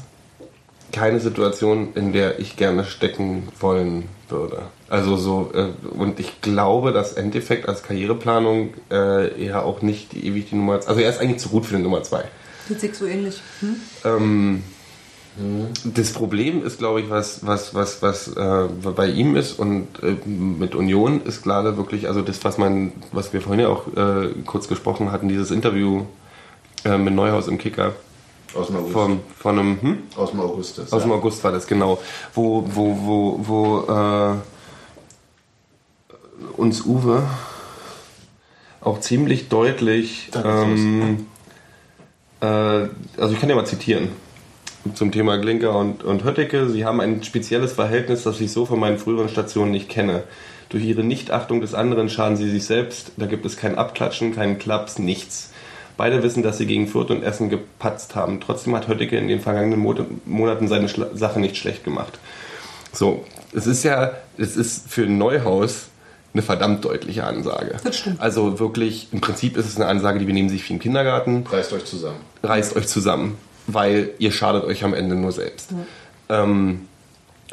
keine 0.92 1.20
Situation, 1.20 1.90
in 1.96 2.14
der 2.14 2.40
ich 2.40 2.56
gerne 2.56 2.84
stecken 2.86 3.50
wollen 3.60 4.06
würde. 4.30 4.64
Also 4.90 5.16
so, 5.18 5.52
äh, 5.54 5.68
und 5.98 6.20
ich 6.20 6.42
glaube, 6.42 6.92
dass 6.92 7.14
Endeffekt 7.14 7.68
als 7.68 7.84
Karriereplanung 7.84 8.74
äh, 8.90 9.46
er 9.46 9.66
auch 9.66 9.82
nicht 9.82 10.14
die, 10.14 10.26
ewig 10.26 10.50
die 10.50 10.56
Nummer, 10.56 10.80
also 10.86 11.00
er 11.00 11.10
ist 11.10 11.20
eigentlich 11.20 11.40
zu 11.40 11.50
gut 11.50 11.66
für 11.66 11.78
die 11.78 11.84
Nummer 11.84 12.04
zwei. 12.04 12.24
Das 12.70 12.82
sehe 12.82 12.90
ich 12.90 12.98
so 12.98 13.06
ähnlich. 13.06 13.42
Hm? 13.62 13.76
Ähm, 14.06 14.64
das 15.84 16.14
Problem 16.14 16.66
ist, 16.66 16.80
glaube 16.80 17.02
ich, 17.02 17.10
was, 17.10 17.46
was, 17.46 17.76
was, 17.76 18.02
was 18.02 18.28
äh, 18.30 18.68
bei 18.96 19.08
ihm 19.08 19.36
ist 19.36 19.60
und 19.60 19.88
äh, 20.02 20.16
mit 20.28 20.74
Union 20.74 21.22
ist 21.24 21.44
gerade 21.44 21.78
wirklich, 21.78 22.08
also 22.08 22.22
das, 22.22 22.44
was 22.44 22.58
man, 22.58 22.92
was 23.12 23.34
wir 23.34 23.42
vorhin 23.42 23.62
ja 23.62 23.68
auch 23.68 23.88
äh, 23.96 24.30
kurz 24.46 24.68
gesprochen 24.68 25.12
hatten, 25.12 25.30
dieses 25.30 25.52
Interview 25.52 26.06
äh, 26.86 26.98
mit 26.98 27.14
Neuhaus 27.14 27.48
im 27.48 27.58
Kicker 27.58 27.94
Aus 28.58 28.68
dem 28.68 28.78
August. 28.78 28.94
von, 28.94 29.20
von 29.38 29.60
einem, 29.60 29.82
hm? 29.82 29.98
Aus 30.16 30.32
dem 30.32 30.40
August. 30.40 30.78
Das, 30.78 30.92
Aus 30.92 31.02
dem 31.04 31.12
ja. 31.12 31.18
August 31.18 31.44
war 31.44 31.52
das, 31.52 31.68
genau. 31.68 32.00
Wo, 32.34 32.64
wo, 32.68 32.98
wo, 33.02 33.40
wo 33.48 33.94
äh, 33.94 34.36
uns 36.58 36.86
Uwe 36.86 37.24
auch 38.82 39.00
ziemlich 39.00 39.50
deutlich, 39.50 40.30
ähm, 40.44 41.28
äh, 42.42 42.46
also 42.46 43.34
ich 43.34 43.40
kann 43.40 43.50
ja 43.50 43.56
mal 43.56 43.66
zitieren 43.66 44.10
zum 44.94 45.12
Thema 45.12 45.38
Glinker 45.38 45.76
und, 45.78 46.04
und 46.04 46.24
Hötteke. 46.24 46.70
Sie 46.70 46.86
haben 46.86 47.02
ein 47.02 47.24
spezielles 47.24 47.74
Verhältnis, 47.74 48.24
das 48.24 48.40
ich 48.40 48.52
so 48.52 48.66
von 48.66 48.80
meinen 48.80 48.98
früheren 48.98 49.30
Stationen 49.30 49.72
nicht 49.72 49.90
kenne. 49.90 50.24
Durch 50.70 50.84
ihre 50.84 51.04
Nichtachtung 51.04 51.62
des 51.62 51.74
anderen 51.74 52.10
schaden 52.10 52.38
sie 52.38 52.50
sich 52.50 52.66
selbst. 52.66 53.12
Da 53.18 53.26
gibt 53.26 53.46
es 53.46 53.58
kein 53.58 53.78
Abklatschen, 53.78 54.36
keinen 54.36 54.60
Klaps, 54.60 55.00
nichts. 55.00 55.52
Beide 55.98 56.22
wissen, 56.24 56.44
dass 56.44 56.58
sie 56.60 56.68
gegen 56.68 56.88
Fürth 56.88 57.10
und 57.10 57.24
Essen 57.24 57.50
gepatzt 57.50 58.16
haben. 58.16 58.40
Trotzdem 58.40 58.76
hat 58.76 58.88
Höttike 58.88 59.18
in 59.18 59.28
den 59.28 59.42
vergangenen 59.42 59.80
Mo- 59.80 59.96
Monaten 60.26 60.68
seine 60.68 60.88
Schla 60.90 61.08
Sache 61.16 61.40
nicht 61.40 61.58
schlecht 61.58 61.84
gemacht. 61.84 62.20
So, 62.94 63.26
es 63.54 63.68
ist 63.68 63.84
ja, 63.84 64.12
es 64.38 64.56
ist 64.56 64.90
für 64.90 65.08
Neuhaus 65.08 65.88
eine 66.34 66.44
verdammt 66.44 66.86
deutliche 66.86 67.24
Ansage. 67.24 67.78
Das 67.84 67.98
stimmt. 67.98 68.22
Also 68.22 68.60
wirklich, 68.60 69.08
im 69.12 69.22
Prinzip 69.22 69.58
ist 69.58 69.66
es 69.66 69.76
eine 69.78 69.88
Ansage, 69.88 70.20
die 70.20 70.26
benehmen 70.26 70.50
sich 70.50 70.70
wie 70.70 70.74
im 70.74 70.80
Kindergarten. 70.80 71.46
Reißt 71.50 71.74
euch 71.74 71.86
zusammen. 71.86 72.20
Reißt 72.44 72.76
euch 72.76 72.88
zusammen, 72.88 73.38
weil 73.66 74.12
ihr 74.20 74.32
schadet 74.32 74.64
euch 74.66 74.84
am 74.84 74.94
Ende 74.94 75.16
nur 75.16 75.32
selbst. 75.32 75.72
Ähm, 76.30 76.88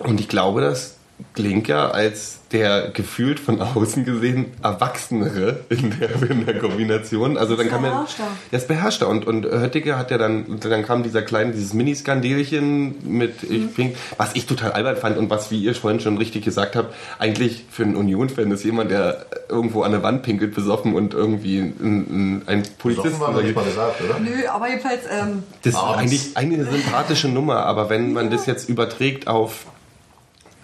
und 0.03 0.21
ich 0.21 0.29
glaube, 0.29 0.61
dass 0.61 0.97
Glinker 1.35 1.95
als 1.95 2.41
der 2.51 2.91
gefühlt 2.91 3.41
von 3.41 3.61
außen 3.61 4.05
gesehen 4.05 4.47
Erwachsenere 4.63 5.61
in 5.69 5.99
der, 5.99 6.31
in 6.31 6.47
der 6.47 6.59
Kombination, 6.59 7.37
also 7.37 7.57
dann 7.57 7.67
ist 7.67 7.73
kann 7.73 7.83
man, 7.83 7.91
beherrschter. 7.91 8.25
der 8.53 8.59
ist 8.59 8.69
beherrschter 8.69 9.09
und, 9.09 9.27
und 9.27 9.45
Höttike 9.45 9.97
hat 9.97 10.11
ja 10.11 10.19
dann, 10.19 10.61
dann 10.61 10.85
kam 10.85 11.03
dieser 11.03 11.23
kleine, 11.23 11.53
dieses 11.53 11.73
Mini-Skandelchen 11.75 12.97
mit, 13.09 13.43
Mhm. 13.49 13.55
ich 13.55 13.75
bin, 13.75 13.93
was 14.17 14.35
ich 14.35 14.47
total 14.47 14.73
albern 14.73 14.97
fand 14.97 15.19
und 15.19 15.31
was, 15.31 15.51
wie 15.51 15.61
ihr 15.61 15.75
vorhin 15.75 16.01
schon 16.01 16.17
richtig 16.19 16.45
gesagt 16.45 16.77
habt, 16.77 16.95
eigentlich 17.19 17.65
für 17.71 17.83
einen 17.83 17.97
Union-Fan 17.97 18.51
ist 18.53 18.65
jemand, 18.65 18.91
der 18.91 19.27
irgendwo 19.49 19.83
an 19.83 19.91
der 19.93 20.03
Wand 20.03 20.23
pinkelt, 20.23 20.55
besoffen 20.55 20.95
und 20.95 21.15
irgendwie 21.15 21.59
ein, 21.59 21.73
ein, 21.81 22.43
ein 22.47 22.63
Polizist 22.79 23.05
Besoffen 23.05 23.35
war 23.35 23.43
nicht 23.43 23.55
mal 23.57 23.65
gesagt, 23.65 24.01
oder? 24.03 24.19
Nö, 24.21 24.31
aber 24.49 24.69
jedenfalls, 24.69 25.03
ähm, 25.11 25.43
das 25.63 25.75
ist 25.75 25.81
eigentlich, 25.81 26.37
eine 26.37 26.65
sympathische 26.65 27.29
Nummer, 27.29 27.67
aber 27.67 27.91
wenn 27.91 28.13
man 28.13 28.31
das 28.31 28.47
jetzt 28.47 28.69
überträgt 28.69 29.27
auf 29.27 29.67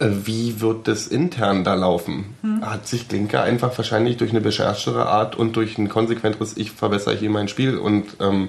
wie 0.01 0.61
wird 0.61 0.89
das 0.89 1.07
intern 1.07 1.63
da 1.63 1.75
laufen, 1.75 2.35
hat 2.63 2.89
sich 2.89 3.07
Glinker 3.09 3.43
einfach 3.43 3.77
wahrscheinlich 3.77 4.17
durch 4.17 4.31
eine 4.31 4.41
beherrschtere 4.41 5.07
Art 5.07 5.37
und 5.37 5.57
durch 5.57 5.77
ein 5.77 5.89
konsequenteres 5.91 6.57
Ich 6.57 6.71
verbessere 6.73 7.15
hier 7.15 7.29
mein 7.31 7.49
Spiel 7.49 7.77
und 7.77 8.05
ähm, 8.19 8.49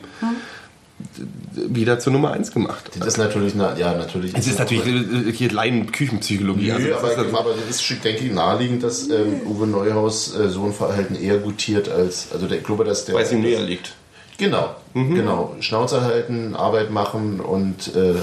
d- 0.99 1.75
wieder 1.75 1.99
zur 1.99 2.13
Nummer 2.13 2.31
1 2.31 2.51
gemacht. 2.53 2.91
Das 2.97 3.07
ist 3.07 3.17
natürlich, 3.17 3.53
na, 3.55 3.77
ja, 3.77 3.93
natürlich. 3.95 4.33
Es 4.35 4.47
ist 4.47 4.59
natürlich 4.59 4.85
äh, 4.87 5.31
hier 5.33 5.51
Laien-Küchenpsychologie. 5.51 6.67
Nö, 6.71 6.73
also 6.93 6.93
aber, 7.05 7.15
das 7.15 7.25
ist, 7.27 7.35
aber 7.35 7.49
das 7.67 7.81
ist, 7.81 8.03
denke 8.03 8.23
ich, 8.25 8.31
naheliegend, 8.31 8.83
dass 8.83 9.09
ähm, 9.09 9.41
Uwe 9.45 9.67
Neuhaus 9.67 10.33
äh, 10.35 10.47
so 10.49 10.63
ein 10.65 10.73
Verhalten 10.73 11.15
eher 11.15 11.37
gutiert 11.39 11.89
als. 11.89 12.29
Also 12.33 12.47
der, 12.47 12.59
ich 12.59 12.63
glaube, 12.63 12.83
dass 12.85 13.05
der. 13.05 13.15
weil 13.15 13.23
es 13.23 13.31
ihm 13.31 13.41
näher 13.41 13.61
liegt. 13.61 13.93
Genau, 14.37 14.75
genau. 14.95 15.55
Schnauze 15.59 16.01
halten, 16.01 16.55
Arbeit 16.55 16.89
machen 16.89 17.39
und 17.41 17.93
äh, 17.95 18.15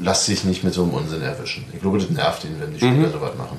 lass 0.00 0.26
sich 0.26 0.44
nicht 0.44 0.64
mit 0.64 0.74
so 0.74 0.82
einem 0.82 0.92
Unsinn 0.94 1.22
erwischen. 1.22 1.64
Ich 1.72 1.80
glaube, 1.80 1.98
das 1.98 2.10
nervt 2.10 2.44
ihn, 2.44 2.56
wenn 2.60 2.72
die 2.72 2.78
Spieler 2.78 3.10
sowas 3.10 3.32
machen. 3.36 3.58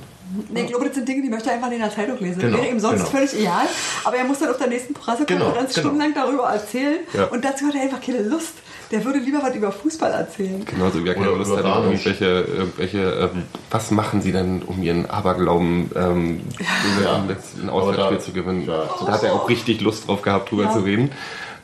nee, 0.49 0.61
ich 0.63 0.67
glaube, 0.67 0.85
das 0.85 0.95
sind 0.95 1.07
Dinge, 1.07 1.21
die 1.21 1.29
möchte 1.29 1.49
er 1.49 1.55
einfach 1.55 1.71
in 1.71 1.79
der 1.79 1.91
Zeitung 1.93 2.17
lesen. 2.19 2.39
Genau, 2.41 2.57
Wäre 2.57 2.67
ihm 2.67 2.79
sonst 2.79 2.99
genau. 2.99 3.09
völlig 3.09 3.39
egal. 3.39 3.65
Aber 4.03 4.15
er 4.17 4.23
muss 4.25 4.39
dann 4.39 4.49
auf 4.49 4.57
der 4.57 4.67
nächsten 4.67 4.93
Pressekonferenz 4.93 5.53
Genau, 5.53 5.61
genau. 5.61 5.69
stundenlang 5.71 6.13
darüber 6.13 6.43
erzählen. 6.49 6.99
Ja. 7.13 7.25
Und 7.25 7.43
dazu 7.45 7.65
hat 7.67 7.75
er 7.75 7.81
einfach 7.83 8.01
keine 8.01 8.21
Lust. 8.23 8.53
Der 8.91 9.03
würde 9.05 9.19
lieber 9.19 9.41
was 9.41 9.55
über 9.55 9.71
Fußball 9.71 10.11
erzählen. 10.11 10.63
Genauso 10.65 11.03
wie 11.03 11.07
er 11.07 11.15
keine 11.15 11.29
Oder 11.29 11.37
Lust 11.39 11.51
hat, 11.57 11.65
irgendwelche, 11.65 12.25
irgendwelche 12.25 12.99
ähm, 13.33 13.43
was 13.71 13.89
machen 13.89 14.21
sie 14.21 14.31
denn, 14.31 14.61
um 14.61 14.83
ihren 14.83 15.09
Aberglauben 15.09 15.89
ähm, 15.95 16.41
Ja. 17.03 17.15
um 17.15 17.27
das- 17.27 17.59
ein 17.61 17.69
Auswärtsspiel 17.69 18.19
zu 18.19 18.31
gewinnen? 18.33 18.67
ja. 18.67 18.83
Da 19.05 19.11
hat 19.13 19.23
er 19.23 19.33
auch 19.33 19.49
richtig 19.49 19.81
Lust 19.81 20.07
drauf 20.07 20.21
gehabt, 20.21 20.51
drüber 20.51 20.63
Ja. 20.65 20.73
zu 20.73 20.79
reden. 20.79 21.11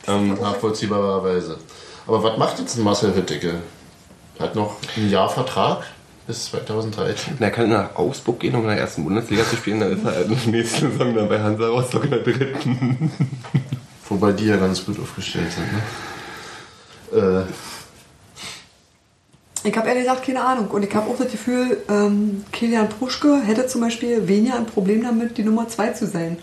Ähm, 0.08 0.34
Nachvollziehbarerweise. 0.40 1.58
Aber 2.06 2.22
was 2.24 2.36
macht 2.38 2.58
jetzt 2.58 2.76
ein 2.76 2.82
Marcel 2.84 3.12
Hat 4.40 4.54
noch 4.54 4.76
ein 4.96 5.10
Jahr 5.10 5.28
Vertrag 5.28 5.84
bis 6.26 6.46
2013. 6.46 7.36
er 7.40 7.50
kann 7.50 7.68
nach 7.68 7.96
Augsburg 7.96 8.40
gehen, 8.40 8.54
um 8.54 8.62
in 8.62 8.68
der 8.68 8.78
ersten 8.78 9.04
Bundesliga 9.04 9.44
zu 9.44 9.56
spielen, 9.56 9.80
dann 9.80 9.92
ist 9.92 10.04
er 10.04 10.12
halt 10.14 10.46
nächste 10.46 10.90
Saison 10.90 11.14
dann 11.14 11.28
bei 11.28 11.40
Hansa 11.40 11.68
Rostock 11.68 12.04
in 12.04 12.10
der 12.10 12.20
dritten. 12.20 13.10
Wobei 14.08 14.32
die 14.32 14.46
ja 14.46 14.56
ganz 14.56 14.84
gut 14.84 14.98
aufgestellt 15.00 15.48
sind. 15.52 15.66
Ne? 15.72 17.46
Äh, 19.64 19.68
Ich 19.68 19.76
habe 19.76 19.88
ehrlich 19.88 20.04
gesagt 20.04 20.24
keine 20.24 20.42
Ahnung. 20.42 20.68
Und 20.68 20.84
ich 20.84 20.94
habe 20.94 21.10
auch 21.10 21.18
das 21.18 21.30
Gefühl, 21.30 21.78
ähm, 21.88 22.44
Kilian 22.52 22.88
Pruschke 22.88 23.42
hätte 23.42 23.66
zum 23.66 23.80
Beispiel 23.82 24.26
weniger 24.26 24.56
ein 24.56 24.66
Problem 24.66 25.02
damit, 25.02 25.36
die 25.36 25.42
Nummer 25.42 25.68
2 25.68 25.90
zu 25.90 26.06
sein. 26.06 26.38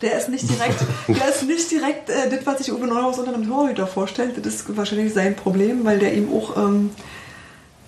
Der 0.00 0.16
ist 0.18 0.28
nicht 0.28 0.48
direkt, 0.48 0.80
der 1.08 1.28
ist 1.28 1.42
nicht 1.44 1.70
direkt 1.70 2.08
äh, 2.10 2.30
das, 2.30 2.46
was 2.46 2.58
sich 2.58 2.72
Uwe 2.72 2.86
Neuhaus 2.86 3.18
unter 3.18 3.34
einem 3.34 3.48
Torhüter 3.48 3.86
vorstellt. 3.86 4.34
Das 4.44 4.54
ist 4.54 4.76
wahrscheinlich 4.76 5.12
sein 5.12 5.36
Problem, 5.36 5.84
weil 5.84 5.98
der 5.98 6.14
ihm 6.14 6.28
auch 6.32 6.56
ähm, 6.56 6.90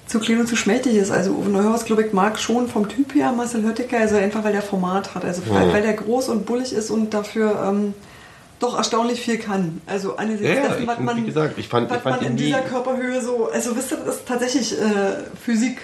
zu 0.07 0.21
klein 0.21 0.41
und 0.41 0.47
zu 0.47 0.57
schmächtig 0.57 0.97
ist. 0.97 1.11
Also 1.11 1.31
Uwe 1.33 1.49
Neuhaus, 1.51 1.85
glaube 1.85 2.05
ich, 2.05 2.13
mag 2.13 2.39
schon 2.39 2.69
vom 2.69 2.89
Typ 2.89 3.15
her 3.15 3.33
Marcel 3.33 3.63
Höttger, 3.65 3.99
also 3.99 4.17
einfach 4.17 4.45
weil 4.45 4.53
der 4.53 4.63
Format 4.63 5.15
hat. 5.15 5.25
Also 5.25 5.43
weil 5.49 5.83
der 5.83 5.95
groß 5.95 6.29
und 6.29 6.47
bullig 6.47 6.73
ist 6.73 6.91
und 6.91 7.15
dafür 7.15 7.65
ähm, 7.69 7.95
doch 8.61 8.77
erstaunlich 8.77 9.21
viel 9.21 9.39
kann. 9.39 9.81
Also 9.87 10.17
angesichts 10.17 10.55
Ja, 10.57 10.69
dessen, 10.69 10.87
was 10.87 10.99
man, 11.01 11.17
wie 11.17 11.27
gesagt, 11.27 11.59
ich 11.59 11.69
fand- 11.69 11.91
ich 11.91 11.97
fand 11.99 12.21
man 12.21 12.31
in 12.31 12.37
dieser 12.37 12.61
Körperhöhe 12.61 13.21
so, 13.23 13.49
also 13.51 13.77
wisst 13.77 13.93
ihr, 13.93 13.99
das 14.05 14.17
ist 14.17 14.27
tatsächlich 14.29 14.73
äh, 14.79 14.85
Physik. 15.43 15.79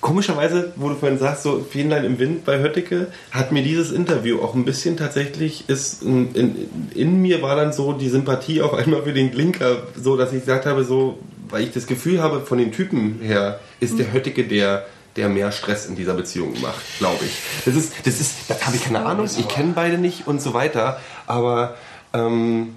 Komischerweise, 0.00 0.72
wo 0.76 0.88
du 0.90 0.94
vorhin 0.94 1.18
sagst, 1.18 1.42
so 1.42 1.64
Fähnlein 1.68 2.04
im 2.04 2.18
Wind 2.18 2.44
bei 2.44 2.60
Höttike, 2.60 3.08
hat 3.32 3.50
mir 3.50 3.62
dieses 3.62 3.90
Interview 3.90 4.40
auch 4.40 4.54
ein 4.54 4.64
bisschen 4.64 4.96
tatsächlich, 4.96 5.68
ist 5.68 6.02
in, 6.02 6.32
in, 6.34 6.56
in 6.94 7.22
mir 7.22 7.42
war 7.42 7.56
dann 7.56 7.72
so 7.72 7.92
die 7.92 8.08
Sympathie 8.08 8.60
auf 8.62 8.74
einmal 8.74 9.02
für 9.02 9.12
den 9.12 9.30
Glinker, 9.30 9.78
so 10.00 10.16
dass 10.16 10.32
ich 10.32 10.40
gesagt 10.40 10.66
habe, 10.66 10.84
so, 10.84 11.18
weil 11.48 11.64
ich 11.64 11.72
das 11.72 11.86
Gefühl 11.86 12.22
habe, 12.22 12.40
von 12.40 12.58
den 12.58 12.72
Typen 12.72 13.20
her 13.20 13.60
ist 13.80 13.98
der 13.98 14.12
Höttike 14.12 14.44
der 14.44 14.86
der 15.16 15.30
mehr 15.30 15.50
Stress 15.50 15.86
in 15.86 15.96
dieser 15.96 16.12
Beziehung 16.12 16.60
macht, 16.60 16.82
glaube 16.98 17.24
ich. 17.24 17.32
Das 17.64 17.74
ist, 17.74 17.94
das 18.04 18.20
ist, 18.20 18.34
das 18.48 18.66
habe 18.66 18.76
ich 18.76 18.84
keine 18.84 19.04
Ahnung, 19.06 19.24
ich 19.26 19.48
kenne 19.48 19.72
beide 19.74 19.96
nicht 19.96 20.26
und 20.26 20.42
so 20.42 20.52
weiter, 20.52 21.00
aber 21.26 21.74
ähm, 22.12 22.76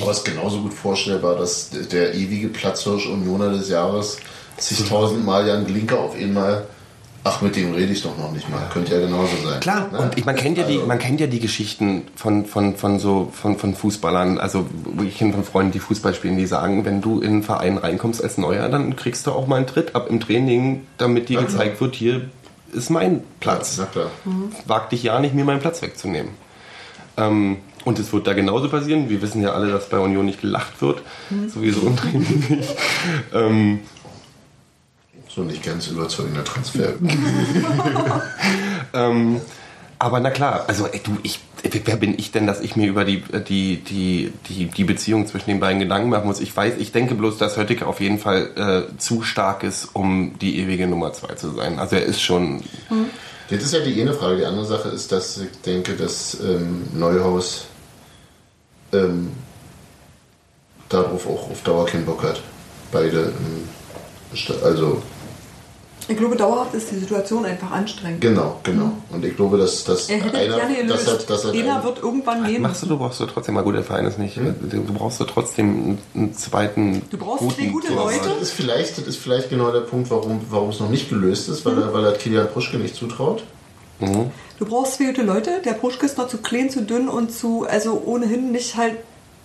aber 0.00 0.10
es 0.12 0.18
ist 0.18 0.24
genauso 0.24 0.60
gut 0.60 0.72
vorstellbar, 0.72 1.36
dass 1.36 1.70
der 1.70 2.14
ewige 2.14 2.48
Platzhirsch 2.48 3.06
Unioner 3.06 3.50
des 3.50 3.68
Jahres 3.68 4.18
sich 4.56 4.88
tausendmal 4.88 5.46
Jan 5.46 5.66
Glinker 5.66 5.98
auf 5.98 6.14
einmal. 6.14 6.66
Ach, 7.22 7.42
mit 7.42 7.54
dem 7.54 7.74
rede 7.74 7.92
ich 7.92 8.02
doch 8.02 8.16
noch 8.16 8.32
nicht 8.32 8.48
mal. 8.48 8.62
Könnte 8.72 8.94
ja 8.94 9.00
genauso 9.00 9.36
sein. 9.44 9.60
Klar, 9.60 9.88
Ne? 9.92 9.98
und 9.98 10.16
ich, 10.16 10.24
man, 10.24 10.36
kennt 10.36 10.56
ja 10.56 10.64
die, 10.64 10.76
Also- 10.76 10.86
man 10.86 10.98
kennt 10.98 11.20
ja 11.20 11.26
die 11.26 11.38
Geschichten 11.40 12.02
von, 12.16 12.46
von, 12.46 12.76
von, 12.76 12.98
so, 12.98 13.30
von, 13.34 13.58
von 13.58 13.74
Fußballern, 13.74 14.38
also 14.38 14.66
ich 15.06 15.18
kenne 15.18 15.34
von 15.34 15.44
Freunden, 15.44 15.72
die 15.72 15.80
Fußball 15.80 16.14
spielen, 16.14 16.38
die 16.38 16.46
sagen, 16.46 16.84
wenn 16.86 17.02
du 17.02 17.20
in 17.20 17.28
einen 17.28 17.42
Verein 17.42 17.76
reinkommst 17.76 18.24
als 18.24 18.38
Neuer, 18.38 18.68
dann 18.70 18.96
kriegst 18.96 19.26
du 19.26 19.32
auch 19.32 19.46
mal 19.46 19.56
einen 19.56 19.66
Tritt 19.66 19.94
ab 19.94 20.06
im 20.08 20.18
Training, 20.20 20.86
damit 20.96 21.28
dir 21.28 21.40
Ja, 21.40 21.46
gezeigt 21.46 21.78
wird, 21.82 21.94
hier 21.94 22.22
ist 22.72 22.88
mein 22.88 23.22
Platz. 23.40 23.76
Ja, 23.76 23.84
klar. 23.84 24.10
Wag 24.66 24.88
dich 24.90 25.02
ja 25.02 25.18
nicht, 25.20 25.34
mir 25.34 25.44
meinen 25.44 25.60
Platz 25.60 25.82
wegzunehmen. 25.82 26.30
Ähm, 27.18 27.58
und 27.84 27.98
es 27.98 28.12
wird 28.12 28.26
da 28.26 28.32
genauso 28.34 28.68
passieren. 28.68 29.08
Wir 29.10 29.20
wissen 29.20 29.42
ja 29.42 29.52
alle, 29.52 29.70
dass 29.72 29.88
bei 29.88 29.98
Union 29.98 30.24
nicht 30.26 30.40
gelacht 30.40 30.80
wird, 30.80 31.02
sowieso 31.48 31.80
im 31.86 31.96
Training 31.96 32.44
nicht. 32.48 32.76
Ähm, 33.34 33.80
So 35.34 35.42
nicht 35.42 35.62
ganz 35.62 35.88
überzeugender 35.88 36.44
Transfer. 36.44 36.94
Ähm, 38.92 39.40
aber 40.00 40.18
na 40.18 40.30
klar, 40.30 40.64
also 40.66 40.86
ey, 40.86 41.00
du, 41.00 41.16
ich, 41.22 41.38
wer 41.84 41.96
bin 41.96 42.18
ich 42.18 42.32
denn, 42.32 42.48
dass 42.48 42.60
ich 42.60 42.74
mir 42.74 42.88
über 42.88 43.04
die, 43.04 43.22
die, 43.48 43.76
die, 43.76 44.32
die, 44.48 44.66
die 44.66 44.84
Beziehung 44.84 45.28
zwischen 45.28 45.50
den 45.50 45.60
beiden 45.60 45.78
Gedanken 45.78 46.08
machen 46.08 46.26
muss? 46.26 46.40
Ich 46.40 46.56
weiß, 46.56 46.74
ich 46.78 46.90
denke 46.90 47.14
bloß, 47.14 47.38
dass 47.38 47.56
Höttike 47.56 47.86
auf 47.86 48.00
jeden 48.00 48.18
Fall 48.18 48.88
äh, 48.90 48.98
zu 48.98 49.22
stark 49.22 49.62
ist, 49.62 49.90
um 49.92 50.36
die 50.40 50.58
ewige 50.58 50.88
Nummer 50.88 51.12
zwei 51.12 51.34
zu 51.34 51.50
sein. 51.50 51.78
Also 51.78 51.94
er 51.94 52.02
ist 52.02 52.20
schon, 52.20 52.64
Jetzt 53.50 53.64
ist 53.64 53.74
ja 53.74 53.80
die 53.80 54.00
eine 54.00 54.14
Frage. 54.14 54.36
Die 54.38 54.44
andere 54.44 54.64
Sache 54.64 54.90
ist, 54.90 55.10
dass 55.10 55.36
ich 55.36 55.50
denke, 55.66 55.94
dass 55.94 56.38
ähm, 56.40 56.84
Neuhaus 56.94 57.66
ähm, 58.92 59.32
darauf 60.88 61.26
auch 61.26 61.50
auf 61.50 61.62
Dauer 61.62 61.86
keinen 61.86 62.06
Bock 62.06 62.22
hat. 62.22 62.40
Beide. 62.92 63.32
Ähm, 63.36 63.68
also, 64.62 65.02
Ich 66.10 66.16
glaube, 66.16 66.34
dauerhaft 66.36 66.74
ist 66.74 66.90
die 66.90 66.96
Situation 66.98 67.44
einfach 67.44 67.70
anstrengend. 67.70 68.20
genau, 68.20 68.58
genau. 68.64 68.90
Und 69.10 69.24
ich 69.24 69.36
glaube, 69.36 69.56
dass, 69.58 69.84
dass 69.84 70.10
Er 70.10 70.18
hätte 70.20 70.36
einer. 70.36 70.56
gerne 70.56 70.84
dass 70.88 71.02
er, 71.06 71.12
gelöst. 71.12 71.30
dass 71.30 71.44
er 71.44 71.52
Einer 71.52 71.84
wird 71.84 72.02
irgendwann 72.02 72.44
gehen. 72.44 72.62
machst 72.62 72.82
du, 72.82 72.86
du 72.86 72.98
brauchst 72.98 73.20
du 73.20 73.26
trotzdem 73.26 73.54
mal 73.54 73.62
gut, 73.62 73.76
der 73.76 73.84
Verein 73.84 74.06
ist 74.06 74.18
nicht, 74.18 74.36
du 74.36 74.82
brauchst 74.92 75.20
du 75.20 75.24
trotzdem 75.24 75.98
einen, 76.14 76.34
zweiten 76.34 77.02
Du 77.10 77.16
brauchst 77.16 77.50
zwei 77.56 77.66
gute. 77.66 77.94
Leute. 77.94 78.28
das 78.28 78.42
ist 78.42 78.50
vielleicht, 78.52 78.98
das 78.98 79.06
ist 79.06 79.16
vielleicht 79.18 79.50
genau 79.50 79.70
der 79.70 79.80
Punkt, 79.80 80.10
warum, 80.10 80.40
warum 80.50 80.70
es 80.70 80.80
noch 80.80 80.90
nicht 80.90 81.08
gelöst 81.08 81.48
ist, 81.48 81.64
weil, 81.64 81.78
er, 81.80 81.94
weil 81.94 82.04
er 82.04 82.12
Kilian 82.12 82.48
Pruschke 82.48 82.76
nicht 82.78 82.96
zutraut. 82.96 83.44
Du 84.00 84.66
brauchst 84.66 84.94
zwei 84.94 85.04
gute 85.04 85.22
Leute. 85.22 85.60
Der 85.64 85.72
Puschke 85.74 86.06
ist 86.06 86.18
noch 86.18 86.26
zu 86.28 86.38
klein, 86.38 86.70
zu 86.70 86.82
dünn 86.82 87.08
und 87.08 87.32
zu, 87.32 87.66
also 87.68 88.02
ohnehin 88.04 88.50
nicht 88.50 88.76
halt 88.76 88.96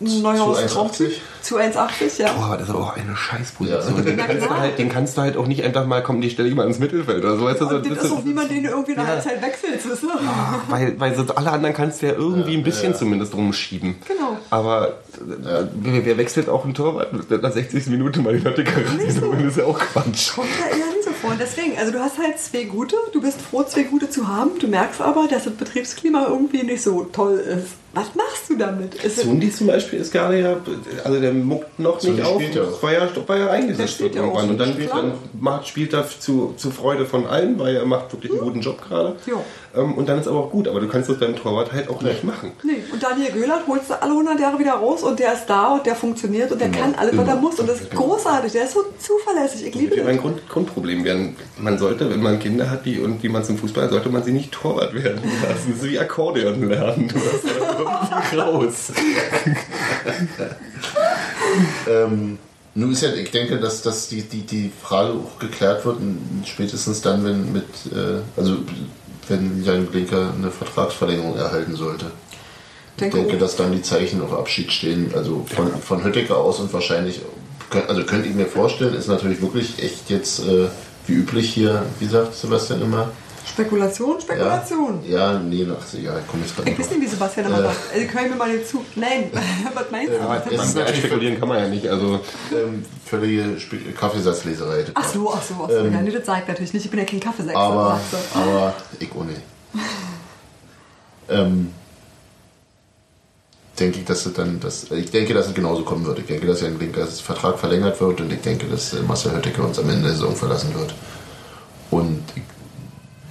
ein 0.01 0.21
Neuhaus 0.21 0.59
1,80? 0.59 0.67
Traumtyp. 0.67 1.11
Zu 1.41 1.57
1,80, 1.57 2.21
ja. 2.21 2.33
Boah, 2.33 2.57
das 2.57 2.67
ist 2.67 2.73
aber 2.73 2.83
auch 2.83 2.97
eine 2.97 3.15
Scheißposition. 3.15 3.95
Ja. 3.97 4.01
Den, 4.01 4.17
kannst 4.17 4.41
du 4.41 4.47
klar. 4.47 4.59
halt, 4.59 4.79
den 4.79 4.89
kannst 4.89 5.17
du 5.17 5.21
halt 5.21 5.37
auch 5.37 5.47
nicht 5.47 5.63
einfach 5.63 5.85
mal, 5.85 6.01
komm, 6.03 6.19
die 6.21 6.29
stelle 6.29 6.49
ich 6.49 6.55
mal 6.55 6.67
ins 6.67 6.79
Mittelfeld 6.79 7.23
oder 7.23 7.37
so. 7.37 7.45
Weißt 7.45 7.61
du, 7.61 7.69
so, 7.69 7.79
das 7.79 8.03
ist 8.03 8.11
auch 8.11 8.23
niemand, 8.23 8.49
den 8.51 8.63
du 8.63 8.69
irgendwie 8.69 8.93
nach 8.93 9.07
Ja. 9.07 9.15
der 9.15 9.23
Zeit 9.23 9.41
wechselst, 9.41 9.89
weißt 9.89 10.03
du? 10.03 10.09
Weil, 10.67 10.99
weil 10.99 11.15
sonst 11.15 11.31
alle 11.31 11.51
anderen 11.51 11.75
kannst 11.75 12.01
du 12.01 12.07
ja 12.07 12.13
irgendwie 12.13 12.55
ein 12.57 12.63
bisschen 12.63 12.95
zumindest 12.95 13.35
rumschieben. 13.35 13.95
Genau. 14.07 14.37
Aber 14.49 14.97
wer, 15.19 15.69
wer 16.05 16.17
wechselt 16.17 16.49
auch 16.49 16.65
einen 16.65 16.73
Torwart 16.73 17.13
nach 17.13 17.23
der 17.25 17.51
60. 17.51 17.87
Minute 17.87 18.21
mal 18.21 18.35
die 18.37 18.43
Höttike 18.43 18.75
rein? 18.75 18.99
Das 19.05 19.15
ist 19.15 19.57
ja 19.57 19.65
auch 19.65 19.79
Quatsch. 19.79 20.33
Kommt 20.33 20.47
da 20.59 20.67
eher 20.75 20.87
nicht 20.87 21.03
so 21.05 21.11
vor. 21.11 21.31
Und 21.31 21.39
deswegen, 21.39 21.77
also 21.77 21.91
du 21.91 21.99
hast 21.99 22.17
halt 22.17 22.39
zwei 22.39 22.63
gute, 22.63 22.95
du 23.13 23.21
bist 23.21 23.41
froh, 23.41 23.63
zwei 23.63 23.83
gute 23.83 24.09
zu 24.09 24.27
haben. 24.27 24.51
Du 24.59 24.67
merkst 24.67 24.99
aber, 25.01 25.27
dass 25.29 25.45
das 25.45 25.53
Betriebsklima 25.53 26.25
irgendwie 26.27 26.63
nicht 26.63 26.81
so 26.81 27.03
toll 27.05 27.37
ist. 27.37 27.75
Was 27.95 28.13
machst 28.13 28.49
du 28.49 28.57
damit? 28.57 28.95
Ist 28.95 29.21
Zundi 29.21 29.49
zum 29.51 29.67
Beispiel 29.67 29.99
ist 29.99 30.11
gerade 30.11 30.39
ja, 30.39 30.57
also 31.05 31.19
der 31.19 31.31
muckt 31.33 31.79
noch 31.79 31.97
Zundi 31.97 32.17
nicht 32.21 32.27
auf, 32.29 32.41
spielt 32.41 32.55
ja 32.55 32.63
er, 32.63 32.81
weil 32.81 32.95
er 33.39 33.45
Der 33.45 33.51
eingesetzt 33.53 33.93
spielt 33.93 34.13
wird 34.13 34.15
ja 34.15 34.21
auch. 34.21 34.35
irgendwann. 34.35 34.49
Und 34.49 34.57
dann, 34.59 34.73
Spielt 34.73 34.91
dann 34.91 35.13
macht, 35.39 35.67
spielt 35.67 35.93
er 35.93 36.05
zu, 36.07 36.53
zur 36.57 36.71
Freude 36.73 37.05
von 37.05 37.25
allen, 37.25 37.57
weil 37.57 37.75
er 37.75 37.85
macht 37.85 38.11
wirklich 38.11 38.33
einen 38.33 38.41
guten 38.41 38.59
Job 38.59 38.81
gerade. 38.85 39.15
Ja. 39.25 39.35
Ähm, 39.75 39.93
und 39.93 40.07
dann 40.09 40.19
ist 40.19 40.27
aber 40.27 40.39
auch 40.39 40.51
gut, 40.51 40.67
aber 40.67 40.79
du 40.81 40.87
kannst 40.87 41.09
das 41.09 41.19
beim 41.19 41.35
Torwart 41.35 41.71
halt 41.71 41.89
auch 41.89 42.01
nicht 42.01 42.23
machen. 42.23 42.51
Nee, 42.63 42.83
und 42.91 43.01
Daniel 43.01 43.31
Göhlert 43.31 43.65
holst 43.67 43.89
du 43.89 44.01
alle 44.01 44.11
100 44.11 44.39
Jahre 44.39 44.59
wieder 44.59 44.73
raus 44.73 45.03
und 45.03 45.19
der 45.19 45.33
ist 45.33 45.45
da 45.47 45.75
und 45.75 45.85
der 45.85 45.95
funktioniert 45.95 46.51
und 46.51 46.59
der 46.59 46.67
Immer, 46.67 46.77
kann 46.77 46.95
alles, 46.95 47.15
was 47.17 47.27
er 47.27 47.35
muss. 47.37 47.59
Und 47.59 47.69
das 47.69 47.79
ist 47.81 47.91
großartig. 47.91 48.51
Der 48.51 48.65
ist 48.65 48.73
so 48.73 48.83
zuverlässig. 48.99 49.67
Ich 49.67 49.75
liebe 49.75 49.89
Das 49.95 49.97
wird 49.99 50.07
ein 50.07 50.15
den. 50.15 50.21
Grund, 50.21 50.49
Grundproblem 50.49 51.03
werden. 51.05 51.35
Man 51.57 51.77
sollte, 51.77 52.09
wenn 52.09 52.21
man 52.21 52.39
Kinder 52.39 52.69
hat, 52.69 52.85
die 52.85 52.99
und 52.99 53.21
die 53.23 53.29
man 53.29 53.43
zum 53.45 53.57
Fußball, 53.57 53.89
sollte 53.89 54.09
man 54.09 54.23
sie 54.23 54.31
nicht 54.31 54.51
Torwart 54.51 54.93
werden 54.93 55.21
lassen. 55.47 55.73
Das 55.73 55.83
ist 55.83 55.89
wie 55.89 55.97
Akkordeon 55.99 56.67
lernen. 56.69 57.13
Raus. 57.85 58.91
Ähm, 61.87 62.37
nun 62.73 62.91
ist 62.91 63.01
ja, 63.01 63.13
ich 63.13 63.31
denke, 63.31 63.57
dass, 63.57 63.81
dass 63.81 64.09
die, 64.09 64.23
die, 64.23 64.41
die 64.41 64.71
Frage 64.81 65.13
auch 65.13 65.39
geklärt 65.39 65.85
wird, 65.85 65.97
spätestens 66.45 67.01
dann, 67.01 67.23
wenn 67.23 67.53
mit, 67.53 67.63
äh, 67.93 68.19
also 68.35 68.57
wenn 69.29 69.63
Jan 69.63 69.85
Blinker 69.85 70.33
eine 70.37 70.51
Vertragsverlängerung 70.51 71.37
erhalten 71.37 71.75
sollte. 71.75 72.07
Ich 72.97 73.09
Denke 73.11 73.37
dass 73.37 73.55
dann 73.55 73.71
die 73.71 73.81
Zeichen 73.81 74.21
auf 74.21 74.33
Abschied 74.33 74.71
stehen, 74.71 75.11
also 75.15 75.45
von, 75.53 75.71
von 75.81 76.03
Hötteke 76.03 76.35
aus 76.35 76.59
und 76.59 76.71
wahrscheinlich, 76.73 77.21
also 77.87 78.03
könnte 78.03 78.29
ich 78.29 78.35
mir 78.35 78.45
vorstellen, 78.45 78.93
ist 78.93 79.07
natürlich 79.07 79.41
wirklich 79.41 79.81
echt 79.81 80.09
jetzt 80.09 80.39
äh, 80.39 80.67
wie 81.07 81.13
üblich 81.13 81.53
hier, 81.53 81.83
wie 81.99 82.07
sagt 82.07 82.35
Sebastian 82.35 82.81
immer? 82.81 83.09
Spekulation, 83.55 84.15
Ja, 84.15 84.21
Spekulation. 84.21 84.99
ja 85.07 85.39
nee, 85.39 85.65
ach, 85.71 85.93
ja, 85.93 86.19
ich 86.19 86.27
komme 86.27 86.43
jetzt 86.43 86.55
gerade 86.57 86.69
Ich 86.71 86.77
weiß 86.77 86.89
nicht 86.91 87.01
wie 87.01 87.07
Sebastian 87.07 87.45
immer 87.45 87.59
Äh. 87.59 87.63
sagt. 87.63 87.77
Also, 87.93 88.07
können 88.07 88.29
mir 88.31 88.35
mal 88.35 88.51
den 88.51 88.65
Zug. 88.65 88.83
Nein, 88.95 89.31
was 89.73 89.91
meinst 89.91 90.13
du? 90.13 90.21
Aber 90.21 90.37
es 90.45 90.57
Man, 90.57 90.65
ist 90.67 90.75
natürlich 90.75 90.99
spekulieren 90.99 91.39
kann 91.39 91.47
man 91.47 91.59
ja 91.59 91.67
nicht. 91.69 91.87
Also 91.87 92.19
ähm, 92.51 92.85
völlige 93.05 93.57
Spe 93.59 93.77
Kaffeesatzleserei. 93.77 94.85
Ach 94.93 95.07
so, 95.07 95.33
ach 95.33 95.41
so, 95.41 95.53
ach 95.63 95.69
so. 95.69 95.75
ja, 95.77 96.01
nee, 96.01 96.11
das 96.11 96.25
sagt 96.25 96.49
natürlich 96.49 96.73
nicht. 96.73 96.83
Ich 96.85 96.91
bin 96.91 96.99
ja 96.99 97.05
kein 97.05 97.21
Kaffeesechser. 97.21 97.57
aber, 97.57 97.99
er. 98.35 98.41
aber 98.41 98.73
ich 98.99 99.13
nicht. 99.13 99.41
ähm, 101.29 101.71
denke 103.79 103.99
ich, 103.99 104.05
dass 104.05 104.25
es 104.25 104.33
dann, 104.33 104.59
dass, 104.59 104.91
ich 104.91 105.11
denke, 105.11 105.33
dass 105.33 105.47
es 105.47 105.53
genauso 105.53 105.83
kommen 105.83 106.05
wird. 106.05 106.19
Ich 106.19 106.25
denke, 106.25 106.45
dass 106.47 106.59
Jan 106.61 106.77
Blinkers 106.77 107.21
Vertrag 107.21 107.57
verlängert 107.57 107.99
wird 108.01 108.19
und 108.21 108.31
ich 108.33 108.41
denke, 108.41 108.67
dass 108.67 108.93
äh, 108.93 109.01
Marcel 109.01 109.33
Hötteke 109.33 109.61
uns 109.63 109.79
am 109.79 109.89
Ende 109.89 110.03
der 110.03 110.11
Saison 110.11 110.35
verlassen 110.35 110.73
wird. 110.75 110.93
Und 111.91 112.21
ich 112.35 112.41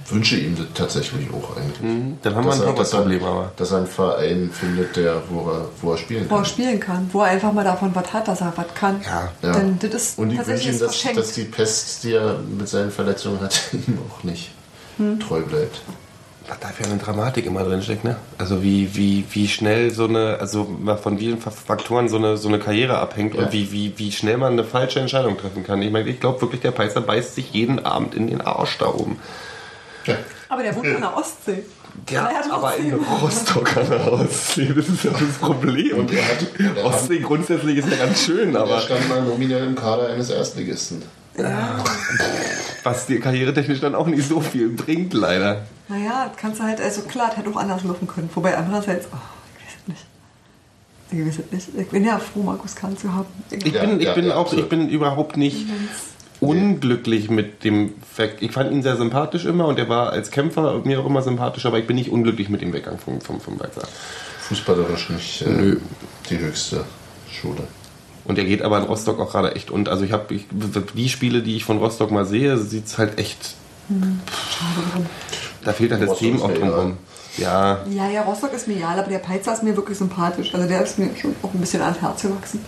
wünsche 0.07 0.37
ihm 0.37 0.55
das 0.55 0.67
tatsächlich 0.73 1.27
auch 1.33 1.57
eigentlich. 1.57 1.81
Mhm, 1.81 2.17
dann 2.21 2.35
haben 2.35 2.45
wir 2.45 2.53
ein 2.53 2.59
er- 2.61 2.65
er- 2.67 2.71
Torwartproblem, 2.75 3.23
aber. 3.23 3.51
Dass 3.57 3.71
er 3.71 3.77
einen 3.79 3.87
Verein 3.87 4.49
findet, 4.53 4.95
der, 4.95 5.21
wo, 5.29 5.49
er, 5.49 5.67
wo 5.81 5.91
er 5.93 5.97
spielen 5.97 6.29
Wo 6.29 6.35
er 6.35 6.37
kann. 6.37 6.45
spielen 6.45 6.79
kann, 6.79 7.09
wo 7.11 7.21
er 7.21 7.27
einfach 7.31 7.51
mal 7.53 7.63
davon 7.63 7.91
was 7.95 8.13
hat, 8.13 8.27
dass 8.27 8.41
er 8.41 8.53
was 8.55 8.67
kann. 8.75 9.01
Ja. 9.03 9.31
Ja. 9.41 9.51
Denn 9.53 9.79
das 9.79 9.93
ist 9.93 10.19
Und 10.19 10.31
ich 10.31 10.37
wünsche 10.45 10.69
ihm, 10.69 10.79
das 10.79 11.01
dass, 11.03 11.13
dass 11.15 11.31
die 11.33 11.43
Pest, 11.43 12.03
die 12.03 12.13
er 12.13 12.37
mit 12.39 12.67
seinen 12.67 12.91
Verletzungen 12.91 13.39
hat, 13.41 13.59
ihm 13.73 13.97
auch 14.09 14.23
nicht 14.23 14.51
Hm. 14.97 15.19
treu 15.19 15.41
bleibt. 15.41 15.81
Was 16.47 16.59
da 16.59 16.67
für 16.67 16.83
eine 16.83 16.97
Dramatik 16.97 17.47
immer 17.47 17.63
drin 17.63 17.81
steckt, 17.81 18.03
ne? 18.03 18.17
Also 18.37 18.61
wie, 18.61 18.95
wie, 18.95 19.25
wie 19.31 19.47
schnell 19.47 19.89
so 19.89 20.05
eine, 20.05 20.37
also 20.39 20.69
von 21.01 21.17
vielen 21.17 21.39
Faktoren 21.41 22.07
so 22.07 22.17
eine, 22.17 22.37
so 22.37 22.47
eine 22.47 22.59
Karriere 22.59 22.99
abhängt 22.99 23.33
Ja. 23.33 23.41
und 23.45 23.51
wie, 23.51 23.71
wie, 23.71 23.93
wie 23.97 24.11
schnell 24.11 24.37
man 24.37 24.53
eine 24.53 24.63
falsche 24.63 24.99
Entscheidung 24.99 25.37
treffen 25.39 25.63
kann. 25.63 25.81
Ich 25.81 25.91
meine, 25.91 26.07
ich 26.07 26.19
glaube 26.19 26.39
wirklich, 26.41 26.61
der 26.61 26.69
Peißer 26.69 27.01
beißt 27.01 27.33
sich 27.33 27.51
jeden 27.53 27.83
Abend 27.83 28.13
in 28.13 28.27
den 28.27 28.41
Arsch 28.41 28.77
da 28.77 28.85
oben. 28.93 29.17
Ja. 30.05 30.15
aber 30.49 30.63
der 30.63 30.75
wohnt 30.75 30.87
an 30.87 31.01
der 31.01 31.17
Ostsee. 31.17 31.63
Ja, 32.09 32.29
Er 32.29 32.37
hat 32.39 32.51
aber 32.51 32.75
in 32.75 32.93
Rostock 32.93 33.77
an 33.77 33.89
der 33.89 34.11
Ostsee, 34.11 34.73
das 34.75 34.87
ist 34.89 35.03
ja 35.05 35.11
das 35.11 35.37
Problem. 35.39 35.97
Und 35.99 36.11
er 36.11 36.23
hat- 36.27 36.45
er 36.59 36.69
hat- 36.69 36.83
Ostsee 36.93 37.19
grundsätzlich 37.19 37.77
ist 37.77 37.89
ja 37.89 37.95
ganz 38.05 38.21
schön, 38.23 38.53
Er 38.53 38.61
aber 38.61 38.79
stand 38.81 39.07
mal 39.09 39.21
nominell 39.23 39.65
im 39.65 39.75
Kader 39.75 40.09
eines 40.09 40.29
Erstligisten. 40.29 41.01
was 42.83 43.05
dir 43.07 43.19
karrieretechnisch 43.19 43.79
dann 43.81 43.95
auch 43.95 44.07
nicht 44.07 44.27
so 44.27 44.41
viel 44.41 44.69
bringt, 44.69 45.13
leider. 45.13 45.65
Naja, 45.87 46.27
das 46.29 46.37
kannst 46.37 46.59
du 46.59 46.63
halt, 46.63 46.79
also 46.81 47.01
klar, 47.01 47.27
das 47.29 47.37
hätte 47.37 47.49
auch 47.49 47.57
anders 47.57 47.83
laufen 47.83 48.07
können. 48.07 48.29
Wobei 48.33 48.57
andererseits, 48.57 49.07
oh, 49.11 49.17
ich 49.59 49.65
weiß 49.65 49.75
es 49.81 49.87
nicht. 49.87 50.05
Ich 51.11 51.27
weiß 51.27 51.45
es 51.45 51.51
nicht. 51.73 51.79
Ich 51.85 51.89
bin 51.89 52.03
ja 52.05 52.17
froh, 52.19 52.41
Markus 52.43 52.75
Kahn 52.75 52.97
zu 52.97 53.11
haben. 53.13 53.25
Ich 53.51 53.65
Ja, 53.73 53.81
bin, 53.85 53.99
ich 53.99 54.05
ja, 54.05 54.13
bin 54.13 54.25
ja, 54.27 54.35
auch, 54.35 54.41
absolut. 54.41 54.63
ich 54.65 54.69
bin 54.69 54.89
überhaupt 54.89 55.37
nicht 55.37 55.65
unglücklich 56.39 57.29
mit 57.29 57.63
dem 57.63 57.93
Weg. 58.17 58.37
Ich 58.39 58.51
fand 58.51 58.71
ihn 58.71 58.83
sehr 58.83 58.97
sympathisch 58.97 59.45
immer 59.45 59.67
und 59.67 59.79
er 59.79 59.89
war 59.89 60.11
als 60.11 60.31
Kämpfer 60.31 60.81
mir 60.83 60.99
auch 60.99 61.05
immer 61.05 61.21
sympathisch, 61.21 61.65
aber 61.65 61.79
ich 61.79 61.87
bin 61.87 61.95
nicht 61.95 62.11
unglücklich 62.11 62.49
mit 62.49 62.61
dem 62.61 62.73
Weggang 62.73 62.99
vom, 62.99 63.21
vom, 63.21 63.39
vom 63.39 63.59
Weizer. 63.59 63.87
Fußballerisch 64.41 65.09
nicht 65.09 65.41
äh, 65.41 65.49
Nö. 65.49 65.77
die 66.29 66.37
höchste 66.37 66.85
Schule. 67.31 67.67
Und 68.25 68.37
er 68.37 68.45
geht 68.45 68.61
aber 68.61 68.79
in 68.79 68.83
Rostock 68.85 69.19
auch 69.19 69.31
gerade 69.31 69.55
echt. 69.55 69.69
Und 69.71 69.87
also 69.87 70.03
ich 70.03 70.11
habe 70.11 70.33
ich, 70.33 70.47
die 70.95 71.09
Spiele, 71.09 71.41
die 71.41 71.57
ich 71.57 71.63
von 71.63 71.77
Rostock 71.77 72.11
mal 72.11 72.25
sehe, 72.25 72.57
sieht 72.57 72.87
es 72.87 72.97
halt 72.97 73.19
echt. 73.19 73.55
Da 75.63 75.73
fehlt 75.73 75.91
halt 75.91 76.07
das 76.07 76.17
Team 76.17 76.41
auch 76.41 76.51
drumherum. 76.51 76.97
Ja, 77.37 77.83
Ja, 77.89 78.09
ja, 78.09 78.21
Rostock 78.23 78.53
ist 78.53 78.67
mir 78.67 78.77
egal, 78.77 78.97
aber 78.97 79.09
der 79.09 79.19
Peizer 79.19 79.53
ist 79.53 79.61
mir 79.61 79.75
wirklich 79.75 79.97
sympathisch. 79.97 80.55
Also 80.55 80.67
der 80.67 80.83
ist 80.83 80.97
mir 80.97 81.09
schon 81.19 81.35
auch 81.43 81.53
ein 81.53 81.59
bisschen 81.59 81.81
ans 81.81 82.01
Herz 82.01 82.21
gewachsen. 82.21 82.61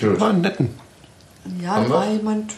Gut. 0.00 0.20
war 0.20 0.30
ein 0.30 0.40
netten. 0.40 0.87
Ja, 1.62 1.80
da 1.82 1.90
war 1.90 2.08
jemand 2.10 2.52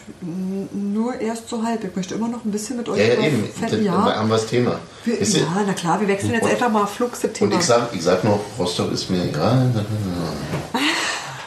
nur 0.73 1.19
erst 1.19 1.47
so 1.49 1.63
halb. 1.63 1.83
Ich 1.83 1.95
möchte 1.95 2.15
immer 2.15 2.27
noch 2.27 2.43
ein 2.45 2.51
bisschen 2.51 2.77
mit 2.77 2.89
euch 2.89 2.99
Ja, 2.99 3.05
ja, 3.15 3.21
eben. 3.27 3.45
Fett- 3.45 3.71
Das, 3.73 3.81
ja. 3.81 3.91
haben 3.93 4.29
wir 4.29 4.35
das 4.35 4.45
Thema. 4.47 4.79
Wir, 5.05 5.19
ihr- 5.19 5.27
ja, 5.39 5.63
na 5.65 5.73
klar, 5.73 5.99
wir 6.01 6.07
wechseln 6.07 6.33
jetzt 6.33 6.43
Und- 6.43 6.51
einfach 6.51 6.69
mal 6.69 6.85
flugs 6.85 7.19
das 7.21 7.29
Und 7.31 7.33
Thema. 7.35 7.55
ich 7.55 7.65
sag, 7.65 7.93
ich 7.93 8.01
sag 8.03 8.23
noch, 8.23 8.39
Rostock 8.59 8.91
ist 8.91 9.09
mir 9.09 9.23
egal. 9.23 9.71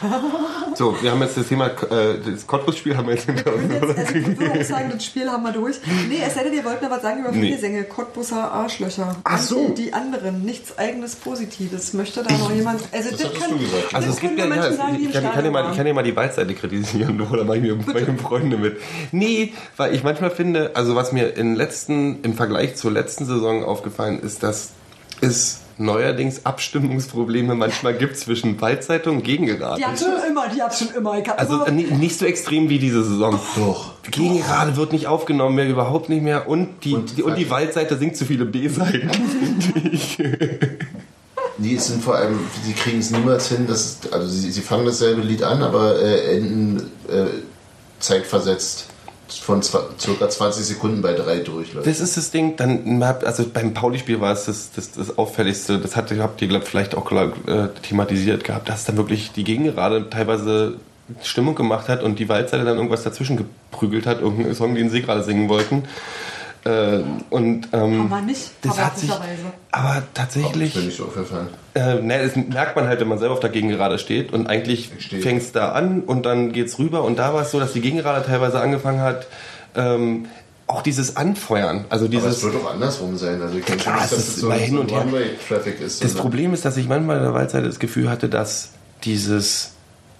So, 0.75 1.01
wir 1.01 1.11
haben 1.11 1.21
jetzt 1.21 1.37
das 1.37 1.47
Thema, 1.47 1.67
äh, 1.67 2.19
das 2.19 2.45
Cottbus-Spiel 2.45 2.97
haben 2.97 3.07
wir 3.07 3.15
jetzt 3.15 3.27
hinter 3.27 3.53
uns. 3.53 3.71
Jetzt, 3.71 3.97
also 3.97 4.15
ich 4.15 4.37
würde 4.37 4.59
auch 4.59 4.63
sagen, 4.63 4.91
das 4.93 5.05
Spiel 5.05 5.31
haben 5.31 5.43
wir 5.43 5.53
durch. 5.53 5.77
Nee, 6.09 6.19
es 6.25 6.33
sei 6.33 6.43
denn, 6.43 6.53
ihr 6.53 6.65
wollt 6.65 6.81
noch 6.81 6.89
was 6.89 7.01
sagen 7.01 7.21
über 7.21 7.31
Nee. 7.31 7.47
Viergesänge, 7.47 7.85
Cottbusser 7.85 8.51
Arschlöcher. 8.51 9.15
Ach 9.23 9.37
so. 9.37 9.69
Die 9.69 9.93
anderen, 9.93 10.43
nichts 10.43 10.77
eigenes 10.77 11.15
Positives. 11.15 11.93
Möchte 11.93 12.23
da 12.23 12.33
noch 12.33 12.51
jemand... 12.51 12.81
Also 12.91 13.11
das, 13.11 13.23
hattest 13.23 13.41
kann, 13.41 13.51
du 13.51 13.57
gesagt. 13.59 13.83
das 13.85 13.93
Also 13.93 14.09
es 14.09 14.19
gibt 14.19 14.37
ja, 14.37 14.45
ja 14.45 14.49
Menschen 14.53 14.75
sagen, 14.75 14.97
die 14.97 14.99
ich, 14.99 15.05
im 15.05 15.11
kann, 15.13 15.23
ich, 15.23 15.31
kann 15.31 15.51
mal, 15.51 15.71
ich 15.71 15.77
kann 15.77 15.87
ja 15.87 15.93
mal 15.93 16.03
die 16.03 16.15
Waldseite 16.15 16.53
kritisieren, 16.53 17.21
oder 17.31 17.45
mache 17.45 17.57
ich 17.57 17.63
mir 17.63 17.75
meine 17.75 18.17
Freunde 18.17 18.57
mit. 18.57 18.77
Nee, 19.13 19.53
weil 19.77 19.95
ich 19.95 20.03
manchmal 20.03 20.31
finde, 20.31 20.71
also 20.75 20.95
was 20.95 21.13
mir 21.13 21.37
im 21.37 21.55
letzten, 21.55 22.21
im 22.23 22.33
Vergleich 22.33 22.75
zur 22.75 22.91
letzten 22.91 23.25
Saison 23.25 23.63
aufgefallen 23.63 24.19
ist, 24.19 24.43
dass 24.43 24.71
es 25.21 25.61
neuerdings 25.77 26.45
Abstimmungsprobleme 26.45 27.53
manchmal 27.55 27.93
gibt 27.95 28.17
zwischen 28.17 28.59
Waldzeitung 28.61 29.17
und 29.17 29.23
Gegengerade. 29.23 29.79
Die 29.79 29.85
hat 29.85 29.99
schon 29.99 30.09
immer, 30.29 30.47
die 30.47 30.61
hat 30.61 30.73
schon 30.75 30.89
immer. 30.95 31.17
Ich 31.19 31.27
hab 31.27 31.39
Also 31.39 31.55
immer 31.55 31.67
äh, 31.67 31.71
ni- 31.71 31.83
nicht 31.83 32.17
so 32.17 32.25
extrem 32.25 32.69
wie 32.69 32.79
diese 32.79 33.03
Saison. 33.03 33.39
Doch. 33.57 33.91
Gegengerade 34.09 34.77
wird 34.77 34.93
nicht 34.93 35.07
aufgenommen 35.07 35.55
mehr, 35.55 35.67
überhaupt 35.67 36.09
nicht 36.09 36.21
mehr. 36.21 36.47
Und 36.47 36.83
die, 36.85 36.93
Und 36.93 37.17
die, 37.17 37.23
und 37.23 37.35
die 37.37 37.49
Waldseite 37.49 37.97
singt 37.97 38.15
zu 38.15 38.25
viele 38.25 38.45
B-Seiten. 38.45 39.09
Die 41.57 41.77
sind 41.77 42.03
vor 42.03 42.15
allem, 42.15 42.37
sie 42.65 42.73
kriegen 42.73 42.99
es 42.99 43.11
niemals 43.11 43.47
hin, 43.47 43.65
dass, 43.65 43.99
also 44.11 44.27
sie, 44.27 44.51
sie 44.51 44.59
fangen 44.61 44.85
dasselbe 44.85 45.21
Lied 45.21 45.41
an, 45.41 45.63
aber 45.63 46.01
äh, 46.01 46.35
enden 46.35 46.91
äh, 47.07 47.27
zeitversetzt 48.01 48.87
von 49.45 49.61
circa 49.61 50.27
20 50.27 50.65
Sekunden 50.65 51.03
bei 51.03 51.13
drei 51.13 51.37
durchläuft. 51.37 51.85
Das 51.85 51.99
ist 51.99 52.17
das 52.17 52.31
Ding, 52.31 52.55
dann 52.55 53.03
also 53.03 53.45
beim 53.45 53.75
Pauli-Spiel 53.75 54.19
war 54.19 54.33
es 54.33 54.45
das, 54.45 54.71
das, 54.75 54.91
das 54.93 55.19
Auffälligste, 55.19 55.77
das 55.77 55.95
hatte, 55.95 56.17
habt 56.21 56.41
ihr 56.41 56.47
glaub, 56.47 56.63
vielleicht 56.63 56.95
auch 56.95 57.11
äh, 57.11 57.67
thematisiert 57.83 58.43
gehabt, 58.43 58.69
dass 58.69 58.85
dann 58.85 58.97
wirklich 58.97 59.33
die 59.33 59.43
Gegengerade 59.43 60.09
teilweise 60.09 60.77
Stimmung 61.21 61.53
gemacht 61.53 61.89
hat 61.89 62.01
und 62.01 62.17
die 62.17 62.27
Waldseite 62.27 62.65
dann 62.65 62.77
irgendwas 62.77 63.03
dazwischen 63.03 63.37
geprügelt 63.37 64.07
hat, 64.07 64.19
irgendeinen 64.21 64.55
Song, 64.55 64.73
den 64.73 64.89
sie 64.89 65.03
gerade 65.03 65.23
singen 65.23 65.47
wollten. 65.47 65.83
Äh, 66.65 67.03
und 67.29 67.69
ähm, 67.73 67.81
Haben 67.99 68.09
wir 68.09 68.21
nicht, 68.21 68.51
das 68.63 68.83
hat 68.83 68.97
sich, 68.97 69.11
aber 69.11 69.23
Das 69.71 70.03
tatsächlich, 70.15 70.75
ich 70.75 70.95
so 70.95 71.11
äh, 71.75 72.01
ne, 72.01 72.23
das 72.23 72.35
merkt 72.35 72.75
man 72.75 72.87
halt, 72.87 72.99
wenn 72.99 73.07
man 73.07 73.19
selber 73.19 73.35
auf 73.35 73.39
der 73.39 73.51
Gegengerade 73.51 73.99
steht 73.99 74.33
und 74.33 74.47
eigentlich 74.47 74.89
fängt 75.21 75.43
es 75.43 75.51
da 75.51 75.73
an 75.73 76.01
und 76.01 76.25
dann 76.25 76.53
geht's 76.53 76.79
rüber 76.79 77.03
und 77.03 77.19
da 77.19 77.35
war 77.35 77.43
es 77.43 77.51
so, 77.51 77.59
dass 77.59 77.73
die 77.73 77.81
Gegengerade 77.81 78.25
teilweise 78.25 78.59
angefangen 78.59 79.01
hat, 79.01 79.27
ähm, 79.75 80.25
auch 80.65 80.81
dieses 80.81 81.15
Anfeuern, 81.17 81.85
also 81.89 82.05
Aber 82.05 82.15
es 82.15 82.21
dieses 82.21 82.43
wird 82.43 82.55
auch 82.63 82.71
andersrum 82.71 83.15
sein. 83.15 83.39
Also 83.39 83.59
ich 83.59 83.65
Klar, 83.65 83.95
nicht, 83.97 84.05
es 84.05 84.09
dass 84.09 84.19
ist 84.19 84.27
es 84.29 84.35
so, 84.37 84.47
immer 84.47 84.55
so 84.57 84.61
hin 84.63 84.77
und 84.79 84.91
her. 84.91 85.01
One-Way-Traffic 85.01 85.81
ist. 85.81 86.03
Das 86.03 86.15
Problem 86.15 86.51
ist, 86.55 86.65
dass 86.65 86.77
ich 86.77 86.87
manchmal 86.87 87.17
in 87.17 87.23
der 87.23 87.35
Waldseite 87.35 87.67
das 87.67 87.77
Gefühl 87.77 88.09
hatte, 88.09 88.27
dass 88.27 88.71
dieses 89.03 89.74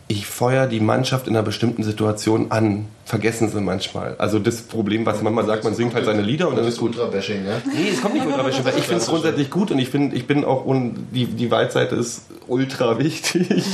ich 0.08 0.28
feuer 0.28 0.68
die 0.68 0.80
Mannschaft 0.80 1.28
in 1.28 1.36
einer 1.36 1.43
bestimmten 1.43 1.84
Situation 1.84 2.51
an, 2.51 2.86
vergessen 3.06 3.49
sie 3.49 3.60
manchmal. 3.60 4.16
Also 4.20 4.38
das 4.38 4.62
Problem, 4.62 5.03
was 5.06 5.24
man 5.24 5.34
manchmal 5.34 5.56
sagt, 5.56 5.64
man 5.64 5.74
singt 5.74 5.95
halt 5.95 6.06
seine 6.06 6.22
Lieder 6.22 6.47
und 6.47 6.58
dann 6.58 6.66
ist 6.66 6.78
gut. 6.78 6.95
Ultra-Bashing, 6.95 7.43
ja? 7.45 7.62
Nee, 7.66 7.89
es 7.91 8.01
kommt 8.01 8.14
nicht 8.14 8.26
ultra 8.26 8.45
wichtig, 8.45 8.66
weil 8.66 8.78
ich 8.78 8.84
finde 8.84 9.01
es 9.01 9.08
grundsätzlich 9.08 9.49
gut 9.49 9.72
und 9.72 9.80
ich 9.80 9.89
finde, 9.89 10.16
ich 10.16 10.28
bin 10.28 10.45
auch 10.45 10.66
un, 10.66 11.08
die, 11.12 11.26
die 11.26 11.49
Waldseite 11.49 11.95
ist 11.95 12.22
ultra 12.47 12.99
wichtig. 12.99 13.66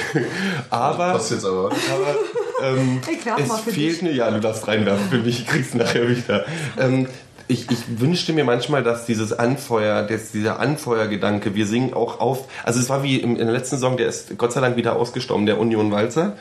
aber 0.70 1.12
Kostet 1.12 1.38
jetzt 1.38 1.46
aber. 1.46 1.64
aber 1.66 2.14
ähm, 2.62 3.00
Ich 3.10 3.26
werf 3.26 3.40
es 3.40 3.48
mal 3.48 3.56
für 3.58 3.70
fehlt 3.72 3.96
dich. 3.96 4.02
mir, 4.02 4.12
ja, 4.12 4.30
du 4.30 4.40
darfst 4.40 4.68
reinwerfen 4.68 5.08
für 5.10 5.18
mich, 5.18 5.40
ich 5.40 5.46
krieg's 5.48 5.74
nachher 5.74 6.08
wieder. 6.08 6.44
Ähm, 6.78 7.08
ich, 7.48 7.70
ich 7.70 8.00
wünschte 8.00 8.32
mir 8.32 8.44
manchmal, 8.44 8.82
dass 8.82 9.06
dieses 9.06 9.32
Anfeuer, 9.32 10.02
dass 10.02 10.32
dieser 10.32 10.58
Anfeuergedanke, 10.58 11.54
wir 11.54 11.66
singen 11.66 11.94
auch 11.94 12.20
auf, 12.20 12.48
also 12.64 12.80
es 12.80 12.88
war 12.88 13.02
wie 13.02 13.16
im, 13.16 13.32
in 13.32 13.46
der 13.46 13.52
letzten 13.52 13.78
Song, 13.78 13.96
der 13.96 14.08
ist 14.08 14.36
Gott 14.38 14.52
sei 14.52 14.60
Dank 14.60 14.76
wieder 14.76 14.96
ausgestorben, 14.96 15.46
der 15.46 15.58
Union 15.58 15.92
Walzer. 15.92 16.36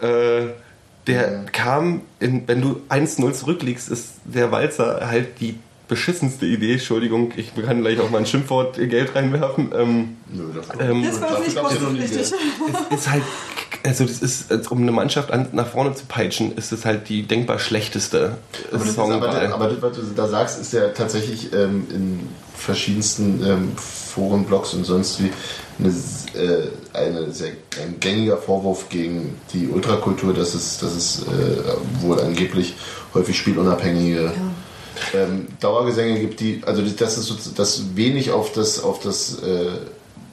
Äh, 0.00 0.48
der 1.06 1.44
kam, 1.52 2.02
in, 2.20 2.46
wenn 2.46 2.60
du 2.60 2.82
1-0 2.90 3.32
zurückliegst, 3.32 3.88
ist 3.88 4.14
der 4.24 4.52
Walzer 4.52 5.08
halt 5.08 5.40
die 5.40 5.58
beschissenste 5.88 6.44
Idee, 6.44 6.74
Entschuldigung, 6.74 7.32
ich 7.36 7.54
kann 7.54 7.80
gleich 7.80 7.98
auch 7.98 8.10
mal 8.10 8.18
ein 8.18 8.26
Schimpfwort 8.26 8.76
Geld 8.76 9.14
reinwerfen. 9.14 9.72
Ähm, 9.74 10.16
Nö, 10.30 10.44
das 10.54 10.68
ähm, 10.78 11.02
Das 11.02 11.20
war 11.20 11.40
nicht 11.40 11.56
noch 11.56 11.92
nie 11.92 12.00
richtig. 12.00 12.20
es 12.20 12.32
ist 12.90 13.10
halt, 13.10 13.22
also 13.84 14.04
das 14.04 14.20
ist, 14.20 14.70
um 14.70 14.82
eine 14.82 14.92
Mannschaft 14.92 15.30
an, 15.30 15.48
nach 15.52 15.66
vorne 15.66 15.94
zu 15.94 16.04
peitschen, 16.06 16.56
ist 16.56 16.72
es 16.72 16.84
halt 16.84 17.08
die 17.08 17.22
denkbar 17.22 17.58
schlechteste 17.58 18.36
Aber, 18.70 18.84
das 18.84 18.94
Songwahl. 18.94 19.46
aber, 19.46 19.54
aber 19.54 19.68
das, 19.68 19.82
was 19.82 19.96
du 19.96 20.14
da 20.14 20.28
sagst, 20.28 20.60
ist 20.60 20.72
ja 20.72 20.88
tatsächlich 20.88 21.52
ähm, 21.52 21.86
in 21.90 22.28
verschiedensten 22.54 23.44
ähm, 23.46 23.72
Foren, 23.76 24.44
Blogs 24.44 24.74
und 24.74 24.84
sonst 24.84 25.22
wie 25.22 25.30
eine, 25.78 25.88
äh, 26.34 26.68
eine 26.92 27.32
sehr, 27.32 27.52
ein 27.82 28.00
gängiger 28.00 28.36
Vorwurf 28.36 28.88
gegen 28.88 29.38
die 29.52 29.68
Ultrakultur, 29.68 30.34
dass 30.34 30.54
es, 30.54 30.78
dass 30.78 30.94
es 30.94 31.22
äh, 31.22 32.02
wohl 32.02 32.20
angeblich 32.20 32.74
häufig 33.14 33.38
spielunabhängige 33.38 34.32
ähm, 35.14 35.46
Dauergesänge 35.60 36.18
gibt, 36.20 36.40
die, 36.40 36.62
also 36.66 36.82
das 36.82 37.18
ist 37.18 37.26
so, 37.26 37.36
das 37.54 37.96
wenig 37.96 38.32
auf 38.32 38.52
das, 38.52 38.82
auf 38.82 38.98
das 39.00 39.40
äh, 39.42 39.70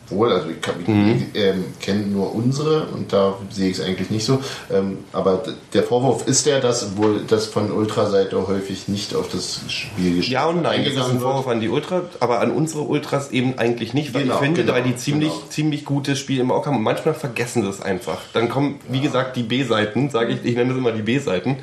wohl, 0.09 0.31
also 0.31 0.49
ich, 0.49 0.61
kann- 0.61 0.75
ich 0.81 1.39
ähm, 1.41 1.65
kenne 1.79 2.01
nur 2.07 2.33
unsere 2.35 2.83
und 2.87 3.11
da 3.11 3.35
sehe 3.49 3.69
ich 3.71 3.79
es 3.79 3.83
eigentlich 3.83 4.09
nicht 4.11 4.25
so. 4.25 4.39
Ähm, 4.71 4.99
aber 5.11 5.43
der 5.73 5.83
Vorwurf 5.83 6.27
ist 6.27 6.45
der, 6.45 6.59
dass 6.61 6.95
wohl 6.97 7.21
das 7.27 7.47
von 7.47 7.71
Ultraseite 7.71 8.47
häufig 8.47 8.87
nicht 8.87 9.15
auf 9.15 9.29
das 9.29 9.61
Spiel 9.67 10.23
Ja 10.23 10.45
und 10.45 10.61
nein, 10.61 10.83
das 10.85 10.93
ist 10.93 11.09
ein 11.11 11.19
Vorwurf 11.19 11.47
an 11.47 11.59
die 11.59 11.69
Ultra, 11.69 12.03
aber 12.19 12.39
an 12.39 12.51
unsere 12.51 12.81
Ultras 12.83 13.31
eben 13.31 13.57
eigentlich 13.57 13.93
nicht, 13.93 14.13
weil 14.13 14.23
Genau, 14.23 14.35
ich 14.35 14.39
finde, 14.41 14.61
genau, 14.61 14.73
weil 14.73 14.83
die 14.83 14.95
ziemlich, 14.95 15.29
genau. 15.31 15.43
ziemlich 15.49 15.85
gutes 15.85 16.19
Spiel 16.19 16.39
im 16.39 16.51
Auge 16.51 16.67
haben 16.67 16.77
und 16.77 16.83
manchmal 16.83 17.13
vergessen 17.15 17.63
das 17.65 17.81
einfach. 17.81 18.21
Dann 18.33 18.49
kommen, 18.49 18.79
wie 18.89 19.01
gesagt, 19.01 19.35
die 19.35 19.43
B-Seiten, 19.43 20.09
sage 20.09 20.33
ich, 20.33 20.45
ich 20.45 20.55
nenne 20.55 20.69
das 20.69 20.77
immer 20.77 20.91
die 20.91 21.01
B-Seiten, 21.01 21.57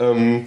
ähm, 0.00 0.46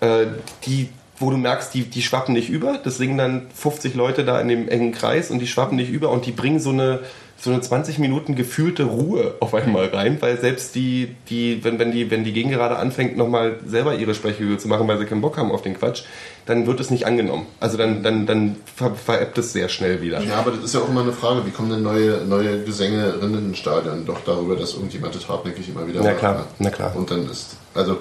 äh, 0.00 0.26
die 0.66 0.90
wo 1.20 1.30
du 1.30 1.36
merkst, 1.36 1.74
die, 1.74 1.82
die 1.82 2.02
schwappen 2.02 2.34
nicht 2.34 2.48
über, 2.48 2.78
das 2.82 2.96
singen 2.96 3.18
dann 3.18 3.46
50 3.54 3.94
Leute 3.94 4.24
da 4.24 4.40
in 4.40 4.48
dem 4.48 4.68
engen 4.68 4.92
Kreis 4.92 5.30
und 5.30 5.40
die 5.40 5.46
schwappen 5.46 5.76
nicht 5.76 5.90
über 5.90 6.10
und 6.10 6.26
die 6.26 6.32
bringen 6.32 6.60
so 6.60 6.70
eine, 6.70 7.00
so 7.40 7.50
eine 7.50 7.60
20 7.60 7.98
Minuten 7.98 8.34
gefühlte 8.34 8.84
Ruhe 8.84 9.34
auf 9.38 9.54
einmal 9.54 9.86
rein, 9.86 10.16
weil 10.20 10.40
selbst 10.40 10.74
die, 10.74 11.14
die 11.28 11.62
wenn, 11.62 11.78
wenn 11.78 11.92
die, 11.92 12.10
wenn 12.10 12.24
die 12.24 12.32
Gegengerade 12.32 12.76
anfängt, 12.76 13.16
nochmal 13.16 13.60
selber 13.64 13.94
ihre 13.94 14.14
Sprechhügel 14.14 14.58
zu 14.58 14.66
machen, 14.66 14.88
weil 14.88 14.98
sie 14.98 15.04
keinen 15.04 15.20
Bock 15.20 15.36
haben 15.36 15.52
auf 15.52 15.62
den 15.62 15.78
Quatsch, 15.78 16.02
dann 16.46 16.66
wird 16.66 16.80
es 16.80 16.90
nicht 16.90 17.06
angenommen. 17.06 17.46
Also 17.60 17.76
dann, 17.76 18.02
dann, 18.02 18.26
dann 18.26 18.56
ver, 18.74 18.94
veräppt 18.94 19.38
es 19.38 19.52
sehr 19.52 19.68
schnell 19.68 20.02
wieder. 20.02 20.20
Ja, 20.22 20.36
aber 20.36 20.50
das 20.50 20.64
ist 20.64 20.74
ja 20.74 20.80
auch 20.80 20.88
immer 20.88 21.02
eine 21.02 21.12
Frage, 21.12 21.46
wie 21.46 21.50
kommen 21.50 21.70
denn 21.70 21.82
neue, 21.82 22.24
neue 22.26 22.62
Gesängerinnen 22.64 23.50
ins 23.50 23.58
Stadion? 23.58 24.04
Doch 24.04 24.20
darüber, 24.24 24.56
dass 24.56 24.74
irgendjemand 24.74 25.14
das 25.14 25.28
hartnäckig 25.28 25.68
immer 25.68 25.86
wieder 25.86 26.00
Na 26.02 26.10
macht, 26.10 26.18
klar, 26.18 26.34
ne? 26.34 26.44
na 26.58 26.70
klar. 26.70 26.96
Und 26.96 27.10
dann 27.10 27.28
ist, 27.30 27.56
also, 27.74 27.98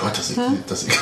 Gott, 0.00 0.16
dass 0.18 0.30
ich, 0.30 0.36
dass 0.66 0.82
ich 0.86 0.98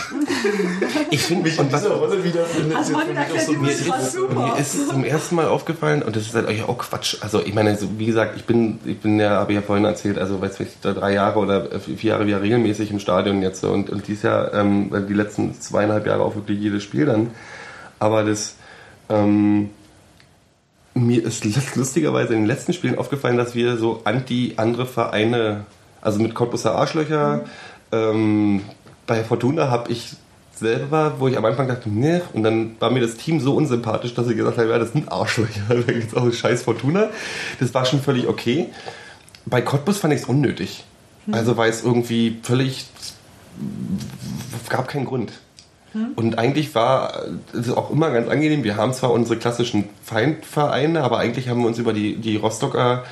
Ich 1.10 1.22
finde, 1.22 1.44
mich 1.44 1.58
in 1.58 1.68
dieser 1.68 1.90
Rolle 1.90 2.22
wiederfinde, 2.22 2.76
Also 2.76 2.92
ist 3.34 3.46
so 3.46 3.52
bisschen- 3.54 3.92
super. 4.12 4.34
Mir 4.54 4.58
ist 4.60 4.88
zum 4.88 5.04
ersten 5.04 5.34
Mal 5.36 5.46
aufgefallen, 5.48 6.02
und 6.02 6.16
das 6.16 6.24
ist 6.24 6.34
halt 6.34 6.48
auch 6.66 6.78
Quatsch. 6.78 7.16
Also, 7.20 7.40
ich 7.44 7.54
meine, 7.54 7.76
so, 7.76 7.88
wie 7.98 8.06
gesagt, 8.06 8.36
ich 8.36 8.44
bin, 8.44 8.78
ich 8.84 8.98
bin 8.98 9.18
ja, 9.18 9.30
habe 9.30 9.52
ich 9.52 9.56
ja 9.56 9.62
vorhin 9.62 9.84
erzählt, 9.84 10.18
also, 10.18 10.40
weiß 10.40 10.60
ich, 10.60 10.68
da 10.82 10.92
drei 10.92 11.12
Jahre 11.14 11.38
oder 11.38 11.72
äh, 11.72 11.78
vier 11.80 12.10
Jahre 12.10 12.26
wieder 12.26 12.42
regelmäßig 12.42 12.90
im 12.90 12.98
Stadion 13.00 13.42
jetzt 13.42 13.64
und, 13.64 13.90
und 13.90 14.06
dieses 14.08 14.22
Jahr, 14.24 14.52
ähm, 14.54 14.90
die 15.08 15.14
letzten 15.14 15.58
zweieinhalb 15.60 16.06
Jahre 16.06 16.22
auch 16.22 16.34
wirklich 16.34 16.58
jedes 16.60 16.82
Spiel 16.82 17.06
dann. 17.06 17.30
Aber 17.98 18.24
das, 18.24 18.54
ähm, 19.08 19.70
mir 20.94 21.24
ist 21.24 21.44
lustigerweise 21.76 22.34
in 22.34 22.40
den 22.40 22.46
letzten 22.46 22.72
Spielen 22.72 22.98
aufgefallen, 22.98 23.36
dass 23.36 23.54
wir 23.54 23.76
so 23.76 24.00
anti 24.04 24.54
andere 24.56 24.86
Vereine, 24.86 25.66
also 26.00 26.20
mit 26.20 26.34
Cottbusser 26.34 26.74
Arschlöcher, 26.74 27.44
ähm, 27.92 28.62
bei 29.08 29.24
Fortuna 29.24 29.68
habe 29.70 29.90
ich 29.90 30.12
selber, 30.54 31.14
wo 31.18 31.26
ich 31.26 31.36
am 31.36 31.44
Anfang 31.44 31.66
dachte, 31.66 31.90
ne, 31.90 32.22
und 32.32 32.44
dann 32.44 32.76
war 32.78 32.90
mir 32.90 33.00
das 33.00 33.16
Team 33.16 33.40
so 33.40 33.54
unsympathisch, 33.54 34.14
dass 34.14 34.28
ich 34.28 34.36
gesagt 34.36 34.58
habe, 34.58 34.68
ja, 34.68 34.78
das 34.78 34.92
sind 34.92 35.10
Arschlöcher, 35.10 35.62
da 35.68 35.92
gibt's 35.92 36.14
auch 36.14 36.32
scheiß 36.32 36.62
Fortuna. 36.62 37.08
Das 37.58 37.74
war 37.74 37.84
schon 37.84 38.00
völlig 38.00 38.28
okay. 38.28 38.66
Bei 39.46 39.62
Cottbus 39.62 39.98
fand 39.98 40.14
ich 40.14 40.20
es 40.20 40.26
unnötig. 40.26 40.84
Also 41.30 41.56
weil 41.58 41.68
es 41.68 41.84
irgendwie 41.84 42.38
völlig 42.42 42.86
gab 44.70 44.88
keinen 44.88 45.04
Grund. 45.04 45.32
Und 46.16 46.38
eigentlich 46.38 46.74
war 46.74 47.24
es 47.52 47.70
auch 47.70 47.90
immer 47.90 48.10
ganz 48.10 48.28
angenehm. 48.28 48.62
Wir 48.62 48.76
haben 48.76 48.92
zwar 48.92 49.10
unsere 49.10 49.38
klassischen 49.38 49.88
Feindvereine, 50.04 51.02
aber 51.02 51.18
eigentlich 51.18 51.48
haben 51.48 51.60
wir 51.60 51.66
uns 51.66 51.78
über 51.78 51.92
die, 51.92 52.16
die 52.16 52.36
Rostocker 52.36 53.04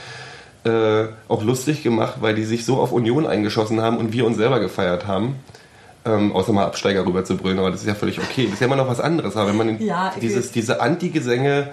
äh, 0.64 1.06
auch 1.28 1.42
lustig 1.42 1.82
gemacht, 1.82 2.16
weil 2.20 2.34
die 2.34 2.44
sich 2.44 2.64
so 2.64 2.78
auf 2.78 2.92
Union 2.92 3.26
eingeschossen 3.26 3.80
haben 3.80 3.96
und 3.96 4.12
wir 4.12 4.26
uns 4.26 4.36
selber 4.36 4.60
gefeiert 4.60 5.06
haben. 5.06 5.36
Ähm, 6.06 6.32
außer 6.32 6.52
mal 6.52 6.64
Absteiger 6.66 7.04
rüber 7.04 7.24
zu 7.24 7.36
brüllen, 7.36 7.58
aber 7.58 7.70
das 7.72 7.80
ist 7.80 7.86
ja 7.88 7.94
völlig 7.96 8.18
okay. 8.20 8.44
Das 8.44 8.54
ist 8.54 8.60
ja 8.60 8.66
immer 8.66 8.76
noch 8.76 8.88
was 8.88 9.00
anderes. 9.00 9.36
Aber 9.36 9.48
wenn 9.50 9.56
man 9.56 9.80
Ja, 9.82 10.12
dieses, 10.22 10.52
diese 10.52 10.80
Anti-Gesänge, 10.80 11.70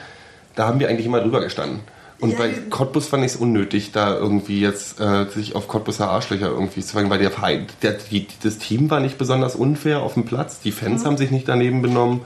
da 0.56 0.68
haben 0.68 0.80
wir 0.80 0.90
eigentlich 0.90 1.06
immer 1.06 1.22
drüber 1.22 1.40
gestanden. 1.42 1.82
Und 2.20 2.32
Ja, 2.32 2.38
bei 2.40 2.50
Cottbus 2.70 3.08
fand 3.08 3.24
ich 3.26 3.34
es 3.34 3.38
unnötig, 3.38 3.92
da 3.92 4.16
irgendwie 4.16 4.60
jetzt 4.62 5.00
äh, 5.00 5.26
sich 5.30 5.56
auf 5.56 5.68
Cottbuser 5.68 6.10
Arschlöcher 6.10 6.48
irgendwie 6.48 6.82
zu 6.82 6.94
fangen, 6.94 7.10
weil 7.10 7.20
der 7.20 7.32
Verein, 7.32 7.68
der, 7.82 7.94
die, 7.94 8.28
das 8.42 8.58
Team 8.60 8.90
war 8.90 9.00
nicht 9.02 9.18
besonders 9.18 9.56
unfair 9.56 10.02
auf 10.02 10.14
dem 10.16 10.26
Platz, 10.26 10.60
die 10.62 10.72
Fans 10.72 11.06
haben 11.06 11.18
sich 11.18 11.32
nicht 11.32 11.48
daneben 11.48 11.82
benommen. 11.82 12.22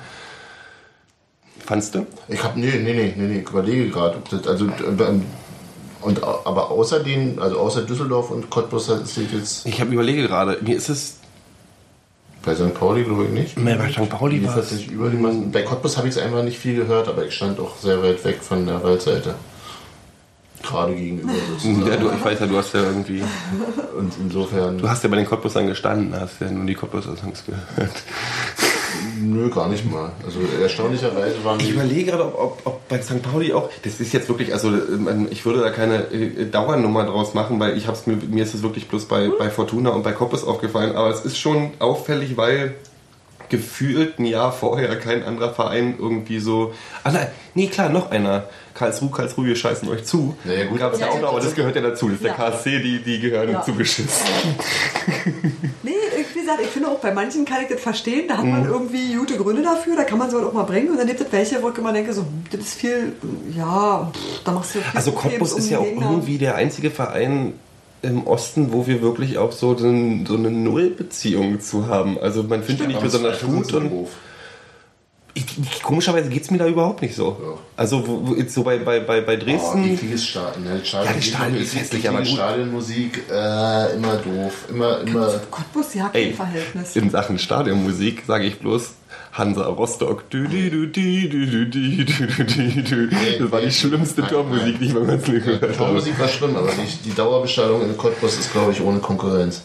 Fandst 1.66 1.96
du? 1.96 2.06
Ich 2.28 2.44
hab, 2.44 2.56
nee, 2.56 2.68
nee, 2.72 2.94
nee, 2.94 3.14
nee, 3.18 3.24
nee, 3.28 3.40
ich 3.42 3.50
überlege 3.50 3.90
gerade. 3.90 4.18
ob 4.18 4.30
das- 4.30 4.48
Also, 4.48 4.66
ähm, 4.66 5.26
und, 6.02 6.24
aber 6.24 6.70
außer 6.72 7.00
den, 7.02 7.40
also 7.40 7.58
außer 7.60 7.82
Düsseldorf 7.82 8.30
und 8.32 8.50
Cottbus 8.50 8.88
ist 8.90 9.18
jetzt 9.18 9.66
Ich 9.66 9.82
habe 9.82 9.92
überlege 9.94 10.28
gerade, 10.28 10.58
mir 10.62 10.76
ist 10.78 10.90
es 10.90 11.18
bei 12.48 12.56
St. 12.56 12.74
Pauli, 12.74 13.04
glaube 13.04 13.26
ich, 13.26 13.30
nicht. 13.30 13.58
Nee, 13.60 13.76
bei 13.76 13.90
St. 13.92 14.10
Pauli 14.10 14.44
war 14.48 14.56
das 14.56 14.72
es- 14.72 14.78
nicht 14.80 14.92
über 14.92 15.10
die 15.10 15.18
Massen. 15.18 15.52
Bei 15.52 15.62
Cottbus 15.62 15.98
habe 15.98 16.08
ich 16.08 16.16
es 16.16 16.22
einfach 16.22 16.42
nicht 16.44 16.58
viel 16.58 16.76
gehört, 16.78 17.08
aber 17.08 17.26
ich 17.26 17.36
stand 17.36 17.60
auch 17.60 17.76
sehr 17.78 18.02
weit 18.02 18.24
weg 18.26 18.40
von 18.42 18.66
der 18.66 18.82
Waldseite. 18.82 19.36
Gerade 20.64 20.96
gegenüber 20.96 21.34
sozusagen. 21.60 21.88
Ja, 21.88 21.98
du, 21.98 22.10
ich 22.18 22.26
weiß 22.26 22.40
ja, 22.40 22.46
du 22.48 22.58
hast 22.58 22.74
ja 22.74 22.82
irgendwie. 22.82 23.22
Und 23.98 24.12
insofern, 24.20 24.78
Du 24.80 24.90
hast 24.90 25.04
ja 25.04 25.10
bei 25.10 25.18
den 25.18 25.26
Cottbusern 25.28 25.68
gestanden, 25.68 26.20
hast 26.20 26.42
ja 26.42 26.50
nur 26.50 26.66
die 26.66 26.74
Cottbuser 26.74 27.16
Songs 27.16 27.44
gehört. 27.46 27.92
Nö, 29.20 29.50
gar 29.50 29.68
nicht 29.70 29.90
mal. 29.90 30.12
Also 30.26 30.40
erstaunlicherweise 30.62 31.44
waren 31.44 31.60
Ich 31.60 31.72
überlege 31.72 32.12
gerade, 32.12 32.24
ob, 32.26 32.40
ob, 32.40 32.62
ob 32.66 32.88
bei 32.88 33.02
St. 33.02 33.22
Pauli 33.22 33.54
auch. 33.54 33.70
Das 33.84 34.00
ist 34.00 34.14
jetzt 34.14 34.30
wirklich, 34.30 34.54
also 34.54 34.70
ähm, 34.70 35.28
ich 35.30 35.46
würde 35.46 35.62
da 35.62 35.70
keine 35.70 36.12
äh, 36.12 36.46
Dauernummer 36.46 37.06
draus 37.06 37.34
machen, 37.34 37.60
weil 37.60 37.78
ich 37.78 37.88
hab's 37.88 38.08
mir, 38.08 38.16
mir 38.18 38.44
ist 38.44 38.54
es 38.54 38.64
wirklich 38.64 38.88
bloß 38.88 39.06
bei, 39.06 39.30
bei 39.38 39.50
Fortuna 39.50 39.90
und 39.92 40.04
bei 40.04 40.12
Cottbus 40.14 40.44
aufgefallen, 40.44 40.96
aber 40.96 41.10
es 41.10 41.22
ist 41.26 41.38
schon 41.38 41.72
auffällig, 41.80 42.38
weil 42.38 42.76
gefühlt 43.50 44.20
ein 44.20 44.26
Jahr 44.26 44.52
vorher 44.52 44.98
kein 45.00 45.24
anderer 45.24 45.54
Verein 45.54 45.96
irgendwie 45.98 46.40
so. 46.40 46.74
Ah 47.06 47.12
nein, 47.14 47.28
nee, 47.54 47.68
klar, 47.68 47.88
noch 47.88 48.12
einer. 48.12 48.50
Karlsruhe, 48.74 49.10
Karlsruhe, 49.10 49.46
wir 49.46 49.56
scheißen 49.56 49.88
euch 49.90 50.04
zu. 50.04 50.36
Naja, 50.44 50.66
gut. 50.66 50.80
Gab's 50.80 51.00
ja 51.00 51.08
Ja, 51.08 51.14
auch 51.14 51.22
noch, 51.22 51.30
aber 51.32 51.40
das 51.40 51.56
gehört 51.56 51.76
ja 51.76 51.82
dazu. 51.82 52.10
Das 52.10 52.18
ist 52.18 52.26
Ja. 52.26 52.34
der 52.36 52.52
KSC, 52.52 52.80
die, 52.82 53.00
die 53.02 53.20
gehören 53.22 53.52
Ja. 53.52 53.62
zugeschissen. 53.64 54.10
Nee, 55.84 55.92
gesagt, 56.48 56.62
ich 56.64 56.70
finde 56.70 56.90
auch 56.90 57.00
bei 57.00 57.12
manchen 57.14 57.46
kann 57.46 57.62
ich 57.64 57.68
das 57.70 57.82
verstehen. 57.82 58.28
Da 58.28 58.38
hat 58.38 58.46
Mhm. 58.46 58.52
man 58.52 58.66
irgendwie 58.66 59.14
gute 59.16 59.38
Gründe 59.38 59.62
dafür, 59.64 59.96
da 59.96 60.04
kann 60.04 60.18
man 60.18 60.30
sowas 60.30 60.46
auch 60.46 60.54
mal 60.54 60.64
bringen. 60.64 60.90
Und 60.90 60.98
dann 60.98 61.08
gibt 61.08 61.20
es 61.22 61.32
welche, 61.32 61.62
wo 61.62 61.70
ich 61.70 61.78
immer 61.78 61.94
denke, 61.94 62.14
so, 62.14 62.26
das 62.52 62.62
ist 62.62 62.74
viel, 62.76 63.14
ja, 63.56 64.10
pff, 64.14 64.44
da 64.44 64.52
machst 64.54 64.76
du 64.76 64.80
viel 64.80 64.92
Also 64.96 65.12
Cottbus 65.12 65.54
um 65.54 65.60
ist 65.60 65.66
den 65.70 65.74
ja 65.74 65.80
auch 65.80 65.84
Gegner. 65.84 66.10
irgendwie 66.12 66.38
der 66.38 66.56
einzige 66.56 66.90
Verein 66.92 67.54
im 68.04 68.26
Osten, 68.28 68.72
wo 68.72 68.86
wir 68.88 69.02
wirklich 69.02 69.38
auch 69.38 69.52
so, 69.52 69.76
so 69.78 69.86
eine 69.88 70.52
Nullbeziehung 70.52 71.60
zu 71.62 71.88
haben. 71.88 72.18
Also 72.20 72.44
man 72.44 72.64
findet 72.64 72.84
ihn 72.86 72.88
nicht 72.90 73.02
besonders 73.02 73.42
gut 73.42 73.74
und 73.74 73.92
ich, 75.38 75.46
ich, 75.62 75.82
komischerweise 75.84 76.30
geht 76.30 76.42
es 76.44 76.52
mir 76.52 76.58
da 76.58 76.68
überhaupt 76.68 77.02
nicht 77.02 77.16
so. 77.16 77.38
Ja. 77.42 77.58
Also 77.76 78.08
wo, 78.08 78.28
wo 78.28 78.36
jetzt 78.36 78.54
so 78.54 78.64
bei, 78.64 78.78
bei, 78.80 79.00
bei, 79.00 79.22
bei 79.22 79.36
Oh, 79.36 79.40
Dresden. 79.40 79.84
ekliges 79.94 80.26
Stadion. 80.26 80.64
Ne? 80.64 80.82
Stadion 80.84 81.10
Ja, 81.12 81.16
das 81.16 81.26
Stadion 81.26 81.62
ist 81.62 81.76
hässlich, 81.76 82.10
aber 82.10 82.18
gut. 82.20 82.28
Stadionmusik, 82.28 83.24
äh, 83.32 83.96
immer 83.96 84.16
doof. 84.18 84.66
Immer, 84.70 85.02
immer. 85.02 85.28
Cottbus, 85.52 85.94
ja, 85.94 86.10
kein 86.10 86.22
Ey, 86.22 86.34
Verhältnis. 86.34 86.96
in 86.96 87.10
Sachen 87.10 87.40
Stadionmusik 87.40 88.24
sage 88.28 88.46
ich 88.46 88.60
bloß 88.60 88.96
Hansa 89.34 89.68
Rostock. 89.68 90.30
Du, 90.32 90.48
du, 90.48 90.70
du, 90.70 90.88
du, 90.88 91.30
du, 91.30 91.46
du, 91.46 91.66
du, 91.66 92.06
du, 92.06 92.44
du, 92.46 92.82
du. 92.84 93.08
Das 93.40 93.52
war 93.52 93.62
die 93.62 93.72
schlimmste 93.72 94.24
Tormusik, 94.26 94.80
die 94.80 94.86
ich 94.86 94.94
mal 94.94 95.06
ganz 95.06 95.28
Leben 95.28 95.46
gehört 95.46 95.62
habe. 95.64 95.74
Tormusik 95.78 96.20
war 96.20 96.28
schlimm, 96.28 96.56
aber 96.56 96.70
die, 96.72 97.10
die 97.10 97.16
Dauerbestellung 97.16 97.84
in 97.84 97.96
Cottbus 97.96 98.40
ist, 98.40 98.52
glaube 98.52 98.72
ich, 98.72 98.82
ohne 98.82 99.00
Konkurrenz. 99.00 99.62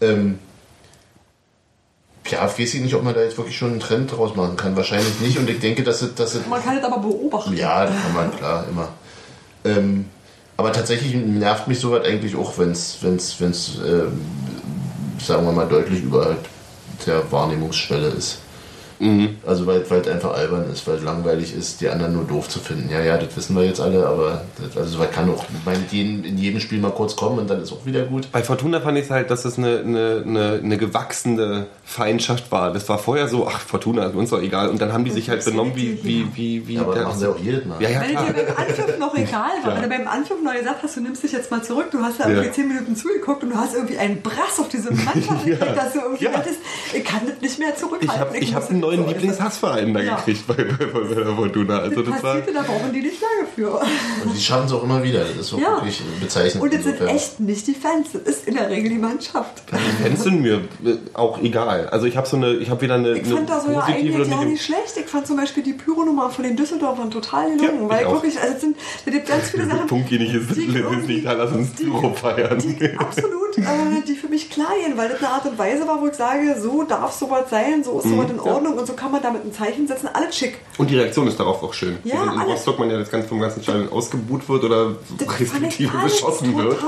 Ähm, 0.00 0.38
ja, 2.30 2.46
ich 2.46 2.58
weiß 2.58 2.74
nicht, 2.74 2.94
ob 2.94 3.02
man 3.02 3.14
da 3.14 3.22
jetzt 3.22 3.36
wirklich 3.36 3.56
schon 3.56 3.72
einen 3.72 3.80
Trend 3.80 4.12
draus 4.12 4.34
machen 4.36 4.56
kann. 4.56 4.76
Wahrscheinlich 4.76 5.20
nicht. 5.20 5.38
Und 5.38 5.48
ich 5.48 5.60
denke, 5.60 5.82
dass 5.82 6.02
es, 6.02 6.14
dass 6.14 6.34
es 6.34 6.46
Man 6.46 6.62
kann 6.62 6.76
es 6.76 6.84
aber 6.84 6.98
beobachten. 6.98 7.56
Ja, 7.56 7.86
das 7.86 7.94
kann 8.02 8.14
man, 8.14 8.36
klar, 8.36 8.66
immer. 8.68 8.88
Ähm, 9.64 10.06
aber 10.56 10.72
tatsächlich 10.72 11.14
nervt 11.14 11.68
mich 11.68 11.78
sowas 11.80 12.04
eigentlich 12.04 12.34
auch, 12.36 12.58
wenn 12.58 12.70
es, 12.70 12.98
wenn's, 13.02 13.36
wenn's, 13.40 13.78
ähm, 13.86 14.20
sagen 15.20 15.44
wir 15.44 15.52
mal, 15.52 15.68
deutlich 15.68 16.02
überhalb 16.02 16.48
der 17.06 17.30
Wahrnehmungsschwelle 17.30 18.08
ist. 18.08 18.38
Also 19.46 19.66
weil 19.66 19.88
weil 19.90 20.00
es 20.00 20.08
einfach 20.08 20.34
albern 20.34 20.64
ist, 20.72 20.86
weil 20.86 20.96
es 20.96 21.02
langweilig 21.02 21.54
ist, 21.54 21.80
die 21.80 21.88
anderen 21.88 22.14
nur 22.14 22.24
doof 22.24 22.48
zu 22.48 22.58
finden. 22.60 22.88
Ja, 22.90 23.00
ja, 23.00 23.18
das 23.18 23.36
wissen 23.36 23.54
wir 23.56 23.64
jetzt 23.64 23.80
alle, 23.80 24.06
aber 24.06 24.42
das, 24.60 24.76
also 24.76 24.98
man 24.98 25.10
kann 25.10 25.30
auch 25.30 25.44
meine, 25.64 25.80
die 25.90 26.00
in, 26.00 26.38
jedem 26.38 26.60
Spiel 26.60 26.78
mal 26.80 26.90
kurz 26.92 27.14
kommen 27.16 27.38
und 27.40 27.50
dann 27.50 27.60
ist 27.62 27.72
auch 27.72 27.84
wieder 27.84 28.02
gut. 28.04 28.28
Bei 28.32 28.42
Fortuna 28.42 28.80
fand 28.80 28.96
ich 28.98 29.04
es 29.04 29.10
halt, 29.10 29.30
dass 29.30 29.44
es 29.44 29.58
eine, 29.58 29.80
eine, 29.80 30.22
eine, 30.26 30.60
eine 30.62 30.76
gewachsene 30.78 31.66
Feindschaft 31.84 32.50
war. 32.50 32.72
Das 32.72 32.88
war 32.88 32.98
vorher 32.98 33.28
so, 33.28 33.46
ach, 33.46 33.60
Fortuna 33.60 34.06
ist 34.06 34.14
uns 34.14 34.30
doch 34.30 34.40
egal. 34.40 34.68
Und 34.70 34.80
dann 34.80 34.92
haben 34.92 35.04
die 35.04 35.10
sich 35.10 35.28
halt 35.30 35.44
benommen 35.44 35.72
wie, 35.76 36.02
wie, 36.02 36.26
wie, 36.34 36.66
wie. 36.68 36.74
Ja, 36.74 36.82
aber 36.82 36.94
der- 36.94 37.02
das 37.04 37.08
machen 37.12 37.20
sie 37.20 37.30
auch 37.30 37.38
jedes 37.38 37.64
Mal. 37.64 37.80
ja, 37.82 37.88
ja, 37.90 38.00
Wenn 38.00 38.10
klar. 38.10 38.26
dir 38.32 38.32
beim 38.44 38.56
Anpfiff 38.56 38.98
noch 38.98 39.14
egal 39.16 39.50
war, 39.64 39.74
wenn 39.76 39.82
du 39.82 39.88
beim 39.88 40.08
Anpfiff 40.08 40.42
noch 40.42 40.54
gesagt 40.54 40.82
hast, 40.82 40.96
du 40.96 41.00
nimmst 41.00 41.22
dich 41.22 41.32
jetzt 41.32 41.50
mal 41.50 41.62
zurück, 41.62 41.86
du 41.92 41.98
hast 42.00 42.18
da 42.20 42.28
irgendwie 42.28 42.46
Ja. 42.48 42.52
10 42.52 42.68
Minuten 42.68 42.96
zugeguckt 42.96 43.42
und 43.42 43.50
du 43.50 43.56
hast 43.56 43.74
irgendwie 43.74 43.98
einen 43.98 44.22
Brass 44.22 44.58
auf 44.58 44.68
diese 44.68 44.90
Mannschaft 44.92 45.44
gekriegt, 45.44 45.76
dass 45.76 45.92
du 45.92 46.00
irgendwie 46.00 46.24
Ja. 46.24 46.32
dachtest, 46.32 46.58
ich 46.94 47.04
kann 47.04 47.20
das 47.26 47.40
nicht 47.40 47.58
mehr 47.58 47.76
zurückhalten. 47.76 48.08
Ich 48.10 48.20
habe 48.20 48.36
ich 48.38 48.54
hab 48.54 48.70
neuen 48.86 49.02
so. 49.02 49.08
Lieblingshassverein 49.08 49.94
da 49.94 50.00
Ja. 50.00 50.16
gekriegt 50.16 50.46
bei, 50.46 50.54
bei, 50.54 50.86
bei 50.86 51.14
der 51.14 51.34
Fortuna. 51.34 51.78
Also 51.78 52.02
Das 52.02 52.14
das 52.14 52.22
war. 52.22 52.36
da 52.40 52.62
brauchen 52.62 52.92
die 52.92 53.00
nicht 53.02 53.20
lange 53.20 53.48
für. 53.54 53.80
Und 54.24 54.34
die 54.36 54.40
schaffen 54.40 54.66
es 54.66 54.72
auch 54.72 54.82
immer 54.82 55.02
wieder. 55.02 55.20
Das 55.20 55.46
ist 55.46 55.54
auch 55.54 55.58
Ja. 55.58 55.76
wirklich 55.76 56.00
bezeichnend. 56.20 56.62
Und 56.62 56.72
das 56.74 56.84
sind 56.84 57.00
echt 57.02 57.40
nicht 57.40 57.66
die 57.66 57.74
Fans, 57.74 58.08
das 58.12 58.22
ist 58.22 58.46
in 58.48 58.54
der 58.54 58.68
Regel 58.70 58.90
die 58.90 58.98
Mannschaft. 58.98 59.62
Die 59.70 60.02
Fans 60.04 60.22
sind 60.22 60.42
mir 60.42 60.56
äh, 60.84 60.96
auch 61.14 61.40
egal. 61.42 61.88
Also 61.88 62.06
ich 62.06 62.16
habe 62.16 62.26
so 62.26 62.36
eine, 62.36 62.54
ich 62.54 62.70
habe 62.70 62.80
wieder 62.80 62.94
eine, 62.94 63.12
Ich 63.18 63.24
eine 63.26 63.34
fand 63.36 63.50
da 63.50 63.60
so 63.60 63.70
ja 63.72 63.80
eigentlich 63.80 64.16
ja 64.28 64.36
eine- 64.38 64.50
nicht 64.50 64.64
schlecht. 64.64 64.96
Ich 64.98 65.06
fand 65.06 65.26
zum 65.26 65.36
Beispiel 65.36 65.62
die 65.62 65.72
Pyro-Nummer 65.74 66.30
von 66.30 66.44
den 66.44 66.56
Düsseldorfern 66.56 67.10
total 67.10 67.56
gelungen, 67.56 67.82
Ja, 67.82 67.88
weil 67.88 68.00
ich 68.00 68.06
auch. 68.06 68.12
wirklich, 68.14 68.38
also 68.40 68.54
es 68.54 68.60
sind, 68.60 68.76
es 69.04 69.12
gibt 69.12 69.28
ganz 69.28 69.50
viele 69.50 69.66
Sachen. 69.70 69.86
Punkt 69.86 70.08
hier 70.08 70.18
nicht 70.18 70.34
ist, 70.34 70.54
die 70.56 70.64
ist 70.64 70.74
irgendwie- 70.76 71.14
nicht 71.14 71.26
da, 71.26 71.32
lass 71.32 71.52
uns 71.52 71.74
die- 71.74 71.84
Pyro 71.84 72.12
feiern. 72.14 72.58
Die, 72.58 72.96
absolut, 72.98 73.58
äh, 73.58 73.62
die 74.06 74.14
für 74.14 74.28
mich 74.28 74.50
klar 74.50 74.72
gehen, 74.84 74.96
weil 74.96 75.08
das 75.08 75.18
eine 75.18 75.28
Art 75.30 75.46
und 75.46 75.58
Weise 75.58 75.86
war, 75.86 76.00
wo 76.00 76.06
ich 76.06 76.14
sage, 76.14 76.56
so 76.60 76.82
darf 76.84 77.12
sowas 77.12 77.44
sein, 77.50 77.82
so 77.84 77.98
ist 78.00 78.08
sowas 78.08 78.30
in 78.30 78.40
Ordnung 78.40 78.75
und 78.78 78.86
so 78.86 78.92
kann 78.94 79.12
man 79.12 79.22
damit 79.22 79.44
ein 79.44 79.52
Zeichen 79.52 79.86
setzen, 79.86 80.08
alles 80.12 80.36
schick. 80.36 80.58
Und 80.78 80.90
die 80.90 80.96
Reaktion 80.98 81.26
ist 81.26 81.38
darauf 81.38 81.62
auch 81.62 81.72
schön. 81.74 81.98
Ja, 82.04 82.14
Während 82.16 82.32
in 82.34 82.38
alles. 82.40 82.52
Rostock 82.54 82.78
man 82.78 82.90
ja 82.90 82.98
das 82.98 83.10
ganze 83.10 83.28
vom 83.28 83.40
ganzen 83.40 83.62
Stadion 83.62 83.90
ausgebuht 83.90 84.48
wird 84.48 84.64
oder 84.64 84.96
Das 85.18 85.40
respektive 85.40 85.96
beschossen 85.98 86.52
total 86.52 86.70
wird. 86.70 86.80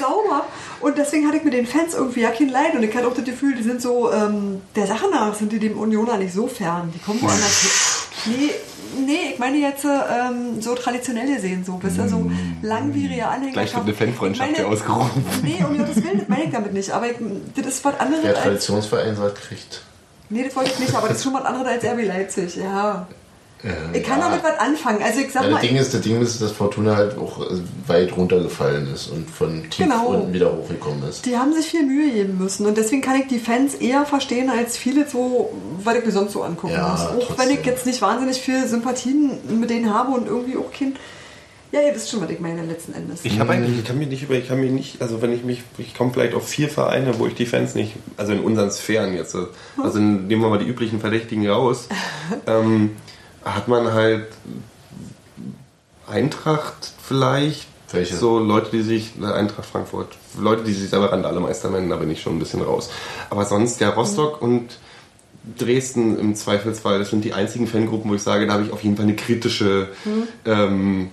sauber. 0.00 0.46
Und 0.80 0.98
deswegen 0.98 1.26
hatte 1.26 1.38
ich 1.38 1.44
mit 1.44 1.54
den 1.54 1.66
Fans 1.66 1.94
irgendwie 1.94 2.20
ja 2.20 2.30
kein 2.30 2.48
Leid. 2.48 2.74
Und 2.74 2.82
ich 2.82 2.94
hatte 2.94 3.06
auch 3.08 3.14
das 3.14 3.24
Gefühl, 3.24 3.54
die 3.54 3.62
sind 3.62 3.80
so, 3.80 4.12
ähm, 4.12 4.60
der 4.76 4.86
Sache 4.86 5.06
nach 5.10 5.34
sind 5.34 5.52
die 5.52 5.58
dem 5.58 5.78
Unioner 5.78 6.16
nicht 6.18 6.34
so 6.34 6.46
fern. 6.46 6.92
Die 6.94 6.98
kommen 6.98 7.20
woanders 7.22 7.60
hin. 7.62 7.70
Nee, 8.36 8.50
nee, 9.06 9.32
ich 9.32 9.38
meine 9.38 9.58
jetzt 9.58 9.84
ähm, 9.84 10.60
so 10.60 10.74
traditionell 10.74 11.34
gesehen, 11.34 11.64
so, 11.64 11.78
wisst 11.82 11.98
ihr, 11.98 12.08
so 12.08 12.30
langwierige 12.62 13.26
Anhänger. 13.26 13.52
Gleich 13.52 13.74
wird 13.74 13.84
eine 13.84 13.94
Fanfreundschaft 13.94 14.56
hier 14.56 14.68
ausgerufen. 14.68 15.24
Nee, 15.42 15.62
um 15.68 15.76
Gottes 15.76 15.96
Willen, 16.02 16.20
das 16.20 16.28
meine 16.28 16.44
ich 16.44 16.50
damit 16.50 16.72
nicht. 16.72 16.90
Aber 16.90 17.06
ich, 17.10 17.16
das 17.56 17.66
ist 17.66 17.84
was 17.84 17.98
anderes 18.00 18.22
Der. 18.22 18.34
Traditionsverein 18.34 19.16
sagt, 19.16 19.36
kriegt. 19.42 19.82
Nee, 20.30 20.44
das 20.44 20.56
wollte 20.56 20.70
ich 20.72 20.78
nicht, 20.78 20.94
aber 20.94 21.08
das 21.08 21.18
ist 21.18 21.24
schon 21.24 21.34
was 21.34 21.44
anderes 21.44 21.66
als 21.66 21.84
RB 21.84 22.06
Leipzig, 22.06 22.56
ja. 22.56 23.06
Äh, 23.62 23.98
Ich 23.98 24.04
kann 24.04 24.18
ja. 24.18 24.28
damit 24.28 24.42
was 24.44 24.58
anfangen. 24.58 25.02
Also 25.02 25.20
ich 25.20 25.32
sag 25.32 25.42
Ja, 25.44 25.50
mal... 25.50 25.60
das 25.60 25.68
Ding 25.68 25.76
ist, 25.76 25.94
das 25.94 26.00
Ding 26.02 26.20
ist, 26.20 26.40
dass 26.42 26.52
Fortuna 26.52 26.96
halt 26.96 27.16
auch 27.16 27.40
äh, 27.40 27.56
weit 27.86 28.16
runtergefallen 28.16 28.92
ist 28.92 29.08
und 29.08 29.30
von 29.30 29.62
tief 29.70 29.86
Genau. 29.86 30.06
unten 30.08 30.32
wieder 30.32 30.52
hochgekommen 30.52 31.02
ist. 31.08 31.24
Die 31.26 31.36
haben 31.38 31.52
sich 31.54 31.66
viel 31.66 31.84
Mühe 31.84 32.10
geben 32.10 32.38
müssen 32.38 32.66
und 32.66 32.76
deswegen 32.76 33.00
kann 33.02 33.16
ich 33.16 33.26
die 33.28 33.38
Fans 33.38 33.74
eher 33.74 34.04
verstehen 34.06 34.50
als 34.50 34.76
viele 34.76 35.08
so, 35.08 35.50
weil 35.82 35.98
ich 35.98 36.04
mir 36.06 36.12
sonst 36.12 36.32
so 36.32 36.42
angucken 36.42 36.74
Ja, 36.74 36.88
muss. 36.88 37.00
Auch 37.00 37.26
trotzdem. 37.26 37.36
wenn 37.48 37.58
ich 37.58 37.64
jetzt 37.66 37.86
nicht 37.86 38.02
wahnsinnig 38.02 38.40
viel 38.40 38.66
Sympathien 38.66 39.38
mit 39.60 39.70
denen 39.70 39.92
habe 39.94 40.12
und 40.12 40.26
irgendwie 40.26 40.56
auch 40.56 40.70
kein. 40.72 40.96
Ja, 41.74 41.80
ihr 41.80 41.92
wisst 41.92 42.08
schon, 42.08 42.20
was 42.20 42.30
ich 42.30 42.38
meine 42.38 42.64
letzten 42.64 42.94
Endes. 42.94 43.24
Ich 43.24 43.40
habe 43.40 43.52
eigentlich, 43.52 43.80
ich 43.80 43.84
kann 43.84 43.98
mir 43.98 44.06
nicht 44.06 44.22
über, 44.22 44.34
ich 44.34 44.46
kann 44.46 44.60
mir 44.60 44.70
nicht, 44.70 45.02
also 45.02 45.20
wenn 45.22 45.32
ich 45.32 45.42
mich, 45.42 45.64
ich 45.76 45.92
komme 45.92 46.12
vielleicht 46.12 46.32
auf 46.34 46.46
vier 46.46 46.68
Vereine, 46.68 47.18
wo 47.18 47.26
ich 47.26 47.34
die 47.34 47.46
Fans 47.46 47.74
nicht, 47.74 47.96
also 48.16 48.32
in 48.32 48.38
unseren 48.38 48.70
Sphären 48.70 49.12
jetzt, 49.12 49.36
also 49.82 49.98
nehmen 49.98 50.40
wir 50.40 50.48
mal 50.50 50.60
die 50.60 50.68
üblichen 50.68 51.00
Verdächtigen 51.00 51.50
raus, 51.50 51.88
ähm, 52.46 52.92
hat 53.44 53.66
man 53.66 53.92
halt 53.92 54.28
Eintracht 56.06 56.92
vielleicht, 57.02 57.66
Welche? 57.90 58.14
so 58.14 58.38
Leute, 58.38 58.70
die 58.70 58.82
sich, 58.82 59.10
äh, 59.20 59.24
Eintracht 59.24 59.66
Frankfurt, 59.66 60.16
Leute, 60.38 60.62
die 60.62 60.74
sich 60.74 60.90
selber 60.90 61.10
Randale-Meister 61.10 61.70
nennen, 61.70 61.90
da 61.90 61.96
bin 61.96 62.08
ich 62.08 62.22
schon 62.22 62.36
ein 62.36 62.38
bisschen 62.38 62.62
raus. 62.62 62.88
Aber 63.30 63.46
sonst 63.46 63.80
ja 63.80 63.88
Rostock 63.88 64.40
und 64.40 64.78
Dresden 65.58 66.20
im 66.20 66.36
Zweifelsfall, 66.36 67.00
das 67.00 67.10
sind 67.10 67.24
die 67.24 67.32
einzigen 67.32 67.66
Fangruppen, 67.66 68.12
wo 68.12 68.14
ich 68.14 68.22
sage, 68.22 68.46
da 68.46 68.52
habe 68.52 68.62
ich 68.62 68.70
auf 68.70 68.84
jeden 68.84 68.94
Fall 68.96 69.06
eine 69.06 69.16
kritische 69.16 69.88
ähm, 70.46 71.10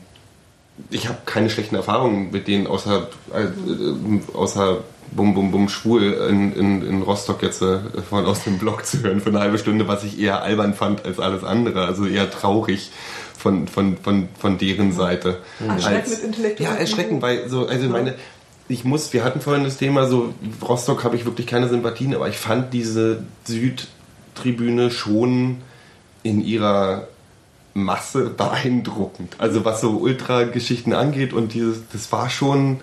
ich 0.89 1.07
habe 1.07 1.19
keine 1.25 1.49
schlechten 1.49 1.75
Erfahrungen 1.75 2.31
mit 2.31 2.47
denen, 2.47 2.67
außer, 2.67 3.07
äh, 3.33 4.35
außer 4.35 4.77
Bum 5.11 5.33
Bum 5.33 5.51
Bum 5.51 5.67
Schwul 5.67 6.13
in, 6.29 6.53
in, 6.53 6.87
in 6.87 7.01
Rostock 7.01 7.43
jetzt 7.43 7.61
äh, 7.61 7.79
von 8.09 8.25
aus 8.25 8.45
dem 8.45 8.57
Blog 8.57 8.85
zu 8.85 9.03
hören 9.03 9.19
für 9.19 9.29
eine 9.29 9.39
halbe 9.39 9.57
Stunde, 9.57 9.87
was 9.87 10.03
ich 10.05 10.19
eher 10.19 10.41
albern 10.41 10.73
fand 10.73 11.05
als 11.05 11.19
alles 11.19 11.43
andere. 11.43 11.85
Also 11.85 12.05
eher 12.05 12.31
traurig 12.31 12.91
von, 13.37 13.67
von, 13.67 13.97
von, 13.97 14.29
von 14.39 14.57
deren 14.57 14.93
Seite. 14.93 15.39
Erschreckend 15.67 16.03
Als- 16.03 16.19
intellektuell. 16.19 16.69
Ja, 16.69 16.75
erschreckend, 16.77 17.21
weil 17.21 17.49
so, 17.49 17.67
also 17.67 17.89
meine, 17.89 18.15
ich 18.69 18.85
muss, 18.85 19.11
wir 19.11 19.25
hatten 19.25 19.41
vorhin 19.41 19.65
das 19.65 19.75
Thema, 19.77 20.07
so 20.07 20.33
Rostock 20.61 21.03
habe 21.03 21.17
ich 21.17 21.25
wirklich 21.25 21.45
keine 21.45 21.67
Sympathien, 21.67 22.15
aber 22.15 22.29
ich 22.29 22.37
fand 22.37 22.73
diese 22.73 23.23
Südtribüne 23.43 24.91
schon 24.91 25.57
in 26.23 26.41
ihrer 26.41 27.07
Masse 27.73 28.29
beeindruckend. 28.37 29.35
Also 29.37 29.65
was 29.65 29.81
so 29.81 29.91
Ultra-Geschichten 29.91 30.93
angeht 30.93 31.33
und 31.33 31.53
dieses, 31.53 31.79
das 31.91 32.11
war 32.11 32.29
schon 32.29 32.79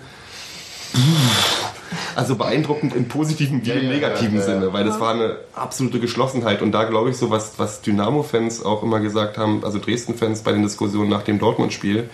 also 2.15 2.35
beeindruckend 2.35 2.95
im 2.95 3.07
positiven 3.07 3.63
wie 3.63 3.69
Ja, 3.69 3.75
im 3.75 3.83
ja, 3.85 3.89
negativen 3.89 4.35
ja, 4.35 4.39
ja. 4.39 4.45
Sinne, 4.45 4.73
weil 4.73 4.83
das 4.83 4.99
war 4.99 5.13
eine 5.13 5.37
absolute 5.55 5.99
Geschlossenheit 5.99 6.61
und 6.61 6.71
da 6.71 6.83
glaube 6.83 7.09
ich 7.09 7.17
so 7.17 7.29
was, 7.29 7.57
was 7.57 7.81
Dynamo-Fans 7.81 8.63
auch 8.65 8.83
immer 8.83 8.99
gesagt 8.99 9.37
haben, 9.37 9.63
also 9.63 9.79
Dresden-Fans 9.79 10.41
bei 10.41 10.51
den 10.51 10.63
Diskussionen 10.63 11.09
nach 11.09 11.23
dem 11.23 11.39
Dortmund-Spiel, 11.39 12.09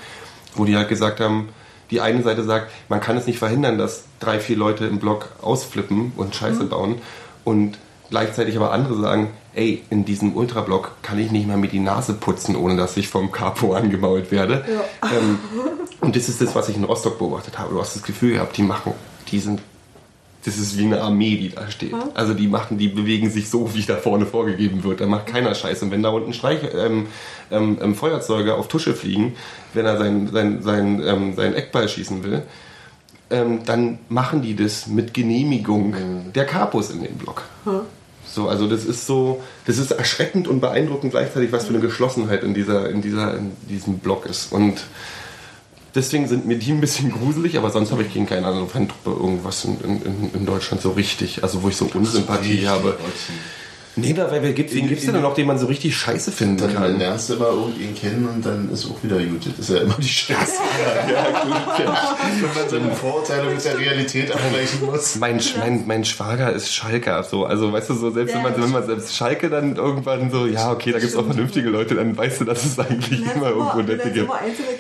wo 0.56 0.66
die 0.66 0.76
halt 0.76 0.90
gesagt 0.90 1.20
haben, 1.20 1.50
die 1.92 2.02
eine 2.02 2.22
Seite 2.24 2.44
sagt, 2.44 2.72
man 2.90 3.00
kann 3.00 3.16
es 3.18 3.28
nicht 3.28 3.40
verhindern, 3.40 3.78
dass 3.78 4.04
drei, 4.20 4.40
vier 4.40 4.58
Leute 4.58 4.86
im 4.86 5.00
Block 5.00 5.30
ausflippen 5.42 6.14
und 6.18 6.36
Scheiße 6.36 6.64
Mhm. 6.64 6.70
bauen 6.70 6.96
und 7.44 7.78
gleichzeitig 8.10 8.56
aber 8.56 8.72
andere 8.72 9.00
sagen, 9.00 9.30
ey, 9.54 9.84
in 9.90 10.06
diesem 10.06 10.36
Ultrablock 10.36 11.02
kann 11.02 11.18
ich 11.20 11.32
nicht 11.32 11.48
mal 11.48 11.58
mir 11.58 11.68
die 11.68 11.80
Nase 11.80 12.14
putzen, 12.14 12.56
ohne 12.56 12.76
dass 12.76 12.98
ich 12.98 13.08
vom 13.08 13.32
Capo 13.32 13.74
angemault 13.74 14.32
werde. 14.32 14.66
Ähm, 15.02 15.40
und 16.02 16.16
das 16.16 16.30
ist 16.30 16.42
das, 16.42 16.54
was 16.56 16.70
ich 16.70 16.76
in 16.76 16.84
Rostock 16.84 17.18
beobachtet 17.18 17.58
habe. 17.58 17.74
Du 17.74 17.82
hast 17.82 17.96
das 17.96 18.04
Gefühl 18.04 18.34
gehabt, 18.34 18.58
die 18.58 18.64
machen, 18.64 18.94
die 19.32 19.40
sind, 19.40 19.62
das 20.46 20.58
ist 20.58 20.78
wie 20.78 20.86
eine 20.86 21.02
Armee, 21.02 21.38
die 21.38 21.50
da 21.50 21.72
steht. 21.72 21.94
Also 22.14 22.34
die 22.34 22.48
machen, 22.48 22.78
die 22.78 22.90
bewegen 22.90 23.30
sich 23.30 23.50
so, 23.50 23.74
wie 23.74 23.82
da 23.82 23.96
vorne 23.96 24.26
vorgegeben 24.26 24.84
wird. 24.84 25.02
Da 25.02 25.08
macht 25.08 25.28
keiner 25.28 25.56
Scheiße. 25.56 25.86
Und 25.86 25.92
wenn 25.92 26.04
da 26.04 26.10
unten 26.10 26.34
Streich, 26.34 26.60
ähm, 26.76 27.08
ähm, 27.50 27.78
ähm, 27.82 27.96
Feuerzeuge 27.96 28.56
auf 28.56 28.68
Tusche 28.68 28.94
fliegen, 28.94 29.36
wenn 29.74 29.86
er 29.86 29.98
sein, 29.98 30.30
sein, 30.32 30.62
sein, 30.62 31.02
ähm, 31.04 31.36
seinen 31.36 31.56
Eckball 31.56 31.90
schießen 31.90 32.24
will, 32.24 32.44
ähm, 33.32 33.62
dann 33.66 34.00
machen 34.10 34.44
die 34.44 34.56
das 34.56 34.86
mit 34.86 35.14
Genehmigung 35.14 35.96
der 36.34 36.46
Kapos 36.46 36.92
in 36.92 37.02
dem 37.02 37.16
Block. 37.16 37.44
So, 38.36 38.50
also 38.50 38.68
das 38.68 38.84
ist 38.84 39.08
so, 39.08 39.42
das 39.66 39.78
ist 39.78 39.92
erschreckend 39.92 40.50
und 40.50 40.60
beeindruckend 40.60 41.12
gleichzeitig, 41.12 41.54
was 41.54 41.64
für 41.64 41.70
eine 41.70 41.80
Geschlossenheit 41.80 42.44
in 42.44 42.54
dieser, 42.54 42.90
in 42.90 43.02
dieser, 43.02 43.38
in 43.38 43.54
diesem 43.70 44.00
Block 44.00 44.26
ist. 44.26 44.52
Und 44.52 44.84
deswegen 45.96 46.28
sind 46.28 46.46
mir 46.46 46.58
die 46.58 46.74
ein 46.74 46.82
bisschen 46.82 47.14
gruselig, 47.14 47.58
aber 47.58 47.72
sonst 47.72 47.94
habe 47.94 48.04
ich 48.04 48.14
gegen 48.14 48.26
keine 48.26 48.46
andere 48.46 48.68
Fantruppe 48.68 49.12
irgendwas 49.12 49.64
in, 49.64 49.80
in, 49.80 50.32
in 50.34 50.46
Deutschland 50.46 50.82
so 50.82 50.92
richtig, 50.92 51.44
also 51.44 51.64
wo 51.64 51.70
ich 51.70 51.78
so 51.78 51.86
Unsympathie 51.94 52.68
habe. 52.68 52.98
Nee, 53.98 54.12
da, 54.14 54.30
weil 54.30 54.44
wer 54.44 54.52
gibt, 54.54 54.74
wen 54.74 54.88
gibt 54.88 55.00
es 55.00 55.06
denn 55.06 55.22
noch, 55.22 55.36
den 55.36 55.48
man 55.48 55.58
so 55.58 55.68
richtig 55.68 55.96
scheiße 55.96 56.32
finden 56.32 56.58
Dann, 56.58 56.74
dann 56.74 56.84
kann? 56.84 56.98
lernst 57.00 57.30
du 57.30 57.36
immer 57.36 57.48
irgendwen 57.48 57.96
kennen 57.96 58.28
und 58.28 58.46
dann 58.46 58.70
ist 58.72 58.86
auch 58.92 59.02
wieder 59.04 59.18
gut. 59.20 59.46
Das 59.46 59.70
ist 59.70 59.76
ja 59.76 59.82
immer 59.84 59.96
die 59.98 60.08
Scheiße. 60.08 60.36
Wenn 61.78 61.86
man 62.62 62.70
seine 62.70 62.92
Vorurteile 62.96 63.50
mit 63.50 63.64
der 63.64 63.78
Realität 63.80 64.32
abgleichen 64.32 64.86
muss. 64.86 65.16
Mein, 65.16 65.40
Sch- 65.40 65.58
mein, 65.60 65.88
mein 65.88 66.04
Schwager 66.06 66.52
ist 66.52 66.74
Schalker, 66.74 67.24
so. 67.24 67.46
Also, 67.46 67.72
weißt 67.72 67.90
du, 67.90 67.94
so, 67.94 68.12
selbst 68.12 68.32
Ja, 68.36 68.44
wenn 68.44 68.52
man, 68.52 68.62
wenn 68.62 68.72
man 68.72 68.86
selbst 68.86 69.16
Schalke 69.16 69.50
dann 69.50 69.76
irgendwann 69.76 70.30
so, 70.32 70.46
ja, 70.46 70.72
okay, 70.72 70.92
da 70.92 71.00
gibt 71.00 71.12
es 71.12 71.18
auch 71.18 71.26
vernünftige 71.26 71.70
Leute, 71.70 71.96
dann 71.96 72.18
weißt 72.18 72.42
du, 72.42 72.46
dass 72.46 72.66
es 72.66 72.78
eigentlich 72.80 73.20
Lernst 73.20 73.36
immer 73.36 73.50
irgendwo 73.50 73.82
nette 73.82 74.10
gibt. 74.12 74.30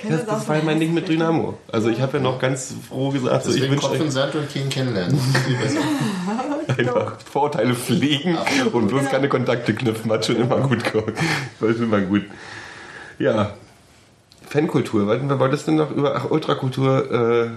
Das, 0.09 0.25
das 0.25 0.47
war 0.47 0.61
mein 0.63 0.79
Ding 0.79 0.93
mit 0.93 1.07
Dynamo. 1.07 1.57
Also, 1.71 1.89
ich 1.89 2.01
habe 2.01 2.17
ja 2.17 2.23
noch 2.23 2.39
ganz 2.39 2.73
froh 2.89 3.09
gesagt, 3.11 3.45
so, 3.45 3.53
ich 3.53 3.61
wünsche 3.61 3.75
Kopf 3.87 3.95
in 3.95 4.01
euch 4.03 4.11
Sand 4.11 4.35
und 4.35 4.53
keinen 4.53 4.69
kennenlernen. 4.69 5.17
Einfach 6.77 7.19
Vorurteile 7.21 7.73
pflegen 7.75 8.37
und 8.71 8.87
bloß 8.87 9.05
keine 9.05 9.29
Kontakte 9.29 9.73
knüpfen. 9.73 10.11
Hat 10.11 10.25
schon 10.25 10.37
immer 10.37 10.59
gut 10.61 10.83
gemacht. 10.83 11.13
War 11.59 11.73
schon 11.73 11.83
immer 11.83 12.01
gut. 12.01 12.23
Ja. 13.19 13.53
Fankultur. 14.47 15.07
Wollten 15.07 15.29
wir, 15.29 15.39
wolltest 15.39 15.67
du 15.67 15.71
noch 15.71 15.91
über 15.91 16.15
ach, 16.15 16.29
Ultrakultur? 16.29 17.11
Äh, 17.11 17.49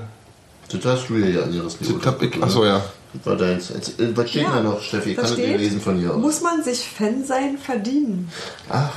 Das 0.76 0.84
hast 0.84 1.08
du 1.08 1.16
ja 1.16 1.42
anderes 1.42 1.78
das 1.78 2.06
hab 2.06 2.22
ich, 2.22 2.42
achso, 2.42 2.64
ja. 2.64 2.82
Das 3.12 3.26
war 3.26 3.36
deins. 3.36 3.70
Jetzt, 3.70 4.00
äh, 4.00 4.16
Was 4.16 4.30
steht 4.30 4.42
Ja, 4.42 4.56
da 4.56 4.60
noch, 4.62 4.80
Steffi? 4.80 5.10
Ich 5.10 5.16
da 5.16 5.22
kann 5.22 5.30
das 5.30 5.38
nicht 5.38 5.46
steht, 5.48 5.60
lesen 5.60 5.80
von 5.80 5.96
hier 5.96 6.14
aus. 6.14 6.20
Muss 6.20 6.40
man 6.42 6.62
sich 6.62 6.88
Fan 6.88 7.24
sein 7.24 7.58
verdienen? 7.58 8.30
Ach, 8.68 8.92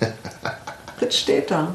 Das 1.00 1.16
steht 1.16 1.50
da. 1.50 1.74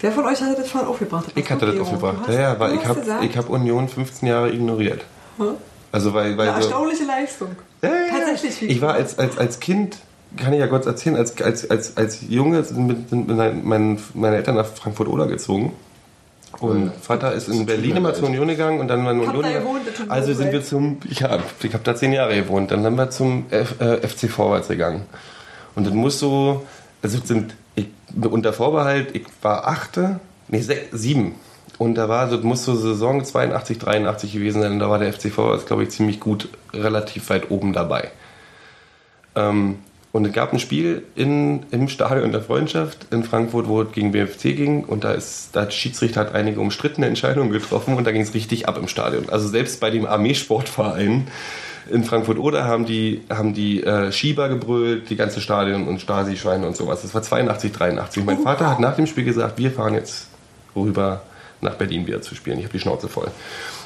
Wer 0.00 0.12
von 0.12 0.26
euch 0.26 0.40
hatte 0.40 0.60
das 0.60 0.70
vorhin 0.70 0.88
aufgebracht? 0.88 1.26
Ich 1.34 1.50
hatte 1.50 1.66
das 1.66 1.80
aufgebracht. 1.80 2.18
Du 2.26 2.32
Ja, 2.32 2.40
ja, 2.40 2.60
weil 2.60 2.76
du 2.76 2.80
ich 2.80 2.86
habe 2.86 3.36
hab 3.36 3.48
Union 3.48 3.88
15 3.88 4.28
Jahre 4.28 4.52
ignoriert. 4.52 5.02
Hm? 5.38 5.54
Also 5.94 6.12
weil, 6.12 6.36
weil 6.36 6.48
Eine 6.48 6.60
so, 6.60 6.68
erstaunliche 6.70 7.04
Leistung. 7.04 7.50
Ja, 7.80 7.88
ja, 7.88 7.94
ja. 7.94 8.26
Tatsächlich. 8.26 8.68
Ich 8.68 8.82
war 8.82 8.94
als, 8.94 9.16
als, 9.16 9.38
als 9.38 9.60
Kind 9.60 9.98
kann 10.36 10.52
ich 10.52 10.58
ja 10.58 10.66
kurz 10.66 10.86
erzählen, 10.86 11.14
als, 11.14 11.40
als, 11.40 11.70
als, 11.70 11.96
als 11.96 12.18
Junge 12.28 12.64
sind, 12.64 12.84
mit, 12.88 13.10
sind 13.10 13.28
mit 13.28 13.64
mein, 13.64 14.00
meine 14.14 14.34
Eltern 14.34 14.56
nach 14.56 14.66
Frankfurt-Oder 14.66 15.28
gezogen. 15.28 15.72
Und 16.58 16.92
Vater 17.00 17.32
ist 17.32 17.48
in 17.48 17.64
Berlin 17.64 17.96
immer 17.96 18.12
zur 18.12 18.26
Union 18.26 18.48
gegangen 18.48 18.80
und 18.80 18.88
dann 18.88 19.04
war 19.04 19.12
in 19.12 19.24
Habt 19.24 19.36
Union. 19.36 19.52
gewohnt, 19.52 19.82
Also 20.08 20.32
so 20.32 20.38
sind 20.38 20.50
wir 20.50 20.64
zum, 20.64 20.98
ja, 21.08 21.38
ich 21.62 21.72
habe 21.72 21.84
da 21.84 21.94
zehn 21.94 22.12
Jahre 22.12 22.34
gewohnt. 22.34 22.72
Dann 22.72 22.82
sind 22.82 22.96
wir 22.96 23.10
zum 23.10 23.46
F, 23.50 23.80
äh, 23.80 23.98
FC 24.04 24.28
Vorwärts 24.28 24.66
gegangen. 24.66 25.02
Und 25.76 25.86
das 25.86 25.94
muss 25.94 26.18
so, 26.18 26.64
also 27.02 27.18
es 27.18 27.28
sind, 27.28 27.54
ich, 27.76 27.86
unter 28.20 28.52
Vorbehalt, 28.52 29.14
ich 29.14 29.26
war 29.42 29.68
achte, 29.68 30.18
nee, 30.48 30.60
sech, 30.60 30.88
sieben. 30.90 31.36
Und 31.78 31.96
da 31.96 32.08
war, 32.08 32.28
das 32.28 32.42
muss 32.42 32.64
so 32.64 32.76
Saison 32.76 33.24
82, 33.24 33.78
83 33.78 34.32
gewesen 34.32 34.62
sein. 34.62 34.72
Und 34.72 34.78
da 34.78 34.90
war 34.90 34.98
der 34.98 35.12
FC 35.12 35.30
Vorwärts, 35.30 35.66
glaube 35.66 35.82
ich, 35.82 35.90
ziemlich 35.90 36.20
gut, 36.20 36.48
relativ 36.72 37.30
weit 37.30 37.50
oben 37.50 37.72
dabei. 37.72 38.10
Ähm, 39.34 39.78
und 40.12 40.24
es 40.24 40.32
gab 40.32 40.52
ein 40.52 40.60
Spiel 40.60 41.02
in, 41.16 41.66
im 41.72 41.88
Stadion 41.88 42.30
der 42.30 42.40
Freundschaft 42.40 43.08
in 43.10 43.24
Frankfurt, 43.24 43.66
wo 43.66 43.82
es 43.82 43.90
gegen 43.90 44.12
BFC 44.12 44.54
ging. 44.54 44.84
Und 44.84 45.02
da 45.02 45.10
ist, 45.10 45.48
da 45.54 45.62
hat 45.62 45.68
der 45.68 45.72
Schiedsrichter 45.72 46.20
hat 46.20 46.34
einige 46.36 46.60
umstrittene 46.60 47.08
Entscheidungen 47.08 47.50
getroffen 47.50 47.96
und 47.96 48.06
da 48.06 48.12
ging 48.12 48.22
es 48.22 48.32
richtig 48.32 48.68
ab 48.68 48.78
im 48.78 48.86
Stadion. 48.86 49.28
Also 49.28 49.48
selbst 49.48 49.80
bei 49.80 49.90
dem 49.90 50.06
Armeesportverein 50.06 51.26
in 51.90 52.04
Frankfurt 52.04 52.38
oder 52.38 52.64
haben 52.64 52.86
die, 52.86 53.22
haben 53.28 53.54
die 53.54 53.82
äh, 53.82 54.12
Schieber 54.12 54.48
gebrüllt, 54.48 55.10
die 55.10 55.16
ganze 55.16 55.40
Stadion 55.40 55.88
und 55.88 56.00
Stasi-Schweine 56.00 56.64
und 56.64 56.76
sowas. 56.76 57.02
Das 57.02 57.12
war 57.12 57.22
82, 57.22 57.72
83. 57.72 58.24
Mein 58.24 58.38
Vater 58.38 58.70
hat 58.70 58.78
nach 58.78 58.94
dem 58.94 59.08
Spiel 59.08 59.24
gesagt, 59.24 59.58
wir 59.58 59.72
fahren 59.72 59.94
jetzt 59.94 60.28
rüber 60.76 61.22
nach 61.64 61.74
Berlin 61.74 62.06
wieder 62.06 62.22
zu 62.22 62.34
spielen. 62.34 62.58
Ich 62.58 62.64
habe 62.64 62.72
die 62.72 62.80
Schnauze 62.80 63.08
voll. 63.08 63.26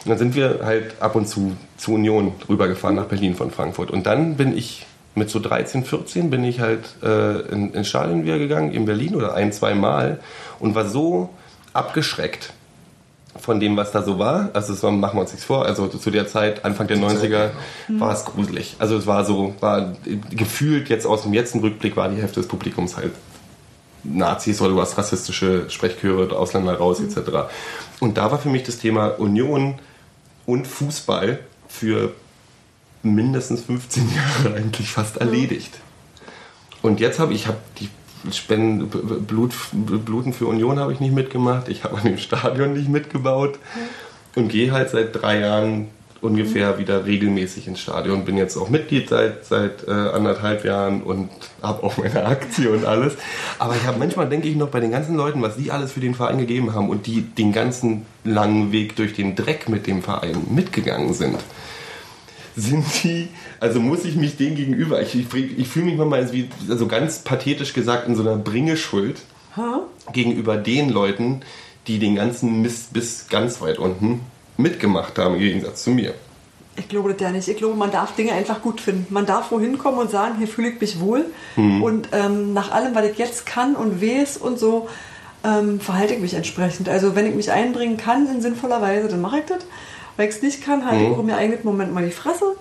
Und 0.05 0.11
dann 0.11 0.19
sind 0.19 0.35
wir 0.35 0.61
halt 0.63 1.01
ab 1.01 1.15
und 1.17 1.27
zu 1.27 1.57
zu 1.77 1.95
Union 1.95 2.33
rübergefahren 2.49 2.97
nach 2.97 3.07
Berlin 3.07 3.35
von 3.35 3.51
Frankfurt. 3.51 3.91
Und 3.91 4.07
dann 4.07 4.37
bin 4.37 4.57
ich 4.57 4.87
mit 5.15 5.31
so 5.31 5.41
13, 5.41 5.85
14 5.85 6.31
bin 6.31 6.45
ich 6.45 6.61
halt 6.61 6.85
äh, 7.03 7.41
in, 7.53 7.75
ins 7.75 7.89
Stadion 7.89 8.25
wieder 8.25 8.39
gegangen 8.39 8.73
in 8.73 8.85
Berlin 8.85 9.17
oder 9.17 9.35
ein, 9.35 9.53
zwei 9.53 9.75
Mal 9.75 10.21
und 10.61 10.75
war 10.75 10.87
so 10.87 11.31
abgeschreckt 11.73 12.53
von 13.39 13.61
dem, 13.61 13.77
was 13.77 13.93
da 13.93 14.03
so 14.03 14.19
war. 14.19 14.51
Also 14.53 14.73
es 14.73 14.83
war, 14.83 14.91
machen 14.91 15.17
wir 15.17 15.23
uns 15.23 15.33
nichts 15.33 15.45
vor, 15.45 15.67
also 15.67 15.87
zu 15.89 16.11
der 16.11 16.27
Zeit, 16.27 16.65
Anfang 16.65 16.87
der 16.87 16.99
90er, 16.99 17.51
war 17.89 18.13
es 18.13 18.25
gruselig. 18.25 18.77
Also 18.79 18.97
es 18.97 19.07
war 19.07 19.25
so, 19.25 19.55
war 19.61 19.93
gefühlt 20.31 20.89
jetzt 20.89 21.07
aus 21.07 21.23
dem 21.23 21.35
jetzigen 21.35 21.61
Rückblick 21.61 21.97
war 21.97 22.09
die 22.09 22.17
Hälfte 22.17 22.41
des 22.41 22.49
Publikums 22.49 22.97
halt 22.97 23.13
Nazis 24.05 24.61
oder 24.61 24.71
du 24.71 24.81
hast 24.81 24.97
rassistische 24.97 25.69
Sprechchöre, 25.71 26.37
Ausländer 26.37 26.75
raus 26.75 27.01
etc. 27.01 27.51
Und 28.01 28.17
da 28.17 28.31
war 28.31 28.39
für 28.39 28.49
mich 28.49 28.63
das 28.63 28.79
Thema 28.79 29.09
Union 29.19 29.75
und 30.47 30.67
Fußball 30.67 31.41
für 31.69 32.13
mindestens 33.03 33.63
15 33.63 34.09
Jahre 34.45 34.57
eigentlich 34.57 34.91
fast 34.91 35.19
erledigt. 35.19 35.81
Und 36.83 37.01
jetzt 37.01 37.19
habe 37.19 37.35
ich 37.35 37.47
hab 37.47 37.57
die 37.77 37.89
Spenden, 38.33 38.89
Blut, 38.89 39.55
Bluten 39.73 40.33
für 40.33 40.47
Union 40.47 40.79
habe 40.79 40.93
ich 40.93 41.01
nicht 41.01 41.15
mitgemacht, 41.15 41.69
ich 41.69 41.85
habe 41.85 41.99
an 41.99 42.05
dem 42.05 42.19
Stadion 42.19 42.73
nicht 42.73 42.89
mitgebaut 42.89 43.59
und 44.35 44.49
gehe 44.49 44.73
halt 44.73 44.91
seit 44.91 45.15
drei 45.15 45.41
Jahren 45.41 45.89
ungefähr 46.21 46.79
wieder 46.79 47.07
regelmäßig 47.07 47.69
ins 47.69 47.81
Stadion. 47.81 48.25
Bin 48.25 48.37
jetzt 48.37 48.57
auch 48.57 48.69
Mitglied 48.69 49.09
seit, 49.09 49.45
seit 49.45 49.87
äh, 49.87 49.91
anderthalb 49.91 50.65
Jahren 50.65 51.03
und 51.03 51.31
habe 51.63 51.83
auch 51.83 51.97
meine 51.97 52.25
Aktie 52.25 52.71
und 52.71 52.85
alles. 52.85 53.15
Aber 53.59 53.77
ich 53.77 53.87
habe 53.87 53.99
manchmal 53.99 54.29
denke 54.29 54.49
ich 54.49 54.57
noch 54.57 54.69
bei 54.69 54.81
den 54.81 54.91
ganzen 54.91 55.17
Leuten, 55.17 55.43
was 55.43 55.57
die 55.57 55.71
alles 55.71 55.93
für 55.93 56.01
den 56.01 56.15
Verein 56.15 56.39
gegeben 56.39 56.75
haben 56.75 56.89
und 56.89 57.07
die 57.07 57.23
den 57.23 57.53
ganzen 57.53 58.07
langen 58.25 58.73
Weg 58.73 58.97
durch 58.97 59.15
den 59.15 59.37
Dreck 59.37 59.69
mit 59.69 59.87
dem 59.87 60.03
Verein 60.03 60.37
mitgegangen 60.51 61.15
sind 61.15 61.39
sind 62.57 62.85
die, 63.05 63.29
also 63.61 63.79
muss 63.79 64.05
ich 64.05 64.17
mich 64.17 64.37
denen 64.37 64.57
gegenüber, 64.57 65.01
ich, 65.01 65.15
ich, 65.15 65.33
ich 65.33 65.69
fühle 65.69 65.87
mich 65.87 65.97
manchmal 65.97 66.33
wie, 66.33 66.49
also 66.69 66.89
ganz 66.89 67.21
pathetisch 67.21 67.73
gesagt, 67.73 68.09
in 68.09 68.17
so 68.17 68.23
einer 68.23 68.37
Bringeschuld 68.37 69.21
gegenüber 70.13 70.57
den 70.57 70.91
Leuten, 70.91 71.43
die 71.87 72.01
den 72.01 72.17
ganzen 72.17 72.63
Mist 72.63 72.93
bis 72.93 73.29
ganz 73.29 73.61
weit 73.61 73.79
unten 73.79 74.21
mitgemacht 74.59 75.19
haben, 75.19 75.35
im 75.35 75.41
Gegensatz 75.41 75.85
zu 75.85 75.91
mir. 75.91 76.13
Ich 76.77 76.89
glaube 76.89 77.13
das 77.13 77.21
ja 77.21 77.31
nicht. 77.31 77.49
Ich 77.49 77.57
glaube, 77.57 77.75
man 77.75 77.91
darf 77.91 78.15
Dinge 78.15 78.33
einfach 78.33 78.61
gut 78.61 78.81
finden. 78.81 79.13
Man 79.13 79.27
darf 79.27 79.51
wohin 79.51 79.79
kommen 79.79 79.99
und 79.99 80.11
sagen, 80.11 80.37
hier 80.39 80.47
fühle 80.47 80.69
ich 80.69 80.81
mich 80.81 81.01
wohl. 81.01 81.25
Und 81.83 82.11
ähm, 82.13 82.53
nach 82.53 82.71
allem, 82.71 82.95
was 82.95 83.07
ich 83.07 83.19
jetzt 83.19 83.47
kann 83.47 83.75
und 83.75 84.01
weiß 84.01 84.37
und 84.37 84.59
so, 84.59 84.89
ähm, 85.45 85.81
verhalte 85.81 86.15
ich 86.15 86.21
mich 86.21 86.35
entsprechend. 86.35 86.89
Also 86.89 87.17
wenn 87.17 87.27
ich 87.27 87.35
mich 87.35 87.51
einbringen 87.51 87.97
kann 87.97 88.29
in 88.33 88.41
sinnvoller 88.41 88.81
Weise, 88.81 89.09
dann 89.09 89.21
mache 89.21 89.39
ich 89.39 89.45
das. 89.47 89.65
Weil 90.17 90.29
ich 90.29 90.37
es 90.37 90.43
nicht 90.43 90.63
kann, 90.63 90.85
halte 90.85 91.05
ich 91.05 91.11
auch 91.11 91.19
im 91.19 91.31
eigenen 91.31 91.65
Moment 91.65 91.95
mal 91.95 92.05
die 92.05 92.13
Fresse. 92.13 92.57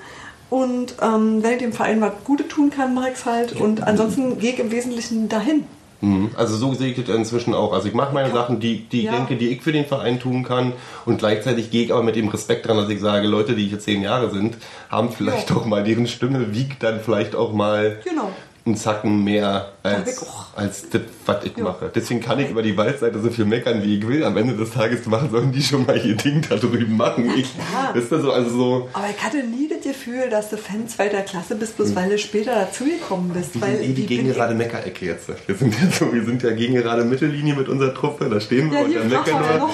Und 0.50 0.96
ähm, 1.02 1.44
wenn 1.44 1.54
ich 1.54 1.60
dem 1.60 1.74
Verein 1.74 2.02
was 2.02 2.14
Gutes 2.24 2.48
tun 2.48 2.70
kann, 2.70 2.94
mache 2.94 3.10
ich 3.10 3.16
es 3.16 3.26
halt. 3.26 3.60
Und 3.60 3.84
ansonsten 3.84 4.40
gehe 4.40 4.54
ich 4.54 4.60
im 4.60 4.72
Wesentlichen 4.72 5.30
dahin. 5.30 5.66
Mhm. 6.02 6.30
Also 6.38 6.56
so 6.58 6.74
sehe 6.74 6.92
ich 6.92 7.04
das 7.06 7.16
inzwischen 7.16 7.54
auch. 7.54 7.74
Also 7.74 7.88
ich 7.88 7.94
mache 7.94 8.14
meine 8.14 8.32
Sachen, 8.32 8.60
die, 8.60 8.82
die 8.88 9.00
ich 9.00 9.06
Ja. 9.06 9.14
denke, 9.14 9.36
die 9.36 9.50
ich 9.50 9.62
für 9.64 9.72
den 9.72 9.86
Verein 9.86 10.20
tun 10.20 10.44
kann 10.44 10.74
und 11.06 11.18
gleichzeitig 11.18 11.72
gehe 11.72 11.84
ich 11.86 11.92
aber 11.92 12.04
mit 12.04 12.16
dem 12.16 12.28
Respekt 12.28 12.68
dran, 12.68 12.78
dass 12.78 12.90
ich 12.90 13.00
sage, 13.00 13.28
Leute, 13.28 13.56
die 13.56 13.66
hier 13.68 13.80
zehn 13.80 14.02
Jahre 14.04 14.30
sind, 14.30 14.58
haben 14.90 15.12
vielleicht 15.12 15.50
Ja. 15.50 15.56
auch 15.56 15.66
mal, 15.66 15.84
deren 15.84 16.08
Stimme 16.08 16.54
wiegt 16.54 16.84
dann 16.84 17.00
vielleicht 17.00 17.36
auch 17.36 17.52
mal 17.54 17.98
Genau. 18.04 18.30
Einen 18.68 18.76
Zacken 18.78 19.24
mehr 19.24 19.72
als, 19.84 20.12
ich 20.22 20.28
auch. 20.28 20.46
als 20.56 20.90
das, 20.90 21.02
was 21.26 21.44
ich 21.46 21.58
Ja. 21.58 21.64
mache. 21.64 21.92
Deswegen 21.96 22.20
kann 22.22 22.40
ich 22.40 22.50
über 22.50 22.62
die 22.62 22.78
Waldseite 22.78 23.20
so 23.20 23.30
viel 23.30 23.46
meckern, 23.46 23.82
wie 23.84 23.98
ich 23.98 24.08
will. 24.08 24.24
Am 24.24 24.38
Ende 24.38 24.56
des 24.56 24.72
Tages 24.72 25.06
machen 25.08 25.32
sollen 25.32 25.52
die 25.52 25.64
schon 25.64 25.86
mal 25.86 25.98
ihr 25.98 26.16
Ding 26.16 26.46
da 26.48 26.56
drüben 26.56 26.96
machen. 26.98 27.32
Ich, 27.36 27.50
wisst 27.94 28.12
ihr 28.12 28.20
so, 28.22 28.32
also 28.32 28.50
so, 28.50 28.90
Aber 28.94 29.08
ich 29.10 29.24
hatte 29.24 29.38
nie 29.44 29.68
das 29.70 29.82
Gefühl, 29.84 30.30
dass 30.30 30.50
du 30.50 30.58
Fan 30.58 30.88
zweiter 30.88 31.22
Klasse 31.22 31.56
bist, 31.56 31.78
bloß 31.78 31.96
weil 31.96 32.10
du 32.10 32.18
später 32.18 32.54
dazugekommen 32.56 33.30
bist. 33.30 33.56
wir 33.56 33.62
Weil 33.62 33.78
sind 33.78 33.90
eh 33.90 33.94
die 33.94 34.06
gegen 34.06 34.32
gerade 34.34 34.54
Meckerecke 34.54 35.06
jetzt. 35.06 35.30
Wir 35.48 35.56
sind 35.56 35.74
ja 35.74 35.90
so, 35.92 36.14
wir 36.14 36.24
sind 36.26 36.44
ja 36.44 36.52
gegen 36.52 36.76
gerade 36.76 37.04
Mittellinie 37.06 37.56
mit 37.56 37.70
unserer 37.70 37.94
Truppe, 37.94 38.30
da 38.30 38.40
stehen 38.40 38.70
wir 38.72 38.80
Ja, 38.80 38.86
und 38.86 38.96
dann 38.96 39.08
meckern 39.10 39.44
ja 39.44 39.60
wir. 39.60 39.70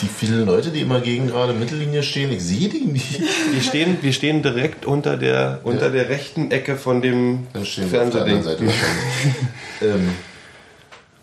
die 0.00 0.06
vielen 0.08 0.46
Leute, 0.46 0.70
die 0.70 0.80
immer 0.80 1.00
gegen 1.00 1.26
gerade 1.28 1.52
Mittellinie 1.52 2.02
stehen, 2.02 2.30
ich 2.32 2.42
sehe 2.42 2.68
die 2.68 2.84
nicht. 2.84 3.20
Wir 3.52 3.62
stehen, 3.62 3.98
wir 4.00 4.12
stehen 4.12 4.42
direkt 4.42 4.86
unter 4.86 5.16
der, 5.16 5.60
unter 5.64 5.90
der 5.90 6.08
rechten 6.08 6.50
Ecke 6.50 6.75
von 6.78 7.02
dem 7.02 7.46
Fernsehding. 7.52 8.42
ähm, 9.82 10.10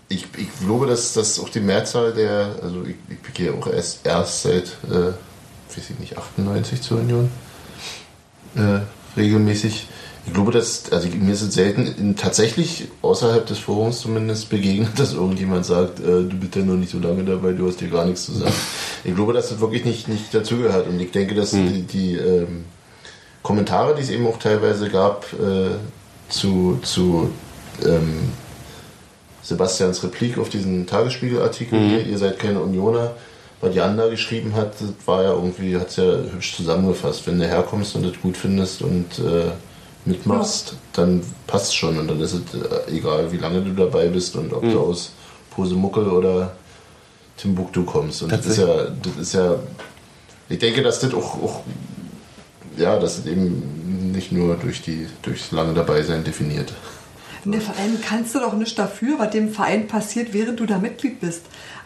ich, 0.09 0.25
ich 0.37 0.59
glaube, 0.63 0.87
dass, 0.87 1.13
dass 1.13 1.39
auch 1.39 1.49
die 1.49 1.59
Mehrzahl 1.59 2.13
der, 2.13 2.55
also 2.61 2.83
ich, 2.83 2.95
ich 3.09 3.33
gehe 3.33 3.53
auch 3.53 3.67
erst, 3.67 4.05
erst 4.05 4.43
seit, 4.43 4.65
äh, 4.89 5.13
weiß 5.75 5.89
ich 5.89 5.99
nicht, 5.99 6.17
98 6.17 6.81
zur 6.81 6.99
Union 6.99 7.29
äh, 8.55 8.79
regelmäßig. 9.19 9.87
Ich 10.25 10.33
glaube, 10.33 10.53
dass, 10.53 10.89
also 10.91 11.09
mir 11.09 11.33
ist 11.33 11.41
es 11.41 11.53
selten 11.53 11.85
in, 11.85 12.15
tatsächlich 12.15 12.87
außerhalb 13.01 13.45
des 13.45 13.59
Forums 13.59 13.99
zumindest 13.99 14.49
begegnet, 14.49 14.91
dass 14.97 15.13
irgendjemand 15.13 15.65
sagt, 15.65 15.99
äh, 15.99 16.23
du 16.23 16.37
bist 16.39 16.55
ja 16.55 16.63
noch 16.63 16.75
nicht 16.75 16.91
so 16.91 16.99
lange 16.99 17.23
dabei, 17.23 17.51
du 17.51 17.67
hast 17.67 17.81
dir 17.81 17.89
gar 17.89 18.05
nichts 18.05 18.25
zu 18.25 18.33
sagen. 18.33 18.53
Ich 19.03 19.15
glaube, 19.15 19.33
dass 19.33 19.49
das 19.49 19.59
wirklich 19.59 19.83
nicht, 19.83 20.07
nicht 20.07 20.33
dazugehört 20.33 20.87
und 20.87 20.99
ich 20.99 21.11
denke, 21.11 21.35
dass 21.35 21.51
die, 21.51 21.81
die 21.81 22.15
ähm, 22.15 22.65
Kommentare, 23.43 23.93
die 23.93 24.01
es 24.01 24.09
eben 24.09 24.25
auch 24.25 24.39
teilweise 24.39 24.89
gab 24.89 25.25
äh, 25.33 25.75
zu, 26.29 26.79
zu 26.81 27.29
ähm, 27.85 28.31
Sebastians 29.43 30.01
Replik 30.03 30.37
auf 30.37 30.49
diesen 30.49 30.87
Tagesspiegelartikel, 30.87 31.77
hier, 31.77 32.05
ihr 32.05 32.17
seid 32.17 32.39
keine 32.39 32.61
Unioner, 32.61 33.11
was 33.59 33.75
Jan 33.75 33.97
da 33.97 34.07
geschrieben 34.07 34.55
hat, 34.55 34.73
das 34.79 34.89
war 35.05 35.23
ja 35.23 35.31
irgendwie, 35.33 35.77
hat 35.77 35.89
es 35.89 35.97
ja 35.97 36.03
hübsch 36.03 36.55
zusammengefasst. 36.55 37.27
Wenn 37.27 37.39
du 37.39 37.47
herkommst 37.47 37.95
und 37.95 38.03
das 38.03 38.13
gut 38.21 38.35
findest 38.37 38.81
und 38.81 39.19
äh, 39.19 39.51
mitmachst, 40.05 40.75
dann 40.93 41.21
passt 41.47 41.75
schon 41.75 41.97
und 41.97 42.09
dann 42.09 42.19
ist 42.19 42.33
es 42.33 42.41
äh, 42.53 42.97
egal, 42.97 43.31
wie 43.31 43.37
lange 43.37 43.61
du 43.61 43.71
dabei 43.71 44.07
bist 44.07 44.35
und 44.35 44.53
ob 44.53 44.63
du 44.63 44.79
aus 44.79 45.11
Posemuckel 45.51 46.07
oder 46.07 46.53
Timbuktu 47.37 47.83
kommst. 47.83 48.23
Und 48.23 48.31
das 48.31 48.45
ist 48.45 48.57
ja, 48.57 48.67
das 49.01 49.15
ist 49.21 49.33
ja, 49.33 49.55
ich 50.49 50.59
denke, 50.59 50.81
dass 50.81 50.99
das 50.99 51.13
auch, 51.13 51.41
auch 51.41 51.61
ja, 52.77 52.99
das 52.99 53.19
ist 53.19 53.27
eben 53.27 54.11
nicht 54.11 54.31
nur 54.31 54.55
durch 54.55 54.81
die 54.81 55.07
durchs 55.21 55.51
lange 55.51 55.73
dabei 55.73 56.03
sein 56.03 56.23
definiert. 56.23 56.73
In 57.45 57.51
der 57.51 57.61
Verein 57.61 57.99
kannst 58.01 58.33
du 58.35 58.39
doch 58.39 58.53
nicht 58.53 58.79
dafür, 58.79 59.19
was 59.19 59.31
dem 59.31 59.51
Verein 59.51 59.87
passiert, 59.87 60.33
während 60.33 60.59
du 60.59 60.65
da 60.65 60.77
Mitglied 60.77 61.19
bist. 61.19 61.41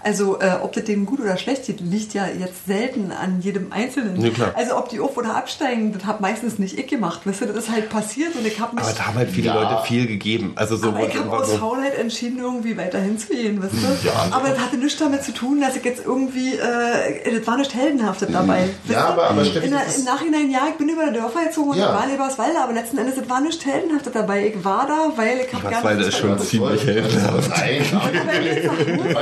Also 0.08 0.40
äh, 0.40 0.52
ob 0.64 0.72
das 0.72 0.86
dem 0.86 1.06
gut 1.06 1.20
oder 1.20 1.36
schlecht 1.38 1.66
geht, 1.66 1.82
liegt 1.82 2.14
ja 2.14 2.28
jetzt 2.28 2.66
selten 2.66 3.12
an 3.12 3.42
jedem 3.42 3.74
Einzelnen. 3.74 4.22
Ja, 4.22 4.30
klar. 4.30 4.54
Also 4.56 4.78
ob 4.78 4.88
die 4.88 5.02
auf- 5.02 5.18
oder 5.18 5.36
absteigen, 5.36 5.92
das 5.92 6.06
hat 6.06 6.22
meistens 6.22 6.60
nicht 6.60 6.80
ich 6.80 6.88
gemacht. 6.88 7.22
Weißt 7.26 7.42
du, 7.42 7.46
das 7.48 7.58
ist 7.58 7.70
halt 7.72 7.90
passiert 7.90 8.34
und 8.36 8.48
ich 8.48 8.58
habe 8.62 8.74
mich... 8.76 8.86
Aber 8.86 8.94
da 8.94 9.08
haben 9.08 9.16
halt 9.18 9.30
viele 9.30 9.48
Ja. 9.48 9.56
Leute 9.62 9.82
viel 9.86 10.08
gegeben. 10.08 10.54
Also 10.56 10.78
so, 10.78 10.88
Aber 10.90 11.06
ich 11.06 11.14
habe 11.20 11.30
aus 11.30 11.52
so 11.52 11.58
Faulheit 11.58 11.98
entschieden, 12.00 12.40
irgendwie 12.40 12.78
weiter 12.78 13.00
hinzugehen, 13.00 13.62
weißt 13.62 13.74
du? 13.74 14.08
Ja. 14.08 14.28
aber 14.32 14.48
das 14.50 14.60
hatte 14.60 14.78
nichts 14.78 14.98
damit 14.98 15.24
zu 15.26 15.34
tun, 15.34 15.60
dass 15.60 15.76
ich 15.76 15.84
jetzt 15.84 16.06
irgendwie, 16.06 16.54
äh, 16.56 17.38
das 17.40 17.46
war 17.46 17.58
nicht 17.58 17.74
heldenhaftet 17.76 18.30
dabei. 18.34 18.70
Ja, 18.88 19.02
du? 19.08 19.08
aber- 19.14 19.30
aber 19.32 19.44
Steffi, 19.44 19.66
In 19.66 19.72
der, 19.74 19.82
Im 19.94 20.04
Nachhinein, 20.06 20.50
ja, 20.52 20.62
ich 20.70 20.76
bin 20.78 20.88
über 20.88 21.06
die 21.08 21.14
Dörfer 21.20 21.44
gezogen 21.48 21.72
und 21.72 21.78
Ja. 21.80 21.88
ich 21.90 21.94
war 22.00 22.08
in 22.08 22.16
Eberswalde, 22.16 22.58
aber 22.64 22.72
letzten 22.72 22.98
Endes, 22.98 23.16
das 23.16 23.28
war 23.30 23.42
nichts 23.42 23.66
heldenhaftet 23.66 24.16
dabei. 24.16 24.48
Ich 24.56 24.64
war 24.64 24.88
da, 24.88 25.12
weil 25.18 25.42
ich 25.46 25.54
habe 25.54 25.70
gar 25.70 25.84
weil 25.84 25.98
nicht 25.98 26.08
der 26.08 26.14
ist 26.14 26.18
schon 26.18 26.30
Das 26.38 26.48
ziemlich 26.48 26.88
war- 26.88 26.94
heldenhaft. 26.94 27.50
Nein, 27.50 27.82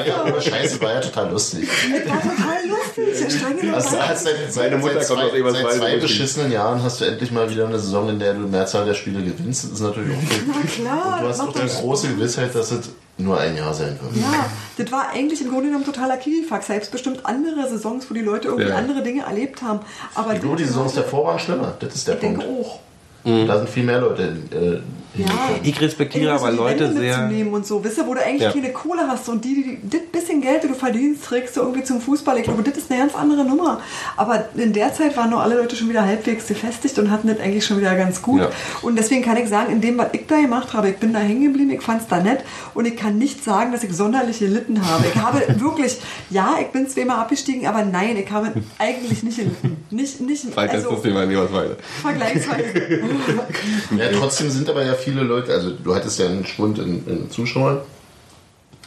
ja, 0.06 0.22
aber 0.22 0.42
scheiße, 0.42 0.75
war 0.82 0.94
ja 0.94 1.00
total 1.02 1.32
lustig. 1.32 1.68
Das 1.68 2.10
war 2.14 2.22
total 2.22 2.68
lustig. 2.68 3.34
Streng 3.38 3.58
genommen 3.58 3.76
Also, 3.76 3.98
war- 3.98 4.10
hast 4.10 4.24
seit, 4.24 4.36
seit, 4.50 4.72
seit 4.72 4.82
zwei, 4.82 5.52
seit 5.52 5.72
zwei 5.74 5.98
beschissenen 5.98 6.52
Jahren 6.52 6.82
hast 6.84 7.02
du 7.02 7.06
endlich 7.06 7.32
mal 7.32 7.50
wieder 7.50 7.68
eine 7.68 7.80
Saison, 7.80 8.10
in 8.10 8.20
der 8.20 8.34
du 8.34 8.42
Mehrzahl 8.42 8.86
der 8.86 8.94
Spiele 8.94 9.22
gewinnst. 9.24 9.66
Das 9.66 9.72
ist 9.72 9.80
natürlich 9.82 10.12
auch 10.16 10.20
gut. 10.22 10.30
Na 10.48 10.68
klar, 10.84 11.16
Und 11.18 11.24
du 11.24 11.30
hast 11.30 11.40
auch 11.42 11.54
die 11.54 11.82
große 11.82 12.08
Gewissheit, 12.10 12.54
dass 12.56 12.72
es 12.72 12.90
nur 13.18 13.40
ein 13.40 13.56
Jahr 13.56 13.74
sein 13.74 13.98
wird. 14.02 14.16
Ja, 14.24 14.46
das 14.78 14.92
war 14.92 15.10
eigentlich 15.14 15.42
im 15.42 15.50
Grunde 15.50 15.68
genommen 15.68 15.86
totaler 15.86 16.18
Kiwifax. 16.18 16.68
Selbst 16.68 16.92
bestimmt 16.92 17.26
andere 17.26 17.68
Saisons, 17.70 18.10
wo 18.10 18.14
die 18.14 18.22
Leute 18.22 18.50
irgendwie 18.50 18.70
Ja. 18.70 18.76
andere 18.76 19.02
Dinge 19.04 19.24
erlebt 19.24 19.62
haben. 19.62 19.80
Aber 20.16 20.34
Ich 20.34 20.42
glaube, 20.42 20.58
die 20.58 20.66
Saisons 20.66 20.94
davor 20.96 21.26
waren 21.28 21.40
schlimmer. 21.40 21.74
Das 21.80 21.96
ist 21.96 22.08
der 22.08 22.16
Ich 22.16 22.20
denke 22.22 22.42
Punkt. 22.46 22.62
auch. 22.68 22.80
Da 23.24 23.58
sind 23.58 23.70
viel 23.70 23.84
mehr 23.84 24.02
Leute 24.02 24.24
äh, 24.52 24.80
Ja. 25.18 25.26
Ich 25.64 25.80
respektiere 25.82 26.34
aber 26.34 26.52
Leute 26.52 26.86
Wände 26.90 27.00
sehr. 27.00 27.18
mitzunehmen 27.20 27.54
und 27.54 27.66
so, 27.66 27.84
wisst 27.84 27.98
ihr, 27.98 28.08
wo 28.08 28.14
du 28.14 28.24
eigentlich 28.24 28.42
Ja. 28.42 28.52
keine 28.52 28.72
Kohle 28.74 29.08
hast 29.08 29.30
und 29.30 29.44
die, 29.46 29.80
die, 29.82 29.90
das 29.90 30.02
bisschen 30.12 30.42
Geld, 30.42 30.64
das 30.64 30.72
du 30.72 30.76
verdienst, 30.78 31.24
trägst 31.26 31.56
du 31.56 31.62
irgendwie 31.62 31.84
zum 31.84 32.02
Fußball. 32.02 32.38
Ich 32.38 32.44
glaube, 32.44 32.64
das 32.64 32.78
ist 32.78 32.92
eine 32.92 33.00
ganz 33.02 33.16
andere 33.16 33.46
Nummer. 33.46 33.80
Aber 34.18 34.50
in 34.56 34.74
der 34.74 34.94
Zeit 34.94 35.16
waren 35.18 35.30
nur 35.30 35.42
alle 35.42 35.56
Leute 35.56 35.76
schon 35.76 35.90
wieder 35.90 36.04
halbwegs 36.06 36.48
gefestigt 36.48 36.98
und 37.00 37.12
hatten 37.12 37.28
das 37.28 37.40
eigentlich 37.40 37.66
schon 37.66 37.78
wieder 37.78 37.96
ganz 37.96 38.22
gut. 38.22 38.42
Ja. 38.42 38.50
Und 38.82 38.98
deswegen 38.98 39.22
kann 39.24 39.38
ich 39.38 39.48
sagen, 39.48 39.72
in 39.72 39.82
dem, 39.82 39.98
was 39.98 40.08
ich 40.14 40.26
da 40.28 40.40
gemacht 40.40 40.74
habe, 40.74 40.90
ich 40.90 40.98
bin 40.98 41.14
da 41.14 41.20
hängen 41.20 41.44
geblieben, 41.44 41.72
ich 41.72 41.82
fand 41.82 42.02
es 42.02 42.08
da 42.08 42.20
nett 42.20 42.40
und 42.74 42.86
ich 42.86 42.96
kann 42.98 43.18
nicht 43.18 43.44
sagen, 43.44 43.72
dass 43.72 43.84
ich 43.84 43.94
sonderlich 43.94 44.40
gelitten 44.40 44.86
habe. 44.86 45.06
Ich 45.14 45.16
habe 45.22 45.44
wirklich, 45.60 45.98
ja, 46.30 46.56
ich 46.60 46.68
bin 46.68 46.88
zweimal 46.90 47.20
abgestiegen, 47.20 47.68
aber 47.68 47.84
nein, 47.86 48.18
ich 48.18 48.30
habe 48.32 48.52
eigentlich 48.80 49.24
nicht 49.24 49.38
gelitten. 49.38 49.78
Nicht, 49.92 50.20
nicht, 50.22 50.56
Weiter 50.58 50.74
ist 50.74 50.84
also 50.86 50.96
das 50.96 51.04
Thema 51.04 51.24
in 51.24 51.32
Eberswalde. 51.32 51.78
vergleichsweise. 52.02 53.00
Ja, 53.98 54.06
trotzdem 54.20 54.50
sind 54.50 54.70
aber 54.70 54.84
ja 54.86 54.94
viele 54.94 55.05
Leute, 55.12 55.54
also 55.54 55.72
du 55.72 55.96
hattest 55.96 56.20
ja 56.20 56.28
einen 56.28 56.46
Schwund 56.46 56.80
in, 56.80 57.08
in 57.08 57.32
Zuschauern, 57.32 57.80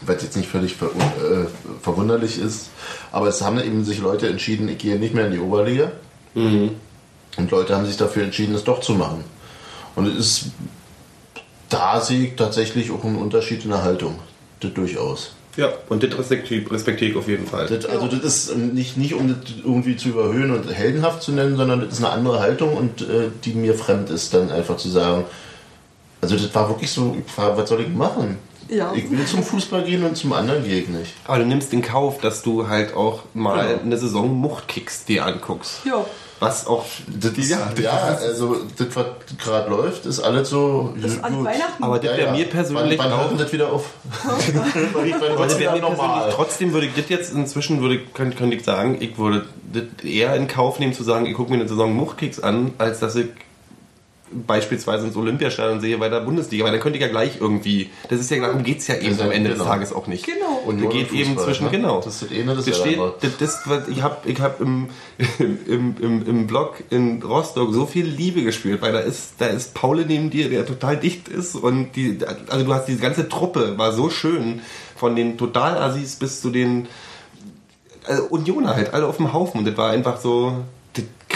was 0.03 0.23
jetzt 0.23 0.37
nicht 0.37 0.49
völlig 0.49 0.77
ver, 0.77 0.87
äh, 0.87 1.47
verwunderlich 1.83 2.39
ist, 2.39 2.71
aber 3.12 3.29
es 3.29 3.43
haben 3.43 3.59
eben 3.61 3.85
sich 3.85 3.99
Leute 3.99 4.29
entschieden, 4.29 4.69
ich 4.69 4.79
gehe 4.79 4.99
nicht 4.99 5.14
mehr 5.14 5.27
in 5.27 5.33
die 5.33 5.41
Oberliga. 5.41 5.93
Und 7.37 7.51
Leute 7.51 7.75
haben 7.75 7.87
sich 7.87 7.97
dafür 7.97 8.25
entschieden, 8.25 8.55
es 8.55 8.64
doch 8.64 8.81
zu 8.81 8.95
machen. 8.95 9.25
Und 9.95 10.07
es 10.07 10.19
ist, 10.19 10.45
da 11.69 12.01
sehe 12.01 12.29
ich 12.29 12.37
tatsächlich 12.37 12.91
auch 12.91 13.05
einen 13.05 13.16
Unterschied 13.16 13.64
in 13.64 13.71
der 13.71 13.83
Haltung. 13.83 14.19
Das 14.61 14.73
durchaus. 14.75 15.33
Ja, 15.57 15.73
und 15.89 16.05
das 16.05 16.16
respektiere 16.16 16.71
respektiere 16.71 17.11
ich 17.11 17.16
auf 17.16 17.27
jeden 17.27 17.47
Fall. 17.47 17.66
Das, 17.66 17.85
also 17.87 18.07
das 18.07 18.23
ist 18.23 18.57
nicht, 18.57 18.97
nicht 18.97 19.14
um 19.14 19.29
das 19.29 19.55
irgendwie 19.64 19.97
zu 19.97 20.11
überhöhen 20.11 20.53
und 20.53 20.73
heldenhaft 20.73 21.23
zu 21.23 21.33
nennen, 21.33 21.57
sondern 21.57 21.81
das 21.81 21.95
ist 21.95 22.05
eine 22.05 22.11
andere 22.11 22.39
Haltung 22.39 22.77
und 22.77 23.03
äh, 23.03 23.31
die 23.45 23.55
mir 23.55 23.75
fremd 23.75 24.09
ist, 24.11 24.35
dann 24.35 24.53
einfach 24.53 24.77
zu 24.77 24.89
sagen, 24.89 25.25
also 26.21 26.37
das 26.37 26.55
war 26.55 26.69
wirklich 26.69 26.91
so, 26.91 27.16
ich 27.19 27.39
war, 27.39 27.57
was 27.57 27.69
soll 27.69 27.81
ich 27.83 27.89
machen? 27.89 28.39
Ja. 28.69 28.93
Ich 28.95 29.11
will 29.11 29.25
zum 29.25 29.43
Fußball 29.43 29.83
gehen 29.83 30.05
und 30.05 30.14
zum 30.16 30.33
anderen 30.35 30.62
gehe 30.62 30.81
ich 30.83 30.89
nicht. 30.89 31.14
Aber 31.25 31.39
du 31.39 31.47
nimmst 31.47 31.73
in 31.73 31.81
Kauf, 31.81 32.19
dass 32.21 32.43
du 32.43 32.69
halt 32.69 32.95
auch 32.95 33.21
mal 33.33 33.66
Genau. 33.66 33.81
eine 33.83 33.97
Saison 33.97 34.31
Muchtkicks 34.35 35.07
dir 35.07 35.25
anguckst. 35.25 35.81
Ja. 35.87 36.05
Was 36.41 36.66
auch. 36.66 36.85
Das, 37.09 37.49
ja, 37.49 37.71
das 37.75 37.83
Ja, 37.83 37.93
also 38.21 38.59
das, 38.77 38.89
was 38.95 39.07
gerade 39.43 39.71
läuft, 39.71 40.07
ist 40.07 40.21
alles 40.21 40.51
so. 40.51 40.95
Das 41.01 41.12
ist 41.12 41.25
an 41.25 41.35
gut. 41.35 41.47
Weihnachten. 41.47 41.83
Aber 41.83 41.99
das 41.99 42.16
wäre 42.16 42.31
mir 42.31 42.45
persönlich 42.45 42.99
wann, 42.99 43.11
wann 43.11 43.21
auch. 43.21 43.37
das 43.37 43.53
wieder 43.53 43.73
auf? 43.73 43.87
wird's 45.39 45.59
wäre 45.59 45.75
mir 45.75 45.81
normal? 45.81 46.31
trotzdem 46.33 46.73
würde 46.73 46.87
ich 46.87 46.95
das 46.95 47.09
jetzt 47.09 47.33
inzwischen, 47.35 47.81
würde, 47.81 47.99
könnte, 48.14 48.37
könnte 48.37 48.55
ich 48.57 48.64
sagen, 48.64 48.99
ich 49.01 49.19
würde 49.19 49.47
das 49.73 50.05
eher 50.05 50.35
in 50.37 50.47
Kauf 50.47 50.79
nehmen, 50.79 50.93
zu 50.93 51.03
sagen, 51.03 51.27
ich 51.27 51.35
gucke 51.35 51.51
mir 51.51 51.59
eine 51.59 51.69
Saison 51.69 51.93
Muchtkicks 51.95 52.39
an, 52.41 52.73
als 52.79 53.01
dass 53.01 53.16
ich 53.16 53.29
beispielsweise 54.47 55.07
ins 55.07 55.16
Olympiastadion 55.16 55.81
sehe 55.81 55.99
bei 55.99 56.09
der 56.09 56.20
Bundesliga, 56.20 56.64
weil 56.64 56.72
dann 56.72 56.81
könnte 56.81 56.99
ich 56.99 57.03
ja 57.03 57.09
gleich 57.09 57.39
irgendwie, 57.41 57.91
das 58.09 58.20
ist 58.20 58.31
ja, 58.31 58.41
darum 58.41 58.62
geht 58.62 58.79
es 58.79 58.87
ja 58.89 58.97
eben 58.97 59.20
am 59.20 59.31
Ende 59.31 59.51
genau. 59.51 59.62
des 59.64 59.70
Tages 59.72 59.93
auch 59.93 60.07
nicht. 60.07 60.26
Genau. 60.26 60.61
Und 60.66 60.79
Da 60.79 60.83
nur 60.85 60.93
geht 60.93 61.11
im 61.11 61.16
eben 61.16 61.24
Fußball, 61.35 61.45
zwischen, 61.47 61.64
ne? 61.64 61.70
genau. 61.70 62.01
Das 62.01 62.22
ist 62.22 62.31
das 62.31 62.39
eine, 62.39 62.55
das 62.55 62.64
Das 62.64 62.79
steht, 62.79 62.99
das 62.99 63.12
das, 63.20 63.37
das, 63.39 63.61
was- 63.66 63.89
ich 63.89 64.03
habe 64.03 64.16
ich 64.29 64.41
hab 64.41 64.61
im, 64.61 64.89
im, 65.39 65.97
im, 66.01 66.26
im, 66.26 66.47
Blog 66.47 66.83
in 66.91 67.22
Rostock 67.22 67.72
so 67.72 67.87
viel 67.87 68.07
Liebe 68.07 68.43
gespürt, 68.43 68.83
weil 68.83 68.93
da 68.93 69.01
ist, 69.01 69.33
da 69.39 69.47
ist 69.47 69.74
Paul 69.74 70.05
neben 70.05 70.31
dir, 70.31 70.49
der 70.51 70.66
total 70.66 70.97
dicht 70.97 71.29
ist 71.29 71.55
und 71.55 71.97
die, 71.97 72.18
also 72.49 72.64
du 72.64 72.74
hast 72.74 72.87
diese 72.87 73.01
ganze 73.01 73.29
Truppe, 73.29 73.79
war 73.79 73.93
so 73.93 74.11
schön, 74.11 74.61
von 74.97 75.16
den 75.16 75.39
Total-Assis 75.39 76.16
bis 76.16 76.41
zu 76.41 76.51
den 76.51 76.89
also 78.07 78.24
Unioner 78.24 78.74
halt, 78.74 78.95
alle 78.95 79.07
auf 79.07 79.18
dem 79.18 79.33
Haufen 79.33 79.59
und 79.61 79.66
das 79.66 79.76
war 79.76 79.91
einfach 79.91 80.18
so, 80.20 80.64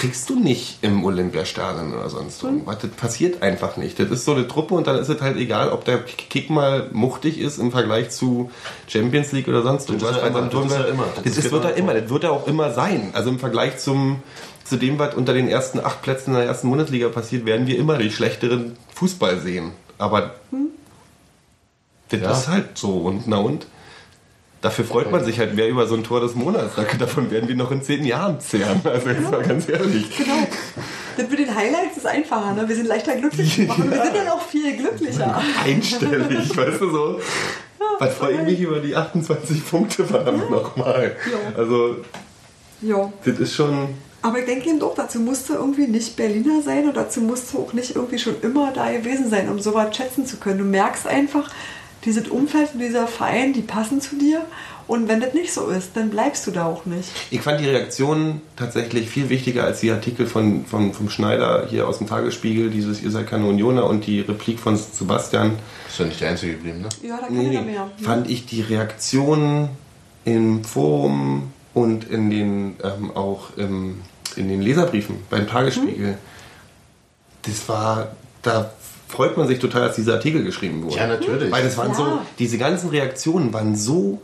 kriegst 0.03 0.29
du 0.31 0.35
nicht 0.41 0.79
im 0.83 1.05
Olympiastadion 1.05 1.95
oder 1.95 2.11
sonst 2.11 2.43
irgendwas. 2.43 2.79
Das 2.81 2.91
passiert 2.91 3.41
einfach 3.41 3.77
nicht. 3.77 4.01
Das 4.01 4.11
ist 4.11 4.25
so 4.25 4.33
eine 4.35 4.49
Truppe 4.49 4.75
und 4.75 4.89
dann 4.89 4.97
ist 4.97 5.09
es 5.09 5.21
halt 5.21 5.37
egal, 5.37 5.71
ob 5.71 5.85
der 5.85 5.99
Kick 6.03 6.51
mal 6.51 6.89
muchtig 6.93 7.39
ist 7.39 7.59
im 7.59 7.71
Vergleich 7.71 8.11
zu 8.11 8.51
Champions 8.89 9.31
League 9.31 9.47
oder 9.47 9.63
sonst 9.63 9.89
Das 9.89 9.95
ist 9.97 10.03
irgendwas. 10.03 10.17
ja 10.17 10.23
Weil 10.23 10.31
immer, 10.31 10.41
dann 10.41 10.51
das 10.51 10.59
tun 10.59 10.67
ist 10.67 10.73
ja 10.77 10.85
immer. 10.93 11.05
Das, 11.25 11.35
Das 11.37 11.51
wird 11.53 11.65
er 11.65 11.75
immer, 11.77 11.95
das 11.95 12.11
wird 12.11 12.25
er 12.25 12.33
auch 12.33 12.49
immer 12.49 12.73
sein. 12.73 13.11
Also 13.13 13.31
im 13.31 13.39
Vergleich 13.39 13.79
zum, 13.79 14.21
zu 14.65 14.77
dem, 14.77 14.99
was 14.99 15.15
unter 15.15 15.35
den 15.35 15.47
ersten 15.49 15.79
acht 15.79 16.03
Plätzen 16.03 16.31
in 16.33 16.37
der 16.39 16.47
ersten 16.47 16.69
Bundesliga 16.69 17.09
passiert, 17.09 17.47
werden 17.47 17.69
wir 17.69 17.79
immer 17.79 17.97
die 17.97 18.11
schlechteren 18.11 18.77
Fußball 18.97 19.39
sehen. 19.39 19.71
Aber 19.99 20.35
das 22.09 22.21
Ja. 22.21 22.33
ist 22.33 22.49
halt 22.49 22.77
so 22.77 22.91
und 23.03 23.29
na 23.29 23.37
und. 23.37 23.67
Dafür 24.63 24.85
freut 24.85 25.11
man 25.11 25.25
sich 25.25 25.41
halt 25.41 25.57
mehr 25.57 25.69
über 25.69 25.87
so 25.89 25.97
ein 25.97 26.05
Tor 26.05 26.21
des 26.21 26.37
Monats. 26.37 26.77
Davon 26.99 27.31
werden 27.33 27.49
wir 27.49 27.57
noch 27.57 27.73
in 27.73 27.83
zehn 27.83 28.05
Jahren 28.05 28.41
zehren. 28.41 28.81
Also 28.85 29.11
jetzt 29.11 29.29
mal 29.31 29.43
ganz 29.43 29.69
ehrlich. 29.69 30.17
Genau. 30.17 30.47
Das 31.17 31.29
mit 31.29 31.39
den 31.41 31.55
Highlights 31.55 31.97
ist 31.99 32.07
einfacher, 32.07 32.55
ne? 32.55 32.67
Wir 32.69 32.77
sind 32.77 32.87
leichter 32.87 33.17
glücklich 33.17 33.67
machen. 33.67 33.91
Wir 33.91 34.03
sind 34.03 34.15
dann 34.17 34.29
auch 34.29 34.41
viel 34.41 34.77
glücklicher. 34.77 35.43
Einstellig, 35.65 36.57
weißt 36.57 36.81
du 36.81 36.91
so. 36.91 37.21
Was 37.99 38.15
freue 38.15 38.35
ich 38.37 38.43
mich 38.43 38.61
über 38.61 38.79
die 38.79 38.95
28 38.95 39.69
Punkte 39.69 40.05
verdammt 40.05 40.49
nochmal. 40.51 41.17
Ja. 41.31 41.59
Also, 41.59 41.97
Ja. 42.81 43.13
das 43.25 43.39
ist 43.41 43.55
schon. 43.55 43.89
Aber 44.23 44.39
ich 44.39 44.45
denke 44.47 44.69
eben 44.71 44.79
doch, 44.79 44.95
dazu 44.95 45.19
musste 45.19 45.55
irgendwie 45.55 45.89
nicht 45.89 46.15
Berliner 46.17 46.63
sein 46.63 46.87
und 46.87 46.97
dazu 46.97 47.21
musste 47.21 47.59
auch 47.59 47.73
nicht 47.73 47.97
irgendwie 47.97 48.21
schon 48.21 48.37
immer 48.43 48.73
da 48.73 48.93
gewesen 48.93 49.29
sein, 49.29 49.49
um 49.49 49.59
sowas 49.59 49.95
schätzen 49.97 50.25
zu 50.25 50.37
können. 50.37 50.59
Du 50.59 50.65
merkst 50.65 51.09
einfach, 51.09 51.51
dieses 52.05 52.29
Umfeld 52.29 52.71
und 52.75 52.81
dieser 52.81 53.07
Verein, 53.07 53.53
die 53.53 53.63
passen 53.63 54.01
zu 54.01 54.17
dir. 54.17 54.43
Und 54.89 55.09
wenn 55.09 55.21
das 55.21 55.33
nicht 55.33 55.53
so 55.53 55.69
ist, 55.69 55.91
dann 55.95 56.11
bleibst 56.11 56.47
du 56.47 56.51
da 56.51 56.67
auch 56.67 56.85
nicht. 56.87 57.09
Ich 57.31 57.41
fand 57.41 57.61
die 57.61 57.69
Reaktion 57.69 58.43
tatsächlich 58.57 59.09
viel 59.09 59.29
wichtiger 59.29 59.65
als 59.65 59.81
die 59.81 59.91
Artikel 59.93 60.27
von, 60.27 60.67
von, 60.67 60.93
vom 60.93 61.09
Schneider 61.09 61.67
hier 61.71 61.87
aus 61.89 61.99
dem 61.99 62.09
Tagesspiegel, 62.09 62.69
dieses 62.71 63.01
Ihr 63.01 63.11
seid 63.13 63.29
keine 63.29 63.47
Unioner 63.47 63.87
und 63.87 64.07
die 64.07 64.21
Replik 64.21 64.59
von 64.59 64.77
Sebastian. 64.77 65.53
Ist 65.89 65.99
ja 66.01 66.05
nicht 66.07 66.21
der 66.21 66.31
Einzige 66.31 66.55
geblieben, 66.55 66.81
ne? 66.83 66.89
Ja, 67.03 67.19
da 67.21 67.27
kann 67.29 67.37
Nee, 67.37 67.61
mehr. 67.61 67.91
fand 68.03 68.29
ich 68.29 68.45
die 68.47 68.61
Reaktionen 68.63 69.69
im 70.25 70.65
Forum 70.65 71.53
und 71.75 72.11
in 72.11 72.31
den 72.31 72.77
ähm, 72.83 73.13
auch 73.15 73.57
im, 73.57 74.01
in 74.37 74.49
den 74.49 74.61
Leserbriefen 74.63 75.17
beim 75.31 75.47
Tagesspiegel, 75.47 76.19
das 77.43 77.69
war, 77.69 78.09
da 78.43 78.73
freut 79.13 79.37
man 79.37 79.47
sich 79.47 79.59
total, 79.61 79.87
dass 79.87 79.97
dieser 79.97 80.15
Artikel 80.15 80.43
geschrieben 80.43 80.83
wurde. 80.83 80.97
Ja, 80.97 81.07
natürlich. 81.07 81.53
Weil 81.53 81.63
das 81.63 81.77
waren 81.77 81.91
Ja. 81.91 81.95
so, 81.95 82.19
diese 82.39 82.59
ganzen 82.59 82.89
Reaktionen 82.91 83.53
waren 83.53 83.77
so 83.77 84.21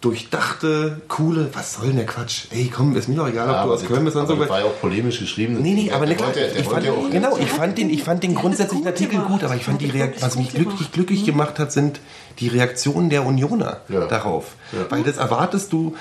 durchdachte, 0.00 1.00
coole, 1.08 1.48
was 1.54 1.74
soll 1.74 1.88
denn 1.88 1.96
der 1.96 2.06
Quatsch? 2.06 2.44
Ey, 2.50 2.70
komm, 2.72 2.94
ist 2.94 3.08
mir 3.08 3.16
doch 3.16 3.28
egal, 3.28 3.48
ob 3.48 3.54
du 3.54 3.58
aber 3.62 3.72
aus 3.74 3.84
Köln 3.84 4.04
bist 4.04 4.16
und 4.16 4.22
aber 4.22 4.34
so. 4.34 4.40
das 4.40 4.48
war 4.48 4.60
ja 4.60 4.66
auch 4.66 4.80
polemisch 4.80 5.18
geschrieben. 5.18 5.58
Nee, 5.60 5.74
nee, 5.74 5.90
aber 5.90 6.06
der 6.06 6.16
ne, 6.16 6.22
der 6.32 6.56
ich 6.56 6.66
fand, 6.68 6.84
ja 6.86 6.92
auch 6.92 7.10
genau, 7.10 7.36
ich 7.36 7.48
fand 7.50 7.76
den, 7.78 7.90
ich 7.90 8.04
fand 8.04 8.22
den 8.22 8.36
grundsätzlichen 8.36 8.86
Artikel 8.86 9.14
gemacht. 9.16 9.28
gut, 9.32 9.44
aber 9.44 9.56
ich 9.56 9.64
fand 9.64 9.80
die 9.80 9.88
Der 9.88 10.02
hat 10.04 10.08
Reak 10.10 10.14
das 10.14 10.22
was 10.22 10.36
mich 10.36 10.50
glücklich, 10.50 10.76
gemacht. 10.78 10.92
glücklich 10.92 11.24
gemacht 11.24 11.58
hat, 11.58 11.72
sind 11.72 12.00
die 12.38 12.46
Reaktionen 12.46 13.10
der 13.10 13.26
Unioner 13.26 13.78
Ja. 13.88 14.06
darauf. 14.06 14.54
Ja. 14.72 14.86
Weil 14.88 15.02
das 15.02 15.16
erwartest 15.16 15.72
du 15.72 15.96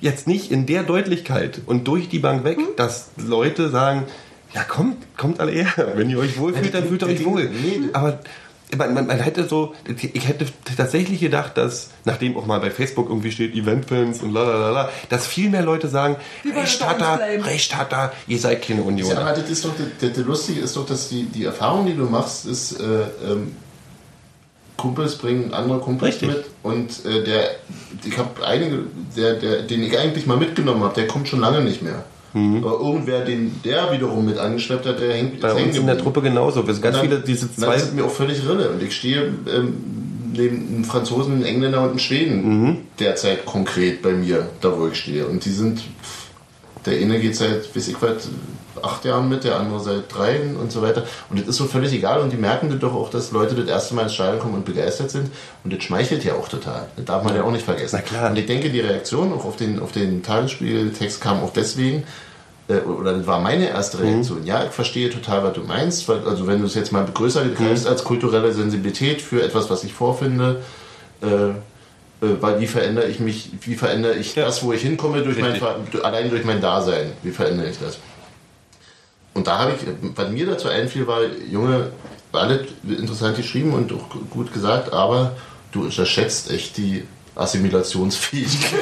jetzt 0.00 0.28
nicht 0.28 0.52
in 0.52 0.66
der 0.66 0.84
Deutlichkeit 0.84 1.60
und 1.66 1.88
durch 1.88 2.08
die 2.08 2.20
Bank 2.20 2.44
weg, 2.44 2.58
dass 2.76 3.08
Leute 3.16 3.68
sagen, 3.70 4.04
ja 4.54 4.62
kommt, 4.64 5.16
kommt 5.16 5.40
alle 5.40 5.52
her, 5.52 5.92
wenn 5.96 6.10
ihr 6.10 6.18
euch 6.18 6.38
wohlfühlt, 6.38 6.74
dann 6.74 6.86
fühlt 6.86 7.02
ihr 7.02 7.08
euch 7.08 7.24
wohl. 7.24 7.50
Aber 7.92 8.18
man, 8.76 8.94
man, 8.94 9.06
man 9.06 9.18
hätte 9.20 9.46
so, 9.46 9.74
ich 9.86 10.28
hätte 10.28 10.46
tatsächlich 10.76 11.20
gedacht, 11.20 11.56
dass, 11.56 11.90
nachdem 12.04 12.36
auch 12.36 12.46
mal 12.46 12.58
bei 12.60 12.70
Facebook 12.70 13.08
irgendwie 13.08 13.30
steht, 13.30 13.54
Eventfans 13.54 14.22
und 14.22 14.32
la 14.32 14.44
la 14.44 14.56
la 14.56 14.70
la, 14.70 14.90
dass 15.10 15.26
viel 15.26 15.50
mehr 15.50 15.62
Leute 15.62 15.88
sagen, 15.88 16.16
Recht 16.56 16.86
hat 16.86 17.00
er. 17.00 17.44
Recht 17.44 17.76
hat 17.76 17.92
er, 17.92 18.12
ihr 18.26 18.38
seid 18.38 18.62
keine 18.62 18.80
Ja, 18.80 18.86
Unioner. 18.86 19.20
aber 19.20 19.32
das 19.32 19.50
ist 19.50 19.64
doch, 19.64 19.72
das, 20.00 20.12
das 20.12 20.24
Lustige 20.24 20.60
ist 20.60 20.76
doch, 20.76 20.86
dass 20.86 21.08
die, 21.10 21.24
die 21.24 21.44
Erfahrung, 21.44 21.86
die 21.86 21.94
du 21.94 22.04
machst, 22.04 22.46
ist, 22.46 22.80
äh, 22.80 22.84
ähm, 23.30 23.56
Kumpels 24.78 25.16
bringen 25.16 25.52
andere 25.54 25.78
Kumpels 25.78 26.14
Richtig. 26.14 26.28
mit 26.28 26.44
und 26.62 27.04
äh, 27.04 27.22
der, 27.22 27.50
ich 28.04 28.16
habe 28.18 28.44
einige, 28.44 28.84
der, 29.16 29.34
der, 29.34 29.62
den 29.62 29.82
ich 29.82 29.96
eigentlich 29.98 30.26
mal 30.26 30.36
mitgenommen 30.38 30.82
habe, 30.82 30.94
der 30.94 31.06
kommt 31.06 31.28
schon 31.28 31.40
lange 31.40 31.60
nicht 31.60 31.82
mehr. 31.82 32.04
Aber 32.34 32.80
irgendwer, 32.80 33.24
den 33.24 33.60
der 33.64 33.92
wiederum 33.92 34.24
mit 34.24 34.38
angeschleppt 34.38 34.86
hat, 34.86 35.00
der 35.00 35.12
hängt 35.14 35.34
Mhm. 35.36 35.40
Bei 35.40 35.48
ist 35.50 35.66
uns 35.66 35.76
in 35.78 35.86
der. 35.86 35.98
Truppe 35.98 36.22
genauso. 36.22 36.66
Wir 36.66 36.72
sind 36.74 36.82
ganz 36.82 36.96
Dann- 36.96 37.06
viele, 37.08 37.20
diese 37.20 37.54
zwei. 37.54 37.78
sind 37.78 37.94
mir 37.94 38.04
auch 38.04 38.10
völlig 38.10 38.46
Rille. 38.48 38.70
Und 38.70 38.82
ich 38.82 38.96
stehe 38.96 39.32
ähm, 39.54 39.74
neben 40.34 40.66
einem 40.68 40.84
Franzosen, 40.84 41.34
einem 41.34 41.44
Engländer 41.44 41.82
und 41.82 41.90
einem 41.90 41.98
Schweden 41.98 42.62
Mhm. 42.62 42.76
derzeit 42.98 43.44
konkret 43.44 44.00
bei 44.00 44.12
mir, 44.12 44.48
da 44.62 44.72
wo 44.78 44.86
ich 44.88 44.96
stehe. 44.98 45.26
Und 45.26 45.44
die 45.44 45.50
sind, 45.50 45.82
der 46.86 46.94
eine 46.98 47.20
geht 47.20 47.36
seit, 47.36 47.74
weiß 47.76 47.88
ich 47.88 47.96
was, 48.00 48.28
acht 48.82 49.04
Jahren 49.04 49.28
mit, 49.28 49.44
der 49.44 49.56
andere 49.56 49.80
seit 49.80 50.14
drei 50.14 50.40
und 50.60 50.70
so 50.72 50.82
weiter. 50.82 51.04
Und 51.30 51.40
das 51.40 51.48
ist 51.48 51.56
so 51.56 51.66
völlig 51.66 51.92
egal 51.92 52.20
und 52.20 52.30
die 52.32 52.36
merken 52.36 52.70
das 52.70 52.78
doch 52.78 52.94
auch, 52.94 53.10
dass 53.10 53.32
Leute 53.32 53.54
das 53.54 53.66
erste 53.68 53.94
Mal 53.94 54.02
ins 54.04 54.14
Stadion 54.14 54.38
kommen 54.40 54.54
und 54.54 54.64
begeistert 54.64 55.10
sind. 55.10 55.30
Und 55.64 55.72
das 55.72 55.82
schmeichelt 55.84 56.24
ja 56.24 56.34
auch 56.34 56.48
total. 56.48 56.86
Das 56.96 57.04
darf 57.04 57.22
man 57.24 57.34
ja, 57.36 57.42
auch 57.42 57.50
nicht 57.50 57.64
vergessen. 57.64 57.96
Na 58.00 58.02
klar. 58.02 58.30
Und 58.30 58.38
ich 58.38 58.46
denke, 58.46 58.70
die 58.70 58.80
Reaktion 58.80 59.32
auch 59.32 59.44
auf 59.44 59.56
den, 59.56 59.78
auf 59.80 59.92
den 59.92 60.22
Tagesspieltext 60.22 61.20
kam 61.20 61.42
auch 61.42 61.52
deswegen, 61.52 62.04
äh, 62.68 62.78
oder 62.78 63.14
das 63.14 63.26
war 63.26 63.40
meine 63.40 63.68
erste 63.68 63.98
Mhm. 63.98 64.04
Reaktion. 64.04 64.46
Ja, 64.46 64.64
ich 64.64 64.70
verstehe 64.70 65.10
total, 65.10 65.42
was 65.44 65.52
du 65.54 65.62
meinst. 65.62 66.08
Weil, 66.08 66.26
also 66.26 66.46
wenn 66.46 66.60
du 66.60 66.66
es 66.66 66.74
jetzt 66.74 66.92
mal 66.92 67.04
größer 67.04 67.44
Mhm. 67.44 67.50
begreifst 67.54 67.86
als 67.86 68.04
kulturelle 68.04 68.52
Sensibilität 68.52 69.20
für 69.20 69.42
etwas, 69.42 69.68
was 69.70 69.84
ich 69.84 69.92
vorfinde, 69.92 70.62
äh, 71.22 71.26
äh, 71.26 71.54
weil 72.40 72.60
wie 72.60 72.68
verändere 72.68 73.06
ich 73.08 73.18
mich, 73.18 73.50
wie 73.62 73.74
verändere 73.74 74.14
ich 74.14 74.36
Ja. 74.36 74.44
das, 74.44 74.62
wo 74.62 74.72
ich 74.72 74.82
hinkomme, 74.82 75.22
durch 75.22 75.38
mein, 75.38 75.52
Richtig. 75.52 76.04
Allein 76.04 76.30
durch 76.30 76.44
mein 76.44 76.60
Dasein, 76.60 77.12
wie 77.24 77.32
verändere 77.32 77.68
ich 77.68 77.78
das? 77.80 77.98
Und 79.34 79.46
da 79.46 79.58
habe 79.58 79.72
ich, 79.72 79.86
was 80.14 80.30
mir 80.30 80.46
dazu 80.46 80.68
einfiel, 80.68 81.06
war, 81.06 81.20
Junge, 81.50 81.90
alles 82.32 82.68
interessant 82.86 83.36
geschrieben 83.36 83.72
und 83.72 83.92
auch 83.92 84.08
gut 84.30 84.52
gesagt, 84.52 84.92
aber 84.92 85.36
du 85.70 85.82
unterschätzt 85.82 86.50
echt 86.50 86.76
die 86.76 87.04
Assimilationsfähigkeit 87.34 88.80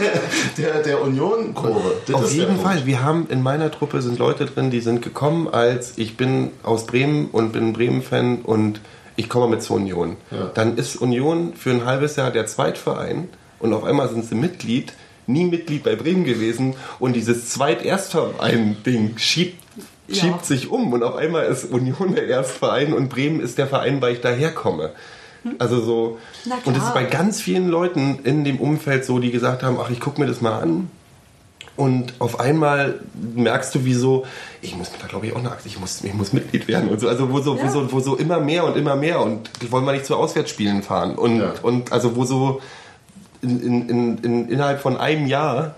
der, 0.58 0.72
der, 0.72 0.82
der 0.82 1.02
Union-Kurve. 1.02 1.94
Auf 2.12 2.32
jeden 2.32 2.46
Punkt. 2.46 2.62
Fall. 2.62 2.86
Wir 2.86 3.02
haben 3.02 3.26
in 3.28 3.42
meiner 3.42 3.70
Truppe 3.70 4.00
sind 4.00 4.18
Leute 4.18 4.46
drin, 4.46 4.70
die 4.70 4.80
sind 4.80 5.02
gekommen 5.02 5.48
als 5.48 5.98
ich 5.98 6.16
bin 6.16 6.52
aus 6.62 6.86
Bremen 6.86 7.28
und 7.30 7.52
bin 7.52 7.72
Bremen-Fan 7.74 8.42
und 8.42 8.80
ich 9.16 9.28
komme 9.28 9.48
mit 9.48 9.62
zur 9.62 9.76
Union. 9.76 10.16
Ja. 10.30 10.50
Dann 10.54 10.78
ist 10.78 10.96
Union 10.96 11.52
für 11.54 11.70
ein 11.70 11.84
halbes 11.84 12.16
Jahr 12.16 12.30
der 12.30 12.46
Zweitverein 12.46 13.28
und 13.58 13.74
auf 13.74 13.84
einmal 13.84 14.08
sind 14.08 14.24
sie 14.24 14.34
Mitglied, 14.34 14.94
nie 15.26 15.44
Mitglied 15.44 15.84
bei 15.84 15.94
Bremen 15.94 16.24
gewesen 16.24 16.74
und 16.98 17.14
dieses 17.14 17.50
Zweit-Erstverein-Ding 17.50 19.18
schiebt, 19.18 19.61
Ja. 20.12 20.22
schiebt 20.22 20.44
sich 20.44 20.70
um 20.70 20.92
und 20.92 21.02
auf 21.02 21.16
einmal 21.16 21.44
ist 21.46 21.64
Union 21.70 22.14
der 22.14 22.26
Erstverein 22.26 22.92
und 22.92 23.08
Bremen 23.08 23.40
ist 23.40 23.58
der 23.58 23.66
Verein, 23.66 24.00
weil 24.02 24.14
ich 24.14 24.20
daherkomme. 24.20 24.90
Also 25.58 25.80
so, 25.80 26.18
und 26.64 26.76
das 26.76 26.84
ist 26.86 26.94
bei 26.94 27.02
ganz 27.04 27.40
vielen 27.40 27.68
Leuten 27.68 28.20
in 28.22 28.44
dem 28.44 28.60
Umfeld 28.60 29.04
so, 29.04 29.18
die 29.18 29.32
gesagt 29.32 29.64
haben, 29.64 29.76
ach, 29.82 29.90
ich 29.90 29.98
gucke 29.98 30.20
mir 30.20 30.28
das 30.28 30.40
mal 30.40 30.60
an. 30.60 30.88
Und 31.74 32.14
auf 32.20 32.38
einmal 32.38 33.00
merkst 33.34 33.74
du, 33.74 33.84
wie 33.84 33.94
so, 33.94 34.24
ich 34.60 34.76
muss 34.76 34.90
da 35.00 35.06
glaube 35.08 35.26
ich 35.26 35.32
auch 35.32 35.38
eine 35.38 35.50
Aktie, 35.50 35.68
ich 35.70 35.80
muss, 35.80 36.04
ich 36.04 36.12
muss 36.14 36.32
Mitglied 36.32 36.68
werden 36.68 36.90
und 36.90 37.00
so. 37.00 37.08
Also 37.08 37.32
wo 37.32 37.40
so, 37.40 37.56
Ja. 37.56 37.64
wo 37.64 37.68
so, 37.70 37.92
wo 37.92 37.98
so 38.00 38.14
immer 38.16 38.38
mehr 38.40 38.64
und 38.64 38.76
immer 38.76 38.94
mehr 38.94 39.20
und 39.20 39.50
die 39.62 39.72
wollen 39.72 39.84
wir 39.84 39.92
nicht 39.92 40.04
zu 40.06 40.14
Auswärtsspielen 40.16 40.82
fahren. 40.82 41.14
Und, 41.16 41.40
Ja. 41.40 41.54
und 41.62 41.90
also 41.90 42.14
wo 42.14 42.24
so 42.24 42.60
in, 43.40 43.60
in, 43.60 43.88
in, 43.88 44.18
in, 44.18 44.48
innerhalb 44.48 44.80
von 44.80 44.96
einem 44.96 45.26
Jahr 45.26 45.74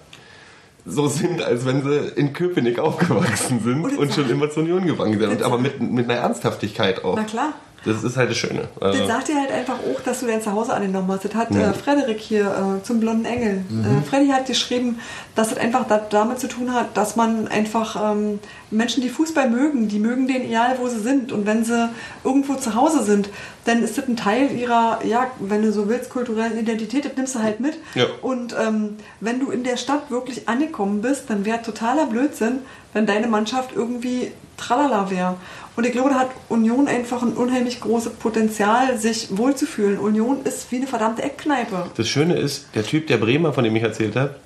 so 0.86 1.08
sind, 1.08 1.42
als 1.42 1.64
wenn 1.64 1.82
sie 1.82 2.12
in 2.16 2.32
Köpenick 2.32 2.78
aufgewachsen 2.78 3.60
sind 3.62 3.84
Und 3.84 3.98
und, 3.98 4.12
schon 4.12 4.28
immer 4.28 4.50
zur 4.50 4.64
Union 4.64 4.86
gegangen 4.86 5.18
sind. 5.18 5.30
Und 5.30 5.42
aber 5.42 5.58
mit, 5.58 5.80
mit 5.80 6.10
einer 6.10 6.20
Ernsthaftigkeit 6.20 7.04
auch. 7.04 7.16
Na 7.16 7.24
klar. 7.24 7.54
Das 7.84 8.02
ist 8.02 8.16
halt 8.16 8.30
das 8.30 8.36
Schöne. 8.36 8.68
Das 8.80 8.92
Also, 8.94 9.06
sagt 9.06 9.28
dir 9.28 9.40
halt 9.40 9.50
einfach 9.52 9.74
auch, 9.78 10.00
dass 10.00 10.20
du 10.20 10.26
dein 10.26 10.42
Zuhause 10.42 10.72
angenommen 10.74 11.10
hast. 11.10 11.24
Das 11.24 11.34
hat 11.34 11.50
Mhm. 11.50 11.60
äh, 11.60 11.72
Frederik 11.74 12.18
hier 12.18 12.46
äh, 12.80 12.82
zum 12.84 13.00
blonden 13.00 13.24
Engel. 13.24 13.62
Äh, 13.70 14.08
Freddy 14.08 14.28
hat 14.28 14.46
geschrieben, 14.46 15.00
dass 15.34 15.52
es 15.52 15.58
einfach 15.58 15.86
da, 15.86 15.98
damit 16.10 16.38
zu 16.40 16.48
tun 16.48 16.72
hat, 16.72 16.96
dass 16.96 17.16
man 17.16 17.48
einfach 17.48 18.12
ähm, 18.12 18.38
Menschen, 18.70 19.02
die 19.02 19.08
Fußball 19.08 19.48
mögen, 19.50 19.88
die 19.88 19.98
mögen 19.98 20.26
den 20.26 20.42
egal, 20.42 20.76
wo 20.80 20.88
sie 20.88 21.00
sind. 21.00 21.30
Und 21.32 21.46
wenn 21.46 21.64
sie 21.64 21.90
irgendwo 22.24 22.54
zu 22.54 22.74
Hause 22.74 23.02
sind, 23.04 23.28
dann 23.64 23.82
ist 23.82 23.96
das 23.98 24.06
ein 24.08 24.16
Teil 24.16 24.50
ihrer, 24.52 25.00
ja, 25.04 25.28
wenn 25.40 25.62
du 25.62 25.72
so 25.72 25.88
willst, 25.88 26.10
kulturellen 26.10 26.58
Identität, 26.58 27.04
das 27.04 27.12
nimmst 27.16 27.34
du 27.34 27.38
halt 27.40 27.60
mit. 27.60 27.74
Ja. 27.94 28.04
Und 28.22 28.54
ähm, 28.60 28.96
wenn 29.20 29.40
du 29.40 29.50
in 29.50 29.64
der 29.64 29.76
Stadt 29.76 30.10
wirklich 30.10 30.48
angekommen 30.48 31.00
bist, 31.02 31.24
dann 31.30 31.44
wäre 31.44 31.62
totaler 31.62 32.06
Blödsinn, 32.06 32.60
wenn 32.94 33.04
deine 33.04 33.26
Mannschaft 33.26 33.72
irgendwie 33.76 34.32
tralala 34.56 35.10
wäre. 35.10 35.36
Und 35.76 35.84
ich 35.84 35.92
glaube, 35.92 36.10
da 36.10 36.20
hat 36.20 36.30
Union 36.48 36.88
einfach 36.88 37.22
ein 37.22 37.34
unheimlich 37.34 37.80
großes 37.80 38.14
Potenzial, 38.14 38.96
sich 38.96 39.36
wohlzufühlen. 39.36 39.98
Union 39.98 40.42
ist 40.44 40.70
wie 40.70 40.76
eine 40.76 40.86
verdammte 40.86 41.22
Eckkneipe. 41.22 41.90
Das 41.96 42.08
Schöne 42.08 42.36
ist, 42.36 42.68
der 42.74 42.84
Typ, 42.84 43.08
der 43.08 43.18
Bremer, 43.18 43.52
von 43.52 43.64
dem 43.64 43.74
ich 43.76 43.82
erzählt 43.82 44.16
habe, 44.16 44.36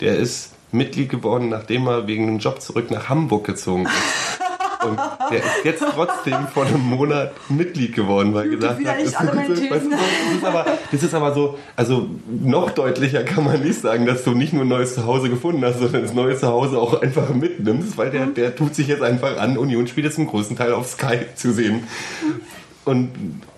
der 0.00 0.16
ist 0.16 0.52
Mitglied 0.72 1.10
geworden, 1.10 1.50
nachdem 1.50 1.86
er 1.86 2.06
wegen 2.06 2.26
einem 2.26 2.38
Job 2.38 2.62
zurück 2.62 2.90
nach 2.90 3.08
Hamburg 3.08 3.46
gezogen 3.46 3.86
ist. 3.86 4.40
Und 4.82 4.98
der 5.30 5.38
ist 5.38 5.64
jetzt 5.64 5.84
trotzdem 5.94 6.46
vor 6.54 6.64
einem 6.66 6.80
Monat 6.80 7.32
Mitglied 7.50 7.94
geworden, 7.94 8.32
weil 8.34 8.50
er 8.50 8.56
gesagt 8.56 8.86
hat, 8.86 8.96
das, 9.00 9.08
ist- 9.08 9.20
weißt 9.20 9.48
du, 9.48 9.54
Thesen. 9.54 9.90
das, 9.90 10.36
ist 10.36 10.44
aber, 10.44 10.66
das 10.90 11.02
ist 11.02 11.14
aber 11.14 11.34
so, 11.34 11.58
also 11.76 12.06
noch 12.28 12.70
deutlicher 12.70 13.22
kann 13.24 13.44
man 13.44 13.62
nicht 13.62 13.80
sagen, 13.80 14.06
dass 14.06 14.24
du 14.24 14.30
nicht 14.32 14.52
nur 14.52 14.62
ein 14.62 14.68
neues 14.68 14.94
Zuhause 14.94 15.28
gefunden 15.28 15.64
hast, 15.64 15.78
sondern 15.80 16.02
das 16.02 16.14
neue 16.14 16.36
Zuhause 16.38 16.78
auch 16.78 17.00
einfach 17.02 17.28
mitnimmst, 17.34 17.98
weil 17.98 18.10
der, 18.10 18.26
der 18.26 18.56
tut 18.56 18.74
sich 18.74 18.88
jetzt 18.88 19.02
einfach 19.02 19.36
an, 19.38 19.58
Union 19.58 19.86
spielt 19.86 20.06
jetzt 20.06 20.16
zum 20.16 20.26
größten 20.26 20.56
Teil 20.56 20.72
auf 20.72 20.86
Sky 20.88 21.18
zu 21.34 21.52
sehen. 21.52 21.84
Und 22.84 23.10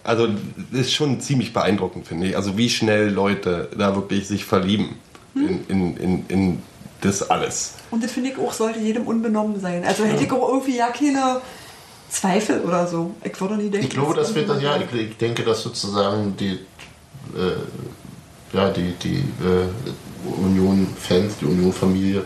also 0.05 0.27
das 0.73 0.81
ist 0.81 0.95
schon 0.95 1.21
ziemlich 1.21 1.53
beeindruckend, 1.53 2.07
finde 2.09 2.27
ich. 2.27 2.37
Also 2.37 2.59
wie 2.59 2.69
schnell 2.69 3.09
Leute 3.11 3.69
da 3.79 3.95
wirklich 3.95 4.27
sich 4.27 4.45
verlieben 4.45 4.97
in, 5.35 5.61
in, 5.69 5.97
in, 5.97 6.25
in 6.29 6.59
das 7.01 7.31
alles. 7.31 7.75
Und 7.93 8.03
das 8.03 8.11
finde 8.11 8.31
ich 8.31 8.39
auch, 8.39 8.53
sollte 8.53 8.81
jedem 8.81 9.07
unbenommen 9.07 9.61
sein. 9.61 9.85
Also 9.85 10.05
hätte 10.05 10.25
ich 10.25 10.33
auch 10.33 10.49
irgendwie 10.49 10.77
ja 10.77 10.89
keine 10.89 11.43
Zweifel 12.09 12.63
oder 12.63 12.87
so. 12.87 13.15
Ich 13.23 13.39
würde 13.39 13.57
nie 13.57 13.69
denken. 13.69 13.87
Ich 13.87 13.93
glaube, 13.93 14.15
dass 14.15 14.29
das 14.29 14.35
wird 14.35 14.49
dann, 14.49 14.61
ja, 14.61 14.77
ich, 14.77 14.93
ich 14.99 15.17
denke, 15.19 15.45
dass 15.45 15.63
sozusagen 15.63 16.35
die, 16.37 16.59
äh, 17.37 18.57
ja, 18.57 18.71
die, 18.71 18.95
die 19.03 19.19
äh, 19.19 20.41
Union-Fans, 20.43 21.35
die 21.41 21.45
Union-Familie 21.45 22.25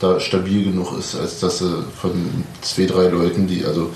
da 0.00 0.18
stabil 0.18 0.64
genug 0.64 0.98
ist, 0.98 1.14
als 1.14 1.38
dass 1.38 1.58
sie 1.58 1.84
von 2.00 2.44
zwei, 2.60 2.86
drei 2.86 3.06
Leuten, 3.06 3.46
die, 3.46 3.64
also, 3.64 3.90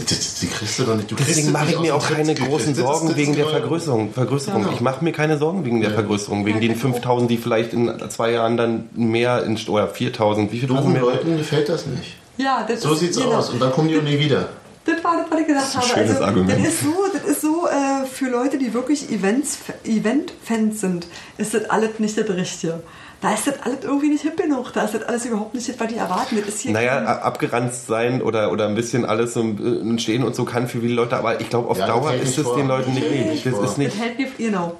die, 0.00 0.46
kriegst 0.48 0.78
du 0.78 0.84
doch 0.84 0.96
nicht. 0.96 1.10
Du 1.10 1.14
Deswegen 1.16 1.52
mache 1.52 1.70
ich 1.72 1.78
mir 1.80 1.94
auch 1.94 2.06
keine 2.08 2.34
großen 2.34 2.74
Sorgen 2.74 3.14
wegen 3.16 3.34
der 3.34 3.46
Vergrößerung. 3.46 4.12
Vergrößerung. 4.12 4.62
Genau. 4.62 4.74
Ich 4.74 4.80
mache 4.80 5.04
mir 5.04 5.12
keine 5.12 5.38
Sorgen 5.38 5.64
wegen 5.64 5.80
der. 5.80 5.90
Vergrößerung, 5.92 6.44
wegen 6.46 6.56
Ja, 6.56 6.60
den 6.62 6.70
ich 6.72 6.78
auch. 6.78 6.92
5000, 6.92 7.30
die 7.30 7.36
vielleicht 7.36 7.72
in 7.72 7.92
zwei 8.10 8.32
Jahren 8.32 8.56
dann 8.56 8.88
mehr 8.94 9.44
in 9.44 9.58
oder 9.68 9.88
4000. 9.88 10.52
Wie 10.52 10.58
viel 10.60 10.68
Tausend 10.68 10.92
mehr? 10.92 11.02
Leuten 11.02 11.36
gefällt 11.36 11.68
das 11.68 11.86
nicht. 11.86 12.16
Ja, 12.38 12.64
das 12.66 12.80
So 12.80 12.92
ist, 12.94 13.00
sieht's 13.00 13.16
genau. 13.18 13.32
aus. 13.36 13.50
Und 13.50 13.60
dann 13.60 13.72
kommen 13.72 13.88
die 13.88 13.98
auch 13.98 14.02
nie 14.02 14.18
wieder. 14.18 14.48
Das 14.84 15.04
war 15.04 15.16
das, 15.16 15.30
was 15.30 15.40
ich 15.40 15.46
gesagt 15.46 15.68
ist 15.68 15.74
ein 15.76 15.80
habe. 15.82 15.88
schönes 15.94 16.10
Also, 16.10 16.24
Argument. 16.24 16.58
Das 16.66 16.72
ist 16.72 16.80
so, 16.82 16.94
das 17.12 17.24
ist 17.30 17.40
so 17.42 17.66
äh, 17.68 18.06
für 18.06 18.28
Leute, 18.30 18.58
die 18.58 18.74
wirklich 18.74 19.10
Events, 19.12 19.58
Event-Fans 19.84 20.80
sind, 20.80 21.06
ist 21.38 21.54
das 21.54 21.70
alles 21.70 21.98
nicht 21.98 22.18
das 22.18 22.28
Richtige. 22.30 22.80
Da 23.22 23.32
ist 23.34 23.46
das 23.46 23.54
alles 23.62 23.78
irgendwie 23.84 24.08
nicht 24.08 24.22
hip 24.22 24.36
genug. 24.36 24.72
Da 24.72 24.82
ist 24.84 24.94
das 24.94 25.04
alles 25.04 25.24
überhaupt 25.24 25.54
nicht 25.54 25.68
das, 25.68 25.78
was 25.78 25.86
die 25.88 25.94
erwarten. 25.96 26.36
Das 26.38 26.48
ist 26.56 26.60
hier 26.62 26.72
Naja, 26.72 26.98
abgeranzt 27.04 27.86
sein 27.86 28.20
oder, 28.20 28.50
oder 28.50 28.66
ein 28.66 28.74
bisschen 28.74 29.04
alles 29.04 29.32
so 29.34 29.42
äh, 29.44 29.98
stehen 30.00 30.24
und 30.24 30.34
so 30.34 30.44
kann 30.44 30.66
für 30.66 30.80
viele 30.80 30.94
Leute, 30.94 31.16
aber 31.16 31.40
ich 31.40 31.48
glaube, 31.48 31.68
auf 31.70 31.78
Ja, 31.78 31.86
das 31.86 31.94
Dauer 31.94 32.14
ist 32.14 32.36
es 32.36 32.52
den 32.54 32.66
Leuten 32.66 32.92
nicht 32.92 33.06
Das 33.06 33.12
nicht 33.32 33.46
Das 33.46 33.70
ist 33.70 33.78
nicht, 33.78 33.92
das 33.94 34.00
hält 34.00 34.18
mir, 34.18 34.26
genau. 34.36 34.76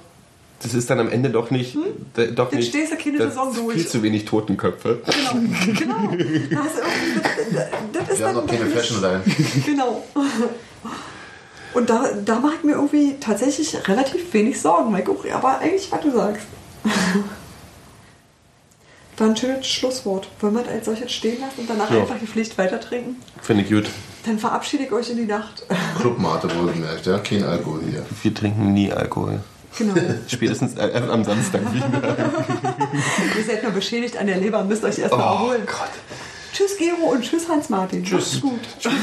das 0.61 0.73
ist 0.73 0.89
dann 0.89 0.99
am 0.99 1.09
Ende 1.09 1.29
doch 1.29 1.51
nicht, 1.51 1.77
d- 2.17 2.31
doch 2.31 2.51
nicht, 2.51 2.67
stehst 2.67 2.91
du 2.91 2.97
keine 2.97 3.17
das 3.19 3.29
Saison 3.29 3.49
ist 3.51 3.57
durch. 3.59 3.73
viel 3.75 3.87
zu 3.87 4.03
wenig 4.03 4.25
Totenköpfe. 4.25 4.99
Genau, 5.05 5.39
genau. 5.79 5.95
Da 6.11 6.15
ist 6.17 6.77
irgendwie, 6.77 7.21
das, 7.53 7.65
das 7.93 8.09
ist 8.09 8.19
Wir 8.19 8.27
haben 8.27 8.35
dann 8.35 8.45
noch 8.45 8.51
keine 8.51 8.65
Fashion 8.65 9.01
Line. 9.01 9.21
Genau. 9.65 10.03
Und 11.73 11.89
da, 11.89 12.09
da 12.25 12.39
mache 12.39 12.55
ich 12.59 12.63
mir 12.65 12.73
irgendwie 12.73 13.15
tatsächlich 13.21 13.75
relativ 13.87 14.33
wenig 14.33 14.59
Sorgen, 14.61 14.91
Mike. 14.91 15.11
Aber 15.33 15.59
eigentlich, 15.59 15.89
was 15.91 16.01
du 16.01 16.11
sagst. 16.11 16.45
War 19.17 19.27
ein 19.27 19.37
schönes 19.37 19.67
Schlusswort. 19.67 20.27
Wollen 20.39 20.55
wir 20.55 20.63
das 20.63 20.71
als 20.73 20.85
solches 20.85 21.11
stehen 21.11 21.39
lassen 21.39 21.59
und 21.61 21.69
danach 21.69 21.91
Ja. 21.91 22.01
einfach 22.01 22.17
die 22.19 22.25
Pflicht 22.27 22.57
weiter 22.57 22.79
trinken? 22.81 23.17
Finde 23.41 23.63
ich 23.63 23.69
gut. 23.69 23.85
Dann 24.25 24.39
verabschiede 24.39 24.83
ich 24.85 24.91
euch 24.91 25.09
in 25.09 25.17
die 25.17 25.25
Nacht. 25.25 25.63
Clubmate 25.99 26.49
wohlgemerkt, 26.55 27.05
ja. 27.05 27.19
Kein 27.19 27.43
Alkohol 27.43 27.81
hier. 27.89 28.05
Wir 28.21 28.33
trinken 28.33 28.73
nie 28.73 28.91
Alkohol. 28.91 29.41
Genau. 29.77 29.93
Spätestens 30.27 30.75
äh, 30.75 30.89
erst 30.91 31.09
am 31.09 31.23
Samstag 31.23 31.61
wieder. 31.73 31.85
Ihr 33.37 33.43
seid 33.43 33.63
nur 33.63 33.71
beschädigt 33.71 34.17
an 34.17 34.27
der 34.27 34.37
Leber, 34.37 34.63
müsst 34.63 34.83
euch 34.83 34.97
erst 34.99 35.11
mal 35.15 35.19
Oh 35.19 35.33
erholen. 35.43 35.63
Gott. 35.65 35.89
Tschüss, 36.53 36.77
Gero 36.77 37.11
und 37.11 37.23
tschüss, 37.23 37.49
Hans-Martin. 37.49 38.03
Tschüss. 38.03 38.41
Macht's 38.41 38.41
gut. 38.41 38.93